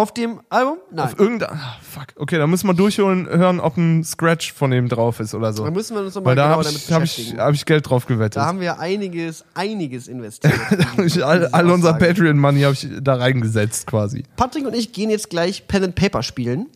Auf 0.00 0.14
dem 0.14 0.40
Album? 0.48 0.78
Nein. 0.90 1.04
Auf 1.04 1.18
irgendein, 1.18 1.50
ah, 1.50 1.76
fuck. 1.82 2.06
Okay, 2.16 2.38
da 2.38 2.46
müssen 2.46 2.66
wir 2.66 2.72
durchholen, 2.72 3.26
hören, 3.28 3.60
ob 3.60 3.76
ein 3.76 4.02
Scratch 4.02 4.54
von 4.54 4.70
dem 4.70 4.88
drauf 4.88 5.20
ist 5.20 5.34
oder 5.34 5.52
so. 5.52 5.62
Da 5.62 5.70
müssen 5.70 5.94
wir 5.94 6.02
uns 6.02 6.14
nochmal 6.14 6.30
Weil 6.30 6.36
da 6.36 6.44
genau 6.44 6.54
habe 6.54 6.64
damit 6.64 6.78
ich, 6.80 6.90
hab 6.90 7.02
ich, 7.02 7.16
beschäftigen. 7.16 7.40
hab 7.42 7.54
ich 7.54 7.66
Geld 7.66 7.90
drauf 7.90 8.06
gewettet. 8.06 8.36
da 8.36 8.46
haben 8.46 8.60
wir 8.60 8.78
einiges, 8.78 9.44
einiges 9.52 10.08
investiert. 10.08 10.54
Da 10.70 10.84
hab 10.92 10.98
ich 11.00 11.22
all, 11.22 11.48
all 11.48 11.70
unser. 11.70 11.92
Patreon-Money 11.92 12.62
habe 12.62 12.72
ich 12.72 12.88
da 13.02 13.16
reingesetzt 13.16 13.86
quasi. 13.86 14.24
Patrick 14.36 14.64
und 14.66 14.74
ich 14.74 14.90
gehen 14.94 15.10
jetzt 15.10 15.28
gleich 15.28 15.68
Pen 15.68 15.84
and 15.84 15.94
Paper 15.94 16.22
spielen. 16.22 16.68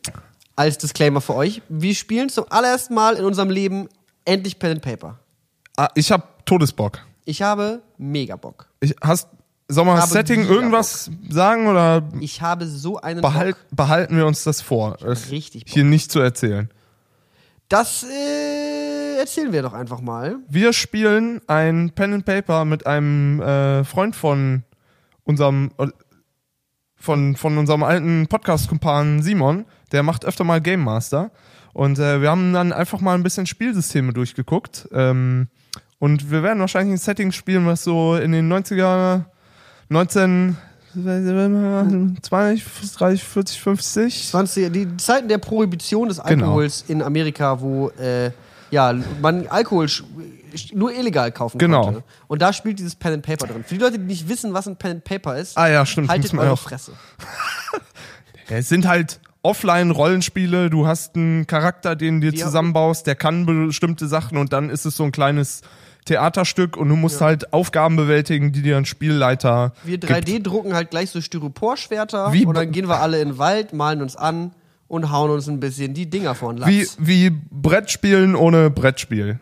Als 0.54 0.76
Disclaimer 0.76 1.22
für 1.22 1.34
euch. 1.34 1.62
Wir 1.70 1.94
spielen 1.94 2.28
zum 2.28 2.44
allerersten 2.50 2.92
Mal 2.92 3.14
in 3.14 3.24
unserem 3.24 3.48
Leben 3.48 3.88
endlich 4.26 4.58
Pen 4.58 4.72
and 4.72 4.82
Paper. 4.82 5.18
Ah, 5.78 5.88
ich 5.94 6.12
habe 6.12 6.24
Todesbock. 6.44 6.98
Ich 7.24 7.40
habe 7.40 7.80
mega 7.96 8.36
Bock. 8.36 8.66
Ich, 8.80 8.94
hast, 9.00 9.28
soll 9.68 9.84
man 9.84 9.96
das 9.96 10.10
Setting 10.10 10.46
irgendwas 10.46 11.10
sagen 11.28 11.66
oder 11.66 12.02
Ich 12.20 12.42
habe 12.42 12.66
so 12.66 13.00
einen 13.00 13.20
behalt, 13.22 13.56
Bock. 13.56 13.76
behalten 13.76 14.16
wir 14.16 14.26
uns 14.26 14.44
das 14.44 14.60
vor? 14.60 14.96
Das 15.00 15.30
richtig 15.30 15.64
Bock. 15.64 15.74
hier 15.74 15.84
nicht 15.84 16.10
zu 16.12 16.20
erzählen. 16.20 16.68
Das 17.68 18.04
äh, 18.04 19.18
erzählen 19.18 19.52
wir 19.52 19.62
doch 19.62 19.72
einfach 19.72 20.00
mal. 20.00 20.36
Wir 20.48 20.72
spielen 20.72 21.40
ein 21.46 21.90
Pen 21.94 22.12
and 22.12 22.24
Paper 22.26 22.64
mit 22.64 22.86
einem 22.86 23.40
äh, 23.40 23.84
Freund 23.84 24.14
von 24.14 24.64
unserem 25.24 25.70
äh, 25.78 25.88
von, 26.96 27.36
von 27.36 27.58
unserem 27.58 27.82
alten 27.82 28.26
Podcast-Kumpan 28.28 29.22
Simon. 29.22 29.66
Der 29.92 30.02
macht 30.02 30.24
öfter 30.24 30.44
mal 30.44 30.60
Game 30.60 30.80
Master. 30.82 31.30
Und 31.74 31.98
äh, 31.98 32.22
wir 32.22 32.30
haben 32.30 32.52
dann 32.52 32.72
einfach 32.72 33.00
mal 33.00 33.14
ein 33.14 33.22
bisschen 33.22 33.46
Spielsysteme 33.46 34.12
durchgeguckt. 34.12 34.88
Ähm, 34.92 35.48
und 35.98 36.30
wir 36.30 36.42
werden 36.42 36.60
wahrscheinlich 36.60 36.94
ein 36.94 36.98
Setting 36.98 37.32
spielen, 37.32 37.66
was 37.66 37.84
so 37.84 38.16
in 38.16 38.32
den 38.32 38.50
90er, 38.50 39.24
19, 39.94 40.56
20, 40.94 42.64
30, 42.98 43.24
40, 43.24 43.60
50. 43.60 44.28
20, 44.30 44.72
die 44.72 44.96
Zeiten 44.96 45.28
der 45.28 45.38
Prohibition 45.38 46.08
des 46.08 46.18
Alkohols 46.20 46.84
in 46.88 47.00
Amerika, 47.02 47.60
wo 47.60 47.90
äh, 47.90 48.30
ja, 48.70 48.92
man 49.22 49.46
Alkohol 49.46 49.86
nur 50.72 50.92
illegal 50.92 51.30
kaufen 51.32 51.58
Genau. 51.58 51.82
konnte. 51.84 52.02
Und 52.26 52.42
da 52.42 52.52
spielt 52.52 52.78
dieses 52.80 52.94
Pen 52.96 53.14
and 53.14 53.22
Paper 53.24 53.46
drin. 53.46 53.64
Für 53.64 53.74
die 53.74 53.80
Leute, 53.80 53.98
die 53.98 54.04
nicht 54.04 54.28
wissen, 54.28 54.52
was 54.52 54.66
ein 54.66 54.76
Pen 54.76 54.92
and 54.92 55.04
Paper 55.04 55.36
ist, 55.36 55.56
Ah 55.56 55.68
ja, 55.68 55.86
stimmt. 55.86 56.08
haltet 56.10 56.34
eure 56.34 56.50
auch- 56.52 56.58
Fresse. 56.58 56.92
Es 58.50 58.68
sind 58.68 58.86
halt 58.86 59.20
Offline-Rollenspiele. 59.42 60.68
Du 60.70 60.86
hast 60.86 61.16
einen 61.16 61.46
Charakter, 61.46 61.96
den 61.96 62.20
du 62.20 62.30
dir 62.30 62.44
zusammenbaust, 62.44 63.06
der 63.06 63.14
kann 63.14 63.46
bestimmte 63.46 64.06
Sachen 64.06 64.36
und 64.38 64.52
dann 64.52 64.68
ist 64.70 64.84
es 64.84 64.96
so 64.96 65.04
ein 65.04 65.12
kleines 65.12 65.62
Theaterstück 66.04 66.76
und 66.76 66.88
du 66.88 66.96
musst 66.96 67.20
halt 67.20 67.52
Aufgaben 67.52 67.96
bewältigen, 67.96 68.52
die 68.52 68.62
dir 68.62 68.76
ein 68.76 68.84
Spielleiter 68.84 69.72
Wir 69.84 69.98
gibt. 69.98 70.12
3D-drucken 70.12 70.74
halt 70.74 70.90
gleich 70.90 71.10
so 71.10 71.20
Styroporschwerter 71.20 72.32
Wie- 72.32 72.44
und 72.44 72.56
dann 72.56 72.72
gehen 72.72 72.88
wir 72.88 73.00
alle 73.00 73.20
in 73.20 73.30
den 73.30 73.38
Wald, 73.38 73.72
malen 73.72 74.02
uns 74.02 74.14
an 74.16 74.52
und 74.88 75.10
hauen 75.10 75.30
uns 75.30 75.48
ein 75.48 75.60
bisschen 75.60 75.94
die 75.94 76.08
Dinger 76.10 76.34
vor 76.34 76.52
den 76.52 76.58
Latz. 76.58 76.68
Wie, 76.68 76.86
wie 76.98 77.30
Brettspielen 77.50 78.36
ohne 78.36 78.70
Brettspiel. 78.70 79.38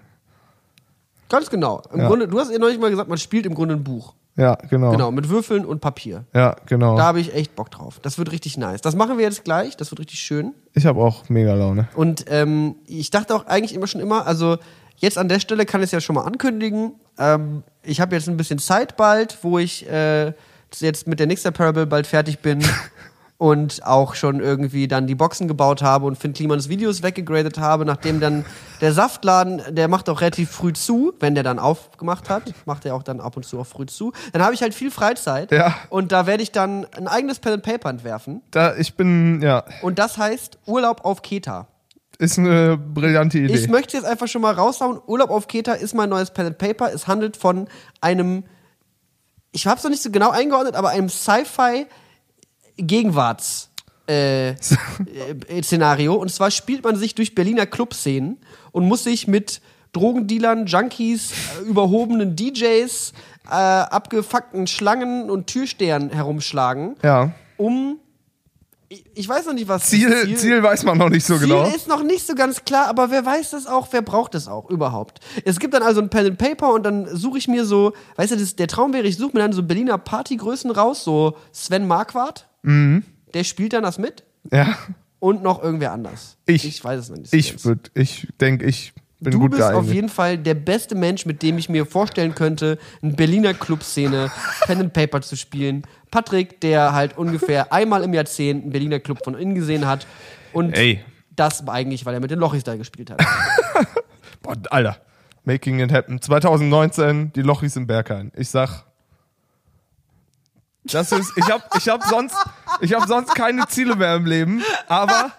Ganz 1.29 1.51
genau. 1.51 1.83
Im 1.93 2.01
Ja. 2.01 2.09
Grunde, 2.09 2.29
du 2.29 2.39
hast 2.39 2.53
ja 2.53 2.59
neulich 2.59 2.79
mal 2.79 2.91
gesagt, 2.91 3.09
man 3.09 3.19
spielt 3.19 3.47
im 3.47 3.55
Grunde 3.55 3.75
ein 3.75 3.83
Buch. 3.85 4.15
Ja, 4.37 4.55
genau. 4.71 4.93
Genau, 4.93 5.11
mit 5.11 5.29
Würfeln 5.29 5.65
und 5.65 5.81
Papier. 5.81 6.25
Ja, 6.35 6.57
genau. 6.67 6.97
Da 6.97 7.05
habe 7.05 7.21
ich 7.21 7.35
echt 7.35 7.55
Bock 7.55 7.71
drauf. 7.71 8.01
Das 8.01 8.17
wird 8.19 8.33
richtig 8.33 8.57
nice. 8.57 8.81
Das 8.81 8.97
machen 8.97 9.19
wir 9.19 9.25
jetzt 9.25 9.45
gleich. 9.45 9.77
Das 9.77 9.91
wird 9.91 10.01
richtig 10.01 10.21
schön. 10.21 10.55
ich 10.75 10.87
habe 10.87 11.01
auch 11.03 11.29
mega 11.29 11.55
Laune. 11.55 11.89
Und 11.95 12.25
ähm, 12.29 12.77
ich 12.87 13.11
dachte 13.11 13.35
auch 13.35 13.47
eigentlich 13.47 13.75
immer 13.75 13.87
schon 13.87 14.01
immer, 14.01 14.27
also 14.27 14.57
jetzt 14.97 15.19
an 15.19 15.29
der 15.29 15.41
Stelle 15.41 15.67
kann 15.67 15.81
ich 15.83 15.87
es 15.87 15.93
ja 15.93 16.01
schon 16.01 16.15
mal 16.15 16.23
ankündigen. 16.23 16.95
Ähm, 17.19 17.63
ich 17.83 18.01
habe 18.01 18.15
jetzt 18.15 18.29
ein 18.29 18.37
bisschen 18.39 18.59
Zeit 18.59 18.97
bald, 18.97 19.39
wo 19.43 19.59
ich 19.59 19.89
äh, 19.91 20.33
jetzt 20.79 21.07
mit 21.07 21.21
der 21.21 21.27
nächsten 21.27 21.53
Parable 21.53 21.87
bald 21.87 22.07
fertig 22.07 22.39
bin 22.39 22.65
und 23.43 23.85
auch 23.85 24.15
schon 24.15 24.39
irgendwie 24.39 24.87
dann 24.87 25.09
die 25.09 25.17
Boxen 25.17 25.49
gebaut 25.49 25.83
habe 25.83 26.07
und 26.07 26.17
Finn 26.17 26.33
Klimans 26.33 26.69
Videos 26.69 27.03
weggegradet 27.03 27.59
habe, 27.59 27.85
nachdem 27.85 28.21
dann 28.21 28.45
der 28.81 28.93
Saftladen, 28.93 29.61
der 29.69 29.89
macht 29.89 30.09
auch 30.09 30.21
relativ 30.21 30.49
früh 30.53 30.73
zu, 30.73 31.13
wenn 31.19 31.35
der 31.35 31.43
dann 31.43 31.59
aufgemacht 31.59 32.31
hat, 32.31 32.55
macht 32.67 32.85
er 32.87 32.95
auch 32.95 33.03
dann 33.03 33.19
ab 33.21 33.37
und 33.37 33.45
zu 33.45 33.59
auch 33.59 33.67
früh 33.67 33.87
zu. 33.87 34.13
Dann 34.33 34.45
habe 34.45 34.55
ich 34.55 34.63
halt 34.63 34.75
viel 34.75 34.93
Freizeit 34.93 35.51
Ja. 35.51 35.75
und 35.91 36.13
da 36.13 36.29
werde 36.29 36.45
ich 36.45 36.53
dann 36.53 36.87
ein 36.97 37.09
eigenes 37.09 37.41
Pen 37.41 37.55
and 37.55 37.63
Paper 37.65 37.91
entwerfen 37.91 38.43
Da, 38.53 38.77
ich 38.77 38.95
bin, 38.95 39.43
ja, 39.43 39.65
und 39.83 39.99
das 39.99 40.19
heißt 40.19 40.59
Urlaub 40.67 41.05
auf 41.05 41.23
Keta. 41.23 41.67
ist 42.19 42.39
eine 42.39 42.77
brillante 42.77 43.39
Idee. 43.39 43.55
Ich 43.55 43.67
möchte 43.69 43.97
jetzt 43.97 44.07
einfach 44.07 44.29
schon 44.29 44.43
mal 44.43 44.55
raushauen. 44.55 45.01
Urlaub 45.05 45.31
auf 45.31 45.49
Keta 45.49 45.73
ist 45.73 45.95
mein 45.95 46.11
neues 46.11 46.31
Pen 46.31 46.47
and 46.47 46.59
Paper. 46.59 46.93
Es 46.95 47.09
handelt 47.09 47.37
von 47.37 47.67
einem, 48.01 48.45
ich 49.51 49.67
habe 49.67 49.79
es 49.79 49.83
noch 49.83 49.91
nicht 49.91 50.03
so 50.05 50.13
genau 50.13 50.31
eingeordnet, 50.31 50.77
aber 50.77 50.91
einem 50.91 51.09
Sci-Fi 51.09 51.87
Gegenwarts 52.77 53.71
äh, 54.09 54.51
äh, 54.51 54.55
Szenario. 55.63 56.15
Und 56.15 56.31
zwar 56.33 56.51
spielt 56.51 56.85
man 56.85 56.97
sich 56.97 57.15
durch 57.15 57.35
Berliner 57.35 57.67
Clubszenen 57.67 58.39
und 58.73 58.87
muss 58.87 59.05
sich 59.05 59.29
mit 59.29 59.61
Drogendealern, 59.93 60.67
Junkies, 60.67 61.33
äh, 61.61 61.69
überhobenen 61.69 62.35
DJs, 62.35 63.13
äh, 63.47 63.51
abgefuckten 63.55 64.67
Schlangen 64.67 65.31
und 65.31 65.47
Türstern 65.49 66.11
herumschlagen, 66.11 66.97
ja. 67.03 67.33
um 67.59 67.99
ich- 68.89 69.05
ich 69.15 69.29
weiß 69.29 69.47
noch 69.47 69.55
nicht, 69.55 69.69
was 69.69 69.83
das 69.83 69.91
Ziel, 69.91 70.37
Ziel, 70.37 70.63
weiß 70.63 70.83
man 70.85 70.99
noch 70.99 71.09
nicht 71.09 71.25
so 71.25 71.39
Ziel 71.39 71.49
genau. 71.49 71.65
ist 71.67 71.89
noch 71.89 72.03
nicht 72.03 72.27
so 72.27 72.35
ganz 72.35 72.63
klar, 72.65 72.89
aber 72.89 73.11
wer 73.11 73.25
weiß 73.25 73.51
das 73.51 73.67
auch, 73.67 73.89
wer 73.91 74.03
braucht 74.03 74.35
das 74.35 74.49
auch 74.49 74.69
überhaupt? 74.69 75.21
Es 75.47 75.59
gibt 75.59 75.73
dann 75.73 75.83
also 75.83 76.01
ein 76.03 76.11
Pen 76.11 76.27
and 76.27 76.39
Paper 76.39 76.73
und 76.75 76.83
dann 76.85 77.07
suche 77.17 77.39
ich 77.39 77.49
mir 77.49 77.65
so, 77.65 77.93
weißt 78.17 78.33
du, 78.33 78.37
das, 78.37 78.55
der 78.57 78.69
Traum 78.69 78.93
wäre, 78.93 79.07
ich 79.07 79.17
suche 79.17 79.33
mir 79.35 79.41
dann 79.41 79.53
so 79.55 79.63
Berliner 79.63 79.97
Partygrößen 79.97 80.71
raus, 80.71 81.05
so 81.05 81.37
Sven 81.53 81.87
Marquardt, 81.87 82.47
Mhm. 82.63 83.05
der 83.35 83.45
spielt 83.45 83.73
dann 83.73 83.83
das 83.83 83.99
mit 83.99 84.25
Ja. 84.51 84.77
und 85.19 85.43
noch 85.43 85.63
irgendwer 85.63 85.93
anders. 85.93 86.37
Ich. 86.47 86.65
Ich 86.67 86.83
weiß 86.83 87.01
es 87.01 87.11
noch 87.11 87.17
nicht. 87.19 87.31
so 87.31 87.37
Ich 87.37 87.65
würde, 87.65 87.91
ich 87.95 88.29
denke, 88.41 88.65
ich 88.67 88.93
bin 89.21 89.33
Du 89.33 89.39
gut 89.39 89.51
bist 89.53 89.61
geeignet. 89.63 89.81
auf 89.85 89.93
jeden 89.93 90.09
Fall 90.09 90.37
der 90.39 90.55
beste 90.55 90.95
Mensch, 90.97 91.27
mit 91.27 91.43
dem 91.43 91.57
ich 91.59 91.69
mir 91.69 91.87
vorstellen 91.87 92.35
könnte, 92.35 92.79
eine 93.03 93.13
Berliner 93.13 93.55
Clubszene 93.55 94.31
Pen 94.67 94.81
and 94.81 94.93
Paper 94.93 95.21
zu 95.23 95.37
spielen. 95.37 95.83
Patrick, 96.11 96.61
der 96.61 96.93
halt 96.93 97.17
ungefähr 97.17 97.73
einmal 97.73 98.03
im 98.03 98.13
Jahrzehnt 98.15 98.63
einen 98.65 98.73
Berliner 98.73 98.99
Club 98.99 99.23
von 99.25 99.35
innen 99.35 99.55
gesehen 99.55 99.87
hat 99.87 100.07
und 100.53 100.73
Ey. 100.77 101.01
das 101.37 101.67
eigentlich, 101.69 102.05
weil 102.05 102.15
er 102.15 102.21
mit 102.21 102.31
den 102.33 102.39
Lochis 102.41 102.65
da 102.65 102.75
gespielt 102.77 103.11
hat. 103.11 103.23
Boah, 104.43 104.57
Alter. 104.71 104.97
Making 105.45 105.81
it 105.81 105.93
happen. 105.93 106.21
2019, 106.21 107.33
die 107.33 107.43
Lochis 107.43 107.75
im 107.77 107.87
Berghain. 107.87 108.31
Ich 108.37 108.49
sag. 108.51 108.85
Das 110.85 111.13
ist, 111.13 111.33
ich 111.37 111.45
hab, 111.51 111.77
ich 111.77 111.89
hab 111.89 112.03
sonst, 112.05 112.37
ich 112.81 112.93
hab 112.93 113.07
sonst 113.07 113.35
keine 113.35 113.67
Ziele 113.69 113.95
mehr 113.97 114.17
im 114.17 114.27
Leben, 114.27 114.63
aber 114.89 115.31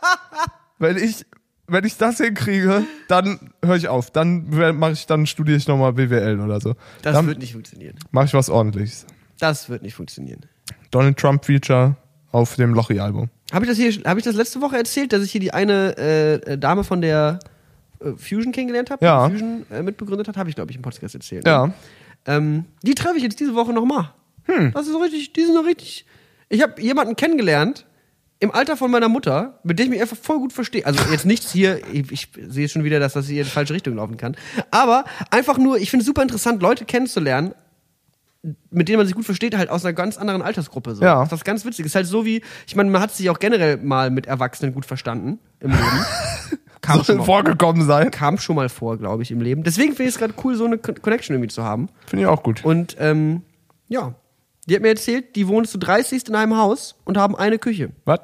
wenn 0.79 0.97
ich, 0.97 1.25
wenn 1.67 1.83
ich 1.83 1.97
das 1.97 2.17
hinkriege, 2.17 2.85
dann 3.09 3.51
höre 3.63 3.75
ich 3.75 3.87
auf. 3.89 4.09
Dann 4.11 4.49
mache 4.77 4.91
ich, 4.93 5.05
dann 5.05 5.25
studiere 5.25 5.57
ich 5.57 5.67
nochmal 5.67 5.93
BWL 5.93 6.39
oder 6.39 6.61
so. 6.61 6.75
Das 7.01 7.13
dann 7.13 7.27
wird 7.27 7.39
nicht 7.39 7.53
funktionieren. 7.53 7.95
mache 8.11 8.25
ich 8.25 8.33
was 8.33 8.49
ordentliches. 8.49 9.05
Das 9.39 9.69
wird 9.69 9.81
nicht 9.81 9.95
funktionieren. 9.95 10.45
Donald 10.91 11.17
Trump 11.17 11.43
Feature 11.45 11.95
auf 12.31 12.55
dem 12.55 12.73
Lochi-Album. 12.73 13.29
Habe 13.51 13.65
ich 13.65 13.69
das 13.69 13.77
hier, 13.77 13.91
habe 14.05 14.19
ich 14.19 14.25
das 14.25 14.35
letzte 14.35 14.61
Woche 14.61 14.77
erzählt, 14.77 15.11
dass 15.13 15.23
ich 15.23 15.31
hier 15.31 15.41
die 15.41 15.53
eine 15.53 15.97
äh, 15.97 16.57
Dame 16.57 16.83
von 16.83 17.01
der 17.01 17.39
äh, 17.99 18.11
Fusion 18.15 18.51
kennengelernt 18.51 18.89
habe? 18.91 19.03
Ja. 19.05 19.27
die 19.27 19.33
Fusion 19.33 19.65
äh, 19.69 19.83
mitbegründet 19.83 20.27
hat, 20.27 20.37
habe 20.37 20.49
ich 20.49 20.55
glaube 20.55 20.71
ich 20.71 20.77
im 20.77 20.81
Podcast 20.81 21.15
erzählt. 21.15 21.43
ne? 21.45 21.51
Ja. 21.51 21.73
Ähm, 22.25 22.65
die 22.81 22.95
treffe 22.95 23.17
ich 23.17 23.23
jetzt 23.23 23.39
diese 23.39 23.53
Woche 23.55 23.73
nochmal. 23.73 24.11
Hm. 24.45 24.71
Das 24.73 24.85
ist 24.85 24.91
so 24.91 24.99
richtig, 24.99 25.33
die 25.33 25.45
sind 25.45 25.55
noch 25.55 25.65
richtig. 25.65 26.05
Ich 26.49 26.61
habe 26.61 26.81
jemanden 26.81 27.15
kennengelernt 27.15 27.85
im 28.39 28.51
Alter 28.51 28.75
von 28.75 28.91
meiner 28.91 29.07
Mutter, 29.07 29.59
mit 29.63 29.79
dem 29.79 29.85
ich 29.85 29.89
mich 29.91 30.01
einfach 30.01 30.17
voll 30.17 30.37
gut 30.39 30.51
verstehe. 30.53 30.85
Also 30.85 30.99
jetzt 31.11 31.25
nichts 31.25 31.51
hier, 31.51 31.79
ich, 31.93 32.11
ich 32.11 32.27
sehe 32.49 32.67
schon 32.67 32.83
wieder, 32.83 32.99
dass 32.99 33.13
das 33.13 33.27
hier 33.27 33.39
in 33.39 33.45
die 33.45 33.49
falsche 33.51 33.73
Richtung 33.73 33.95
laufen 33.95 34.17
kann. 34.17 34.35
Aber 34.69 35.05
einfach 35.31 35.57
nur, 35.57 35.77
ich 35.77 35.89
finde 35.89 36.01
es 36.01 36.07
super 36.07 36.21
interessant, 36.21 36.61
Leute 36.61 36.83
kennenzulernen, 36.83 37.53
mit 38.69 38.89
denen 38.89 38.97
man 38.97 39.07
sich 39.07 39.15
gut 39.15 39.23
versteht, 39.23 39.55
halt 39.55 39.69
aus 39.69 39.85
einer 39.85 39.93
ganz 39.93 40.17
anderen 40.17 40.41
Altersgruppe. 40.41 40.95
So. 40.95 41.03
Ja. 41.03 41.15
Das 41.19 41.27
ist 41.27 41.31
was 41.31 41.43
ganz 41.45 41.63
witzig. 41.63 41.85
Ist 41.85 41.95
halt 41.95 42.05
so 42.07 42.25
wie, 42.25 42.41
ich 42.67 42.75
meine, 42.75 42.89
man 42.89 43.01
hat 43.01 43.13
sich 43.15 43.29
auch 43.29 43.39
generell 43.39 43.77
mal 43.77 44.09
mit 44.11 44.25
Erwachsenen 44.27 44.73
gut 44.73 44.85
verstanden 44.85 45.39
im 45.61 45.71
Leben. 45.71 45.81
Kam, 46.81 47.01
schon 47.05 47.19
mal, 47.19 47.23
vorgekommen 47.23 47.87
sein. 47.87 48.11
kam 48.11 48.37
schon 48.37 48.57
mal 48.57 48.67
vor, 48.67 48.97
glaube 48.97 49.23
ich, 49.23 49.31
im 49.31 49.39
Leben. 49.39 49.63
Deswegen 49.63 49.91
finde 49.95 50.09
ich 50.09 50.15
es 50.15 50.19
gerade 50.19 50.33
cool, 50.43 50.55
so 50.55 50.65
eine 50.65 50.77
Con- 50.77 51.01
Connection 51.01 51.33
irgendwie 51.33 51.47
zu 51.49 51.63
haben. 51.63 51.87
Finde 52.07 52.23
ich 52.23 52.27
auch 52.27 52.43
gut. 52.43 52.65
Und 52.65 52.97
ähm, 52.99 53.43
ja, 53.87 54.15
die 54.69 54.75
hat 54.75 54.81
mir 54.81 54.89
erzählt, 54.89 55.35
die 55.35 55.47
wohnen 55.47 55.65
zu 55.65 55.77
30 55.77 56.27
in 56.27 56.35
einem 56.35 56.55
Haus 56.57 56.95
und 57.05 57.17
haben 57.17 57.35
eine 57.35 57.59
Küche. 57.59 57.91
Was? 58.05 58.19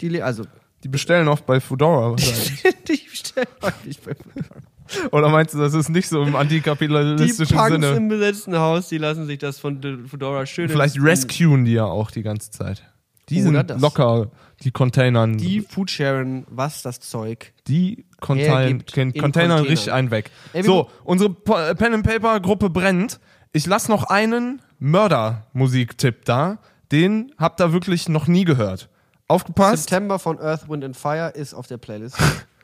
Die 0.00 0.08
le- 0.08 0.24
also 0.24 0.44
Die 0.84 0.88
bestellen 0.88 1.28
oft 1.28 1.46
bei 1.46 1.60
Foodora. 1.60 2.10
wahrscheinlich. 2.12 2.62
die 2.88 3.00
bestellen 3.10 3.46
häufig 3.62 4.00
bei 4.00 4.14
Oder 5.12 5.28
meinst 5.28 5.54
du, 5.54 5.58
das 5.58 5.74
ist 5.74 5.88
nicht 5.88 6.08
so 6.08 6.22
im 6.22 6.32
Die 6.32 6.36
antikapitalistischen 6.36 7.56
Punks 7.56 7.72
Sinne? 7.72 7.88
im 7.90 8.08
besetzten 8.08 8.56
Haus, 8.58 8.88
die 8.88 8.98
lassen 8.98 9.26
sich 9.26 9.38
das 9.38 9.58
von 9.58 9.80
De- 9.80 10.06
Fedora 10.08 10.46
schön 10.46 10.68
Vielleicht 10.68 11.00
rescuen 11.00 11.64
die 11.64 11.74
ja 11.74 11.84
auch 11.84 12.10
die 12.10 12.22
ganze 12.22 12.50
Zeit. 12.50 12.82
Die 13.28 13.42
Oder 13.42 13.58
sind 13.60 13.70
das. 13.70 13.80
locker, 13.80 14.30
die 14.64 14.72
Containern. 14.72 15.36
die 15.38 15.60
Foodsharen, 15.60 16.44
was 16.50 16.82
das 16.82 16.98
Zeug. 17.00 17.52
die 17.68 18.04
Contain 18.20 18.44
hergibt 18.46 18.92
Con 18.92 19.02
in 19.02 19.12
Containern 19.12 19.22
Containern. 19.58 19.66
richtig 19.66 19.92
einen 19.92 20.10
weg. 20.10 20.30
Ey, 20.52 20.62
wir- 20.62 20.64
so, 20.64 20.90
unsere 21.04 21.30
Po- 21.30 21.56
äh, 21.56 21.74
Pen 21.76 21.94
and 21.94 22.04
Paper 22.06 22.40
Gruppe 22.40 22.68
brennt. 22.70 23.20
Ich 23.52 23.66
lass 23.66 23.88
noch 23.88 24.04
einen 24.04 24.60
Mörder-Musiktipp 24.80 26.24
da. 26.24 26.58
Den 26.92 27.32
habt 27.38 27.60
ihr 27.60 27.72
wirklich 27.72 28.08
noch 28.08 28.26
nie 28.26 28.44
gehört. 28.44 28.88
Aufgepasst, 29.28 29.84
September 29.88 30.18
von 30.18 30.40
Earth, 30.40 30.68
Wind 30.68 30.84
and 30.84 30.96
Fire 30.96 31.28
ist 31.34 31.54
auf 31.54 31.66
der 31.68 31.76
Playlist. 31.78 32.16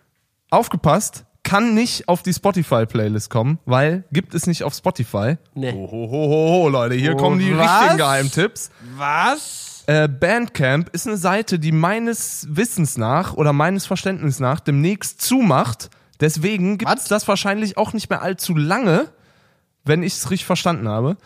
aufgepasst. 0.51 1.25
Kann 1.45 1.75
nicht 1.75 2.09
auf 2.09 2.25
die 2.25 2.33
Spotify-Playlist 2.35 3.31
kommen, 3.31 3.61
weil 3.67 4.03
gibt 4.11 4.35
es 4.35 4.49
nicht 4.49 4.65
auf 4.65 4.75
Spotify. 4.75 5.37
Nee. 5.55 5.71
Ho, 5.73 5.89
ho, 5.89 6.11
ho, 6.11 6.29
ho, 6.29 6.49
ho, 6.65 6.69
Leute, 6.69 6.97
hier 6.97 7.13
Oh, 7.15 7.17
kommen 7.17 7.39
die 7.39 7.57
was? 7.57 7.71
richtigen 7.83 7.99
Geheimtipps. 7.99 8.71
Was? 8.97 9.85
Äh, 9.87 10.09
Bandcamp 10.09 10.89
ist 10.93 11.07
eine 11.07 11.17
Seite, 11.17 11.61
die 11.61 11.71
meines 11.71 12.49
Wissens 12.51 12.97
nach 12.99 13.35
oder 13.35 13.53
meines 13.53 13.87
Verständnisses 13.87 14.41
nach 14.41 14.59
demnächst 14.59 15.23
zumacht. 15.23 15.89
Deswegen 16.19 16.79
gibt 16.79 16.99
es 16.99 17.05
das 17.05 17.29
wahrscheinlich 17.29 17.77
auch 17.77 17.93
nicht 17.93 18.11
mehr 18.11 18.23
allzu 18.23 18.57
lange, 18.57 19.07
wenn 19.85 20.03
ich 20.03 20.15
es 20.15 20.31
richtig 20.33 20.47
verstanden 20.47 20.89
habe. 20.89 21.17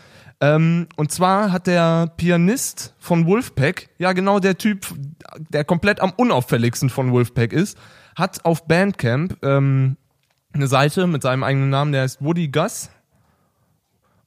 Ähm, 0.41 0.86
und 0.97 1.12
zwar 1.12 1.53
hat 1.53 1.66
der 1.66 2.12
Pianist 2.16 2.95
von 2.99 3.26
Wolfpack, 3.26 3.91
ja 3.99 4.12
genau 4.12 4.38
der 4.41 4.57
Typ, 4.57 4.86
der 5.38 5.64
komplett 5.64 6.01
am 6.01 6.12
unauffälligsten 6.16 6.88
von 6.88 7.12
Wolfpack 7.12 7.53
ist, 7.53 7.76
hat 8.16 8.45
auf 8.45 8.66
Bandcamp 8.66 9.36
ähm, 9.43 9.97
eine 10.53 10.66
Seite 10.66 11.07
mit 11.07 11.22
seinem 11.22 11.45
eigenen 11.45 11.70
Namen, 11.70 11.93
der 11.93 12.03
heißt 12.03 12.22
Woody 12.22 12.49
Gus. 12.49 12.91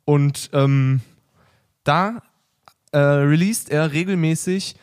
Und 0.06 0.50
ähm, 0.54 1.02
da 1.84 2.22
äh, 2.92 3.00
released 3.00 3.70
er 3.70 3.92
regelmäßig 3.92 4.76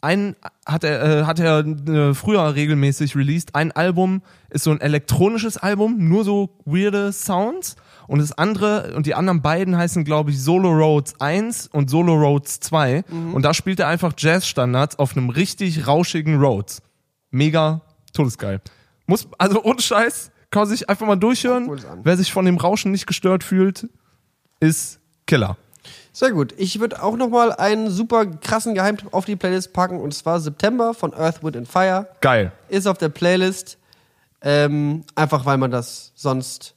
ein 0.00 0.36
hat 0.64 0.84
er 0.84 1.02
äh, 1.02 1.24
hat 1.24 1.40
er 1.40 1.66
äh, 1.66 2.14
früher 2.14 2.54
regelmäßig 2.54 3.16
released 3.16 3.54
ein 3.56 3.72
Album 3.72 4.22
ist 4.48 4.64
so 4.64 4.70
ein 4.70 4.80
elektronisches 4.80 5.56
Album 5.56 6.08
nur 6.08 6.24
so 6.24 6.50
weirde 6.64 7.12
Sounds 7.12 7.74
und 8.08 8.18
das 8.18 8.36
andere 8.36 8.94
und 8.96 9.06
die 9.06 9.14
anderen 9.14 9.40
beiden 9.42 9.76
heißen 9.76 10.04
glaube 10.04 10.32
ich 10.32 10.42
Solo 10.42 10.70
Roads 10.70 11.20
1 11.20 11.68
und 11.68 11.88
Solo 11.88 12.14
Roads 12.14 12.58
2 12.60 13.04
und 13.32 13.42
da 13.42 13.54
spielt 13.54 13.78
er 13.78 13.86
einfach 13.86 14.12
Jazzstandards 14.18 14.98
auf 14.98 15.16
einem 15.16 15.30
richtig 15.30 15.86
rauschigen 15.86 16.40
Rhodes 16.42 16.82
mega 17.30 17.82
todesgeil. 18.12 18.60
Muss 19.06 19.28
also 19.38 19.62
ohne 19.62 19.80
Scheiß 19.80 20.32
kann 20.50 20.62
man 20.62 20.68
sich 20.68 20.88
einfach 20.88 21.06
mal 21.06 21.16
durchhören. 21.16 21.70
Wer 22.02 22.16
sich 22.16 22.32
von 22.32 22.44
dem 22.44 22.56
Rauschen 22.56 22.90
nicht 22.90 23.06
gestört 23.06 23.44
fühlt 23.44 23.88
ist 24.60 24.98
Killer. 25.26 25.56
Sehr 26.12 26.32
gut. 26.32 26.52
Ich 26.56 26.80
würde 26.80 27.02
auch 27.02 27.16
noch 27.16 27.28
mal 27.28 27.52
einen 27.52 27.90
super 27.90 28.26
krassen 28.26 28.74
Geheimtipp 28.74 29.14
auf 29.14 29.24
die 29.24 29.36
Playlist 29.36 29.72
packen 29.72 30.00
und 30.00 30.12
zwar 30.14 30.40
September 30.40 30.94
von 30.94 31.14
Earth, 31.14 31.44
Wind 31.44 31.56
and 31.56 31.68
Fire. 31.68 32.08
geil. 32.20 32.52
Ist 32.68 32.86
auf 32.86 32.98
der 32.98 33.08
Playlist. 33.08 33.78
Ähm, 34.40 35.04
einfach 35.14 35.46
weil 35.46 35.58
man 35.58 35.70
das 35.70 36.12
sonst 36.14 36.74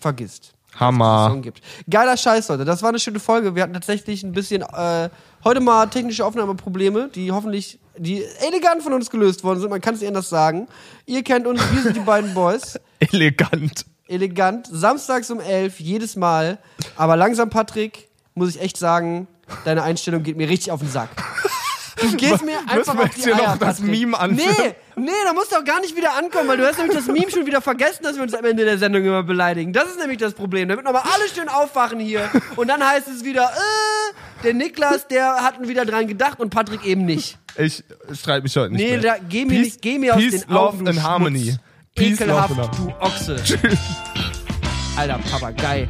vergisst. 0.00 0.52
Hammer. 0.78 1.42
Geiler 1.88 2.16
Scheiß, 2.16 2.48
Leute. 2.48 2.64
Das 2.64 2.82
war 2.82 2.90
eine 2.90 2.98
schöne 2.98 3.20
Folge. 3.20 3.54
Wir 3.54 3.62
hatten 3.62 3.72
tatsächlich 3.72 4.22
ein 4.22 4.32
bisschen 4.32 4.62
äh, 4.62 5.08
heute 5.44 5.60
mal 5.60 5.86
technische 5.86 6.24
Aufnahmeprobleme, 6.24 7.08
die 7.08 7.32
hoffentlich 7.32 7.78
die 7.98 8.24
elegant 8.48 8.82
von 8.82 8.92
uns 8.92 9.10
gelöst 9.10 9.44
worden 9.44 9.60
sind. 9.60 9.70
Man 9.70 9.80
kann 9.80 9.94
es 9.94 10.00
nicht 10.00 10.08
anders 10.08 10.28
sagen. 10.28 10.68
Ihr 11.06 11.22
kennt 11.22 11.46
uns, 11.46 11.60
wir 11.72 11.82
sind 11.82 11.96
die 11.96 12.00
beiden 12.00 12.34
Boys. 12.34 12.78
elegant 13.00 13.84
Elegant. 14.06 14.66
Samstags 14.70 15.30
um 15.30 15.38
11, 15.38 15.78
jedes 15.80 16.16
Mal. 16.16 16.58
Aber 16.96 17.16
langsam, 17.16 17.48
Patrick, 17.48 18.08
muss 18.34 18.50
ich 18.50 18.60
echt 18.60 18.76
sagen, 18.76 19.28
deine 19.64 19.82
Einstellung 19.82 20.22
geht 20.22 20.36
mir 20.36 20.48
richtig 20.48 20.72
auf 20.72 20.80
den 20.80 20.90
Sack. 20.90 21.10
Du 22.00 22.16
gehst 22.16 22.44
mir 22.44 22.58
einfach 22.66 22.96
auf 22.98 23.10
die 23.10 23.24
Eier, 23.32 23.36
noch 23.36 23.58
das 23.58 23.76
Patrick. 23.78 23.90
Meme 23.90 24.18
anführen? 24.18 24.54
Nee, 24.58 24.74
nee, 24.96 25.10
da 25.24 25.32
musst 25.32 25.52
du 25.52 25.56
auch 25.56 25.64
gar 25.64 25.80
nicht 25.80 25.96
wieder 25.96 26.16
ankommen, 26.16 26.48
weil 26.48 26.56
du 26.56 26.66
hast 26.66 26.78
nämlich 26.78 26.96
das 26.96 27.06
Meme 27.06 27.30
schon 27.30 27.46
wieder 27.46 27.60
vergessen, 27.60 28.02
dass 28.02 28.16
wir 28.16 28.22
uns 28.22 28.34
am 28.34 28.44
Ende 28.44 28.64
der 28.64 28.78
Sendung 28.78 29.04
immer 29.04 29.22
beleidigen. 29.22 29.72
Das 29.72 29.84
ist 29.88 29.98
nämlich 29.98 30.18
das 30.18 30.34
Problem. 30.34 30.68
Da 30.68 30.76
wird 30.76 30.84
nochmal 30.84 31.02
alle 31.04 31.28
schön 31.34 31.48
aufwachen 31.48 32.00
hier 32.00 32.28
und 32.56 32.68
dann 32.68 32.86
heißt 32.86 33.08
es 33.08 33.24
wieder, 33.24 33.44
äh, 33.44 34.42
der 34.44 34.54
Niklas, 34.54 35.06
der 35.08 35.36
hat 35.44 35.66
wieder 35.66 35.84
dran 35.84 36.06
gedacht 36.06 36.40
und 36.40 36.50
Patrick 36.50 36.84
eben 36.84 37.04
nicht. 37.04 37.38
Ich 37.56 37.84
streite 38.14 38.42
mich 38.44 38.56
heute 38.56 38.72
nicht 38.72 38.82
Nee, 38.82 38.98
mehr. 38.98 39.00
da, 39.00 39.16
geh 39.28 39.44
mir 39.44 39.60
nicht, 39.60 39.82
geh 39.82 39.98
mir 39.98 40.14
aus 40.14 40.20
Peace, 40.20 40.46
den 40.46 40.56
Augen, 40.56 40.78
Love 40.78 40.84
du 40.84 40.90
and 40.90 41.02
Harmony. 41.02 41.44
Schmutz. 41.44 41.58
Peace, 41.94 42.20
Ekelhaft, 42.20 42.56
Love 42.56 42.70
du 42.76 42.94
Ochse. 43.04 43.36
Alter, 44.96 45.18
Papagei. 45.30 45.86